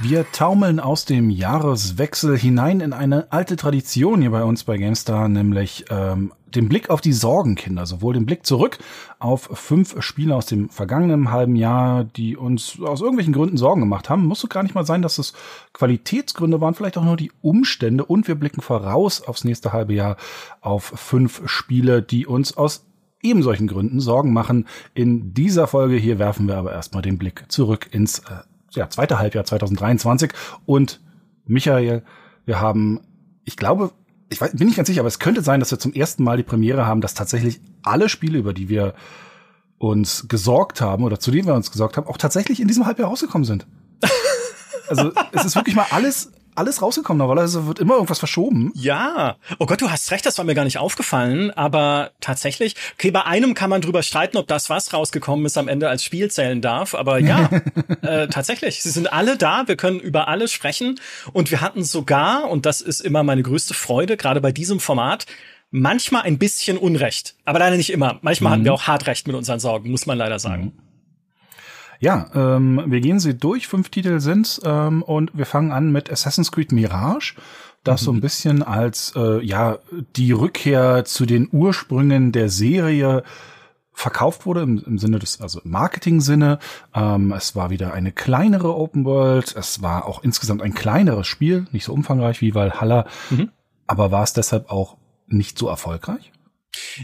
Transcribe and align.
Wir 0.00 0.30
taumeln 0.30 0.78
aus 0.80 1.04
dem 1.04 1.28
Jahreswechsel 1.28 2.38
hinein 2.38 2.80
in 2.80 2.92
eine 2.92 3.32
alte 3.32 3.56
Tradition 3.56 4.20
hier 4.20 4.30
bei 4.30 4.44
uns 4.44 4.64
bei 4.64 4.78
GameStar, 4.78 5.28
nämlich 5.28 5.86
ähm, 5.90 6.32
den 6.54 6.68
Blick 6.68 6.88
auf 6.88 7.00
die 7.00 7.12
Sorgenkinder, 7.12 7.84
sowohl 7.84 8.14
den 8.14 8.24
Blick 8.24 8.46
zurück 8.46 8.78
auf 9.18 9.50
fünf 9.52 10.00
Spiele 10.02 10.34
aus 10.34 10.46
dem 10.46 10.70
vergangenen 10.70 11.30
halben 11.30 11.56
Jahr, 11.56 12.04
die 12.04 12.36
uns 12.36 12.80
aus 12.80 13.00
irgendwelchen 13.00 13.32
Gründen 13.34 13.56
Sorgen 13.56 13.80
gemacht 13.80 14.08
haben. 14.08 14.24
Muss 14.24 14.40
so 14.40 14.48
gar 14.48 14.62
nicht 14.62 14.74
mal 14.74 14.86
sein, 14.86 15.02
dass 15.02 15.18
es 15.18 15.34
Qualitätsgründe 15.72 16.60
waren, 16.60 16.74
vielleicht 16.74 16.96
auch 16.96 17.04
nur 17.04 17.16
die 17.16 17.32
Umstände. 17.42 18.04
Und 18.04 18.28
wir 18.28 18.36
blicken 18.36 18.62
voraus 18.62 19.20
aufs 19.20 19.44
nächste 19.44 19.72
halbe 19.72 19.94
Jahr 19.94 20.16
auf 20.60 20.84
fünf 20.84 21.42
Spiele, 21.46 22.02
die 22.02 22.26
uns 22.26 22.56
aus 22.56 22.87
eben 23.22 23.42
solchen 23.42 23.66
Gründen 23.66 24.00
Sorgen 24.00 24.32
machen. 24.32 24.66
In 24.94 25.34
dieser 25.34 25.66
Folge 25.66 25.96
hier 25.96 26.18
werfen 26.18 26.46
wir 26.46 26.56
aber 26.56 26.72
erstmal 26.72 27.02
den 27.02 27.18
Blick 27.18 27.44
zurück 27.48 27.88
ins 27.90 28.20
äh, 28.20 28.42
ja, 28.72 28.88
zweite 28.88 29.18
Halbjahr 29.18 29.44
2023. 29.44 30.32
Und 30.66 31.00
Michael, 31.46 32.02
wir 32.44 32.60
haben, 32.60 33.00
ich 33.44 33.56
glaube, 33.56 33.92
ich 34.30 34.40
weiß, 34.40 34.52
bin 34.56 34.66
nicht 34.66 34.76
ganz 34.76 34.88
sicher, 34.88 35.00
aber 35.00 35.08
es 35.08 35.18
könnte 35.18 35.42
sein, 35.42 35.60
dass 35.60 35.70
wir 35.70 35.78
zum 35.78 35.92
ersten 35.92 36.22
Mal 36.22 36.36
die 36.36 36.42
Premiere 36.42 36.86
haben, 36.86 37.00
dass 37.00 37.14
tatsächlich 37.14 37.60
alle 37.82 38.08
Spiele, 38.08 38.38
über 38.38 38.52
die 38.52 38.68
wir 38.68 38.94
uns 39.78 40.28
gesorgt 40.28 40.80
haben 40.80 41.04
oder 41.04 41.18
zu 41.18 41.30
denen 41.30 41.46
wir 41.46 41.54
uns 41.54 41.70
gesorgt 41.70 41.96
haben, 41.96 42.06
auch 42.06 42.16
tatsächlich 42.16 42.60
in 42.60 42.68
diesem 42.68 42.84
Halbjahr 42.86 43.08
rausgekommen 43.08 43.44
sind. 43.44 43.66
also 44.88 45.12
es 45.32 45.44
ist 45.44 45.56
wirklich 45.56 45.76
mal 45.76 45.86
alles 45.90 46.32
alles 46.58 46.82
rausgekommen. 46.82 47.18
Normalerweise 47.18 47.66
wird 47.66 47.78
immer 47.78 47.94
irgendwas 47.94 48.18
verschoben. 48.18 48.72
Ja. 48.74 49.36
Oh 49.58 49.66
Gott, 49.66 49.80
du 49.80 49.90
hast 49.90 50.10
recht, 50.10 50.26
das 50.26 50.36
war 50.38 50.44
mir 50.44 50.54
gar 50.54 50.64
nicht 50.64 50.78
aufgefallen. 50.78 51.50
Aber 51.52 52.10
tatsächlich, 52.20 52.76
okay, 52.94 53.10
bei 53.10 53.24
einem 53.24 53.54
kann 53.54 53.70
man 53.70 53.80
drüber 53.80 54.02
streiten, 54.02 54.36
ob 54.36 54.46
das, 54.46 54.68
was 54.68 54.92
rausgekommen 54.92 55.46
ist, 55.46 55.56
am 55.56 55.68
Ende 55.68 55.88
als 55.88 56.04
Spiel 56.04 56.30
zählen 56.30 56.60
darf. 56.60 56.94
Aber 56.94 57.18
ja, 57.18 57.48
äh, 58.02 58.28
tatsächlich, 58.28 58.82
sie 58.82 58.90
sind 58.90 59.12
alle 59.12 59.36
da. 59.36 59.66
Wir 59.66 59.76
können 59.76 60.00
über 60.00 60.28
alles 60.28 60.52
sprechen. 60.52 61.00
Und 61.32 61.50
wir 61.50 61.60
hatten 61.60 61.84
sogar, 61.84 62.50
und 62.50 62.66
das 62.66 62.80
ist 62.80 63.00
immer 63.00 63.22
meine 63.22 63.42
größte 63.42 63.74
Freude, 63.74 64.16
gerade 64.16 64.40
bei 64.40 64.52
diesem 64.52 64.80
Format, 64.80 65.26
manchmal 65.70 66.22
ein 66.22 66.38
bisschen 66.38 66.78
Unrecht. 66.78 67.36
Aber 67.44 67.58
leider 67.58 67.76
nicht 67.76 67.90
immer. 67.90 68.18
Manchmal 68.22 68.50
mhm. 68.50 68.54
hatten 68.54 68.64
wir 68.64 68.74
auch 68.74 68.86
hart 68.86 69.06
recht 69.06 69.26
mit 69.26 69.36
unseren 69.36 69.60
Sorgen, 69.60 69.90
muss 69.90 70.06
man 70.06 70.18
leider 70.18 70.38
sagen. 70.38 70.64
Mhm. 70.64 70.87
Ja, 72.00 72.26
ähm, 72.34 72.82
wir 72.86 73.00
gehen 73.00 73.18
sie 73.18 73.36
durch. 73.36 73.66
Fünf 73.66 73.88
Titel 73.88 74.20
sind's 74.20 74.60
ähm, 74.64 75.02
und 75.02 75.36
wir 75.36 75.46
fangen 75.46 75.72
an 75.72 75.90
mit 75.90 76.10
Assassin's 76.10 76.52
Creed 76.52 76.72
Mirage, 76.72 77.34
das 77.82 78.02
mhm. 78.02 78.04
so 78.04 78.12
ein 78.12 78.20
bisschen 78.20 78.62
als 78.62 79.12
äh, 79.16 79.44
ja 79.44 79.78
die 80.16 80.32
Rückkehr 80.32 81.04
zu 81.04 81.26
den 81.26 81.48
Ursprüngen 81.50 82.32
der 82.32 82.50
Serie 82.50 83.24
verkauft 83.92 84.46
wurde 84.46 84.62
im, 84.62 84.82
im 84.86 84.98
Sinne 84.98 85.18
des 85.18 85.40
also 85.40 85.60
Marketing-Sinne. 85.64 86.60
Ähm, 86.94 87.32
es 87.32 87.56
war 87.56 87.70
wieder 87.70 87.92
eine 87.92 88.12
kleinere 88.12 88.76
Open 88.76 89.04
World. 89.04 89.56
Es 89.56 89.82
war 89.82 90.06
auch 90.06 90.22
insgesamt 90.22 90.62
ein 90.62 90.72
kleineres 90.72 91.26
Spiel, 91.26 91.66
nicht 91.72 91.84
so 91.84 91.92
umfangreich 91.92 92.40
wie 92.40 92.54
Valhalla, 92.54 93.06
mhm. 93.30 93.50
aber 93.88 94.12
war 94.12 94.22
es 94.22 94.32
deshalb 94.32 94.70
auch 94.70 94.96
nicht 95.26 95.58
so 95.58 95.68
erfolgreich? 95.68 96.32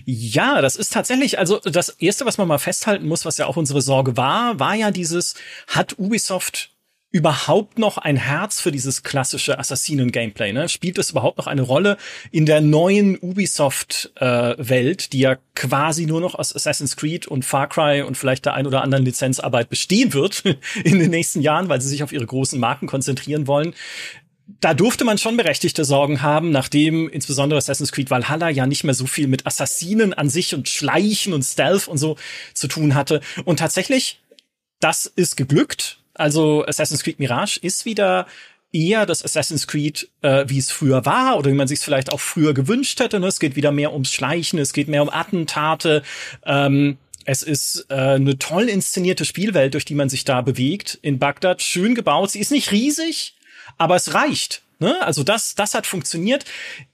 Ja, 0.05 0.61
das 0.61 0.77
ist 0.77 0.93
tatsächlich, 0.93 1.39
also 1.39 1.59
das 1.59 1.89
erste, 1.89 2.27
was 2.27 2.39
man 2.39 2.49
mal 2.49 2.59
festhalten 2.59 3.07
muss, 3.07 3.25
was 3.25 3.39
ja 3.39 3.47
auch 3.47 3.57
unsere 3.57 3.83
Sorge 3.83 4.17
war, 4.17 4.59
war 4.59 4.75
ja 4.75 4.91
dieses, 4.91 5.35
hat 5.69 5.99
Ubisoft 5.99 6.71
überhaupt 7.15 7.79
noch 7.79 7.97
ein 7.97 8.17
Herz 8.17 8.61
für 8.61 8.73
dieses 8.73 9.05
klassische 9.05 9.57
Assassinen-Gameplay? 9.57 10.53
Ne? 10.53 10.69
Spielt 10.69 10.99
es 10.99 11.11
überhaupt 11.11 11.39
noch 11.39 11.47
eine 11.47 11.63
Rolle 11.63 11.97
in 12.33 12.45
der 12.45 12.61
neuen 12.61 13.17
Ubisoft-Welt, 13.17 15.05
äh, 15.05 15.09
die 15.13 15.21
ja 15.21 15.37
quasi 15.55 16.07
nur 16.07 16.21
noch 16.21 16.35
aus 16.35 16.53
Assassin's 16.53 16.97
Creed 16.97 17.29
und 17.29 17.45
Far 17.45 17.69
Cry 17.69 18.03
und 18.03 18.17
vielleicht 18.17 18.47
der 18.47 18.55
ein 18.55 18.67
oder 18.67 18.83
anderen 18.83 19.05
Lizenzarbeit 19.05 19.69
bestehen 19.69 20.13
wird 20.13 20.43
in 20.85 20.99
den 20.99 21.11
nächsten 21.11 21.41
Jahren, 21.41 21.69
weil 21.69 21.81
sie 21.81 21.89
sich 21.89 22.03
auf 22.03 22.11
ihre 22.11 22.27
großen 22.27 22.59
Marken 22.59 22.89
konzentrieren 22.89 23.47
wollen? 23.47 23.75
Da 24.61 24.75
durfte 24.75 25.05
man 25.05 25.19
schon 25.19 25.37
berechtigte 25.37 25.85
Sorgen 25.85 26.23
haben, 26.23 26.51
nachdem 26.51 27.09
insbesondere 27.09 27.59
Assassin's 27.59 27.93
Creed 27.93 28.11
Valhalla 28.11 28.51
ja 28.51 28.67
nicht 28.67 28.85
mehr 28.85 28.95
so 28.95 29.07
viel 29.07 29.27
mit 29.27 29.47
Assassinen 29.47 30.13
an 30.13 30.29
sich 30.29 30.55
und 30.55 30.69
Schleichen 30.69 31.33
und 31.33 31.43
Stealth 31.43 31.89
und 31.89 31.99
so 31.99 32.17
zu 32.53 32.69
tun 32.69 32.95
hatte. 32.95 33.21
Und 33.45 33.59
tatsächlich, 33.59 34.21
das 34.81 35.07
ist 35.07 35.37
geglückt. 35.37 35.99
Also 36.13 36.65
Assassin's 36.67 37.03
Creed 37.03 37.19
Mirage 37.19 37.59
ist 37.61 37.85
wieder 37.85 38.27
eher 38.73 39.07
das 39.07 39.25
Assassin's 39.25 39.67
Creed, 39.67 40.11
äh, 40.23 40.45
wie 40.49 40.59
es 40.59 40.71
früher 40.71 41.07
war 41.07 41.39
oder 41.39 41.51
wie 41.51 41.55
man 41.55 41.69
sich 41.69 41.79
es 41.79 41.85
vielleicht 41.85 42.13
auch 42.13 42.21
früher 42.21 42.53
gewünscht 42.53 43.01
hätte. 43.01 43.21
Ne? 43.21 43.29
Es 43.29 43.41
geht 43.41 43.57
wieder 43.57 43.73
mehr 43.73 43.93
ums 43.93 44.13
Schleichen, 44.13 44.59
es 44.59 44.73
geht 44.73 44.89
mehr 44.89 45.03
um 45.03 45.11
Attentate. 45.11 46.03
Ähm, 46.45 46.99
es 47.25 47.43
ist 47.43 47.87
äh, 47.89 47.95
eine 47.95 48.39
toll 48.39 48.69
inszenierte 48.69 49.25
Spielwelt, 49.25 49.75
durch 49.75 49.85
die 49.85 49.95
man 49.95 50.09
sich 50.09 50.25
da 50.25 50.43
bewegt 50.43 50.99
in 51.01 51.19
Bagdad. 51.19 51.63
Schön 51.63 51.95
gebaut. 51.95 52.33
Sie 52.33 52.41
ist 52.41 52.51
nicht 52.51 52.71
riesig, 52.73 53.34
aber 53.79 53.97
es 53.97 54.15
reicht. 54.15 54.63
Ne? 54.81 55.01
Also 55.03 55.23
das, 55.23 55.55
das 55.55 55.75
hat 55.75 55.87
funktioniert. 55.87 56.45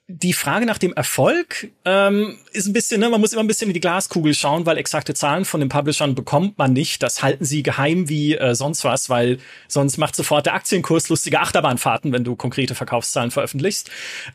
Die 0.06 0.32
Frage 0.32 0.66
nach 0.66 0.78
dem 0.78 0.92
Erfolg 0.92 1.70
ähm, 1.84 2.38
ist 2.52 2.66
ein 2.66 2.72
bisschen, 2.72 3.00
ne, 3.00 3.08
man 3.08 3.20
muss 3.20 3.32
immer 3.32 3.42
ein 3.42 3.46
bisschen 3.46 3.68
in 3.68 3.74
die 3.74 3.80
Glaskugel 3.80 4.34
schauen, 4.34 4.66
weil 4.66 4.76
exakte 4.76 5.14
Zahlen 5.14 5.44
von 5.44 5.60
den 5.60 5.68
Publishern 5.68 6.14
bekommt 6.14 6.58
man 6.58 6.72
nicht. 6.72 7.02
Das 7.02 7.22
halten 7.22 7.44
sie 7.44 7.62
geheim 7.62 8.08
wie 8.08 8.36
äh, 8.36 8.54
sonst 8.54 8.84
was, 8.84 9.08
weil 9.08 9.38
sonst 9.66 9.98
macht 9.98 10.16
sofort 10.16 10.46
der 10.46 10.54
Aktienkurs 10.54 11.08
lustige 11.08 11.40
Achterbahnfahrten, 11.40 12.12
wenn 12.12 12.24
du 12.24 12.36
konkrete 12.36 12.74
Verkaufszahlen 12.74 13.30
veröffentlichst. 13.30 13.90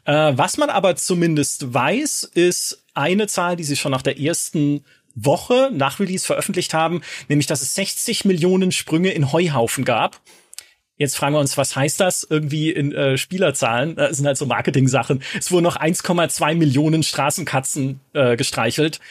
Äh, 0.05 0.33
was 0.35 0.57
man 0.57 0.69
aber 0.69 0.95
zumindest 0.95 1.73
weiß, 1.73 2.23
ist 2.33 2.83
eine 2.93 3.27
Zahl, 3.27 3.57
die 3.57 3.63
sie 3.63 3.75
schon 3.75 3.91
nach 3.91 4.01
der 4.01 4.19
ersten 4.19 4.85
Woche 5.13 5.69
nach 5.73 5.99
Release 5.99 6.25
veröffentlicht 6.25 6.73
haben, 6.73 7.01
nämlich 7.29 7.47
dass 7.47 7.61
es 7.61 7.75
60 7.75 8.25
Millionen 8.25 8.71
Sprünge 8.71 9.11
in 9.11 9.31
Heuhaufen 9.31 9.85
gab. 9.85 10.21
Jetzt 10.97 11.17
fragen 11.17 11.35
wir 11.35 11.39
uns, 11.39 11.57
was 11.57 11.75
heißt 11.75 11.99
das 11.99 12.25
irgendwie 12.29 12.71
in 12.71 12.93
äh, 12.93 13.17
Spielerzahlen? 13.17 13.95
Das 13.95 14.17
sind 14.17 14.25
halt 14.25 14.37
so 14.37 14.45
Marketing-Sachen. 14.45 15.21
Es 15.37 15.51
wurden 15.51 15.63
noch 15.63 15.77
1,2 15.77 16.55
Millionen 16.55 17.03
Straßenkatzen 17.03 17.99
äh, 18.13 18.37
gestreichelt. 18.37 19.01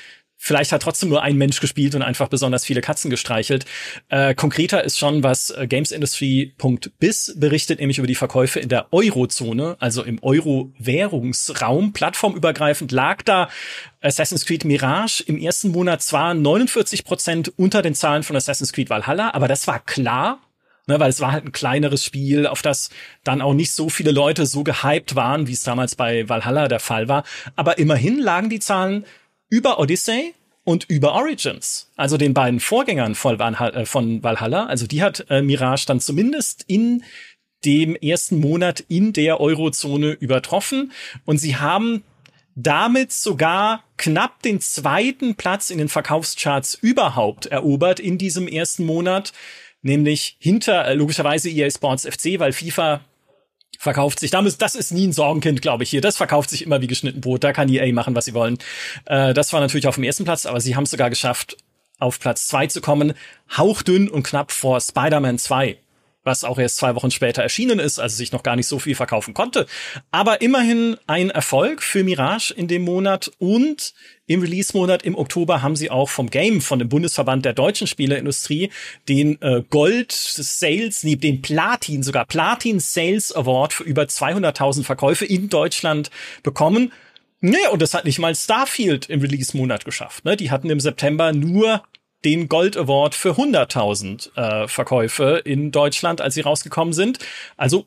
Vielleicht 0.47 0.73
hat 0.73 0.83
trotzdem 0.83 1.09
nur 1.09 1.23
ein 1.23 1.37
Mensch 1.37 1.61
gespielt 1.61 1.95
und 1.95 2.03
einfach 2.03 2.29
besonders 2.29 2.67
viele 2.67 2.83
Katzen 2.83 3.11
gestreichelt. 3.11 3.65
Äh, 4.09 4.35
konkreter 4.35 4.85
ist 4.85 4.99
schon, 4.99 5.23
was 5.23 5.51
äh, 5.51 5.67
GamesIndustry.biz 5.67 7.35
berichtet, 7.37 7.81
nämlich 7.81 7.97
über 7.97 8.07
die 8.07 8.15
Verkäufe 8.15 8.61
in 8.61 8.69
der 8.69 8.93
Eurozone, 8.93 9.77
also 9.79 10.03
im 10.03 10.23
Euro-Währungsraum. 10.23 11.95
Plattformübergreifend 11.95 12.93
lag 12.93 13.23
da 13.23 13.49
Assassin's 14.03 14.45
Creed 14.45 14.67
Mirage 14.67 15.23
im 15.27 15.39
ersten 15.39 15.71
Monat 15.71 16.03
zwar 16.03 16.35
49 16.35 17.05
Prozent 17.05 17.53
unter 17.57 17.81
den 17.81 17.95
Zahlen 17.95 18.23
von 18.23 18.37
Assassin's 18.37 18.75
Creed 18.75 18.91
Valhalla, 18.91 19.33
aber 19.33 19.49
das 19.49 19.67
war 19.67 19.79
klar, 19.79 20.41
ne, 20.87 21.01
weil 21.01 21.11
es 21.11 21.21
war 21.21 21.33
halt 21.33 21.45
ein 21.45 21.53
kleineres 21.53 22.05
Spiel, 22.05 22.47
auf 22.47 22.63
das 22.63 22.91
dann 23.23 23.41
auch 23.41 23.55
nicht 23.55 23.73
so 23.73 23.89
viele 23.89 24.11
Leute 24.11 24.47
so 24.47 24.65
gehypt 24.65 25.15
waren, 25.15 25.47
wie 25.47 25.53
es 25.53 25.63
damals 25.63 25.97
bei 25.97 26.29
Valhalla 26.29 26.69
der 26.69 26.81
Fall 26.81 27.09
war. 27.09 27.25
Aber 27.57 27.79
immerhin 27.79 28.19
lagen 28.19 28.51
die 28.51 28.61
Zahlen 28.61 29.05
über 29.49 29.79
Odyssey 29.79 30.35
und 30.65 30.85
über 30.85 31.13
Origins, 31.13 31.91
also 31.97 32.17
den 32.17 32.35
beiden 32.35 32.59
Vorgängern 32.59 33.15
von 33.15 33.39
Valhalla. 34.23 34.67
Also 34.67 34.87
die 34.87 35.03
hat 35.03 35.27
äh, 35.29 35.43
Mirage 35.43 35.87
dann 35.87 36.01
zumindest 36.01 36.65
in 36.67 37.05
dem 37.65 37.97
ersten 37.97 38.41
Monat 38.41 38.81
in 38.89 39.13
der 39.13 39.41
Eurozone 39.41 40.13
übertroffen 40.13 40.93
und 41.25 41.39
sie 41.39 41.57
haben 41.57 42.03
damit 42.57 43.13
sogar 43.13 43.83
knapp 43.97 44.43
den 44.43 44.61
zweiten 44.61 45.35
Platz 45.35 45.71
in 45.71 45.79
den 45.79 45.89
Verkaufscharts 45.89 46.75
überhaupt 46.75 47.47
erobert 47.47 48.01
in 48.01 48.17
diesem 48.17 48.47
ersten 48.47 48.85
Monat, 48.85 49.33
nämlich 49.85 50.37
hinter 50.41 50.87
äh, 50.87 50.95
logischerweise 50.95 51.51
EA 51.51 51.71
Sports 51.71 52.07
FC, 52.07 52.39
weil 52.39 52.53
FIFA 52.53 53.01
verkauft 53.79 54.19
sich. 54.19 54.31
Das 54.31 54.75
ist 54.75 54.93
nie 54.93 55.07
ein 55.07 55.13
Sorgenkind, 55.13 55.63
glaube 55.63 55.85
ich, 55.85 55.91
hier. 55.91 56.01
Das 56.01 56.17
verkauft 56.17 56.51
sich 56.51 56.63
immer 56.63 56.81
wie 56.81 56.87
geschnitten 56.87 57.21
Brot. 57.21 57.45
Da 57.45 57.53
kann 57.53 57.69
EA 57.69 57.93
machen, 57.93 58.15
was 58.15 58.25
sie 58.25 58.35
wollen. 58.35 58.59
Äh, 59.05 59.35
das 59.35 59.53
war 59.53 59.61
natürlich 59.61 59.87
auf 59.87 59.97
dem 59.97 60.05
ersten 60.05 60.25
Platz, 60.25 60.47
aber 60.47 60.61
sie 60.61 60.75
haben 60.75 60.85
es 60.85 60.91
sogar 60.91 61.11
geschafft, 61.11 61.57
auf 61.99 62.19
Platz 62.19 62.49
zwei 62.49 62.67
zu 62.67 62.81
kommen. 62.81 63.13
Hauchdünn 63.57 64.09
und 64.09 64.25
knapp 64.25 64.51
vor 64.51 64.81
Spider-Man 64.81 65.39
2 65.39 65.79
was 66.25 66.43
auch 66.43 66.59
erst 66.59 66.79
zwei 66.79 66.95
Wochen 66.95 67.11
später 67.11 67.43
erschienen 67.43 67.79
ist, 67.79 67.99
also 67.99 68.17
sich 68.17 68.33
noch 68.33 68.43
gar 68.43 68.57
nicht 68.57 68.67
so 68.67 68.79
viel 68.79 68.95
verkaufen 68.95 69.35
konnte. 69.35 69.67
Aber 70.11 70.41
immerhin 70.41 70.97
ein 71.07 71.31
Erfolg 71.31 71.83
für 71.83 72.03
Mirage 72.03 72.53
in 72.55 72.67
dem 72.67 72.83
Monat 72.83 73.31
und 73.39 73.95
im 74.27 74.41
Release-Monat 74.41 75.03
im 75.03 75.17
Oktober 75.17 75.61
haben 75.61 75.77
sie 75.77 75.91
auch 75.91 76.09
vom 76.09 76.31
Game, 76.31 76.63
von 76.63 76.79
dem 76.79 76.89
Bundesverband 76.89 77.45
der 77.45 77.53
deutschen 77.53 77.87
Spieleindustrie, 77.87 78.71
den 79.07 79.41
äh, 79.43 79.63
Gold 79.69 80.13
Sales, 80.13 81.05
nee, 81.05 81.17
den 81.17 81.43
Platin, 81.43 82.03
sogar 82.03 82.25
Platin 82.25 82.81
Sales 82.81 83.35
Award 83.37 83.75
für 83.75 83.85
über 83.85 84.05
200.000 84.05 84.85
Verkäufe 84.85 85.27
in 85.27 85.51
Deutschland 85.51 86.11
bekommen. 86.43 86.91
Nee, 87.43 87.59
und 87.71 87.83
das 87.83 87.93
hat 87.93 88.07
nicht 88.07 88.19
mal 88.19 88.35
Starfield 88.35 89.11
im 89.11 89.21
Release-Monat 89.21 89.85
geschafft. 89.85 90.25
Ne? 90.25 90.35
Die 90.35 90.51
hatten 90.51 90.71
im 90.71 90.81
September 90.81 91.35
nur 91.35 91.83
den 92.25 92.49
Gold 92.49 92.77
Award 92.77 93.15
für 93.15 93.33
100.000 93.33 94.37
äh, 94.37 94.69
Verkäufe 94.69 95.43
in 95.45 95.71
Deutschland, 95.71 96.21
als 96.21 96.35
sie 96.35 96.41
rausgekommen 96.41 96.95
sind. 96.95 97.19
Also 97.57 97.87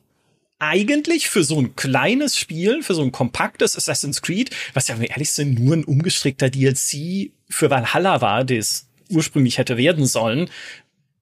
eigentlich 0.58 1.28
für 1.28 1.44
so 1.44 1.60
ein 1.60 1.76
kleines 1.76 2.36
Spiel, 2.36 2.82
für 2.82 2.94
so 2.94 3.02
ein 3.02 3.12
kompaktes 3.12 3.76
Assassin's 3.76 4.22
Creed, 4.22 4.50
was 4.74 4.88
ja, 4.88 4.94
wenn 4.94 5.02
wir 5.02 5.10
ehrlich 5.10 5.32
sind, 5.32 5.58
nur 5.58 5.76
ein 5.76 5.84
umgestrickter 5.84 6.50
DLC 6.50 7.32
für 7.48 7.70
Valhalla 7.70 8.20
war, 8.20 8.44
das 8.44 8.88
ursprünglich 9.08 9.58
hätte 9.58 9.76
werden 9.76 10.06
sollen, 10.06 10.50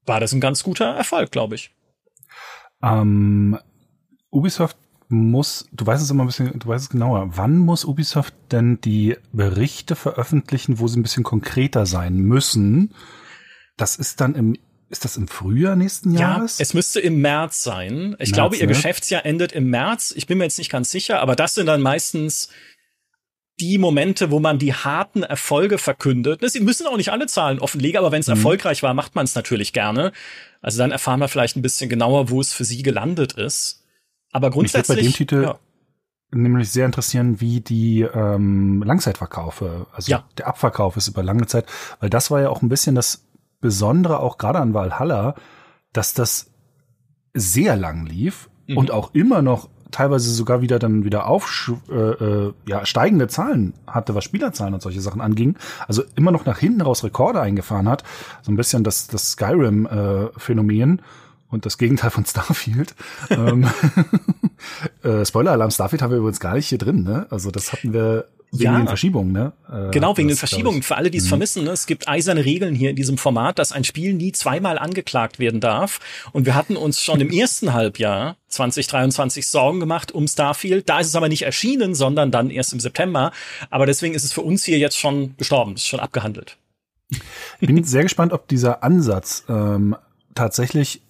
war 0.07 0.21
das 0.21 0.33
ein 0.33 0.41
ganz 0.41 0.63
guter 0.63 0.87
Erfolg, 0.87 1.31
glaube 1.31 1.57
ich. 1.57 1.71
Ähm, 2.83 3.59
Ubisoft 4.31 4.77
muss, 5.09 5.69
du 5.73 5.87
weißt 5.87 6.03
es 6.03 6.11
immer 6.11 6.25
ein 6.25 6.27
bisschen, 6.27 6.59
du 6.59 6.67
weißt 6.67 6.85
es 6.85 6.91
genauer, 6.91 7.31
wann 7.37 7.59
muss 7.59 7.85
Ubisoft 7.85 8.35
denn 8.51 8.81
die 8.81 9.17
Berichte 9.33 9.95
veröffentlichen, 9.95 10.79
wo 10.79 10.89
sie 10.89 10.99
ein 10.99 11.03
bisschen 11.03 11.23
konkreter 11.23 11.87
sein 11.87 12.17
müssen? 12.17 12.93
Das 13.77 13.97
ist 13.97 14.21
dann 14.21 14.35
im, 14.35 14.57
ist 14.89 15.05
das 15.05 15.17
im 15.17 15.29
Frühjahr 15.29 15.77
nächsten 15.77 16.13
Jahres? 16.13 16.59
Ja, 16.59 16.63
es 16.63 16.75
müsste 16.75 17.01
im 17.01 17.21
März 17.21 17.63
sein. 17.63 18.17
Ich 18.19 18.31
März, 18.31 18.33
glaube, 18.33 18.57
ihr 18.57 18.67
ne? 18.67 18.69
Geschäftsjahr 18.69 19.25
endet 19.25 19.53
im 19.53 19.71
März. 19.71 20.13
Ich 20.17 20.27
bin 20.27 20.39
mir 20.39 20.45
jetzt 20.45 20.59
nicht 20.59 20.71
ganz 20.71 20.91
sicher, 20.91 21.21
aber 21.21 21.37
das 21.37 21.55
sind 21.55 21.67
dann 21.67 21.83
meistens 21.83 22.49
die 23.59 23.79
Momente, 23.79 24.31
wo 24.31 24.39
man 24.39 24.59
die 24.59 24.75
harten 24.75 25.23
Erfolge 25.23 25.79
verkündet. 25.79 26.41
Sie 26.51 26.61
müssen 26.61 26.87
auch 26.87 26.97
nicht 26.97 27.11
alle 27.11 27.27
Zahlen 27.27 27.59
offenlegen, 27.59 27.99
aber 27.99 28.13
wenn 28.13 28.21
es 28.21 28.27
mhm. 28.27 28.35
erfolgreich 28.35 28.83
war, 28.83 28.93
macht 28.93 29.15
man 29.15 29.25
es 29.25 29.35
natürlich 29.35 29.73
gerne. 29.73 30.13
Also 30.61 30.79
dann 30.79 30.91
erfahren 30.91 31.21
wir 31.21 31.29
vielleicht 31.29 31.57
ein 31.57 31.63
bisschen 31.63 31.89
genauer, 31.89 32.29
wo 32.29 32.41
es 32.41 32.53
für 32.53 32.65
sie 32.65 32.83
gelandet 32.83 33.33
ist. 33.33 33.86
Aber 34.37 34.51
grundsätzlich. 34.51 34.99
Mich 34.99 35.07
bei 35.07 35.11
dem 35.11 35.17
Titel 35.17 35.43
ja. 35.45 35.59
nämlich 36.31 36.71
sehr 36.71 36.85
interessieren, 36.85 37.41
wie 37.41 37.61
die 37.61 38.03
ähm, 38.03 38.83
Langzeitverkaufe, 38.83 39.87
also 39.93 40.11
ja. 40.13 40.25
der 40.37 40.47
Abverkauf 40.49 40.99
ist 40.99 41.09
über 41.09 41.23
lange 41.23 41.47
Zeit, 41.47 41.65
weil 42.01 42.11
das 42.11 42.31
war 42.31 42.43
ja 42.43 42.51
auch 42.51 42.61
ein 42.61 42.69
bisschen 42.69 42.95
das 42.95 43.25
Besondere, 43.63 44.21
auch 44.21 44.37
gerade 44.37 44.59
an 44.59 44.75
Valhalla, 44.75 45.37
dass 45.95 46.13
das 46.13 46.51
sehr 47.33 47.77
lang 47.77 48.05
lief 48.05 48.51
mhm. 48.67 48.77
und 48.77 48.91
auch 48.91 49.15
immer 49.15 49.41
noch 49.41 49.71
teilweise 49.91 50.31
sogar 50.31 50.61
wieder 50.61 50.79
dann 50.79 51.05
wieder 51.05 51.27
auf 51.27 51.73
äh, 51.89 51.95
äh, 51.95 52.53
ja 52.67 52.85
steigende 52.85 53.29
Zahlen 53.29 53.73
hatte, 53.87 54.15
was 54.15 54.25
Spielerzahlen 54.25 54.75
und 54.75 54.83
solche 54.83 55.01
Sachen 55.01 55.23
anging. 55.23 55.57
Also 55.89 56.03
immer 56.17 56.31
noch 56.31 56.45
nach 56.45 56.59
hinten 56.59 56.83
raus 56.83 57.05
Rekorde 57.05 57.41
eingefahren 57.41 57.89
hat. 57.89 58.05
So 58.43 58.53
ein 58.53 58.57
bisschen 58.57 58.85
das 58.85 59.07
das 59.07 59.33
Skyrim 59.33 59.87
äh, 59.87 60.39
und 61.51 61.67
das 61.67 61.79
Gegenteil 61.79 62.11
von 62.11 62.25
Starfield. 62.25 62.95
ähm, 63.31 63.69
äh, 65.03 65.25
Spoiler-Alarm, 65.25 65.71
Starfield 65.71 66.03
haben 66.03 66.11
wir 66.11 66.19
übrigens 66.19 66.41
gar 66.41 66.55
nicht 66.55 66.69
hier 66.69 66.79
drin, 66.79 67.03
ne? 67.03 67.27
Also 67.31 67.51
das 67.51 67.73
hatten 67.73 67.93
wir 67.93 68.27
wegen 68.53 68.73
ja. 68.73 68.79
den 68.79 68.87
Verschiebungen, 68.87 69.33
ne? 69.33 69.53
Äh, 69.71 69.91
genau, 69.91 70.17
wegen 70.17 70.29
den 70.29 70.37
Verschiebungen. 70.37 70.83
Für 70.83 70.97
alle, 70.97 71.11
die 71.11 71.19
es 71.19 71.25
mhm. 71.25 71.29
vermissen, 71.31 71.65
ne? 71.65 71.71
es 71.71 71.87
gibt 71.87 72.09
eiserne 72.09 72.45
Regeln 72.45 72.75
hier 72.75 72.91
in 72.91 72.97
diesem 72.97 73.19
Format, 73.19 73.59
dass 73.59 73.73
ein 73.73 73.85
Spiel 73.85 74.15
nie 74.15 74.33
zweimal 74.33 74.79
angeklagt 74.79 75.39
werden 75.39 75.61
darf. 75.61 76.01
Und 76.33 76.47
wir 76.47 76.55
hatten 76.55 76.77
uns 76.77 77.03
schon 77.03 77.21
im 77.21 77.31
ersten 77.33 77.73
Halbjahr 77.73 78.37
2023 78.49 79.49
Sorgen 79.49 79.81
gemacht 79.81 80.13
um 80.13 80.27
Starfield. 80.29 80.89
Da 80.89 81.01
ist 81.01 81.09
es 81.09 81.17
aber 81.17 81.29
nicht 81.29 81.43
erschienen, 81.43 81.95
sondern 81.95 82.31
dann 82.31 82.51
erst 82.51 82.73
im 82.73 82.81
September. 82.81 83.33
Aber 83.71 83.87
deswegen 83.87 84.15
ist 84.15 84.25
es 84.25 84.33
für 84.33 84.43
uns 84.43 84.65
hier 84.65 84.79
jetzt 84.79 84.99
schon 84.99 85.37
gestorben, 85.37 85.75
ist 85.75 85.87
schon 85.87 86.01
abgehandelt. 86.01 86.57
Ich 87.61 87.67
bin 87.67 87.85
sehr 87.85 88.03
gespannt, 88.03 88.33
ob 88.33 88.49
dieser 88.49 88.83
Ansatz 88.83 89.45
ähm, 89.49 89.97
tatsächlich 90.35 91.03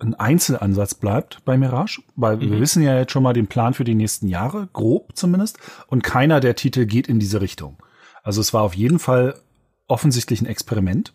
ein 0.00 0.14
Einzelansatz 0.14 0.94
bleibt 0.94 1.44
bei 1.44 1.56
Mirage, 1.56 2.02
weil 2.16 2.36
mhm. 2.36 2.52
wir 2.52 2.60
wissen 2.60 2.82
ja 2.82 2.98
jetzt 2.98 3.12
schon 3.12 3.22
mal 3.22 3.32
den 3.32 3.46
Plan 3.46 3.74
für 3.74 3.84
die 3.84 3.94
nächsten 3.94 4.28
Jahre, 4.28 4.68
grob 4.72 5.16
zumindest, 5.16 5.58
und 5.86 6.02
keiner 6.02 6.40
der 6.40 6.56
Titel 6.56 6.86
geht 6.86 7.08
in 7.08 7.18
diese 7.18 7.40
Richtung. 7.40 7.76
Also 8.22 8.40
es 8.40 8.52
war 8.52 8.62
auf 8.62 8.74
jeden 8.74 8.98
Fall 8.98 9.40
offensichtlich 9.86 10.40
ein 10.40 10.46
Experiment. 10.46 11.12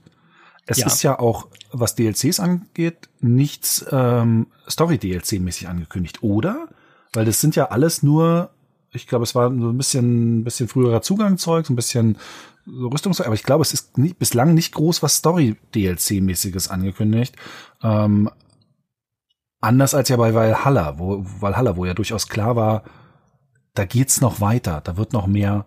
Es 0.68 0.80
ja. 0.80 0.88
ist 0.88 1.04
ja 1.04 1.20
auch, 1.20 1.48
was 1.72 1.96
DLCs 1.96 2.40
angeht, 2.40 3.10
nichts 3.20 3.86
ähm, 3.92 4.48
Story-DLC-mäßig 4.70 5.68
angekündigt, 5.68 6.24
oder? 6.24 6.68
Weil 7.14 7.26
das 7.26 7.40
sind 7.40 7.56
ja 7.56 7.70
alles 7.70 8.04
nur, 8.04 8.50
ich 8.92 9.08
glaube, 9.08 9.24
es 9.24 9.36
war 9.36 9.50
so 9.50 9.70
ein 9.70 9.78
bisschen, 9.78 10.44
bisschen 10.44 10.68
früherer 10.68 11.02
Zugangszeug, 11.02 11.68
so 11.68 11.74
ein 11.74 11.76
bisschen 11.76 12.18
so 12.66 12.88
Rüstungszeug, 12.88 13.28
aber 13.28 13.36
ich 13.36 13.44
glaube, 13.44 13.62
es 13.62 13.74
ist 13.74 13.98
nie, 13.98 14.14
bislang 14.14 14.56
nicht 14.56 14.74
groß 14.74 15.04
was 15.04 15.18
Story-DLC-mäßiges 15.18 16.70
angekündigt. 16.70 17.36
Ähm, 17.84 18.32
Anders 19.66 19.96
als 19.96 20.10
ja 20.10 20.18
bei 20.18 20.36
Valhalla, 20.36 21.00
wo 21.00 21.26
Valhalla, 21.40 21.76
wo 21.76 21.86
ja 21.86 21.96
durchaus 21.96 22.28
klar 22.28 22.56
war, 22.56 22.84
da 23.74 23.86
geht's 23.86 24.22
noch 24.22 24.40
weiter, 24.40 24.80
da 24.84 24.96
wird 24.96 25.12
noch 25.12 25.26
mehr 25.26 25.66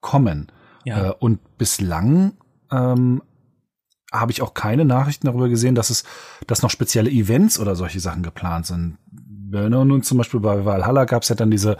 kommen. 0.00 0.50
Ja. 0.84 1.10
Äh, 1.10 1.14
und 1.18 1.58
bislang 1.58 2.38
ähm, 2.72 3.22
habe 4.10 4.32
ich 4.32 4.40
auch 4.40 4.54
keine 4.54 4.86
Nachrichten 4.86 5.26
darüber 5.26 5.50
gesehen, 5.50 5.74
dass 5.74 5.90
es, 5.90 6.04
dass 6.46 6.62
noch 6.62 6.70
spezielle 6.70 7.10
Events 7.10 7.58
oder 7.58 7.76
solche 7.76 8.00
Sachen 8.00 8.22
geplant 8.22 8.64
sind. 8.64 8.96
Wir 9.10 9.60
erinnern 9.60 9.92
uns 9.92 10.08
zum 10.08 10.16
Beispiel 10.16 10.40
bei 10.40 10.64
Valhalla 10.64 11.04
gab 11.04 11.22
es 11.22 11.28
ja 11.28 11.34
dann 11.34 11.50
diese 11.50 11.76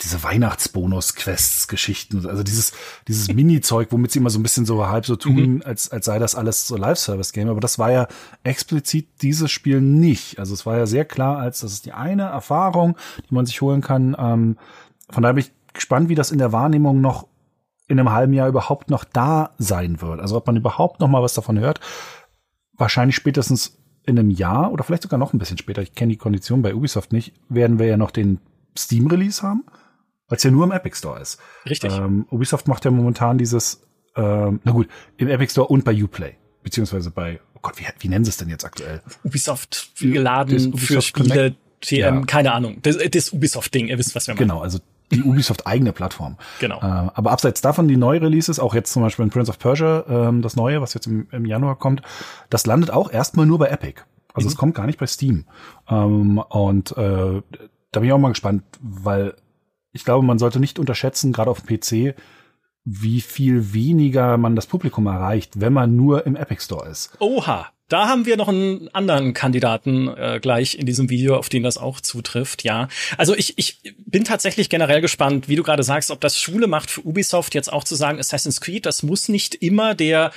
diese 0.00 0.22
Weihnachtsbonus-Quests-Geschichten, 0.22 2.24
also 2.26 2.44
dieses, 2.44 2.72
dieses 3.08 3.26
Mini-Zeug, 3.28 3.88
womit 3.90 4.12
sie 4.12 4.20
immer 4.20 4.30
so 4.30 4.38
ein 4.38 4.44
bisschen 4.44 4.64
so 4.64 4.86
halb 4.86 5.04
so 5.04 5.16
tun, 5.16 5.54
mhm. 5.54 5.62
als, 5.64 5.90
als 5.90 6.04
sei 6.04 6.20
das 6.20 6.36
alles 6.36 6.68
so 6.68 6.76
Live-Service-Game. 6.76 7.48
Aber 7.48 7.58
das 7.58 7.80
war 7.80 7.90
ja 7.90 8.06
explizit 8.44 9.08
dieses 9.22 9.50
Spiel 9.50 9.80
nicht. 9.80 10.38
Also 10.38 10.54
es 10.54 10.64
war 10.66 10.76
ja 10.76 10.86
sehr 10.86 11.04
klar, 11.04 11.38
als 11.38 11.60
das 11.60 11.72
ist 11.72 11.84
die 11.84 11.92
eine 11.92 12.24
Erfahrung, 12.24 12.96
die 13.28 13.34
man 13.34 13.44
sich 13.44 13.60
holen 13.60 13.80
kann. 13.80 14.14
Ähm, 14.16 14.56
von 15.10 15.24
daher 15.24 15.34
bin 15.34 15.44
ich 15.44 15.50
gespannt, 15.72 16.08
wie 16.08 16.14
das 16.14 16.30
in 16.30 16.38
der 16.38 16.52
Wahrnehmung 16.52 17.00
noch 17.00 17.26
in 17.88 17.98
einem 17.98 18.12
halben 18.12 18.34
Jahr 18.34 18.48
überhaupt 18.48 18.90
noch 18.90 19.02
da 19.02 19.50
sein 19.58 20.00
wird. 20.00 20.20
Also 20.20 20.36
ob 20.36 20.46
man 20.46 20.56
überhaupt 20.56 21.00
noch 21.00 21.08
mal 21.08 21.22
was 21.22 21.34
davon 21.34 21.58
hört. 21.58 21.80
Wahrscheinlich 22.74 23.16
spätestens 23.16 23.78
in 24.06 24.16
einem 24.16 24.30
Jahr 24.30 24.70
oder 24.70 24.84
vielleicht 24.84 25.02
sogar 25.02 25.18
noch 25.18 25.32
ein 25.32 25.38
bisschen 25.38 25.58
später. 25.58 25.82
Ich 25.82 25.94
kenne 25.94 26.12
die 26.12 26.18
Kondition 26.18 26.62
bei 26.62 26.72
Ubisoft 26.72 27.12
nicht. 27.12 27.32
Werden 27.48 27.80
wir 27.80 27.86
ja 27.86 27.96
noch 27.96 28.12
den 28.12 28.38
Steam-Release 28.76 29.42
haben 29.42 29.64
weil 30.28 30.36
es 30.36 30.42
ja 30.42 30.50
nur 30.50 30.64
im 30.64 30.72
Epic 30.72 30.96
Store 30.96 31.20
ist. 31.20 31.38
Richtig. 31.68 31.92
Ähm, 31.92 32.26
Ubisoft 32.30 32.68
macht 32.68 32.84
ja 32.84 32.90
momentan 32.90 33.38
dieses, 33.38 33.82
ähm, 34.16 34.60
na 34.64 34.72
gut, 34.72 34.88
im 35.16 35.28
Epic 35.28 35.52
Store 35.52 35.68
und 35.68 35.84
bei 35.84 35.92
Uplay, 35.92 36.34
beziehungsweise 36.62 37.10
bei, 37.10 37.40
oh 37.54 37.60
Gott, 37.62 37.78
wie, 37.78 37.84
wie 37.98 38.08
nennen 38.08 38.24
sie 38.24 38.30
es 38.30 38.36
denn 38.36 38.48
jetzt 38.48 38.64
aktuell? 38.64 39.02
Ubisoft 39.24 39.92
geladen 39.98 40.72
Ubisoft 40.72 40.86
für 40.86 41.02
Spiele, 41.02 41.56
TM, 41.80 41.98
ja. 42.00 42.20
keine 42.26 42.52
Ahnung. 42.52 42.78
Das, 42.82 42.98
das 43.10 43.32
Ubisoft-Ding, 43.32 43.88
ihr 43.88 43.98
wisst, 43.98 44.14
was 44.14 44.26
wir 44.26 44.34
meinen. 44.34 44.48
Genau, 44.48 44.60
also 44.60 44.78
die 45.10 45.22
Ubisoft 45.22 45.66
eigene 45.66 45.92
Plattform. 45.92 46.36
Genau. 46.60 46.78
Äh, 46.78 47.10
aber 47.14 47.30
abseits 47.30 47.60
davon 47.60 47.88
die 47.88 47.96
neue 47.96 48.20
Releases, 48.20 48.58
auch 48.58 48.74
jetzt 48.74 48.92
zum 48.92 49.02
Beispiel 49.02 49.24
in 49.24 49.30
Prince 49.30 49.50
of 49.50 49.58
Persia, 49.58 50.04
ähm, 50.08 50.42
das 50.42 50.56
neue, 50.56 50.82
was 50.82 50.94
jetzt 50.94 51.06
im, 51.06 51.28
im 51.30 51.46
Januar 51.46 51.78
kommt, 51.78 52.02
das 52.50 52.66
landet 52.66 52.90
auch 52.90 53.10
erstmal 53.10 53.46
nur 53.46 53.58
bei 53.58 53.68
Epic. 53.68 54.02
Also 54.34 54.46
mhm. 54.46 54.52
es 54.52 54.56
kommt 54.56 54.74
gar 54.74 54.86
nicht 54.86 54.98
bei 54.98 55.06
Steam. 55.06 55.46
Ähm, 55.88 56.38
und 56.38 56.92
äh, 56.92 57.42
da 57.92 58.00
bin 58.00 58.04
ich 58.04 58.12
auch 58.12 58.18
mal 58.18 58.28
gespannt, 58.28 58.64
weil 58.80 59.34
ich 59.98 60.04
glaube, 60.04 60.24
man 60.24 60.38
sollte 60.38 60.60
nicht 60.60 60.78
unterschätzen, 60.78 61.32
gerade 61.32 61.50
auf 61.50 61.62
dem 61.62 61.76
PC, 61.76 62.14
wie 62.84 63.20
viel 63.20 63.74
weniger 63.74 64.38
man 64.38 64.54
das 64.54 64.66
Publikum 64.66 65.06
erreicht, 65.06 65.60
wenn 65.60 65.72
man 65.72 65.96
nur 65.96 66.24
im 66.24 66.36
Epic 66.36 66.62
Store 66.62 66.88
ist. 66.88 67.10
Oha, 67.18 67.66
da 67.88 68.06
haben 68.06 68.24
wir 68.24 68.36
noch 68.36 68.48
einen 68.48 68.88
anderen 68.94 69.34
Kandidaten 69.34 70.06
äh, 70.08 70.38
gleich 70.40 70.78
in 70.78 70.86
diesem 70.86 71.10
Video, 71.10 71.36
auf 71.36 71.48
den 71.48 71.64
das 71.64 71.78
auch 71.78 72.00
zutrifft. 72.00 72.62
Ja, 72.62 72.86
also 73.16 73.34
ich, 73.34 73.58
ich 73.58 73.80
bin 74.06 74.22
tatsächlich 74.22 74.70
generell 74.70 75.00
gespannt, 75.00 75.48
wie 75.48 75.56
du 75.56 75.64
gerade 75.64 75.82
sagst, 75.82 76.12
ob 76.12 76.20
das 76.20 76.40
Schule 76.40 76.68
macht 76.68 76.90
für 76.90 77.04
Ubisoft 77.04 77.56
jetzt 77.56 77.72
auch 77.72 77.82
zu 77.82 77.96
sagen, 77.96 78.20
Assassin's 78.20 78.60
Creed, 78.60 78.86
das 78.86 79.02
muss 79.02 79.28
nicht 79.28 79.56
immer 79.56 79.96
der 79.96 80.30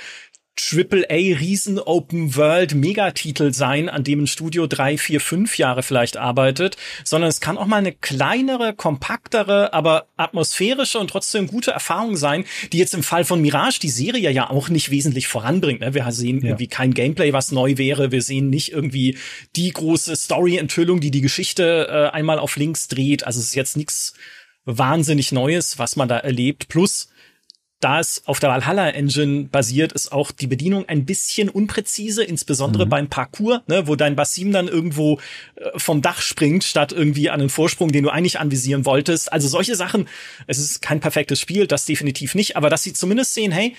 AAA 0.54 1.38
Riesen 1.38 1.78
Open 1.78 2.36
World 2.36 2.74
Megatitel 2.74 3.54
sein, 3.54 3.88
an 3.88 4.04
dem 4.04 4.24
ein 4.24 4.26
Studio 4.26 4.66
drei, 4.66 4.98
vier, 4.98 5.20
fünf 5.20 5.56
Jahre 5.56 5.82
vielleicht 5.82 6.18
arbeitet, 6.18 6.76
sondern 7.04 7.30
es 7.30 7.40
kann 7.40 7.56
auch 7.56 7.66
mal 7.66 7.78
eine 7.78 7.92
kleinere, 7.92 8.74
kompaktere, 8.74 9.72
aber 9.72 10.08
atmosphärische 10.16 10.98
und 10.98 11.08
trotzdem 11.08 11.46
gute 11.46 11.70
Erfahrung 11.70 12.16
sein, 12.16 12.44
die 12.72 12.78
jetzt 12.78 12.92
im 12.92 13.02
Fall 13.02 13.24
von 13.24 13.40
Mirage 13.40 13.80
die 13.80 13.88
Serie 13.88 14.30
ja 14.30 14.50
auch 14.50 14.68
nicht 14.68 14.90
wesentlich 14.90 15.26
voranbringt. 15.26 15.80
Ne? 15.80 15.94
Wir 15.94 16.10
sehen 16.12 16.42
ja. 16.42 16.48
irgendwie 16.48 16.68
kein 16.68 16.92
Gameplay, 16.92 17.32
was 17.32 17.50
neu 17.50 17.78
wäre. 17.78 18.12
Wir 18.12 18.22
sehen 18.22 18.50
nicht 18.50 18.72
irgendwie 18.72 19.16
die 19.56 19.70
große 19.70 20.14
Story-Enthüllung, 20.14 21.00
die 21.00 21.10
die 21.10 21.22
Geschichte 21.22 21.88
äh, 21.88 22.14
einmal 22.14 22.38
auf 22.38 22.56
links 22.56 22.88
dreht. 22.88 23.26
Also 23.26 23.40
es 23.40 23.46
ist 23.46 23.54
jetzt 23.54 23.78
nichts 23.78 24.12
wahnsinnig 24.64 25.32
Neues, 25.32 25.78
was 25.78 25.96
man 25.96 26.08
da 26.08 26.18
erlebt. 26.18 26.68
Plus 26.68 27.08
da 27.82 27.98
es 27.98 28.22
auf 28.26 28.38
der 28.38 28.50
Valhalla 28.50 28.90
Engine 28.90 29.44
basiert, 29.44 29.92
ist 29.92 30.12
auch 30.12 30.30
die 30.30 30.46
Bedienung 30.46 30.88
ein 30.88 31.04
bisschen 31.04 31.48
unpräzise, 31.48 32.22
insbesondere 32.22 32.86
mhm. 32.86 32.90
beim 32.90 33.08
Parcours, 33.08 33.60
ne, 33.66 33.86
wo 33.86 33.96
dein 33.96 34.16
Basim 34.16 34.52
dann 34.52 34.68
irgendwo 34.68 35.18
äh, 35.56 35.70
vom 35.76 36.00
Dach 36.00 36.22
springt, 36.22 36.64
statt 36.64 36.92
irgendwie 36.92 37.28
an 37.28 37.40
den 37.40 37.48
Vorsprung, 37.48 37.90
den 37.90 38.04
du 38.04 38.10
eigentlich 38.10 38.38
anvisieren 38.38 38.84
wolltest. 38.84 39.32
Also 39.32 39.48
solche 39.48 39.74
Sachen. 39.74 40.08
Es 40.46 40.58
ist 40.58 40.80
kein 40.80 41.00
perfektes 41.00 41.40
Spiel, 41.40 41.66
das 41.66 41.84
definitiv 41.84 42.34
nicht, 42.34 42.56
aber 42.56 42.70
dass 42.70 42.82
sie 42.84 42.92
zumindest 42.92 43.34
sehen, 43.34 43.52
hey, 43.52 43.74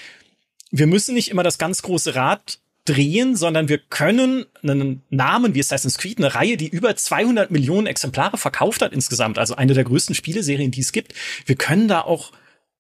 wir 0.72 0.88
müssen 0.88 1.16
nicht 1.16 1.30
immer 1.30 1.44
das 1.44 1.58
ganz 1.58 1.82
große 1.82 2.16
Rad 2.16 2.60
drehen, 2.86 3.38
sondern 3.38 3.70
wir 3.70 3.78
können 3.78 4.46
einen 4.62 5.04
Namen 5.10 5.56
wie 5.56 5.62
Assassin's 5.62 5.98
Creed, 5.98 6.18
eine 6.18 6.36
Reihe, 6.36 6.58
die 6.58 6.68
über 6.68 6.96
200 6.96 7.52
Millionen 7.52 7.88
Exemplare 7.88 8.38
verkauft 8.38 8.82
hat 8.82 8.92
insgesamt, 8.92 9.38
also 9.38 9.56
eine 9.56 9.74
der 9.74 9.86
größten 9.86 10.16
Spieleserien, 10.16 10.72
die 10.72 10.82
es 10.82 10.92
gibt. 10.92 11.14
Wir 11.46 11.56
können 11.56 11.88
da 11.88 12.02
auch 12.02 12.34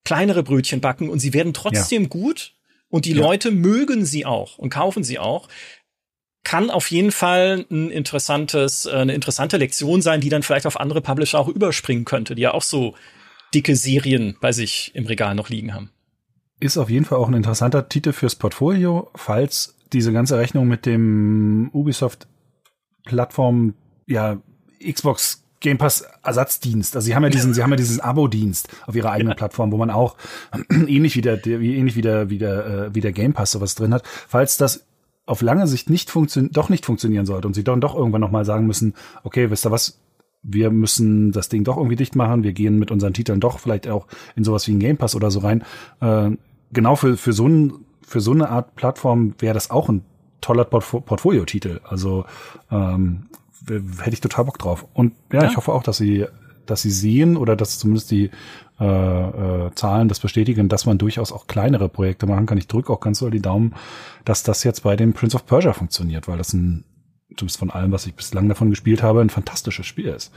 kleinere 0.03 0.43
Brötchen 0.43 0.81
backen 0.81 1.09
und 1.09 1.19
sie 1.19 1.33
werden 1.33 1.53
trotzdem 1.53 2.03
ja. 2.03 2.09
gut 2.09 2.53
und 2.89 3.05
die 3.05 3.13
ja. 3.13 3.21
Leute 3.21 3.51
mögen 3.51 4.05
sie 4.05 4.25
auch 4.25 4.57
und 4.57 4.69
kaufen 4.69 5.03
sie 5.03 5.19
auch. 5.19 5.47
Kann 6.43 6.69
auf 6.69 6.91
jeden 6.91 7.11
Fall 7.11 7.65
ein 7.71 7.89
interessantes, 7.89 8.85
äh, 8.85 8.91
eine 8.91 9.13
interessante 9.13 9.57
Lektion 9.57 10.01
sein, 10.01 10.19
die 10.19 10.29
dann 10.29 10.43
vielleicht 10.43 10.65
auf 10.65 10.79
andere 10.79 11.01
Publisher 11.01 11.39
auch 11.39 11.47
überspringen 11.47 12.05
könnte, 12.05 12.35
die 12.35 12.41
ja 12.41 12.53
auch 12.53 12.61
so 12.61 12.95
dicke 13.53 13.75
Serien 13.75 14.35
bei 14.41 14.51
sich 14.51 14.91
im 14.93 15.05
Regal 15.05 15.35
noch 15.35 15.49
liegen 15.49 15.73
haben. 15.73 15.91
Ist 16.59 16.77
auf 16.77 16.89
jeden 16.89 17.05
Fall 17.05 17.17
auch 17.17 17.27
ein 17.27 17.33
interessanter 17.33 17.87
Titel 17.87 18.11
fürs 18.11 18.35
Portfolio, 18.35 19.09
falls 19.15 19.75
diese 19.93 20.11
ganze 20.11 20.37
Rechnung 20.37 20.67
mit 20.67 20.85
dem 20.85 21.69
Ubisoft 21.71 22.27
Plattform, 23.05 23.75
ja, 24.07 24.41
Xbox 24.81 25.42
Game 25.63 25.79
Pass 25.79 26.05
Ersatzdienst. 26.21 26.95
Also 26.95 27.05
sie 27.05 27.15
haben 27.15 27.23
ja 27.23 27.29
diesen, 27.29 27.53
sie 27.53 27.63
haben 27.63 27.71
ja 27.71 27.77
diesen 27.77 28.01
Abo-Dienst 28.01 28.67
auf 28.85 28.95
ihrer 28.95 29.11
eigenen 29.11 29.31
ja. 29.31 29.35
Plattform, 29.35 29.71
wo 29.71 29.77
man 29.77 29.89
auch 29.89 30.17
ähnlich 30.69 31.15
wie 31.15 31.21
der, 31.21 31.43
wie, 31.43 31.75
ähnlich 31.75 31.95
wie 31.95 32.01
der, 32.01 32.29
wie 32.29 32.37
der, 32.37 32.65
äh, 32.65 32.95
wie 32.95 33.01
der 33.01 33.13
Game 33.13 33.33
Pass 33.33 33.51
sowas 33.51 33.73
drin 33.73 33.93
hat. 33.93 34.03
Falls 34.05 34.57
das 34.57 34.85
auf 35.25 35.41
lange 35.41 35.65
Sicht 35.65 35.89
nicht 35.89 36.11
funktioniert, 36.11 36.55
doch 36.55 36.69
nicht 36.69 36.85
funktionieren 36.85 37.25
sollte 37.25 37.47
und 37.47 37.53
sie 37.53 37.63
dann 37.63 37.81
doch 37.81 37.95
irgendwann 37.95 38.21
nochmal 38.21 38.43
sagen 38.45 38.67
müssen, 38.67 38.93
okay, 39.23 39.49
wisst 39.49 39.65
ihr 39.65 39.71
was, 39.71 39.99
wir 40.43 40.69
müssen 40.69 41.31
das 41.31 41.47
Ding 41.47 41.63
doch 41.63 41.77
irgendwie 41.77 41.95
dicht 41.95 42.17
machen, 42.17 42.43
wir 42.43 42.51
gehen 42.51 42.77
mit 42.77 42.91
unseren 42.91 43.13
Titeln 43.13 43.39
doch 43.39 43.59
vielleicht 43.59 43.87
auch 43.87 44.07
in 44.35 44.43
sowas 44.43 44.67
wie 44.67 44.73
ein 44.73 44.79
Game 44.79 44.97
Pass 44.97 45.15
oder 45.15 45.31
so 45.31 45.39
rein. 45.39 45.63
Äh, 46.01 46.31
genau 46.73 46.97
für, 46.97 47.15
für 47.15 47.31
so 47.31 47.47
ein, 47.47 47.73
für 48.05 48.19
so 48.19 48.31
eine 48.31 48.49
Art 48.49 48.75
Plattform 48.75 49.33
wäre 49.39 49.53
das 49.53 49.71
auch 49.71 49.87
ein 49.87 50.03
toller 50.41 50.65
Portfolio-Titel. 50.65 51.79
Also 51.85 52.25
ähm, 52.69 53.27
hätte 53.67 54.13
ich 54.13 54.21
total 54.21 54.45
Bock 54.45 54.59
drauf. 54.59 54.85
Und 54.93 55.13
ja, 55.31 55.43
ja, 55.43 55.49
ich 55.49 55.57
hoffe 55.57 55.71
auch, 55.71 55.83
dass 55.83 55.97
sie, 55.97 56.25
dass 56.65 56.81
sie 56.81 56.91
sehen 56.91 57.37
oder 57.37 57.55
dass 57.55 57.79
zumindest 57.79 58.11
die 58.11 58.29
äh, 58.79 58.85
äh, 58.85 59.71
Zahlen 59.75 60.07
das 60.07 60.19
bestätigen, 60.19 60.69
dass 60.69 60.85
man 60.85 60.97
durchaus 60.97 61.31
auch 61.31 61.47
kleinere 61.47 61.89
Projekte 61.89 62.25
machen 62.25 62.45
kann. 62.45 62.57
Ich 62.57 62.67
drücke 62.67 62.91
auch 62.91 62.99
ganz 62.99 63.19
doll 63.19 63.31
die 63.31 63.41
Daumen, 63.41 63.75
dass 64.25 64.43
das 64.43 64.63
jetzt 64.63 64.83
bei 64.83 64.95
dem 64.95 65.13
Prince 65.13 65.35
of 65.35 65.45
Persia 65.45 65.73
funktioniert, 65.73 66.27
weil 66.27 66.37
das 66.37 66.53
ein, 66.53 66.83
zumindest 67.37 67.59
von 67.59 67.71
allem, 67.71 67.91
was 67.91 68.05
ich 68.05 68.13
bislang 68.13 68.47
davon 68.49 68.69
gespielt 68.69 69.03
habe, 69.03 69.21
ein 69.21 69.29
fantastisches 69.29 69.85
Spiel 69.85 70.07
ist. 70.07 70.31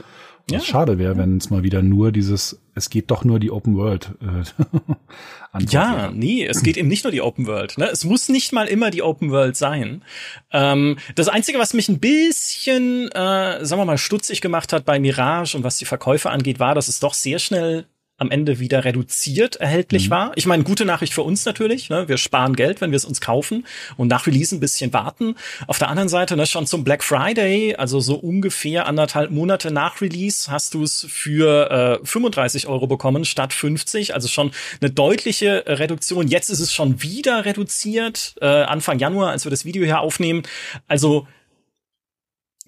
Ja. 0.49 0.61
schade 0.61 0.97
wäre, 0.97 1.17
wenn 1.17 1.37
es 1.37 1.49
mal 1.49 1.63
wieder 1.63 1.81
nur 1.81 2.13
dieses, 2.13 2.61
es 2.73 2.89
geht 2.89 3.11
doch 3.11 3.25
nur 3.25 3.37
die 3.37 3.51
Open 3.51 3.75
World. 3.75 4.11
Äh, 4.21 5.59
ja, 5.69 6.09
nee, 6.11 6.45
es 6.45 6.63
geht 6.63 6.77
eben 6.77 6.87
nicht 6.87 7.03
nur 7.03 7.11
die 7.11 7.21
Open 7.21 7.47
World. 7.47 7.77
Ne? 7.77 7.89
Es 7.91 8.05
muss 8.05 8.29
nicht 8.29 8.53
mal 8.53 8.67
immer 8.67 8.89
die 8.89 9.01
Open 9.01 9.31
World 9.31 9.57
sein. 9.57 10.05
Ähm, 10.53 10.97
das 11.15 11.27
Einzige, 11.27 11.59
was 11.59 11.73
mich 11.73 11.89
ein 11.89 11.99
bisschen, 11.99 13.11
äh, 13.11 13.65
sagen 13.65 13.81
wir 13.81 13.85
mal, 13.85 13.97
stutzig 13.97 14.39
gemacht 14.39 14.71
hat 14.71 14.85
bei 14.85 14.99
Mirage 14.99 15.57
und 15.57 15.65
was 15.65 15.79
die 15.79 15.85
Verkäufe 15.85 16.29
angeht, 16.29 16.59
war, 16.59 16.75
dass 16.75 16.87
es 16.87 17.01
doch 17.01 17.13
sehr 17.13 17.39
schnell 17.39 17.85
am 18.17 18.31
Ende 18.31 18.59
wieder 18.59 18.83
reduziert 18.83 19.57
erhältlich 19.57 20.07
mhm. 20.07 20.11
war. 20.11 20.31
Ich 20.35 20.47
meine, 20.47 20.63
gute 20.63 20.85
Nachricht 20.85 21.13
für 21.13 21.21
uns 21.21 21.45
natürlich. 21.45 21.89
Ne? 21.89 22.07
Wir 22.07 22.17
sparen 22.17 22.55
Geld, 22.55 22.81
wenn 22.81 22.91
wir 22.91 22.97
es 22.97 23.05
uns 23.05 23.21
kaufen 23.21 23.65
und 23.95 24.07
nach 24.07 24.25
Release 24.25 24.55
ein 24.55 24.59
bisschen 24.59 24.91
warten. 24.91 25.35
Auf 25.67 25.77
der 25.77 25.89
anderen 25.89 26.09
Seite, 26.09 26.35
ne, 26.35 26.47
schon 26.47 26.65
zum 26.65 26.83
Black 26.83 27.03
Friday, 27.03 27.75
also 27.75 27.99
so 27.99 28.15
ungefähr 28.15 28.87
anderthalb 28.87 29.29
Monate 29.29 29.69
nach 29.71 30.01
Release, 30.01 30.51
hast 30.51 30.73
du 30.73 30.83
es 30.83 31.05
für 31.09 31.99
äh, 32.01 32.05
35 32.05 32.67
Euro 32.67 32.87
bekommen 32.87 33.23
statt 33.23 33.53
50. 33.53 34.15
Also 34.15 34.27
schon 34.27 34.51
eine 34.81 34.89
deutliche 34.89 35.63
Reduktion. 35.67 36.27
Jetzt 36.27 36.49
ist 36.49 36.59
es 36.59 36.73
schon 36.73 37.03
wieder 37.03 37.45
reduziert, 37.45 38.35
äh, 38.41 38.45
Anfang 38.45 38.97
Januar, 38.97 39.29
als 39.29 39.45
wir 39.45 39.51
das 39.51 39.63
Video 39.63 39.85
hier 39.85 39.99
aufnehmen. 39.99 40.41
Also 40.87 41.27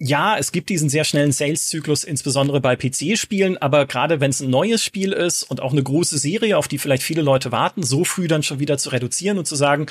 ja, 0.02 0.38
es 0.38 0.50
gibt 0.50 0.70
diesen 0.70 0.88
sehr 0.88 1.04
schnellen 1.04 1.30
Sales-Zyklus, 1.30 2.04
insbesondere 2.04 2.62
bei 2.62 2.74
PC-Spielen, 2.74 3.58
aber 3.58 3.84
gerade 3.84 4.18
wenn 4.18 4.30
es 4.30 4.40
ein 4.40 4.48
neues 4.48 4.82
Spiel 4.82 5.12
ist 5.12 5.42
und 5.42 5.60
auch 5.60 5.72
eine 5.72 5.82
große 5.82 6.16
Serie, 6.16 6.56
auf 6.56 6.68
die 6.68 6.78
vielleicht 6.78 7.02
viele 7.02 7.20
Leute 7.20 7.52
warten, 7.52 7.82
so 7.82 8.04
früh 8.04 8.26
dann 8.26 8.42
schon 8.42 8.60
wieder 8.60 8.78
zu 8.78 8.88
reduzieren 8.88 9.36
und 9.36 9.46
zu 9.46 9.56
sagen, 9.56 9.86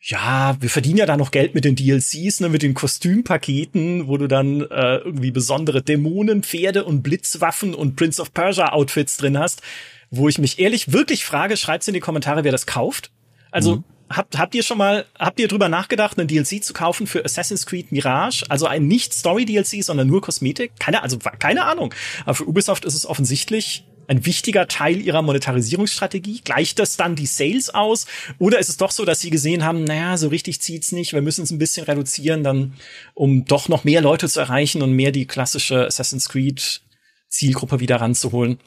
ja, 0.00 0.56
wir 0.58 0.68
verdienen 0.68 0.98
ja 0.98 1.06
da 1.06 1.16
noch 1.16 1.30
Geld 1.30 1.54
mit 1.54 1.64
den 1.64 1.76
DLCs, 1.76 2.40
ne, 2.40 2.48
mit 2.48 2.62
den 2.62 2.74
Kostümpaketen, 2.74 4.08
wo 4.08 4.16
du 4.16 4.26
dann 4.26 4.62
äh, 4.62 4.96
irgendwie 4.96 5.30
besondere 5.30 5.80
Dämonen, 5.80 6.42
Pferde 6.42 6.82
und 6.82 7.02
Blitzwaffen 7.02 7.72
und 7.72 7.94
Prince 7.94 8.20
of 8.20 8.34
Persia 8.34 8.72
Outfits 8.72 9.16
drin 9.16 9.38
hast, 9.38 9.62
wo 10.10 10.28
ich 10.28 10.38
mich 10.38 10.58
ehrlich 10.58 10.92
wirklich 10.92 11.24
frage, 11.24 11.56
schreibt's 11.56 11.86
in 11.86 11.94
die 11.94 12.00
Kommentare, 12.00 12.42
wer 12.42 12.52
das 12.52 12.66
kauft. 12.66 13.12
Also 13.52 13.76
mhm 13.76 13.84
habt, 14.08 14.38
habt 14.38 14.54
ihr 14.54 14.62
schon 14.62 14.78
mal, 14.78 15.06
habt 15.18 15.38
ihr 15.40 15.48
drüber 15.48 15.68
nachgedacht, 15.68 16.18
einen 16.18 16.28
DLC 16.28 16.62
zu 16.62 16.72
kaufen 16.72 17.06
für 17.06 17.24
Assassin's 17.24 17.66
Creed 17.66 17.92
Mirage? 17.92 18.44
Also 18.48 18.66
ein 18.66 18.86
nicht 18.86 19.12
Story-DLC, 19.12 19.82
sondern 19.82 20.08
nur 20.08 20.20
Kosmetik? 20.20 20.72
Keine, 20.78 21.02
also 21.02 21.18
keine 21.18 21.64
Ahnung. 21.64 21.94
Aber 22.24 22.34
für 22.34 22.48
Ubisoft 22.48 22.84
ist 22.84 22.94
es 22.94 23.06
offensichtlich 23.06 23.84
ein 24.08 24.24
wichtiger 24.24 24.68
Teil 24.68 25.00
ihrer 25.00 25.22
Monetarisierungsstrategie? 25.22 26.42
Gleicht 26.44 26.78
das 26.78 26.96
dann 26.96 27.16
die 27.16 27.26
Sales 27.26 27.70
aus? 27.70 28.06
Oder 28.38 28.58
ist 28.58 28.68
es 28.68 28.76
doch 28.76 28.90
so, 28.90 29.04
dass 29.04 29.20
sie 29.20 29.30
gesehen 29.30 29.64
haben, 29.64 29.84
naja, 29.84 30.16
so 30.16 30.28
richtig 30.28 30.60
zieht's 30.60 30.92
nicht, 30.92 31.12
wir 31.12 31.22
müssen 31.22 31.42
es 31.42 31.50
ein 31.50 31.58
bisschen 31.58 31.84
reduzieren, 31.84 32.44
dann, 32.44 32.74
um 33.14 33.44
doch 33.44 33.68
noch 33.68 33.84
mehr 33.84 34.00
Leute 34.00 34.28
zu 34.28 34.40
erreichen 34.40 34.82
und 34.82 34.92
mehr 34.92 35.12
die 35.12 35.26
klassische 35.26 35.86
Assassin's 35.86 36.28
Creed 36.28 36.82
Zielgruppe 37.28 37.80
wieder 37.80 37.96
ranzuholen? 37.96 38.58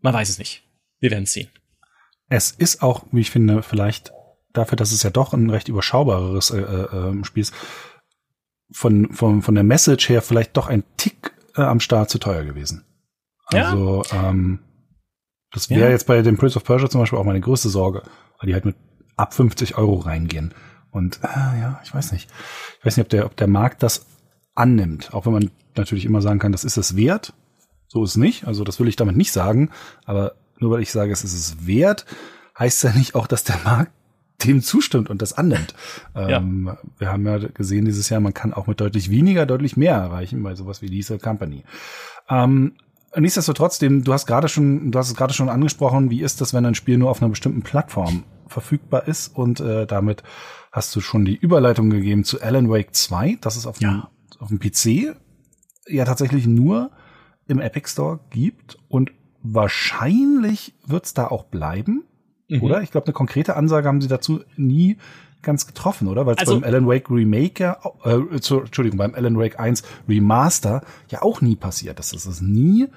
Man 0.00 0.14
weiß 0.14 0.28
es 0.28 0.38
nicht. 0.38 0.62
Wir 1.00 1.10
werden 1.10 1.26
sehen. 1.26 1.50
Es 2.28 2.50
ist 2.50 2.82
auch, 2.82 3.04
wie 3.12 3.20
ich 3.20 3.30
finde, 3.30 3.62
vielleicht 3.62 4.12
dafür, 4.56 4.76
dass 4.76 4.92
es 4.92 5.02
ja 5.02 5.10
doch 5.10 5.32
ein 5.32 5.50
recht 5.50 5.68
überschaubares 5.68 6.50
äh, 6.50 6.60
äh, 6.60 6.88
ähm, 6.92 7.24
Spiel 7.24 7.42
ist, 7.42 7.54
von, 8.72 9.12
von, 9.12 9.42
von 9.42 9.54
der 9.54 9.64
Message 9.64 10.08
her 10.08 10.22
vielleicht 10.22 10.56
doch 10.56 10.66
ein 10.66 10.84
Tick 10.96 11.32
äh, 11.56 11.62
am 11.62 11.80
Start 11.80 12.10
zu 12.10 12.18
teuer 12.18 12.44
gewesen. 12.44 12.84
Also, 13.46 14.02
ja. 14.10 14.30
ähm, 14.30 14.60
das 15.52 15.70
wäre 15.70 15.86
ja. 15.86 15.90
jetzt 15.90 16.06
bei 16.06 16.20
dem 16.22 16.36
Prince 16.36 16.56
of 16.56 16.64
Persia 16.64 16.90
zum 16.90 17.00
Beispiel 17.00 17.18
auch 17.18 17.24
meine 17.24 17.40
größte 17.40 17.68
Sorge, 17.68 18.02
weil 18.38 18.48
die 18.48 18.54
halt 18.54 18.64
mit 18.64 18.76
ab 19.16 19.34
50 19.34 19.78
Euro 19.78 19.94
reingehen. 19.96 20.52
Und 20.90 21.20
äh, 21.22 21.60
ja, 21.60 21.80
ich 21.84 21.94
weiß 21.94 22.12
nicht. 22.12 22.28
Ich 22.78 22.86
weiß 22.86 22.96
nicht, 22.96 23.04
ob 23.04 23.10
der, 23.10 23.26
ob 23.26 23.36
der 23.36 23.46
Markt 23.46 23.82
das 23.82 24.06
annimmt. 24.54 25.14
Auch 25.14 25.26
wenn 25.26 25.32
man 25.32 25.50
natürlich 25.76 26.04
immer 26.04 26.22
sagen 26.22 26.38
kann, 26.38 26.52
das 26.52 26.64
ist 26.64 26.76
es 26.76 26.96
wert. 26.96 27.34
So 27.88 28.02
ist 28.02 28.10
es 28.10 28.16
nicht. 28.16 28.46
Also 28.46 28.64
das 28.64 28.80
will 28.80 28.88
ich 28.88 28.96
damit 28.96 29.16
nicht 29.16 29.32
sagen. 29.32 29.70
Aber 30.04 30.34
nur 30.58 30.72
weil 30.72 30.82
ich 30.82 30.90
sage, 30.90 31.12
es 31.12 31.22
ist 31.22 31.34
es 31.34 31.66
wert, 31.66 32.06
heißt 32.58 32.82
ja 32.84 32.92
nicht 32.92 33.14
auch, 33.14 33.26
dass 33.26 33.44
der 33.44 33.58
Markt 33.64 33.92
dem 34.44 34.62
zustimmt 34.62 35.10
und 35.10 35.22
das 35.22 35.32
annimmt. 35.32 35.74
Ja. 36.14 36.38
Ähm, 36.38 36.76
wir 36.98 37.12
haben 37.12 37.26
ja 37.26 37.38
gesehen 37.38 37.84
dieses 37.84 38.08
Jahr, 38.08 38.20
man 38.20 38.32
kann 38.32 38.54
auch 38.54 38.66
mit 38.66 38.80
deutlich 38.80 39.10
weniger, 39.10 39.44
deutlich 39.44 39.76
mehr 39.76 39.94
erreichen 39.94 40.42
bei 40.42 40.54
sowas 40.54 40.80
wie 40.80 40.88
Diesel 40.88 41.18
Company. 41.18 41.62
Ähm, 42.30 42.72
nichtsdestotrotz, 43.14 43.78
du 43.78 44.12
hast 44.12 44.26
gerade 44.26 44.48
schon, 44.48 44.90
du 44.92 44.98
hast 44.98 45.08
es 45.08 45.14
gerade 45.14 45.34
schon 45.34 45.50
angesprochen, 45.50 46.10
wie 46.10 46.22
ist 46.22 46.40
das, 46.40 46.54
wenn 46.54 46.64
ein 46.64 46.74
Spiel 46.74 46.96
nur 46.96 47.10
auf 47.10 47.20
einer 47.20 47.28
bestimmten 47.28 47.62
Plattform 47.62 48.24
verfügbar 48.46 49.06
ist 49.06 49.28
und 49.28 49.60
äh, 49.60 49.86
damit 49.86 50.22
hast 50.72 50.96
du 50.96 51.00
schon 51.00 51.24
die 51.24 51.36
Überleitung 51.36 51.90
gegeben 51.90 52.24
zu 52.24 52.40
Alan 52.40 52.70
Wake 52.70 52.94
2, 52.94 53.38
das 53.40 53.56
ist 53.56 53.66
auf 53.66 53.78
dem, 53.78 53.88
ja. 53.90 54.10
auf 54.38 54.48
dem 54.48 54.58
PC 54.58 55.16
ja 55.86 56.04
tatsächlich 56.04 56.46
nur 56.46 56.90
im 57.46 57.60
Epic 57.60 57.90
Store 57.90 58.20
gibt 58.30 58.78
und 58.88 59.12
wahrscheinlich 59.42 60.74
wird's 60.84 61.14
da 61.14 61.28
auch 61.28 61.44
bleiben, 61.44 62.04
mhm. 62.48 62.62
oder? 62.62 62.82
Ich 62.82 62.90
glaube, 62.90 63.06
eine 63.06 63.14
konkrete 63.14 63.56
Ansage 63.56 63.88
haben 63.88 64.00
sie 64.00 64.08
dazu 64.08 64.40
nie 64.56 64.96
ganz 65.42 65.66
getroffen, 65.66 66.08
oder? 66.08 66.26
Weil 66.26 66.34
es 66.34 66.40
also, 66.40 66.60
beim 66.60 66.64
Alan 66.64 66.86
Wake 66.86 67.10
Remake, 67.10 67.76
äh, 68.04 68.10
Entschuldigung, 68.10 68.98
beim 68.98 69.14
Alan 69.14 69.38
Wake 69.38 69.58
1 69.58 69.82
Remaster 70.08 70.82
ja 71.08 71.22
auch 71.22 71.40
nie 71.40 71.56
passiert 71.56 71.98
ist. 72.00 72.12
Es 72.12 72.26
ist 72.26 72.42
nie 72.42 72.88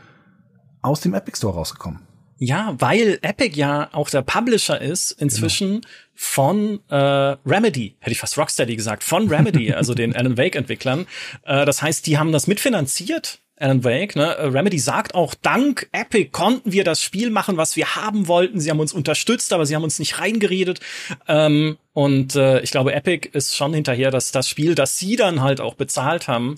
aus 0.81 1.01
dem 1.01 1.13
Epic 1.13 1.37
Store 1.37 1.53
rausgekommen. 1.53 2.01
Ja, 2.41 2.73
weil 2.79 3.19
Epic 3.21 3.57
ja 3.57 3.89
auch 3.91 4.09
der 4.09 4.21
Publisher 4.21 4.79
ist 4.81 5.11
inzwischen 5.11 5.81
genau. 5.81 5.87
von 6.15 6.79
äh, 6.89 6.95
Remedy, 6.95 7.97
hätte 7.99 8.11
ich 8.11 8.19
fast 8.19 8.37
Rocksteady 8.37 8.77
gesagt, 8.77 9.03
von 9.03 9.27
Remedy, 9.27 9.73
also 9.73 9.93
den 9.93 10.15
Alan 10.15 10.37
Wake 10.37 10.55
Entwicklern. 10.55 11.05
Äh, 11.43 11.65
das 11.65 11.81
heißt, 11.81 12.07
die 12.07 12.17
haben 12.17 12.31
das 12.31 12.47
mitfinanziert 12.47 13.41
Alan 13.59 13.83
Wake. 13.83 14.15
Ne? 14.15 14.35
Äh, 14.35 14.45
Remedy 14.47 14.79
sagt 14.79 15.13
auch, 15.13 15.35
dank 15.35 15.89
Epic 15.91 16.29
konnten 16.31 16.71
wir 16.71 16.83
das 16.83 17.01
Spiel 17.01 17.29
machen, 17.29 17.57
was 17.57 17.75
wir 17.75 17.95
haben 17.95 18.27
wollten. 18.27 18.59
Sie 18.59 18.69
haben 18.69 18.79
uns 18.79 18.93
unterstützt, 18.93 19.53
aber 19.53 19.65
sie 19.65 19.75
haben 19.75 19.83
uns 19.83 19.99
nicht 19.99 20.19
reingeredet. 20.19 20.79
Ähm, 21.27 21.77
und 21.93 22.35
äh, 22.35 22.61
ich 22.61 22.71
glaube, 22.71 22.93
Epic 22.93 23.29
ist 23.31 23.55
schon 23.55 23.73
hinterher, 23.73 24.11
dass 24.11 24.31
das 24.31 24.47
Spiel, 24.47 24.75
das 24.75 24.97
sie 24.97 25.15
dann 25.15 25.41
halt 25.41 25.61
auch 25.61 25.75
bezahlt 25.75 26.27
haben, 26.27 26.55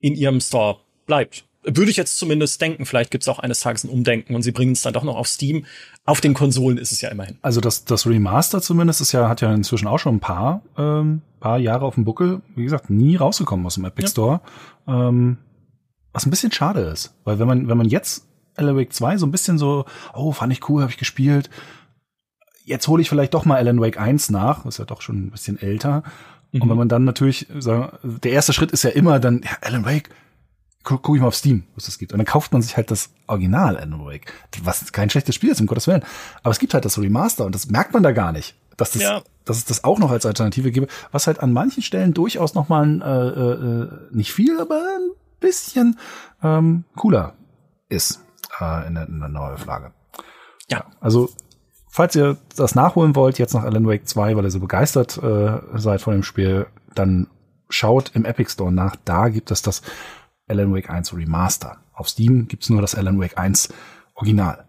in 0.00 0.14
ihrem 0.14 0.40
Store 0.40 0.78
bleibt. 1.06 1.44
Würde 1.66 1.90
ich 1.90 1.96
jetzt 1.96 2.18
zumindest 2.18 2.60
denken. 2.60 2.84
Vielleicht 2.84 3.10
gibt 3.10 3.22
es 3.22 3.28
auch 3.28 3.38
eines 3.38 3.60
Tages 3.60 3.84
ein 3.84 3.88
Umdenken 3.88 4.34
und 4.34 4.42
sie 4.42 4.52
bringen 4.52 4.72
es 4.72 4.82
dann 4.82 4.92
doch 4.92 5.02
noch 5.02 5.16
auf 5.16 5.26
Steam. 5.26 5.64
Auf 6.04 6.20
den 6.20 6.34
Konsolen 6.34 6.76
ist 6.76 6.92
es 6.92 7.00
ja 7.00 7.08
immerhin. 7.08 7.38
Also 7.40 7.62
das, 7.62 7.86
das 7.86 8.06
Remaster 8.06 8.60
zumindest 8.60 9.00
ist 9.00 9.12
ja, 9.12 9.30
hat 9.30 9.40
ja 9.40 9.54
inzwischen 9.54 9.88
auch 9.88 9.98
schon 9.98 10.16
ein 10.16 10.20
paar, 10.20 10.60
ähm, 10.76 11.22
paar 11.40 11.58
Jahre 11.58 11.86
auf 11.86 11.94
dem 11.94 12.04
Buckel. 12.04 12.42
Wie 12.54 12.64
gesagt, 12.64 12.90
nie 12.90 13.16
rausgekommen 13.16 13.64
aus 13.64 13.76
dem 13.76 13.86
Epic 13.86 14.02
ja. 14.02 14.10
Store. 14.10 14.40
Ähm, 14.86 15.38
was 16.14 16.24
ein 16.24 16.30
bisschen 16.30 16.52
schade 16.52 16.80
ist, 16.80 17.12
weil 17.24 17.38
wenn 17.38 17.48
man, 17.48 17.68
wenn 17.68 17.76
man 17.76 17.88
jetzt 17.88 18.26
Alan 18.56 18.76
Wake 18.76 18.92
2 18.92 19.18
so 19.18 19.26
ein 19.26 19.32
bisschen 19.32 19.58
so, 19.58 19.84
oh, 20.14 20.32
fand 20.32 20.52
ich 20.52 20.68
cool, 20.68 20.80
habe 20.80 20.92
ich 20.92 20.96
gespielt. 20.96 21.50
Jetzt 22.64 22.88
hole 22.88 23.02
ich 23.02 23.08
vielleicht 23.08 23.34
doch 23.34 23.44
mal 23.44 23.56
Alan 23.56 23.80
Wake 23.80 24.00
1 24.00 24.30
nach, 24.30 24.64
ist 24.64 24.78
ja 24.78 24.84
doch 24.84 25.02
schon 25.02 25.26
ein 25.26 25.30
bisschen 25.30 25.60
älter. 25.60 26.02
Mhm. 26.52 26.62
Und 26.62 26.70
wenn 26.70 26.76
man 26.76 26.88
dann 26.88 27.04
natürlich, 27.04 27.48
der 27.50 28.32
erste 28.32 28.52
Schritt 28.52 28.70
ist 28.70 28.84
ja 28.84 28.90
immer 28.90 29.18
dann, 29.18 29.42
ja, 29.42 29.50
Alan 29.60 29.84
Wake, 29.84 30.08
guck, 30.84 31.02
guck 31.02 31.16
ich 31.16 31.20
mal 31.20 31.28
auf 31.28 31.34
Steam, 31.34 31.64
was 31.74 31.88
es 31.88 31.98
gibt. 31.98 32.12
Und 32.12 32.18
dann 32.18 32.26
kauft 32.26 32.52
man 32.52 32.62
sich 32.62 32.76
halt 32.76 32.92
das 32.92 33.10
Original 33.26 33.76
Alan 33.76 34.06
Wake, 34.06 34.32
was 34.62 34.92
kein 34.92 35.10
schlechtes 35.10 35.34
Spiel 35.34 35.50
ist, 35.50 35.60
um 35.60 35.66
Gottes 35.66 35.88
Willen. 35.88 36.04
Aber 36.44 36.52
es 36.52 36.60
gibt 36.60 36.74
halt 36.74 36.84
das 36.84 36.98
Remaster 36.98 37.44
und 37.44 37.54
das 37.54 37.68
merkt 37.68 37.92
man 37.92 38.04
da 38.04 38.12
gar 38.12 38.30
nicht, 38.30 38.54
dass 38.76 38.92
das, 38.92 39.02
ja. 39.02 39.22
dass 39.44 39.56
es 39.56 39.64
das 39.64 39.82
auch 39.82 39.98
noch 39.98 40.12
als 40.12 40.26
Alternative 40.26 40.70
gibt, 40.70 40.92
was 41.10 41.26
halt 41.26 41.40
an 41.40 41.52
manchen 41.52 41.82
Stellen 41.82 42.14
durchaus 42.14 42.54
noch 42.54 42.68
mal 42.68 42.84
ein, 42.86 43.02
äh, 43.02 43.28
äh, 43.28 43.88
nicht 44.12 44.32
viel, 44.32 44.60
aber 44.60 44.76
ein 44.76 45.10
bisschen 45.44 45.98
ähm, 46.42 46.84
cooler 46.96 47.34
ist 47.88 48.24
äh, 48.60 48.86
in, 48.86 48.94
der, 48.94 49.08
in 49.08 49.20
der 49.20 49.28
Neuauflage. 49.28 49.92
Ja. 50.68 50.84
Also, 51.00 51.30
falls 51.88 52.16
ihr 52.16 52.36
das 52.56 52.74
nachholen 52.74 53.14
wollt, 53.14 53.38
jetzt 53.38 53.54
nach 53.54 53.64
Alan 53.64 53.86
Wake 53.86 54.08
2, 54.08 54.36
weil 54.36 54.44
ihr 54.44 54.50
so 54.50 54.60
begeistert 54.60 55.18
äh, 55.22 55.60
seid 55.74 56.00
von 56.00 56.14
dem 56.14 56.22
Spiel, 56.22 56.66
dann 56.94 57.28
schaut 57.68 58.12
im 58.14 58.24
Epic 58.24 58.50
Store 58.52 58.72
nach. 58.72 58.96
Da 59.04 59.28
gibt 59.28 59.50
es 59.50 59.62
das 59.62 59.82
Alan 60.48 60.74
Wake 60.74 60.90
1 60.90 61.14
Remaster. 61.14 61.78
Auf 61.92 62.08
Steam 62.08 62.48
gibt's 62.48 62.70
nur 62.70 62.80
das 62.80 62.94
Alan 62.94 63.20
Wake 63.20 63.38
1 63.38 63.72
Original. 64.14 64.64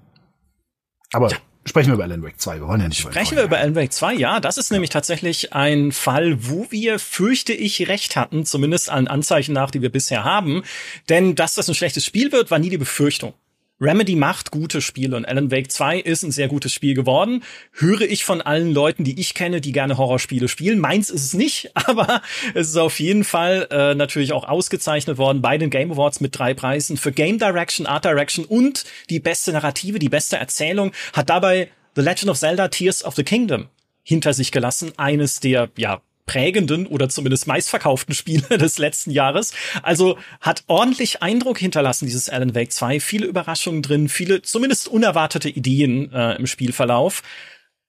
Aber 1.14 1.30
ja. 1.30 1.38
Sprechen 1.68 1.90
wir 1.90 1.96
über 1.96 2.04
Alan 2.04 2.22
Wake 2.22 2.40
2. 2.40 2.60
Wir 2.60 2.68
wollen 2.68 2.82
ja 2.82 2.88
nicht 2.88 3.00
Sprechen 3.00 3.38
wir 3.38 3.44
über 3.44 3.58
Alan 3.58 3.76
Wake 3.76 3.92
2, 3.92 4.14
ja. 4.14 4.40
Das 4.40 4.58
ist 4.58 4.70
ja. 4.70 4.76
nämlich 4.76 4.92
tatsächlich 4.92 5.54
ein 5.54 5.92
Fall, 5.92 6.38
wo 6.48 6.68
wir, 6.70 7.00
fürchte 7.00 7.54
ich, 7.54 7.88
recht 7.88 8.16
hatten, 8.16 8.46
zumindest 8.46 8.90
an 8.90 9.08
Anzeichen 9.08 9.54
nach, 9.54 9.72
die 9.72 9.82
wir 9.82 9.92
bisher 9.92 10.24
haben. 10.24 10.64
Denn 11.10 11.34
dass 11.34 11.56
das 11.56 11.68
ein 11.68 11.76
schlechtes 11.76 12.06
Spiel 12.06 12.32
wird, 12.32 12.52
war 12.52 12.60
nie 12.60 12.70
die 12.70 12.78
Befürchtung. 12.78 13.34
Remedy 13.82 14.16
macht 14.16 14.52
gute 14.52 14.80
Spiele 14.80 15.18
und 15.18 15.26
Alan 15.26 15.52
Wake 15.52 15.70
2 15.70 16.00
ist 16.00 16.24
ein 16.24 16.32
sehr 16.32 16.48
gutes 16.48 16.72
Spiel 16.72 16.94
geworden. 16.94 17.44
Höre 17.74 18.02
ich 18.02 18.24
von 18.24 18.42
allen 18.42 18.72
Leuten, 18.72 19.04
die 19.04 19.20
ich 19.20 19.34
kenne, 19.34 19.60
die 19.60 19.74
gerne 19.74 19.98
Horrorspiele 19.98 20.48
spielen. 20.48 20.80
Meins 20.80 21.10
ist 21.10 21.26
es 21.26 21.34
nicht, 21.34 21.72
aber 21.74 22.22
es 22.54 22.70
ist 22.70 22.78
auf 22.78 23.00
jeden 23.02 23.26
Fall 23.26 23.68
äh, 23.72 23.94
natürlich 23.94 24.32
auch 24.32 24.48
ausgezeichnet 24.48 25.18
worden 25.18 25.42
bei 25.42 25.58
den 25.58 25.70
Game 25.70 25.92
Awards 25.92 26.22
mit 26.22 26.38
drei 26.38 26.54
Preisen 26.54 26.96
für 26.96 27.12
Game 27.12 27.38
Direction, 27.38 27.86
Art 27.86 28.06
Direction 28.06 28.46
und 28.46 28.86
die 29.10 29.20
beste 29.20 29.52
Narrative, 29.52 30.00
die 30.00 30.10
beste 30.10 30.38
Erzählung. 30.38 30.94
Hat 31.12 31.30
dabei 31.30 31.70
The 31.96 32.02
Legend 32.02 32.30
of 32.30 32.40
Zelda 32.40 32.70
Tears 32.70 33.04
of 33.04 33.16
the 33.16 33.24
Kingdom 33.24 33.68
hinter 34.04 34.34
sich 34.34 34.54
gelassen. 34.54 34.94
Eines 34.96 35.42
der, 35.42 35.70
ja, 35.76 36.02
prägenden 36.26 36.88
oder 36.88 37.10
zumindest 37.10 37.48
meistverkauften 37.48 38.16
Spiele 38.16 38.48
des 38.58 38.78
letzten 38.78 39.12
Jahres. 39.12 39.54
Also 39.84 40.18
hat 40.42 40.64
ordentlich 40.68 41.22
Eindruck 41.22 41.60
hinterlassen, 41.60 42.06
dieses 42.06 42.30
Alan 42.30 42.56
Wake 42.56 42.72
2. 42.72 43.00
Viele 43.00 43.28
Überraschungen 43.28 43.82
drin, 43.82 44.10
viele 44.10 44.42
zumindest 44.42 44.88
unerwartete 44.88 45.50
Ideen 45.50 46.12
äh, 46.12 46.36
im 46.36 46.48
Spielverlauf. 46.48 47.24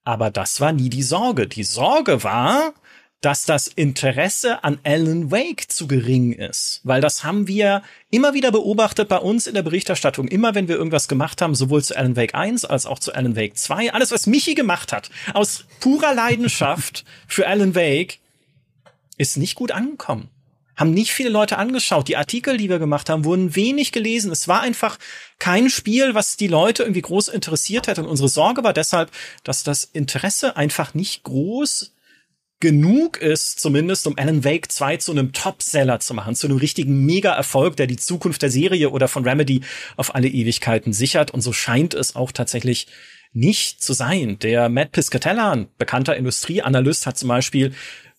Aber 0.05 0.31
das 0.31 0.61
war 0.61 0.73
nie 0.73 0.89
die 0.89 1.03
Sorge. 1.03 1.47
Die 1.49 1.65
Sorge 1.65 2.23
war, 2.23 2.75
dass 3.21 3.45
das 3.45 3.67
Interesse 3.67 4.63
an 4.63 4.79
Alan 4.85 5.31
Wake 5.31 5.71
zu 5.71 5.89
gering 5.89 6.33
ist. 6.33 6.81
Weil 6.85 7.01
das 7.01 7.25
haben 7.25 7.49
wir 7.49 7.83
immer 8.11 8.35
wieder 8.35 8.53
beobachtet 8.53 9.09
bei 9.09 9.19
uns 9.19 9.47
in 9.47 9.55
der 9.55 9.63
Berichterstattung. 9.63 10.29
Immer 10.29 10.55
wenn 10.55 10.69
wir 10.69 10.77
irgendwas 10.77 11.09
gemacht 11.09 11.41
haben, 11.43 11.55
sowohl 11.55 11.83
zu 11.83 11.97
Alan 11.97 12.15
Wake 12.15 12.35
1 12.35 12.65
als 12.67 12.87
auch 12.87 12.99
zu 12.99 13.15
Alan 13.15 13.35
Wake 13.35 13.57
2. 13.57 13.93
Alles, 13.93 14.13
was 14.13 14.27
Michi 14.27 14.55
gemacht 14.55 14.93
hat, 14.93 15.11
aus 15.35 15.65
purer 15.81 16.15
Leidenschaft 16.15 17.05
für 17.27 17.47
Alan 17.47 17.75
Wake, 17.75 18.21
ist 19.17 19.37
nicht 19.37 19.55
gut 19.55 19.73
angekommen. 19.73 20.29
Haben 20.77 20.93
nicht 20.93 21.13
viele 21.13 21.31
Leute 21.31 21.57
angeschaut. 21.57 22.07
Die 22.07 22.19
Artikel, 22.19 22.59
die 22.59 22.69
wir 22.69 22.79
gemacht 22.79 23.09
haben, 23.09 23.25
wurden 23.25 23.57
wenig 23.57 23.93
gelesen. 23.93 24.31
Es 24.31 24.47
war 24.47 24.61
einfach 24.61 24.99
kein 25.39 25.71
Spiel, 25.71 26.15
was 26.15 26.37
die 26.37 26.49
Leute 26.49 26.83
irgendwie 26.83 27.01
groß 27.01 27.29
interessiert 27.29 27.87
hätte. 27.87 28.03
Und 28.03 28.09
unsere 28.09 28.29
Sorge 28.29 28.63
war 28.63 28.75
deshalb, 28.75 29.11
dass 29.43 29.63
das 29.63 29.85
Interesse 29.85 30.57
einfach 30.57 30.93
nicht 30.93 31.23
groß 31.23 31.93
genug 32.61 33.19
ist, 33.19 33.61
zumindest 33.61 34.07
um 34.07 34.19
Alan 34.19 34.45
Wake 34.45 34.71
2 34.71 34.97
zu 34.99 35.13
einem 35.13 35.33
Topseller 35.33 36.01
zu 36.01 36.15
machen, 36.15 36.35
zu 36.35 36.47
einem 36.47 36.57
richtigen 36.57 37.05
Mega-Erfolg, 37.05 37.77
der 37.77 37.87
die 37.87 37.97
Zukunft 37.97 38.43
der 38.43 38.51
Serie 38.51 38.91
oder 38.91 39.09
von 39.09 39.25
Remedy 39.25 39.63
auf 39.97 40.15
alle 40.15 40.29
Ewigkeiten 40.29 40.93
sichert. 40.93 41.31
Und 41.33 41.43
so 41.43 41.53
scheint 41.53 41.95
es 41.95 42.17
auch 42.17 42.33
tatsächlich 42.33 42.87
nicht 43.33 43.83
zu 43.83 43.93
sein. 43.93 44.39
Der 44.39 44.71
Matt 44.71 44.93
Piscatella, 44.93 45.53
ein 45.53 45.69
bekannter 45.77 46.17
Industrieanalyst, 46.17 47.07
hat 47.07 47.19
zum 47.19 47.29
Beispiel 47.29 47.75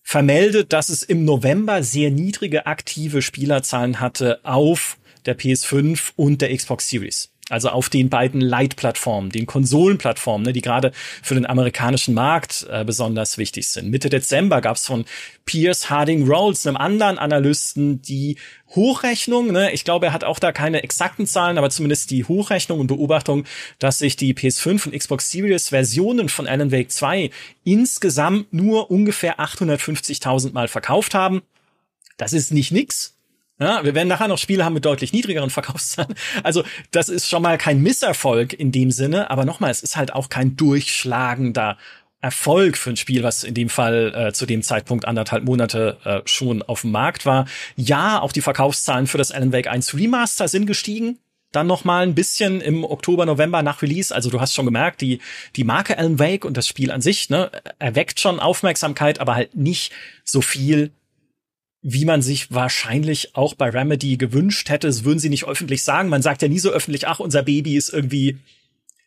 vermeldet, 0.08 0.72
dass 0.72 0.88
es 0.88 1.04
im 1.04 1.26
November 1.26 1.84
sehr 1.84 2.12
niedrige 2.12 2.66
aktive 2.66 3.22
Spielerzahlen 3.22 4.00
hatte 4.00 4.40
auf 4.44 4.98
der 5.26 5.38
PS5 5.38 6.14
und 6.16 6.42
der 6.42 6.56
Xbox 6.56 6.88
Series. 6.88 7.30
Also 7.50 7.70
auf 7.70 7.90
den 7.90 8.10
beiden 8.10 8.42
Light-Plattformen, 8.42 9.30
den 9.30 9.46
Konsolenplattformen, 9.46 10.46
ne, 10.46 10.52
die 10.52 10.62
gerade 10.62 10.92
für 11.24 11.34
den 11.34 11.46
amerikanischen 11.46 12.14
Markt 12.14 12.68
äh, 12.70 12.84
besonders 12.84 13.38
wichtig 13.38 13.70
sind. 13.70 13.90
Mitte 13.90 14.10
Dezember 14.10 14.60
gab 14.60 14.76
es 14.76 14.86
von 14.86 15.06
Pierce 15.46 15.90
Harding 15.90 16.28
Rolls, 16.28 16.68
einem 16.68 16.76
anderen 16.76 17.18
Analysten, 17.18 18.02
die 18.02 18.36
Hochrechnung, 18.76 19.54
ne, 19.54 19.72
ich 19.72 19.86
glaube, 19.86 20.08
er 20.08 20.14
hat 20.14 20.26
auch 20.26 20.40
da 20.40 20.52
keine 20.52 20.84
exakten 20.84 21.26
Zahlen, 21.26 21.58
aber 21.58 21.70
zumindest 21.70 22.12
die 22.12 22.26
Hochrechnung 22.26 22.82
und 22.82 22.88
Beobachtung, 22.88 23.46
dass 23.80 24.00
sich 24.00 24.18
die 24.18 24.34
PS5 24.34 24.88
und 24.88 24.98
Xbox 24.98 25.32
Series 25.32 25.70
Versionen 25.70 26.28
von 26.28 26.48
Alan 26.48 26.74
Wake 26.74 26.92
2 26.92 27.32
insgesamt 27.64 28.52
nur 28.52 28.92
ungefähr 28.92 29.40
850.000 29.40 30.52
Mal 30.52 30.68
verkauft 30.68 31.14
haben. 31.14 31.44
Das 32.18 32.34
ist 32.34 32.52
nicht 32.52 32.74
nix, 32.74 33.17
ja, 33.60 33.84
wir 33.84 33.96
werden 33.96 34.08
nachher 34.08 34.28
noch 34.28 34.38
Spiele 34.38 34.64
haben 34.64 34.74
mit 34.74 34.86
deutlich 34.86 35.14
niedrigeren 35.14 35.50
Verkaufszahlen. 35.50 36.14
Also 36.44 36.64
das 36.92 37.10
ist 37.10 37.28
schon 37.28 37.42
mal 37.42 37.58
kein 37.58 37.82
Misserfolg 37.82 38.54
in 38.54 38.72
dem 38.72 38.92
Sinne, 38.92 39.30
aber 39.32 39.46
nochmal, 39.46 39.72
es 39.72 39.82
ist 39.82 39.98
halt 39.98 40.14
auch 40.14 40.30
kein 40.30 40.56
durchschlagender 40.56 41.78
Erfolg 42.20 42.78
für 42.78 42.92
ein 42.92 42.98
Spiel, 42.98 43.24
was 43.24 43.44
in 43.44 43.54
dem 43.54 43.70
Fall 43.70 44.14
äh, 44.16 44.34
zu 44.34 44.46
dem 44.46 44.64
Zeitpunkt 44.64 45.06
anderthalb 45.06 45.44
Monate 45.44 45.98
äh, 46.04 46.22
schon 46.26 46.64
auf 46.64 46.82
dem 46.82 46.92
Markt 46.92 47.26
war. 47.26 47.46
Ja, 47.76 48.22
auch 48.22 48.32
die 48.32 48.42
Verkaufszahlen 48.42 49.08
für 49.08 49.18
das 49.20 49.32
Alan 49.32 49.54
Wake 49.54 49.68
1 49.68 49.94
Remaster 49.94 50.48
sind 50.48 50.66
gestiegen. 50.66 51.20
Dann 51.52 51.68
noch 51.68 51.86
mal 51.86 52.04
ein 52.04 52.16
bisschen 52.16 52.60
im 52.60 52.84
Oktober, 52.84 53.26
November 53.26 53.62
nach 53.64 53.82
Release. 53.82 54.14
Also 54.14 54.30
du 54.30 54.42
hast 54.42 54.54
schon 54.54 54.66
gemerkt, 54.66 55.00
die, 55.02 55.20
die 55.56 55.64
Marke 55.64 55.98
Alan 55.98 56.20
Wake 56.20 56.44
und 56.44 56.58
das 56.58 56.68
Spiel 56.68 56.92
an 56.92 57.02
sich, 57.02 57.30
ne, 57.30 57.52
erweckt 57.80 58.20
schon 58.20 58.40
Aufmerksamkeit, 58.40 59.20
aber 59.20 59.36
halt 59.36 59.56
nicht 59.56 59.94
so 60.24 60.42
viel 60.42 60.92
wie 61.82 62.06
man 62.06 62.22
sich 62.22 62.52
wahrscheinlich 62.52 63.36
auch 63.36 63.54
bei 63.54 63.70
Remedy 63.70 64.18
gewünscht 64.18 64.70
hätte. 64.70 64.88
Das 64.88 65.04
würden 65.04 65.20
sie 65.20 65.30
nicht 65.30 65.46
öffentlich 65.46 65.84
sagen. 65.84 66.10
Man 66.10 66.22
sagt 66.22 66.42
ja 66.42 66.48
nie 66.48 66.60
so 66.60 66.72
öffentlich, 66.72 67.08
ach, 67.08 67.20
unser 67.20 67.44
Baby 67.44 67.78
ist 67.78 67.90
irgendwie 67.90 68.40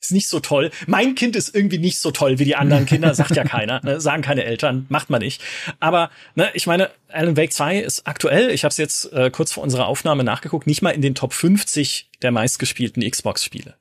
ist 0.00 0.12
nicht 0.12 0.28
so 0.28 0.40
toll. 0.40 0.70
Mein 0.86 1.14
Kind 1.14 1.36
ist 1.36 1.54
irgendwie 1.54 1.78
nicht 1.78 1.98
so 1.98 2.10
toll 2.10 2.38
wie 2.38 2.44
die 2.44 2.56
anderen 2.56 2.86
Kinder, 2.86 3.14
sagt 3.14 3.36
ja 3.36 3.44
keiner, 3.44 3.80
ne? 3.84 4.00
sagen 4.00 4.22
keine 4.22 4.44
Eltern, 4.44 4.86
macht 4.88 5.10
man 5.10 5.20
nicht. 5.20 5.42
Aber 5.78 6.10
ne, 6.34 6.50
ich 6.54 6.66
meine, 6.66 6.90
Alan 7.08 7.36
Wake 7.36 7.52
2 7.52 7.80
ist 7.80 8.06
aktuell, 8.06 8.50
ich 8.50 8.64
habe 8.64 8.70
es 8.70 8.78
jetzt 8.78 9.12
äh, 9.12 9.30
kurz 9.30 9.52
vor 9.52 9.62
unserer 9.62 9.86
Aufnahme 9.86 10.24
nachgeguckt, 10.24 10.66
nicht 10.66 10.80
mal 10.80 10.90
in 10.90 11.02
den 11.02 11.14
Top 11.14 11.34
50 11.34 12.08
der 12.22 12.30
meistgespielten 12.30 13.08
Xbox-Spiele. 13.08 13.74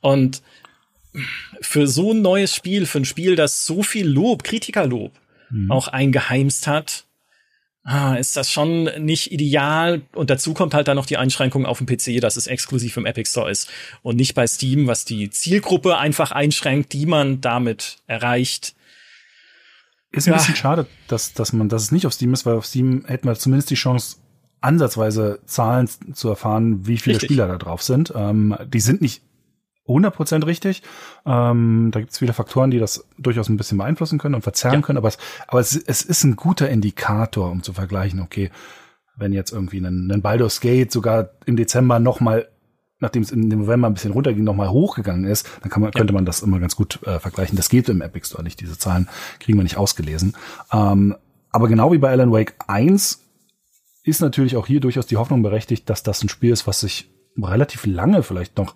Und 0.00 0.42
für 1.60 1.86
so 1.86 2.12
ein 2.12 2.22
neues 2.22 2.54
Spiel, 2.54 2.86
für 2.86 2.98
ein 2.98 3.04
Spiel, 3.04 3.36
das 3.36 3.66
so 3.66 3.82
viel 3.82 4.06
Lob, 4.06 4.44
Kritikerlob 4.44 5.12
mhm. 5.50 5.70
auch 5.70 5.88
eingeheimst 5.88 6.66
hat, 6.66 7.04
ah, 7.84 8.14
ist 8.14 8.36
das 8.36 8.50
schon 8.50 8.84
nicht 8.98 9.32
ideal. 9.32 10.02
Und 10.12 10.30
dazu 10.30 10.54
kommt 10.54 10.74
halt 10.74 10.88
dann 10.88 10.96
noch 10.96 11.06
die 11.06 11.16
Einschränkung 11.16 11.66
auf 11.66 11.78
dem 11.78 11.86
PC, 11.86 12.20
dass 12.20 12.36
es 12.36 12.46
exklusiv 12.46 12.96
im 12.96 13.06
Epic 13.06 13.30
Store 13.30 13.50
ist 13.50 13.68
und 14.02 14.16
nicht 14.16 14.34
bei 14.34 14.46
Steam, 14.46 14.86
was 14.86 15.04
die 15.04 15.30
Zielgruppe 15.30 15.98
einfach 15.98 16.32
einschränkt, 16.32 16.92
die 16.92 17.06
man 17.06 17.40
damit 17.40 17.98
erreicht. 18.06 18.74
Ist 20.12 20.26
ein 20.26 20.32
ja. 20.32 20.38
bisschen 20.38 20.56
schade, 20.56 20.86
dass, 21.08 21.34
dass 21.34 21.52
man, 21.52 21.68
dass 21.68 21.82
es 21.82 21.92
nicht 21.92 22.06
auf 22.06 22.12
Steam 22.12 22.32
ist, 22.32 22.44
weil 22.44 22.56
auf 22.56 22.66
Steam 22.66 23.04
hätten 23.06 23.28
wir 23.28 23.34
zumindest 23.36 23.70
die 23.70 23.76
Chance, 23.76 24.16
ansatzweise 24.60 25.40
Zahlen 25.46 25.88
zu 26.12 26.28
erfahren, 26.28 26.86
wie 26.86 26.98
viele 26.98 27.14
Richtig. 27.14 27.28
Spieler 27.28 27.48
da 27.48 27.56
drauf 27.56 27.82
sind. 27.82 28.12
Ähm, 28.14 28.56
die 28.66 28.80
sind 28.80 29.00
nicht 29.00 29.22
100% 29.90 30.46
richtig. 30.46 30.82
Ähm, 31.26 31.90
da 31.92 32.00
gibt 32.00 32.12
es 32.12 32.18
viele 32.18 32.32
Faktoren, 32.32 32.70
die 32.70 32.78
das 32.78 33.04
durchaus 33.18 33.48
ein 33.48 33.56
bisschen 33.56 33.78
beeinflussen 33.78 34.18
können 34.18 34.34
und 34.34 34.42
verzerren 34.42 34.80
ja. 34.80 34.86
können, 34.86 34.98
aber, 34.98 35.08
es, 35.08 35.18
aber 35.48 35.60
es, 35.60 35.76
es 35.76 36.02
ist 36.02 36.24
ein 36.24 36.36
guter 36.36 36.68
Indikator, 36.68 37.50
um 37.50 37.62
zu 37.62 37.72
vergleichen, 37.72 38.20
okay, 38.20 38.50
wenn 39.16 39.32
jetzt 39.32 39.52
irgendwie 39.52 39.78
ein, 39.78 40.10
ein 40.10 40.22
Baldur's 40.22 40.60
Gate 40.60 40.90
sogar 40.90 41.30
im 41.46 41.56
Dezember 41.56 41.98
noch 41.98 42.20
mal 42.20 42.48
nachdem 43.00 43.22
es 43.22 43.30
im 43.30 43.48
November 43.48 43.88
ein 43.88 43.94
bisschen 43.94 44.12
runterging, 44.12 44.44
noch 44.44 44.54
mal 44.54 44.68
hochgegangen 44.68 45.24
ist, 45.24 45.48
dann 45.62 45.70
kann 45.70 45.80
man, 45.80 45.90
ja. 45.92 45.98
könnte 45.98 46.12
man 46.12 46.26
das 46.26 46.42
immer 46.42 46.60
ganz 46.60 46.76
gut 46.76 47.02
äh, 47.06 47.18
vergleichen. 47.18 47.56
Das 47.56 47.70
geht 47.70 47.88
im 47.88 48.02
Epic 48.02 48.26
Store 48.26 48.42
nicht. 48.42 48.60
Diese 48.60 48.76
Zahlen 48.76 49.08
kriegen 49.38 49.58
wir 49.58 49.62
nicht 49.62 49.78
ausgelesen. 49.78 50.36
Ähm, 50.70 51.16
aber 51.50 51.68
genau 51.68 51.92
wie 51.92 51.98
bei 51.98 52.10
Alan 52.10 52.30
Wake 52.30 52.54
1 52.66 53.24
ist 54.04 54.20
natürlich 54.20 54.56
auch 54.56 54.66
hier 54.66 54.80
durchaus 54.80 55.06
die 55.06 55.16
Hoffnung 55.16 55.42
berechtigt, 55.42 55.88
dass 55.90 56.02
das 56.02 56.22
ein 56.22 56.28
Spiel 56.28 56.52
ist, 56.52 56.66
was 56.66 56.80
sich 56.80 57.10
relativ 57.40 57.86
lange 57.86 58.22
vielleicht 58.22 58.58
noch 58.58 58.74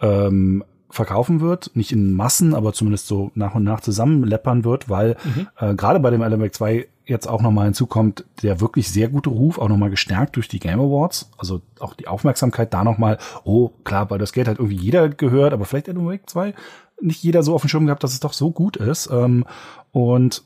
ähm, 0.00 0.64
verkaufen 0.90 1.40
wird, 1.40 1.72
nicht 1.74 1.92
in 1.92 2.14
Massen, 2.14 2.54
aber 2.54 2.72
zumindest 2.72 3.08
so 3.08 3.32
nach 3.34 3.54
und 3.54 3.64
nach 3.64 3.80
zusammenleppern 3.80 4.64
wird, 4.64 4.88
weil 4.88 5.16
mhm. 5.24 5.48
äh, 5.58 5.74
gerade 5.74 5.98
bei 5.98 6.10
dem 6.10 6.22
Element 6.22 6.54
2 6.54 6.86
jetzt 7.06 7.28
auch 7.28 7.42
nochmal 7.42 7.66
hinzukommt, 7.66 8.24
der 8.42 8.60
wirklich 8.60 8.88
sehr 8.88 9.08
gute 9.08 9.28
Ruf, 9.28 9.58
auch 9.58 9.68
nochmal 9.68 9.90
gestärkt 9.90 10.36
durch 10.36 10.48
die 10.48 10.60
Game 10.60 10.80
Awards, 10.80 11.30
also 11.36 11.60
auch 11.80 11.94
die 11.94 12.06
Aufmerksamkeit 12.06 12.72
da 12.72 12.84
nochmal, 12.84 13.18
oh 13.42 13.70
klar, 13.84 14.06
bei 14.06 14.18
das 14.18 14.32
Geld 14.32 14.48
hat 14.48 14.58
irgendwie 14.58 14.76
jeder 14.76 15.08
gehört, 15.08 15.52
aber 15.52 15.64
vielleicht 15.64 15.88
Element 15.88 16.30
2 16.30 16.54
nicht 17.00 17.22
jeder 17.22 17.42
so 17.42 17.54
auf 17.54 17.62
dem 17.62 17.68
Schirm 17.68 17.86
gehabt, 17.86 18.02
dass 18.02 18.12
es 18.12 18.20
doch 18.20 18.32
so 18.32 18.50
gut 18.50 18.76
ist. 18.76 19.08
Ähm, 19.10 19.44
und 19.92 20.44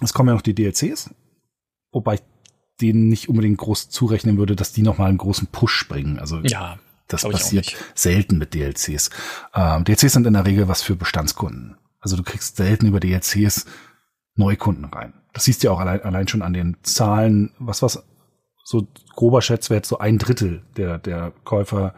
es 0.00 0.12
kommen 0.12 0.28
ja 0.28 0.34
noch 0.34 0.42
die 0.42 0.54
DLCs, 0.54 1.10
wobei 1.92 2.14
ich 2.14 2.22
denen 2.80 3.08
nicht 3.08 3.28
unbedingt 3.28 3.58
groß 3.58 3.90
zurechnen 3.90 4.38
würde, 4.38 4.56
dass 4.56 4.72
die 4.72 4.82
nochmal 4.82 5.08
einen 5.08 5.18
großen 5.18 5.48
Push 5.48 5.88
bringen. 5.88 6.18
Also 6.18 6.40
ja, 6.40 6.78
das 7.08 7.28
passiert 7.28 7.74
selten 7.94 8.38
mit 8.38 8.54
DLCs. 8.54 9.10
Ähm, 9.54 9.84
DLCs 9.84 10.12
sind 10.12 10.26
in 10.26 10.34
der 10.34 10.46
Regel 10.46 10.68
was 10.68 10.82
für 10.82 10.96
Bestandskunden. 10.96 11.76
Also 12.00 12.16
du 12.16 12.22
kriegst 12.22 12.56
selten 12.56 12.86
über 12.86 13.00
DLCs 13.00 13.66
Neukunden 14.36 14.86
rein. 14.86 15.14
Das 15.32 15.44
siehst 15.44 15.62
du 15.62 15.68
ja 15.68 15.72
auch 15.72 15.80
allein, 15.80 16.02
allein 16.02 16.28
schon 16.28 16.42
an 16.42 16.52
den 16.52 16.76
Zahlen, 16.82 17.52
was 17.58 17.82
was 17.82 18.02
so 18.64 18.86
grober 19.14 19.42
Schätzwert, 19.42 19.84
so 19.84 19.98
ein 19.98 20.18
Drittel 20.18 20.62
der, 20.76 20.98
der 20.98 21.32
Käufer 21.44 21.94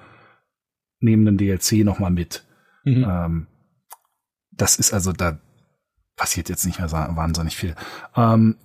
nehmen 1.00 1.26
den 1.26 1.36
DLC 1.36 1.84
nochmal 1.84 2.10
mit. 2.10 2.44
Mhm. 2.84 3.04
Ähm, 3.08 3.46
das 4.50 4.76
ist 4.76 4.92
also, 4.92 5.12
da 5.12 5.38
passiert 6.16 6.48
jetzt 6.48 6.64
nicht 6.64 6.78
mehr 6.78 6.90
wahnsinnig 6.90 7.56
viel. 7.56 7.74
Ähm, 8.16 8.56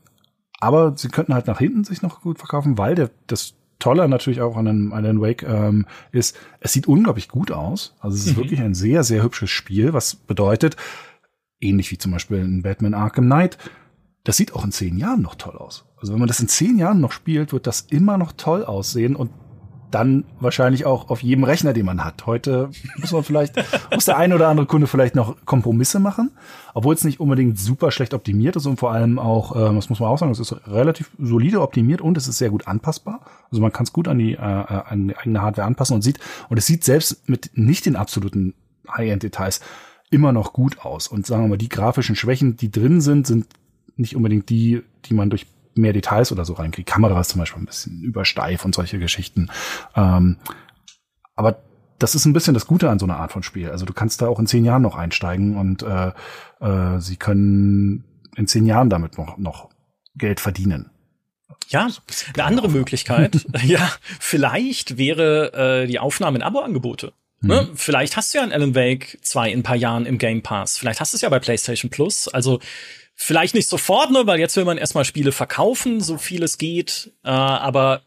aber 0.59 0.97
sie 0.97 1.09
könnten 1.09 1.33
halt 1.33 1.47
nach 1.47 1.59
hinten 1.59 1.83
sich 1.83 2.01
noch 2.01 2.21
gut 2.21 2.39
verkaufen, 2.39 2.77
weil 2.77 2.95
der, 2.95 3.11
das 3.27 3.55
Tolle 3.79 4.07
natürlich 4.09 4.41
auch 4.41 4.57
an 4.57 4.67
einem 4.67 4.93
Alan 4.93 5.21
Wake 5.21 5.43
ähm, 5.43 5.85
ist, 6.11 6.35
es 6.59 6.73
sieht 6.73 6.87
unglaublich 6.87 7.29
gut 7.29 7.51
aus. 7.51 7.95
Also 7.99 8.15
es 8.15 8.25
ist 8.25 8.33
mhm. 8.33 8.41
wirklich 8.41 8.61
ein 8.61 8.73
sehr, 8.73 9.03
sehr 9.03 9.23
hübsches 9.23 9.51
Spiel, 9.51 9.93
was 9.93 10.15
bedeutet, 10.15 10.75
ähnlich 11.59 11.91
wie 11.91 11.97
zum 11.97 12.11
Beispiel 12.11 12.39
in 12.39 12.63
Batman 12.63 12.93
Arkham 12.93 13.25
Knight, 13.25 13.57
das 14.23 14.37
sieht 14.37 14.53
auch 14.53 14.65
in 14.65 14.71
zehn 14.71 14.97
Jahren 14.97 15.21
noch 15.21 15.35
toll 15.35 15.55
aus. 15.55 15.85
Also 15.97 16.11
wenn 16.11 16.19
man 16.19 16.27
das 16.27 16.39
in 16.39 16.47
zehn 16.47 16.77
Jahren 16.77 16.99
noch 16.99 17.11
spielt, 17.11 17.53
wird 17.53 17.67
das 17.67 17.81
immer 17.81 18.17
noch 18.17 18.33
toll 18.33 18.65
aussehen 18.65 19.15
und 19.15 19.31
dann 19.91 20.25
wahrscheinlich 20.39 20.85
auch 20.85 21.09
auf 21.09 21.23
jedem 21.23 21.43
Rechner, 21.43 21.73
den 21.73 21.85
man 21.85 22.03
hat. 22.03 22.25
Heute 22.25 22.69
muss 22.97 23.11
man 23.11 23.23
vielleicht, 23.23 23.55
muss 23.93 24.05
der 24.05 24.17
eine 24.17 24.35
oder 24.35 24.49
andere 24.49 24.65
Kunde 24.65 24.87
vielleicht 24.87 25.15
noch 25.15 25.37
Kompromisse 25.45 25.99
machen, 25.99 26.31
obwohl 26.73 26.93
es 26.93 27.03
nicht 27.03 27.19
unbedingt 27.19 27.57
super 27.57 27.91
schlecht 27.91 28.13
optimiert 28.13 28.55
ist 28.57 28.65
und 28.65 28.77
vor 28.77 28.91
allem 28.91 29.17
auch, 29.17 29.55
äh, 29.55 29.73
das 29.73 29.89
muss 29.89 29.99
man 29.99 30.09
auch 30.09 30.17
sagen, 30.17 30.31
es 30.31 30.39
ist 30.39 30.55
relativ 30.67 31.11
solide 31.17 31.61
optimiert 31.61 32.01
und 32.01 32.17
es 32.17 32.27
ist 32.27 32.37
sehr 32.37 32.49
gut 32.49 32.67
anpassbar. 32.67 33.21
Also 33.49 33.61
man 33.61 33.71
kann 33.71 33.85
es 33.85 33.93
gut 33.93 34.07
an 34.07 34.19
die, 34.19 34.33
äh, 34.33 34.37
an 34.37 35.07
die 35.07 35.17
eigene 35.17 35.41
Hardware 35.41 35.67
anpassen 35.67 35.95
und 35.95 36.01
sieht, 36.01 36.19
und 36.49 36.57
es 36.57 36.65
sieht 36.65 36.83
selbst 36.83 37.29
mit 37.29 37.51
nicht 37.53 37.85
den 37.85 37.95
absoluten 37.95 38.53
High-End-Details 38.89 39.61
immer 40.09 40.31
noch 40.31 40.53
gut 40.53 40.79
aus. 40.79 41.07
Und 41.07 41.25
sagen 41.25 41.43
wir 41.43 41.49
mal, 41.49 41.57
die 41.57 41.69
grafischen 41.69 42.15
Schwächen, 42.15 42.57
die 42.57 42.71
drin 42.71 43.01
sind, 43.01 43.27
sind 43.27 43.47
nicht 43.95 44.15
unbedingt 44.15 44.49
die, 44.49 44.83
die 45.05 45.13
man 45.13 45.29
durch 45.29 45.47
mehr 45.77 45.93
Details 45.93 46.31
oder 46.31 46.45
so 46.45 46.53
reinkriegt. 46.53 46.89
Kamera 46.89 47.19
ist 47.19 47.29
zum 47.29 47.39
Beispiel 47.39 47.61
ein 47.61 47.65
bisschen 47.65 48.01
übersteif 48.03 48.65
und 48.65 48.75
solche 48.75 48.99
Geschichten. 48.99 49.49
Ähm, 49.95 50.37
aber 51.35 51.61
das 51.99 52.15
ist 52.15 52.25
ein 52.25 52.33
bisschen 52.33 52.53
das 52.53 52.67
Gute 52.67 52.89
an 52.89 52.99
so 52.99 53.05
einer 53.05 53.17
Art 53.17 53.31
von 53.31 53.43
Spiel. 53.43 53.69
Also 53.69 53.85
du 53.85 53.93
kannst 53.93 54.21
da 54.21 54.27
auch 54.27 54.39
in 54.39 54.47
zehn 54.47 54.65
Jahren 54.65 54.81
noch 54.81 54.95
einsteigen 54.95 55.57
und 55.57 55.83
äh, 55.83 56.11
äh, 56.59 56.99
sie 56.99 57.15
können 57.15 58.03
in 58.35 58.47
zehn 58.47 58.65
Jahren 58.65 58.89
damit 58.89 59.17
noch, 59.17 59.37
noch 59.37 59.69
Geld 60.15 60.39
verdienen. 60.39 60.91
Ja, 61.69 61.89
eine 62.33 62.43
andere 62.43 62.69
Möglichkeit, 62.69 63.45
ja, 63.63 63.91
vielleicht 64.19 64.97
wäre 64.97 65.83
äh, 65.83 65.87
die 65.87 65.99
Aufnahme 65.99 66.37
in 66.37 66.43
Abo-Angebote. 66.43 67.13
Ne? 67.41 67.67
Mhm. 67.69 67.77
Vielleicht 67.77 68.17
hast 68.17 68.33
du 68.33 68.39
ja 68.39 68.43
ein 68.43 68.51
Alan 68.51 68.73
Wake 68.73 69.19
2 69.21 69.51
in 69.51 69.59
ein 69.59 69.63
paar 69.63 69.75
Jahren 69.75 70.05
im 70.05 70.17
Game 70.17 70.41
Pass. 70.41 70.77
Vielleicht 70.77 70.99
hast 70.99 71.13
du 71.13 71.17
es 71.17 71.21
ja 71.21 71.29
bei 71.29 71.39
PlayStation 71.39 71.91
Plus. 71.91 72.27
Also 72.27 72.59
Vielleicht 73.19 73.55
nicht 73.55 73.67
sofort, 73.67 74.11
ne, 74.11 74.27
weil 74.27 74.39
jetzt 74.39 74.55
will 74.55 74.63
man 74.63 74.77
erstmal 74.77 75.03
Spiele 75.03 75.31
verkaufen, 75.31 76.01
so 76.01 76.19
viel 76.19 76.43
es 76.43 76.59
geht, 76.59 77.11
äh, 77.23 77.29
aber 77.29 78.03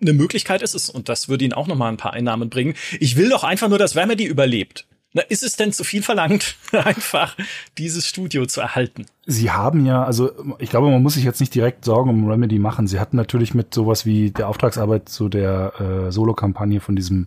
eine 0.00 0.14
Möglichkeit 0.14 0.62
ist 0.62 0.74
es 0.74 0.88
und 0.88 1.10
das 1.10 1.28
würde 1.28 1.44
ihn 1.44 1.52
auch 1.52 1.66
noch 1.66 1.76
mal 1.76 1.90
ein 1.90 1.98
paar 1.98 2.14
Einnahmen 2.14 2.48
bringen. 2.48 2.74
Ich 3.00 3.16
will 3.16 3.28
doch 3.28 3.44
einfach 3.44 3.68
nur, 3.68 3.78
dass 3.78 3.96
Remedy 3.96 4.24
überlebt. 4.24 4.87
Na, 5.18 5.24
ist 5.24 5.42
es 5.42 5.56
denn 5.56 5.72
zu 5.72 5.82
viel 5.82 6.04
verlangt, 6.04 6.54
einfach 6.72 7.36
dieses 7.76 8.06
Studio 8.06 8.46
zu 8.46 8.60
erhalten? 8.60 9.06
Sie 9.26 9.50
haben 9.50 9.84
ja, 9.84 10.04
also 10.04 10.30
ich 10.60 10.70
glaube, 10.70 10.88
man 10.88 11.02
muss 11.02 11.14
sich 11.14 11.24
jetzt 11.24 11.40
nicht 11.40 11.52
direkt 11.52 11.84
Sorgen 11.84 12.08
um 12.08 12.30
Remedy 12.30 12.60
machen. 12.60 12.86
Sie 12.86 13.00
hatten 13.00 13.16
natürlich 13.16 13.52
mit 13.52 13.74
sowas 13.74 14.06
wie 14.06 14.30
der 14.30 14.48
Auftragsarbeit 14.48 15.08
zu 15.08 15.28
der 15.28 15.72
äh, 15.80 16.12
Solo-Kampagne 16.12 16.78
von 16.78 16.94
diesem 16.94 17.26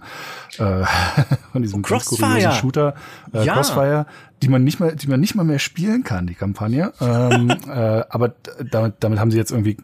äh, 0.57 0.85
von 1.51 1.61
diesem 1.61 1.81
Crossfire. 1.81 2.53
Shooter 2.53 2.95
äh, 3.33 3.43
ja. 3.43 3.55
Crossfire, 3.55 4.05
die 4.41 4.47
man 4.47 4.63
nicht 4.63 4.79
mal, 4.79 4.95
die 4.95 5.07
man 5.07 5.19
nicht 5.19 5.35
mal 5.35 5.43
mehr 5.43 5.59
spielen 5.59 6.05
kann, 6.05 6.27
die 6.27 6.35
Kampagne. 6.35 6.93
ähm, 7.01 7.49
äh, 7.67 8.03
aber 8.07 8.35
damit, 8.71 8.95
damit 9.01 9.19
haben 9.19 9.31
sie 9.31 9.37
jetzt 9.37 9.51
irgendwie 9.51 9.75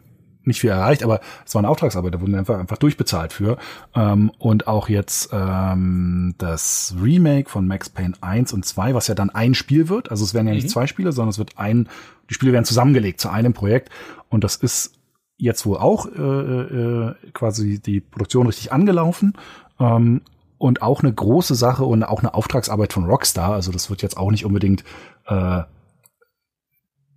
nicht 0.48 0.60
viel 0.60 0.70
erreicht, 0.70 1.02
aber 1.02 1.20
es 1.46 1.54
war 1.54 1.60
eine 1.60 1.68
Auftragsarbeit, 1.68 2.14
da 2.14 2.20
wurden 2.20 2.34
einfach, 2.34 2.58
einfach 2.58 2.78
durchbezahlt 2.78 3.32
für. 3.32 3.56
Ähm, 3.94 4.32
und 4.38 4.66
auch 4.66 4.88
jetzt 4.88 5.30
ähm, 5.32 6.34
das 6.38 6.94
Remake 7.00 7.48
von 7.48 7.66
Max 7.66 7.88
Payne 7.88 8.14
1 8.20 8.52
und 8.52 8.64
2, 8.64 8.94
was 8.94 9.06
ja 9.06 9.14
dann 9.14 9.30
ein 9.30 9.54
Spiel 9.54 9.88
wird. 9.88 10.10
Also 10.10 10.24
es 10.24 10.34
werden 10.34 10.48
ja 10.48 10.54
nicht 10.54 10.64
mhm. 10.64 10.70
zwei 10.70 10.86
Spiele, 10.86 11.12
sondern 11.12 11.30
es 11.30 11.38
wird 11.38 11.58
ein, 11.58 11.88
die 12.28 12.34
Spiele 12.34 12.52
werden 12.52 12.64
zusammengelegt 12.64 13.20
zu 13.20 13.30
einem 13.30 13.52
Projekt. 13.52 13.90
Und 14.28 14.44
das 14.44 14.56
ist 14.56 14.94
jetzt 15.36 15.64
wohl 15.64 15.78
auch 15.78 16.06
äh, 16.06 16.20
äh, 16.20 17.14
quasi 17.32 17.78
die 17.78 18.00
Produktion 18.00 18.46
richtig 18.46 18.72
angelaufen. 18.72 19.34
Ähm, 19.78 20.22
und 20.58 20.82
auch 20.82 21.02
eine 21.02 21.12
große 21.12 21.54
Sache 21.54 21.84
und 21.84 22.02
auch 22.02 22.18
eine 22.18 22.34
Auftragsarbeit 22.34 22.92
von 22.92 23.04
Rockstar. 23.04 23.52
Also 23.52 23.70
das 23.70 23.90
wird 23.90 24.02
jetzt 24.02 24.16
auch 24.16 24.32
nicht 24.32 24.44
unbedingt 24.44 24.82
äh, 25.26 25.62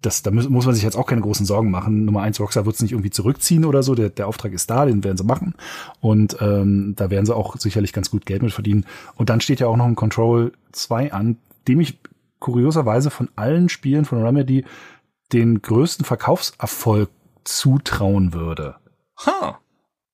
das, 0.02 0.24
da 0.24 0.32
muss, 0.32 0.50
muss 0.50 0.66
man 0.66 0.74
sich 0.74 0.84
jetzt 0.84 0.96
auch 0.96 1.06
keine 1.06 1.22
großen 1.22 1.46
Sorgen 1.46 1.70
machen. 1.70 2.06
Nummer 2.06 2.22
eins, 2.22 2.40
Rockstar 2.40 2.66
wird 2.66 2.76
es 2.76 2.82
nicht 2.82 2.92
irgendwie 2.92 3.12
zurückziehen 3.12 3.66
oder 3.66 3.84
so. 3.84 3.96
Der, 3.96 4.10
der 4.10 4.28
Auftrag 4.28 4.52
ist 4.54 4.70
da, 4.70 4.86
den 4.86 5.04
werden 5.04 5.18
sie 5.18 5.24
machen. 5.24 5.54
Und 6.00 6.38
ähm, 6.42 6.94
da 6.96 7.10
werden 7.10 7.26
sie 7.26 7.36
auch 7.36 7.58
sicherlich 7.58 7.94
ganz 7.94 8.10
gut 8.10 8.26
Geld 8.26 8.42
mit 8.42 8.52
verdienen. 8.52 8.86
Und 9.16 9.30
dann 9.30 9.42
steht 9.42 9.60
ja 9.60 9.68
auch 9.68 9.78
noch 9.78 9.86
ein 9.86 9.96
Control 9.96 10.54
2 10.72 11.14
an, 11.14 11.38
dem 11.68 11.80
ich 11.80 12.00
kurioserweise 12.40 13.12
von 13.12 13.30
allen 13.36 13.70
Spielen 13.70 14.06
von 14.06 14.24
Remedy 14.24 14.66
den 15.32 15.62
größten 15.62 16.06
Verkaufserfolg 16.06 17.10
zutrauen 17.44 18.34
würde. 18.34 18.76
Ha. 19.26 19.60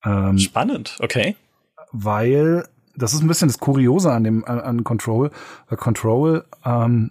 Ähm, 0.04 0.38
Spannend, 0.38 0.98
okay. 1.00 1.34
Weil 1.92 2.68
das 2.94 3.14
ist 3.14 3.22
ein 3.22 3.28
bisschen 3.28 3.48
das 3.48 3.58
Kuriose 3.58 4.12
an 4.12 4.24
dem 4.24 4.44
an, 4.44 4.84
Control. 4.84 5.30
Weil 5.68 5.78
Control 5.78 6.44
ähm, 6.64 7.10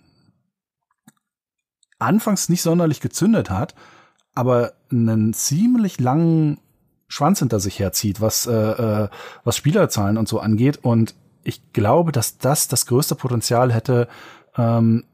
anfangs 1.99 2.49
nicht 2.49 2.61
sonderlich 2.61 3.01
gezündet 3.01 3.49
hat, 3.49 3.75
aber 4.35 4.73
einen 4.91 5.33
ziemlich 5.33 5.99
langen 5.99 6.59
Schwanz 7.07 7.39
hinter 7.39 7.59
sich 7.59 7.79
herzieht, 7.79 8.21
was, 8.21 8.45
äh, 8.47 8.53
äh, 8.53 9.09
was 9.43 9.57
Spielerzahlen 9.57 10.17
und 10.17 10.27
so 10.27 10.39
angeht. 10.39 10.79
Und 10.83 11.15
ich 11.43 11.73
glaube, 11.73 12.11
dass 12.11 12.37
das 12.37 12.67
das 12.67 12.85
größte 12.85 13.15
Potenzial 13.15 13.73
hätte, 13.73 14.07
ähm, 14.57 15.05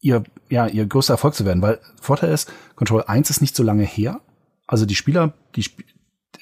ihr, 0.00 0.22
ja, 0.48 0.66
ihr 0.66 0.86
größter 0.86 1.14
Erfolg 1.14 1.34
zu 1.34 1.44
werden, 1.44 1.62
weil 1.62 1.80
Vorteil 2.00 2.32
ist, 2.32 2.52
Control 2.76 3.02
1 3.02 3.30
ist 3.30 3.40
nicht 3.40 3.56
so 3.56 3.62
lange 3.62 3.84
her. 3.84 4.20
Also 4.66 4.84
die 4.84 4.94
Spieler, 4.94 5.32
die, 5.56 5.64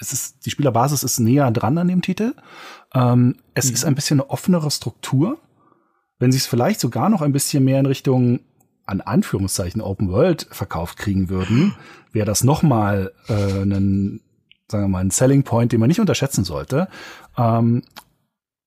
es 0.00 0.12
ist, 0.12 0.44
die 0.44 0.50
Spielerbasis 0.50 1.04
ist 1.04 1.20
näher 1.20 1.50
dran 1.52 1.78
an 1.78 1.88
dem 1.88 2.02
Titel. 2.02 2.34
Ähm, 2.92 3.36
es 3.54 3.68
mhm. 3.68 3.74
ist 3.74 3.84
ein 3.84 3.94
bisschen 3.94 4.20
eine 4.20 4.30
offenere 4.30 4.70
Struktur. 4.70 5.38
Wenn 6.18 6.32
sie 6.32 6.38
es 6.38 6.46
vielleicht 6.46 6.80
sogar 6.80 7.08
noch 7.08 7.22
ein 7.22 7.32
bisschen 7.32 7.64
mehr 7.64 7.80
in 7.80 7.86
Richtung 7.86 8.40
an 8.86 9.00
Anführungszeichen 9.00 9.80
Open 9.80 10.10
World 10.10 10.46
verkauft 10.50 10.96
kriegen 10.98 11.28
würden, 11.28 11.74
wäre 12.12 12.26
das 12.26 12.44
nochmal 12.44 13.12
äh, 13.28 13.62
ein, 13.62 14.20
sagen 14.68 14.84
wir 14.84 14.88
mal, 14.88 15.00
ein 15.00 15.10
Selling 15.10 15.42
Point, 15.42 15.72
den 15.72 15.80
man 15.80 15.88
nicht 15.88 16.00
unterschätzen 16.00 16.44
sollte. 16.44 16.88
Ähm, 17.36 17.82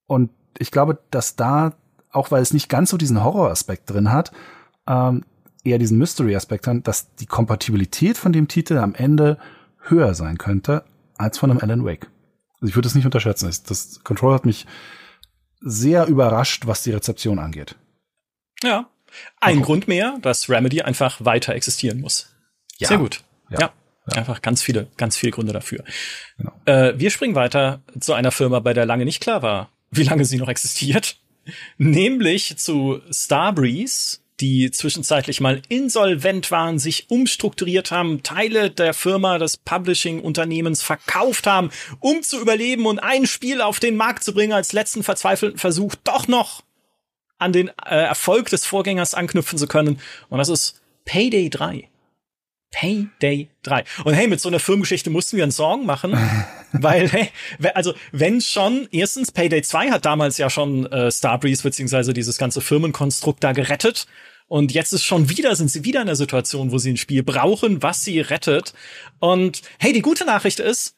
und 0.08 0.30
ich 0.58 0.72
glaube, 0.72 1.00
dass 1.10 1.36
da, 1.36 1.74
auch 2.12 2.32
weil 2.32 2.42
es 2.42 2.54
nicht 2.54 2.70
ganz 2.70 2.90
so 2.90 2.98
diesen 2.98 3.24
Horroraspekt 3.24 3.90
drin 3.90 4.12
hat, 4.12 4.32
ähm, 4.88 5.24
eher 5.64 5.78
diesen 5.78 5.98
Mystery-Aspekt 5.98 6.68
hat, 6.68 6.88
dass 6.88 7.16
die 7.16 7.26
Kompatibilität 7.26 8.18
von 8.18 8.34
dem 8.34 8.48
Titel 8.48 8.78
am 8.78 8.96
Ende 8.96 9.38
höher 9.80 10.14
sein 10.14 10.38
könnte 10.38 10.84
als 11.18 11.38
von 11.38 11.52
einem 11.52 11.60
Alan 11.60 11.86
Wake. 11.86 12.10
Also 12.56 12.70
ich 12.70 12.76
würde 12.76 12.88
es 12.88 12.96
nicht 12.96 13.06
unterschätzen. 13.06 13.50
Das 13.68 14.04
Control 14.04 14.34
hat 14.34 14.46
mich 14.46 14.66
sehr 15.60 16.06
überrascht, 16.08 16.68
was 16.68 16.84
die 16.84 16.92
Rezeption 16.92 17.40
angeht. 17.40 17.76
Ja. 18.64 18.90
Ein 19.40 19.58
okay. 19.58 19.66
Grund 19.66 19.88
mehr, 19.88 20.18
dass 20.22 20.50
Remedy 20.50 20.82
einfach 20.82 21.24
weiter 21.24 21.54
existieren 21.56 22.00
muss. 22.00 22.36
Ja. 22.78 22.88
Sehr 22.88 22.98
gut. 22.98 23.24
Ja. 23.50 23.60
ja. 23.60 23.74
ja. 24.12 24.18
Einfach 24.18 24.42
ganz 24.42 24.62
viele, 24.62 24.88
ganz 24.98 25.18
viele 25.18 25.32
Gründe 25.32 25.54
dafür. 25.54 25.84
Genau. 26.38 26.54
Äh, 26.66 26.94
wir 26.98 27.10
springen 27.10 27.36
weiter 27.36 27.82
zu 28.00 28.14
einer 28.14 28.32
Firma, 28.32 28.60
bei 28.60 28.74
der 28.74 28.86
lange 28.86 29.06
nicht 29.06 29.22
klar 29.22 29.42
war, 29.42 29.72
wie 29.92 30.04
lange 30.04 30.26
sie 30.26 30.38
noch 30.38 30.50
existiert. 30.50 31.18
Nämlich 31.78 32.58
zu 32.58 33.02
Starbreeze, 33.10 34.20
die 34.42 34.72
zwischenzeitlich 34.72 35.42
mal 35.42 35.62
insolvent 35.70 36.52
waren, 36.52 36.80
sich 36.80 37.10
umstrukturiert 37.10 37.92
haben, 37.92 38.24
Teile 38.24 38.70
der 38.70 38.94
Firma 38.94 39.38
des 39.38 39.58
Publishing-Unternehmens 39.58 40.82
verkauft 40.82 41.48
haben, 41.48 41.72
um 42.00 42.22
zu 42.24 42.40
überleben 42.40 42.86
und 42.86 43.00
ein 43.00 43.26
Spiel 43.26 43.62
auf 43.62 43.80
den 43.80 43.96
Markt 43.96 44.24
zu 44.24 44.34
bringen, 44.34 44.54
als 44.54 44.74
letzten 44.74 45.04
verzweifelten 45.04 45.60
Versuch 45.60 45.96
doch 46.04 46.28
noch 46.28 46.64
an 47.38 47.54
den 47.54 47.70
äh, 47.70 47.96
Erfolg 47.96 48.50
des 48.50 48.66
Vorgängers 48.66 49.14
anknüpfen 49.14 49.58
zu 49.58 49.68
können. 49.68 50.00
Und 50.30 50.38
das 50.38 50.50
ist 50.50 50.82
Payday 51.06 51.50
3. 51.50 51.90
Payday 52.72 53.50
3. 53.64 53.84
Und 54.04 54.14
hey, 54.14 54.28
mit 54.28 54.42
so 54.42 54.50
einer 54.50 54.60
Firmengeschichte 54.60 55.10
mussten 55.10 55.38
wir 55.38 55.44
einen 55.44 55.52
Song 55.52 55.86
machen, 55.86 56.14
weil, 56.82 57.10
hey, 57.10 57.30
also 57.74 57.94
wenn 58.12 58.42
schon, 58.42 58.88
erstens, 58.92 59.32
Payday 59.32 59.62
2 59.62 59.92
hat 59.92 60.06
damals 60.06 60.38
ja 60.38 60.50
schon 60.50 60.86
äh, 60.92 61.12
Starbreeze 61.12 61.64
beziehungsweise 61.64 62.14
dieses 62.14 62.38
ganze 62.38 62.62
Firmenkonstrukt 62.62 63.44
da 63.44 63.52
gerettet. 63.52 64.08
Und 64.48 64.72
jetzt 64.72 64.94
ist 64.94 65.04
schon 65.04 65.30
wieder, 65.30 65.56
sind 65.56 65.70
sie 65.70 65.84
wieder 65.84 66.02
in 66.02 66.08
der 66.08 66.16
Situation, 66.16 66.72
wo 66.72 66.80
sie 66.80 66.92
ein 66.92 66.98
Spiel 66.98 67.22
brauchen, 67.22 67.84
was 67.84 68.04
sie 68.04 68.20
rettet. 68.20 68.74
Und 69.20 69.62
hey, 69.78 69.94
die 69.94 70.02
gute 70.02 70.26
Nachricht 70.26 70.60
ist, 70.60 70.96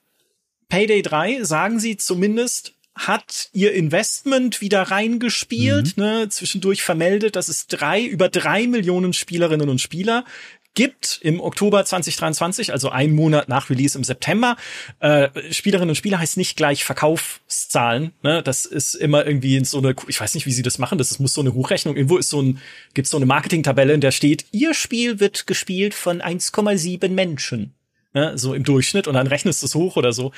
Payday 0.70 1.02
3, 1.02 1.44
sagen 1.44 1.80
sie 1.80 1.98
zumindest, 1.98 2.74
hat 2.96 3.50
ihr 3.54 3.74
Investment 3.74 4.62
wieder 4.62 4.84
reingespielt, 4.84 5.98
mhm. 5.98 6.04
ne, 6.04 6.30
zwischendurch 6.30 6.84
vermeldet, 6.84 7.36
dass 7.36 7.50
es 7.50 7.68
drei, 7.68 8.04
über 8.04 8.30
drei 8.30 8.68
Millionen 8.68 9.14
Spielerinnen 9.14 9.70
und 9.70 9.82
Spieler 9.82 10.26
gibt 10.74 11.20
im 11.22 11.42
Oktober 11.42 11.84
2023, 11.84 12.72
also 12.72 12.90
ein 12.90 13.12
Monat 13.12 13.50
nach 13.50 13.70
Release 13.70 13.98
im 13.98 14.04
September. 14.04 14.56
Äh, 15.00 15.30
Spielerinnen 15.52 15.90
und 15.90 15.96
Spieler 15.96 16.20
heißt 16.20 16.38
nicht 16.38 16.56
gleich 16.56 16.86
Verkaufszahlen. 16.86 18.14
Ne? 18.24 18.42
Das 18.42 18.66
ist 18.66 18.96
immer 18.96 19.26
irgendwie 19.26 19.64
so 19.66 19.80
eine, 19.80 19.96
ich 20.08 20.20
weiß 20.20 20.34
nicht, 20.34 20.46
wie 20.46 20.52
sie 20.52 20.64
das 20.64 20.78
machen. 20.78 20.98
Das 20.98 21.20
muss 21.20 21.34
so 21.34 21.42
eine 21.42 21.54
Hochrechnung. 21.54 21.96
Irgendwo 21.96 22.18
ist 22.18 22.30
so 22.30 22.42
ein, 22.42 22.60
gibt's 22.94 23.12
so 23.12 23.18
eine 23.18 23.26
Marketingtabelle, 23.26 23.94
in 23.94 24.02
der 24.02 24.12
steht, 24.12 24.46
ihr 24.52 24.74
Spiel 24.74 25.20
wird 25.20 25.46
gespielt 25.46 25.94
von 25.94 26.22
1,7 26.22 27.10
Menschen. 27.10 27.74
Ne? 28.14 28.38
So 28.38 28.54
im 28.54 28.64
Durchschnitt 28.64 29.08
und 29.08 29.16
dann 29.16 29.28
rechnest 29.28 29.62
du 29.62 29.66
es 29.66 29.76
hoch 29.76 29.98
oder 29.98 30.14
so. 30.14 30.32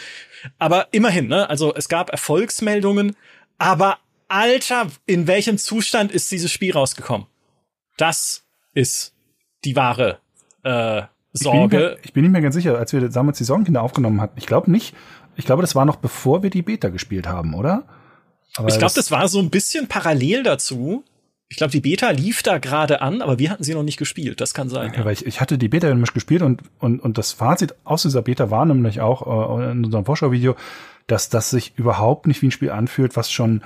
Aber 0.58 0.88
immerhin, 0.92 1.28
ne? 1.28 1.50
Also 1.50 1.74
es 1.74 1.90
gab 1.90 2.12
Erfolgsmeldungen, 2.12 3.16
aber 3.58 4.00
Alter, 4.28 4.92
in 5.06 5.28
welchem 5.28 5.58
Zustand 5.58 6.12
ist 6.12 6.32
dieses 6.32 6.52
Spiel 6.52 6.74
rausgekommen? 6.74 7.28
Das 7.98 8.44
ist 8.74 9.14
die 9.64 9.76
wahre 9.76 10.23
äh, 10.64 11.04
Sorge. 11.34 11.64
Ich 11.64 11.70
bin, 11.70 11.80
mehr, 11.80 11.98
ich 12.04 12.14
bin, 12.14 12.24
nicht 12.24 12.32
mehr 12.32 12.42
ganz 12.42 12.56
sicher, 12.56 12.78
als 12.78 12.94
wir 12.94 13.08
damals 13.10 13.38
die 13.38 13.44
Sorgenkinder 13.44 13.82
aufgenommen 13.82 14.22
hatten. 14.22 14.38
Ich 14.38 14.46
glaube 14.46 14.72
nicht. 14.72 14.96
Ich 15.36 15.46
glaube, 15.46 15.62
das 15.62 15.76
war 15.76 15.86
noch 15.86 15.96
bevor 15.96 16.44
wir 16.44 16.50
die 16.50 16.62
Beta 16.62 16.90
gespielt 16.90 17.28
haben, 17.28 17.56
oder? 17.56 17.84
Aber 18.56 18.70
ich 18.70 18.78
glaube, 18.78 18.94
das 18.96 19.10
war 19.10 19.28
so 19.28 19.40
ein 19.40 19.50
bisschen 19.50 19.88
parallel 19.88 20.44
dazu. 20.44 21.04
Ich 21.50 21.58
glaube, 21.58 21.72
die 21.72 21.82
Beta 21.82 22.12
lief 22.12 22.44
da 22.44 22.60
gerade 22.60 23.02
an, 23.02 23.22
aber 23.22 23.40
wir 23.40 23.50
hatten 23.50 23.64
sie 23.64 23.74
noch 23.74 23.84
nicht 23.84 23.98
gespielt. 23.98 24.42
Das 24.42 24.54
kann 24.54 24.70
sein. 24.70 24.92
Ja, 24.92 25.00
ja. 25.00 25.06
Weil 25.06 25.14
ich, 25.14 25.26
ich 25.26 25.42
hatte 25.42 25.58
die 25.58 25.70
Beta 25.70 25.88
nämlich 25.88 26.14
gespielt 26.14 26.44
und, 26.44 26.62
und, 26.80 27.00
und 27.00 27.18
das 27.18 27.32
Fazit 27.32 27.76
aus 27.84 28.04
dieser 28.04 28.22
Beta 28.22 28.52
war 28.52 28.66
nämlich 28.66 29.02
auch 29.02 29.60
äh, 29.60 29.72
in 29.72 29.86
unserem 29.86 30.06
Vorschauvideo, 30.06 30.56
dass 31.08 31.30
das 31.30 31.50
sich 31.50 31.74
überhaupt 31.78 32.28
nicht 32.28 32.42
wie 32.42 32.48
ein 32.48 32.52
Spiel 32.52 32.70
anfühlt, 32.70 33.16
was 33.16 33.32
schon 33.32 33.62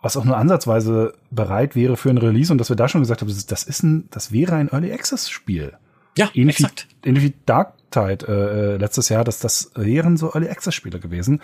was 0.00 0.18
auch 0.18 0.24
nur 0.24 0.36
ansatzweise 0.36 1.14
bereit 1.30 1.74
wäre 1.74 1.96
für 1.96 2.10
ein 2.10 2.18
Release 2.18 2.52
und 2.52 2.58
dass 2.58 2.68
wir 2.68 2.76
da 2.76 2.88
schon 2.88 3.00
gesagt 3.00 3.22
haben, 3.22 3.28
das 3.48 3.64
ist 3.64 3.82
ein, 3.82 4.08
das 4.10 4.32
wäre 4.32 4.54
ein 4.54 4.68
Early 4.68 4.92
Access 4.92 5.30
Spiel. 5.30 5.72
Ja, 6.16 6.30
ähnlich 6.34 6.56
exakt. 6.56 6.88
Wie, 7.02 7.08
ähnlich 7.08 7.24
wie 7.24 7.34
Dark 7.46 7.74
Tide 7.90 8.26
äh, 8.26 8.76
letztes 8.76 9.08
Jahr, 9.08 9.24
dass 9.24 9.38
das 9.38 9.70
wären 9.74 10.16
so 10.16 10.32
Early 10.32 10.48
Access 10.48 10.74
Spiele 10.74 11.00
gewesen. 11.00 11.40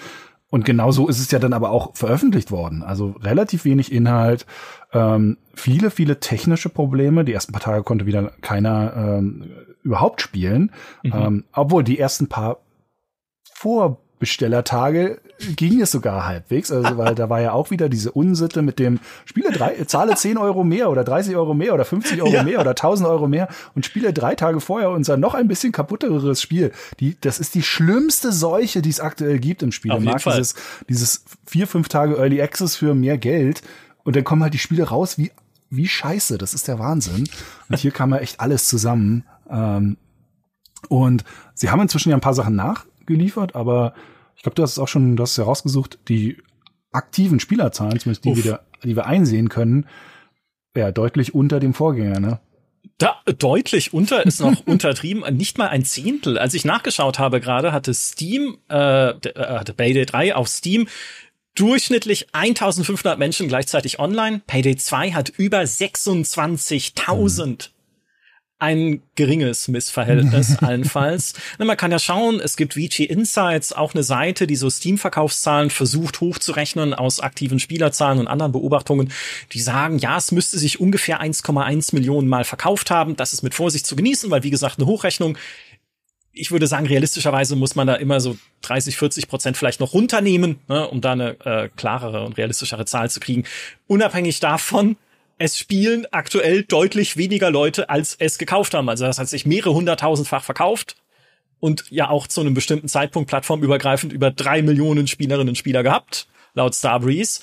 Und 0.51 0.65
genau 0.65 0.91
so 0.91 1.09
ist 1.09 1.21
es 1.21 1.31
ja 1.31 1.39
dann 1.39 1.53
aber 1.53 1.71
auch 1.71 1.97
veröffentlicht 1.97 2.51
worden. 2.51 2.83
Also 2.83 3.15
relativ 3.23 3.65
wenig 3.65 3.93
Inhalt, 3.93 4.47
ähm, 4.93 5.39
viele, 5.55 5.91
viele 5.91 6.19
technische 6.19 6.69
Probleme. 6.69 7.25
Die 7.25 7.33
ersten 7.33 7.53
paar 7.53 7.63
Tage 7.63 7.85
konnte 7.85 8.07
wieder 8.07 8.33
keiner 8.41 8.95
ähm, 8.97 9.53
überhaupt 9.83 10.21
spielen. 10.21 10.73
Mhm. 11.05 11.13
Ähm, 11.15 11.45
obwohl 11.53 11.85
die 11.85 12.01
ersten 12.01 12.29
paar 12.29 12.59
vor 13.55 14.03
Bestellertage 14.21 15.19
ging 15.57 15.81
es 15.81 15.91
sogar 15.91 16.27
halbwegs, 16.27 16.71
also 16.71 16.99
weil 16.99 17.15
da 17.15 17.31
war 17.31 17.41
ja 17.41 17.53
auch 17.53 17.71
wieder 17.71 17.89
diese 17.89 18.13
Unsitte 18.13 18.61
mit 18.61 18.79
dem 18.79 19.01
Spiele 19.25 19.51
drei, 19.51 19.83
zahle 19.87 20.15
10 20.15 20.37
Euro 20.37 20.63
mehr 20.63 20.91
oder 20.91 21.05
30 21.05 21.35
Euro 21.37 21.55
mehr 21.55 21.73
oder 21.73 21.87
50 21.87 22.21
Euro 22.23 22.31
ja. 22.31 22.43
mehr 22.43 22.61
oder 22.61 22.71
1000 22.71 23.09
Euro 23.09 23.27
mehr 23.27 23.49
und 23.75 23.87
spiele 23.87 24.13
drei 24.13 24.35
Tage 24.35 24.61
vorher 24.61 24.91
unser 24.91 25.17
noch 25.17 25.33
ein 25.33 25.49
bisschen 25.49 25.73
kaputteres 25.73 26.43
Spiel. 26.43 26.71
Die, 27.01 27.17
das 27.19 27.39
ist 27.39 27.55
die 27.55 27.63
schlimmste 27.63 28.31
Seuche, 28.31 28.83
die 28.83 28.91
es 28.91 29.01
aktuell 29.01 29.39
gibt 29.39 29.63
im 29.63 29.73
Spiel. 29.73 29.91
Auf 29.91 30.05
Fall. 30.05 30.35
dieses, 30.35 30.55
dieses 30.87 31.25
vier, 31.47 31.67
fünf 31.67 31.89
Tage 31.89 32.17
Early 32.17 32.43
Access 32.43 32.77
für 32.77 32.95
mehr 32.95 33.17
Geld 33.17 33.63
und 34.05 34.17
dann 34.17 34.25
kommen 34.25 34.43
halt 34.43 34.53
die 34.53 34.59
Spiele 34.59 34.85
raus 34.85 35.17
wie, 35.17 35.33
wie 35.71 35.89
scheiße. 35.89 36.37
Das 36.37 36.53
ist 36.53 36.69
der 36.69 36.79
Wahnsinn. 36.79 37.27
Und 37.71 37.79
hier 37.79 37.91
kam 37.91 38.11
ja 38.11 38.19
echt 38.19 38.39
alles 38.39 38.69
zusammen. 38.69 39.25
Ähm, 39.49 39.97
und 40.91 41.25
sie 41.55 41.71
haben 41.71 41.81
inzwischen 41.81 42.11
ja 42.11 42.17
ein 42.17 42.21
paar 42.21 42.35
Sachen 42.35 42.55
nach 42.55 42.85
geliefert, 43.11 43.55
aber 43.55 43.95
ich 44.37 44.43
glaube, 44.43 44.55
du 44.55 44.63
hast 44.63 44.73
es 44.73 44.79
auch 44.79 44.89
schon, 44.89 45.17
du 45.17 45.23
hast 45.23 45.33
es 45.33 45.37
ja 45.37 45.45
rausgesucht, 45.45 45.99
die 46.09 46.39
aktiven 46.93 47.41
Spielerzahlen, 47.41 47.99
zumindest 47.99 48.25
die, 48.25 48.45
wir, 48.45 48.61
die 48.83 48.97
wir 48.97 49.07
einsehen 49.07 49.49
können, 49.49 49.87
ja, 50.77 50.93
deutlich 50.93 51.35
unter 51.35 51.61
dem 51.61 51.75
Vorgänger, 51.75 52.21
ne? 52.21 52.41
Da, 52.97 53.17
deutlich 53.39 53.93
unter 53.93 54.25
ist 54.25 54.41
noch 54.41 54.63
untertrieben, 54.67 55.25
nicht 55.37 55.59
mal 55.59 55.69
ein 55.69 55.85
Zehntel. 55.85 56.39
Als 56.39 56.55
ich 56.55 56.65
nachgeschaut 56.65 57.19
habe 57.19 57.41
gerade, 57.41 57.73
hatte 57.73 57.93
Steam, 57.95 58.59
äh, 58.71 59.11
äh 59.11 59.35
hatte 59.35 59.75
Payday 59.75 60.07
3 60.07 60.35
auf 60.35 60.49
Steam 60.49 60.89
durchschnittlich 61.55 62.29
1500 62.33 63.19
Menschen 63.19 63.49
gleichzeitig 63.49 63.99
online. 63.99 64.41
Payday 64.47 64.77
2 64.77 65.13
hat 65.13 65.31
über 65.31 65.61
26.000 65.61 67.71
ein 68.61 69.03
geringes 69.17 69.69
Missverhältnis 69.69 70.59
allenfalls. 70.63 71.35
Na, 71.59 71.65
man 71.65 71.77
kann 71.77 71.91
ja 71.91 71.99
schauen, 71.99 72.41
es 72.41 72.57
gibt 72.57 72.75
VG 72.75 73.05
Insights, 73.05 73.73
auch 73.73 73.95
eine 73.95 74.03
Seite, 74.03 74.47
die 74.47 74.57
so 74.57 74.71
Steam-Verkaufszahlen 74.71 75.71
versucht 75.71 76.21
hochzurechnen 76.21 76.95
aus 76.95 77.21
aktiven 77.21 77.59
Spielerzahlen 77.59 78.19
und 78.19 78.29
anderen 78.29 78.53
Beobachtungen, 78.53 79.13
die 79.53 79.61
sagen, 79.61 79.99
ja, 79.99 80.17
es 80.19 80.31
müsste 80.31 80.59
sich 80.59 80.79
ungefähr 80.79 81.21
1,1 81.21 81.95
Millionen 81.95 82.29
Mal 82.29 82.45
verkauft 82.45 82.91
haben. 82.91 83.17
Das 83.17 83.33
ist 83.33 83.43
mit 83.43 83.55
Vorsicht 83.55 83.87
zu 83.87 83.97
genießen, 83.97 84.31
weil 84.31 84.43
wie 84.43 84.51
gesagt, 84.51 84.79
eine 84.79 84.87
Hochrechnung 84.87 85.37
ich 86.33 86.53
würde 86.53 86.67
sagen, 86.67 86.87
realistischerweise 86.87 87.57
muss 87.57 87.75
man 87.75 87.89
da 87.89 87.97
immer 87.97 88.21
so 88.21 88.37
30, 88.63 88.97
40 88.97 89.29
Prozent 89.29 89.57
vielleicht 89.57 89.81
noch 89.81 89.95
runternehmen, 89.95 90.61
ne, 90.69 90.87
um 90.89 91.01
da 91.01 91.13
eine 91.13 91.41
äh, 91.45 91.69
klarere 91.75 92.25
und 92.25 92.37
realistischere 92.39 92.85
Zahl 92.85 93.11
zu 93.11 93.21
kriegen. 93.21 93.45
Unabhängig 93.89 94.39
davon, 94.39 94.97
es 95.41 95.59
spielen 95.59 96.07
aktuell 96.11 96.65
deutlich 96.65 97.17
weniger 97.17 97.51
Leute, 97.51 97.89
als 97.89 98.15
es 98.19 98.37
gekauft 98.37 98.75
haben. 98.75 98.91
Also 98.91 99.07
das 99.07 99.19
hat 99.19 99.27
sich 99.27 99.47
mehrere 99.47 99.73
hunderttausendfach 99.73 100.45
verkauft 100.45 100.97
und 101.61 101.85
ja 101.89 102.11
auch 102.11 102.27
zu 102.27 102.43
einem 102.43 102.53
bestimmten 102.53 102.89
Zeitpunkt 102.89 103.31
plattformübergreifend 103.31 104.13
über 104.13 104.31
drei 104.31 104.61
Millionen 104.61 105.07
Spielerinnen 105.07 105.49
und 105.49 105.57
Spieler 105.57 105.83
gehabt, 105.83 106.29
laut 106.53 106.75
Starbreeze. 106.75 107.41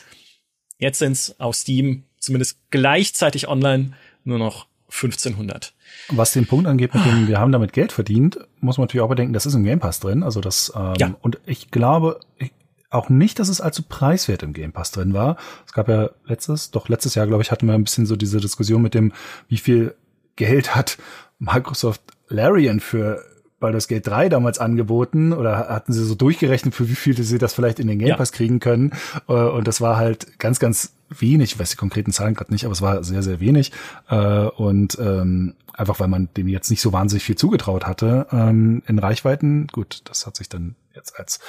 Jetzt 0.77 0.99
sind 0.99 1.13
es 1.13 1.39
auf 1.39 1.55
Steam 1.55 2.03
zumindest 2.19 2.59
gleichzeitig 2.69 3.47
online 3.47 3.93
nur 4.23 4.37
noch 4.37 4.67
1500. 4.91 5.73
Was 6.09 6.33
den 6.33 6.45
Punkt 6.45 6.67
angeht, 6.67 6.93
mit 6.93 7.03
dem 7.03 7.27
wir 7.27 7.39
haben 7.39 7.51
damit 7.51 7.73
Geld 7.73 7.91
verdient, 7.91 8.37
muss 8.59 8.77
man 8.77 8.85
natürlich 8.85 9.03
auch 9.03 9.09
bedenken, 9.09 9.33
das 9.33 9.47
ist 9.47 9.55
im 9.55 9.63
Game 9.63 9.79
Pass 9.79 9.99
drin. 9.99 10.21
Also 10.21 10.39
das 10.39 10.71
ähm, 10.75 10.93
ja. 10.99 11.15
und 11.21 11.39
ich 11.47 11.71
glaube, 11.71 12.19
ich, 12.37 12.51
auch 12.89 13.09
nicht, 13.09 13.39
dass 13.39 13.49
es 13.49 13.61
allzu 13.61 13.83
preiswert 13.83 14.43
im 14.43 14.53
Game 14.53 14.71
Pass 14.71 14.91
drin 14.91 15.13
war. 15.13 15.37
Es 15.65 15.73
gab 15.73 15.89
ja 15.89 16.09
letztes, 16.25 16.71
doch 16.71 16.89
letztes 16.89 17.15
Jahr, 17.15 17.27
glaube 17.27 17.43
ich, 17.43 17.51
hatten 17.51 17.67
wir 17.67 17.73
ein 17.73 17.83
bisschen 17.83 18.05
so 18.05 18.15
diese 18.15 18.39
Diskussion 18.39 18.81
mit 18.81 18.93
dem, 18.93 19.11
wie 19.47 19.57
viel 19.57 19.95
Geld 20.35 20.75
hat 20.75 20.97
Microsoft 21.39 22.01
Larian 22.29 22.79
für 22.79 23.23
Baldur's 23.59 23.87
Gate 23.87 24.05
3 24.05 24.29
damals 24.29 24.59
angeboten 24.59 25.33
oder 25.33 25.69
hatten 25.69 25.91
sie 25.91 26.05
so 26.05 26.13
durchgerechnet, 26.13 26.75
für 26.75 26.89
wie 26.89 26.95
viel 26.95 27.21
sie 27.21 27.39
das 27.39 27.53
vielleicht 27.53 27.79
in 27.79 27.87
den 27.87 27.97
Game 27.97 28.15
Pass 28.15 28.29
ja. 28.29 28.37
kriegen 28.37 28.59
können. 28.59 28.91
Äh, 29.27 29.33
und 29.33 29.67
das 29.67 29.81
war 29.81 29.97
halt 29.97 30.39
ganz, 30.39 30.59
ganz 30.59 30.93
wenig, 31.09 31.53
ich 31.53 31.59
weiß 31.59 31.71
die 31.71 31.77
konkreten 31.77 32.11
Zahlen 32.11 32.35
gerade 32.35 32.51
nicht, 32.51 32.65
aber 32.65 32.73
es 32.73 32.81
war 32.81 33.03
sehr, 33.03 33.23
sehr 33.23 33.39
wenig. 33.39 33.71
Äh, 34.09 34.17
und 34.17 34.97
ähm, 34.99 35.55
einfach 35.73 35.99
weil 35.99 36.07
man 36.07 36.29
dem 36.37 36.47
jetzt 36.47 36.69
nicht 36.69 36.81
so 36.81 36.93
wahnsinnig 36.93 37.23
viel 37.23 37.35
zugetraut 37.35 37.85
hatte 37.87 38.27
ähm, 38.31 38.83
in 38.87 38.99
Reichweiten. 38.99 39.67
Gut, 39.67 40.01
das 40.05 40.27
hat 40.27 40.35
sich 40.35 40.49
dann 40.49 40.75
jetzt 40.97 41.17
als, 41.17 41.39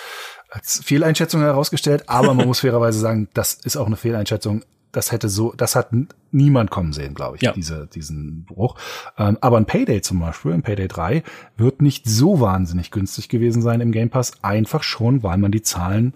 als 0.51 0.81
Fehleinschätzung 0.85 1.41
herausgestellt, 1.41 2.05
aber 2.07 2.35
man 2.35 2.47
muss 2.47 2.61
fairerweise 2.63 3.01
sagen, 3.01 3.29
das 3.35 3.55
ist 3.55 3.77
auch 3.77 3.87
eine 3.87 3.97
Fehleinschätzung 3.97 4.63
das 4.93 5.13
hätte 5.13 5.29
so, 5.29 5.53
das 5.57 5.77
hat 5.77 5.91
niemand 6.31 6.71
kommen 6.71 6.93
sehen, 6.93 7.15
glaube 7.15 7.37
ich, 7.37 7.43
ja. 7.43 7.53
diese, 7.53 7.87
diesen 7.87 8.45
Bruch. 8.45 8.77
Ähm, 9.17 9.39
aber 9.41 9.57
ein 9.59 9.67
Payday 9.67 10.01
zum 10.01 10.21
Beispiel, 10.21 10.53
ein 10.53 10.63
Payday 10.63 10.89
3, 10.89 11.23
wird 11.57 11.83
nicht 11.83 12.09
so 12.09 12.41
wahnsinnig 12.41 12.91
günstig 12.91 13.29
gewesen 13.29 13.63
sein 13.63 13.81
im 13.81 13.93
Game 13.93 14.11
Pass, 14.11 14.33
einfach 14.43 14.83
schon, 14.83 15.23
weil 15.23 15.39
man 15.39 15.53
die 15.53 15.63
Zahlen 15.63 16.15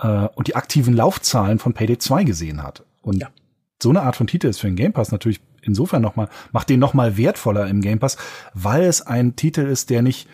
äh, 0.00 0.28
und 0.34 0.48
die 0.48 0.56
aktiven 0.56 0.94
Laufzahlen 0.94 1.58
von 1.58 1.72
Payday 1.72 1.98
2 1.98 2.24
gesehen 2.24 2.62
hat. 2.62 2.84
Und 3.00 3.20
ja. 3.20 3.28
so 3.82 3.90
eine 3.90 4.02
Art 4.02 4.16
von 4.16 4.26
Titel 4.26 4.48
ist 4.48 4.60
für 4.60 4.68
den 4.68 4.76
Game 4.76 4.92
Pass 4.92 5.10
natürlich 5.10 5.40
insofern 5.62 6.02
nochmal, 6.02 6.28
macht 6.52 6.68
den 6.68 6.80
nochmal 6.80 7.16
wertvoller 7.16 7.66
im 7.68 7.80
Game 7.80 7.98
Pass, 7.98 8.18
weil 8.52 8.82
es 8.82 9.02
ein 9.02 9.36
Titel 9.36 9.62
ist, 9.62 9.90
der 9.90 10.02
nicht 10.02 10.28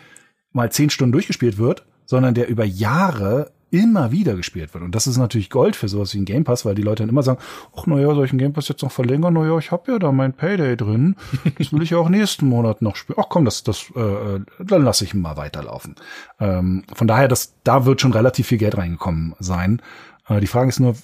mal 0.51 0.71
zehn 0.71 0.89
Stunden 0.89 1.11
durchgespielt 1.11 1.57
wird, 1.57 1.85
sondern 2.09 2.33
der 2.33 2.47
über 2.47 2.65
Jahre 2.65 3.51
immer 3.69 4.11
wieder 4.11 4.33
gespielt 4.33 4.73
wird. 4.73 4.83
Und 4.83 4.95
das 4.95 5.05
ist 5.05 5.17
natürlich 5.17 5.51
Gold 5.51 5.75
für 5.75 5.87
sowas 5.87 6.11
wie 6.15 6.17
ein 6.17 6.25
Game 6.25 6.43
Pass, 6.43 6.65
weil 6.65 6.73
die 6.73 6.81
Leute 6.81 7.03
dann 7.03 7.09
immer 7.09 7.21
sagen, 7.21 7.37
ach 7.77 7.85
naja, 7.85 8.15
soll 8.15 8.25
ich 8.25 8.31
einen 8.31 8.39
Game 8.39 8.51
Pass 8.51 8.67
jetzt 8.67 8.81
noch 8.81 8.91
verlängern? 8.91 9.35
Naja, 9.35 9.55
ich 9.59 9.69
habe 9.69 9.91
ja 9.91 9.99
da 9.99 10.11
mein 10.11 10.33
Payday 10.33 10.75
drin. 10.75 11.15
Das 11.59 11.71
will 11.71 11.83
ich 11.83 11.91
ja 11.91 11.99
auch 11.99 12.09
nächsten 12.09 12.47
Monat 12.47 12.81
noch 12.81 12.95
spielen. 12.95 13.19
Ach 13.21 13.29
komm, 13.29 13.45
das, 13.45 13.63
das, 13.63 13.91
äh, 13.95 14.39
dann 14.57 14.83
lasse 14.83 15.03
ich 15.03 15.13
ihn 15.13 15.21
mal 15.21 15.37
weiterlaufen. 15.37 15.93
Ähm, 16.39 16.83
von 16.91 17.07
daher, 17.07 17.27
das, 17.27 17.53
da 17.63 17.85
wird 17.85 18.01
schon 18.01 18.13
relativ 18.13 18.47
viel 18.47 18.57
Geld 18.57 18.75
reingekommen 18.75 19.35
sein. 19.37 19.79
Äh, 20.27 20.39
die 20.39 20.47
Frage 20.47 20.69
ist 20.69 20.79
nur, 20.79 20.95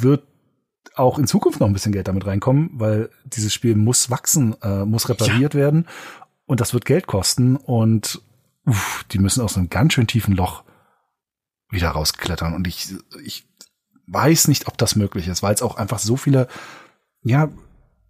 wird 0.00 0.24
auch 0.96 1.16
in 1.20 1.28
Zukunft 1.28 1.60
noch 1.60 1.68
ein 1.68 1.72
bisschen 1.74 1.92
Geld 1.92 2.08
damit 2.08 2.26
reinkommen, 2.26 2.70
weil 2.72 3.08
dieses 3.24 3.54
Spiel 3.54 3.76
muss 3.76 4.10
wachsen, 4.10 4.56
äh, 4.62 4.84
muss 4.84 5.08
repariert 5.08 5.54
ja. 5.54 5.60
werden 5.60 5.86
und 6.46 6.58
das 6.60 6.74
wird 6.74 6.86
Geld 6.86 7.06
kosten 7.06 7.54
und 7.54 8.20
uff, 8.66 9.04
die 9.10 9.18
müssen 9.18 9.42
aus 9.42 9.56
einem 9.56 9.70
ganz 9.70 9.92
schön 9.92 10.06
tiefen 10.06 10.34
Loch 10.34 10.64
wieder 11.70 11.90
rausklettern. 11.90 12.54
Und 12.54 12.66
ich, 12.66 12.94
ich 13.24 13.48
weiß 14.06 14.48
nicht, 14.48 14.68
ob 14.68 14.78
das 14.78 14.96
möglich 14.96 15.28
ist, 15.28 15.42
weil 15.42 15.54
es 15.54 15.62
auch 15.62 15.76
einfach 15.76 15.98
so 15.98 16.16
viele, 16.16 16.48
ja, 17.22 17.48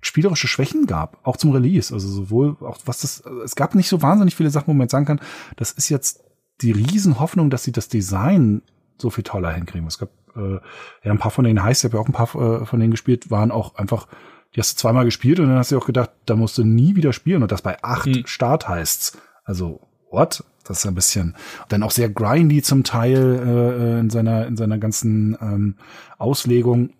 spielerische 0.01 0.49
Schwächen 0.49 0.87
gab, 0.87 1.25
auch 1.27 1.37
zum 1.37 1.53
Release. 1.53 1.95
Also 1.95 2.09
sowohl 2.09 2.57
auch 2.61 2.79
was 2.85 3.01
das, 3.01 3.23
es 3.45 3.55
gab 3.55 3.75
nicht 3.75 3.89
so 3.89 4.03
wahnsinnig 4.03 4.35
viele 4.35 4.51
Sachen, 4.51 4.67
wo 4.67 4.73
man 4.73 4.83
jetzt 4.83 4.93
sagen 4.93 5.07
kann, 5.07 5.21
das 5.57 5.71
ist 5.71 5.89
jetzt 5.89 6.25
die 6.61 6.73
Riesenhoffnung, 6.73 7.51
dass 7.51 7.63
sie 7.63 7.73
das 7.73 7.89
Design 7.89 8.63
so 8.99 9.11
viel 9.11 9.25
toller 9.25 9.53
hinkriegen. 9.53 9.87
Es 9.87 9.99
gab 9.99 10.11
äh, 10.37 10.55
ja 11.05 11.13
ein 11.13 11.19
paar 11.19 11.31
von 11.31 11.45
denen 11.45 11.63
heißt, 11.63 11.83
ich 11.83 11.85
habe 11.85 11.99
ja 11.99 12.03
auch 12.03 12.09
ein 12.09 12.13
paar 12.13 12.63
äh, 12.63 12.67
von 12.67 12.81
denen 12.81 12.91
gespielt, 12.91 13.31
waren 13.31 13.53
auch 13.53 13.77
einfach, 13.77 14.09
die 14.55 14.61
hast 14.61 14.75
du 14.75 14.81
zweimal 14.81 15.05
gespielt 15.05 15.39
und 15.39 15.47
dann 15.47 15.57
hast 15.57 15.71
du 15.71 15.79
auch 15.79 15.87
gedacht, 15.87 16.11
da 16.27 16.35
musst 16.35 16.59
du 16.59 16.65
nie 16.65 16.97
wieder 16.97 17.13
spielen 17.13 17.43
und 17.43 17.53
das 17.53 17.63
bei 17.63 17.83
acht 17.83 18.07
mhm. 18.07 18.27
Start 18.27 18.69
heißt's. 18.69 19.19
Also 19.45 19.81
what? 20.13 20.45
Das 20.65 20.79
ist 20.79 20.87
ein 20.87 20.95
bisschen 20.95 21.35
dann 21.69 21.83
auch 21.83 21.91
sehr 21.91 22.09
grindy 22.09 22.63
zum 22.63 22.85
Teil 22.85 23.17
äh, 23.19 24.01
in 24.01 24.11
seiner 24.11 24.47
in 24.47 24.57
seiner 24.57 24.79
ganzen 24.79 25.37
ähm, 25.41 25.77
Auslegung 26.19 26.91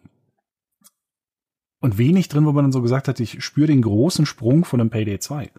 und 1.81 1.99
wenig 1.99 2.29
drin, 2.29 2.47
wo 2.47 2.53
man 2.53 2.65
dann 2.65 2.73
so 2.73 2.83
gesagt 2.83 3.09
hat, 3.09 3.21
ich 3.21 3.43
spüre 3.45 3.69
den 3.69 3.83
großen 3.83 4.27
Sprung 4.27 4.65
von 4.65 4.81
einem 4.81 4.91
Payday 4.91 5.19
2. 5.19 5.51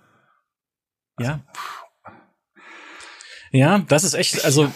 Also, 1.15 1.31
ja. 1.31 1.39
Pff. 1.55 1.83
Ja, 3.51 3.79
das 3.87 4.03
ist 4.03 4.15
echt, 4.15 4.43
also 4.45 4.71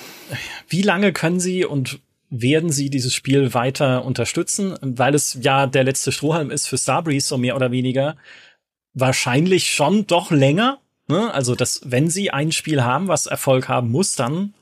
wie 0.69 0.83
lange 0.83 1.11
können 1.11 1.39
sie 1.39 1.65
und 1.65 1.99
werden 2.29 2.71
sie 2.71 2.91
dieses 2.91 3.13
Spiel 3.13 3.55
weiter 3.55 4.05
unterstützen, 4.05 4.77
weil 4.81 5.15
es 5.15 5.39
ja 5.41 5.65
der 5.65 5.83
letzte 5.83 6.11
Strohhalm 6.11 6.51
ist 6.51 6.67
für 6.67 6.77
Starbreeze, 6.77 7.27
so 7.27 7.37
mehr 7.39 7.55
oder 7.55 7.71
weniger. 7.71 8.17
Wahrscheinlich 8.93 9.71
schon 9.71 10.05
doch 10.05 10.29
länger, 10.29 10.79
Ne? 11.07 11.33
Also, 11.33 11.55
dass, 11.55 11.81
wenn 11.85 12.09
sie 12.09 12.31
ein 12.31 12.51
Spiel 12.51 12.83
haben, 12.83 13.07
was 13.07 13.25
Erfolg 13.25 13.69
haben 13.69 13.91
muss, 13.91 14.15
dann 14.15 14.53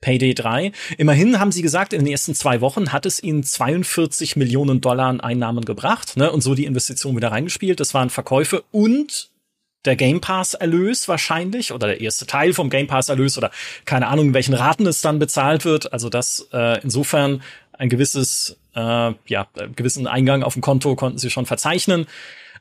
Payday 0.00 0.34
3. 0.34 0.72
Immerhin 0.98 1.40
haben 1.40 1.50
sie 1.50 1.62
gesagt, 1.62 1.94
in 1.94 2.00
den 2.00 2.12
ersten 2.12 2.34
zwei 2.34 2.60
Wochen 2.60 2.92
hat 2.92 3.06
es 3.06 3.22
ihnen 3.22 3.42
42 3.42 4.36
Millionen 4.36 4.82
Dollar 4.82 5.06
an 5.06 5.20
Einnahmen 5.20 5.64
gebracht 5.64 6.18
ne? 6.18 6.30
und 6.30 6.42
so 6.42 6.54
die 6.54 6.66
Investition 6.66 7.16
wieder 7.16 7.32
reingespielt. 7.32 7.80
Das 7.80 7.94
waren 7.94 8.10
Verkäufe 8.10 8.64
und 8.70 9.30
der 9.86 9.96
Game 9.96 10.20
Pass 10.20 10.54
Erlös 10.54 11.08
wahrscheinlich 11.08 11.72
oder 11.72 11.86
der 11.86 12.00
erste 12.00 12.26
Teil 12.26 12.52
vom 12.52 12.70
Game 12.70 12.86
Pass 12.86 13.08
Erlös 13.08 13.38
oder 13.38 13.50
keine 13.86 14.08
Ahnung, 14.08 14.28
in 14.28 14.34
welchen 14.34 14.54
Raten 14.54 14.86
es 14.86 15.00
dann 15.00 15.18
bezahlt 15.18 15.64
wird. 15.64 15.92
Also 15.92 16.10
das 16.10 16.48
äh, 16.52 16.82
insofern 16.82 17.42
ein 17.72 17.88
gewisses, 17.88 18.58
äh, 18.74 19.12
ja, 19.26 19.46
gewissen 19.74 20.06
Eingang 20.06 20.42
auf 20.42 20.52
dem 20.52 20.62
Konto 20.62 20.96
konnten 20.96 21.18
sie 21.18 21.30
schon 21.30 21.46
verzeichnen. 21.46 22.06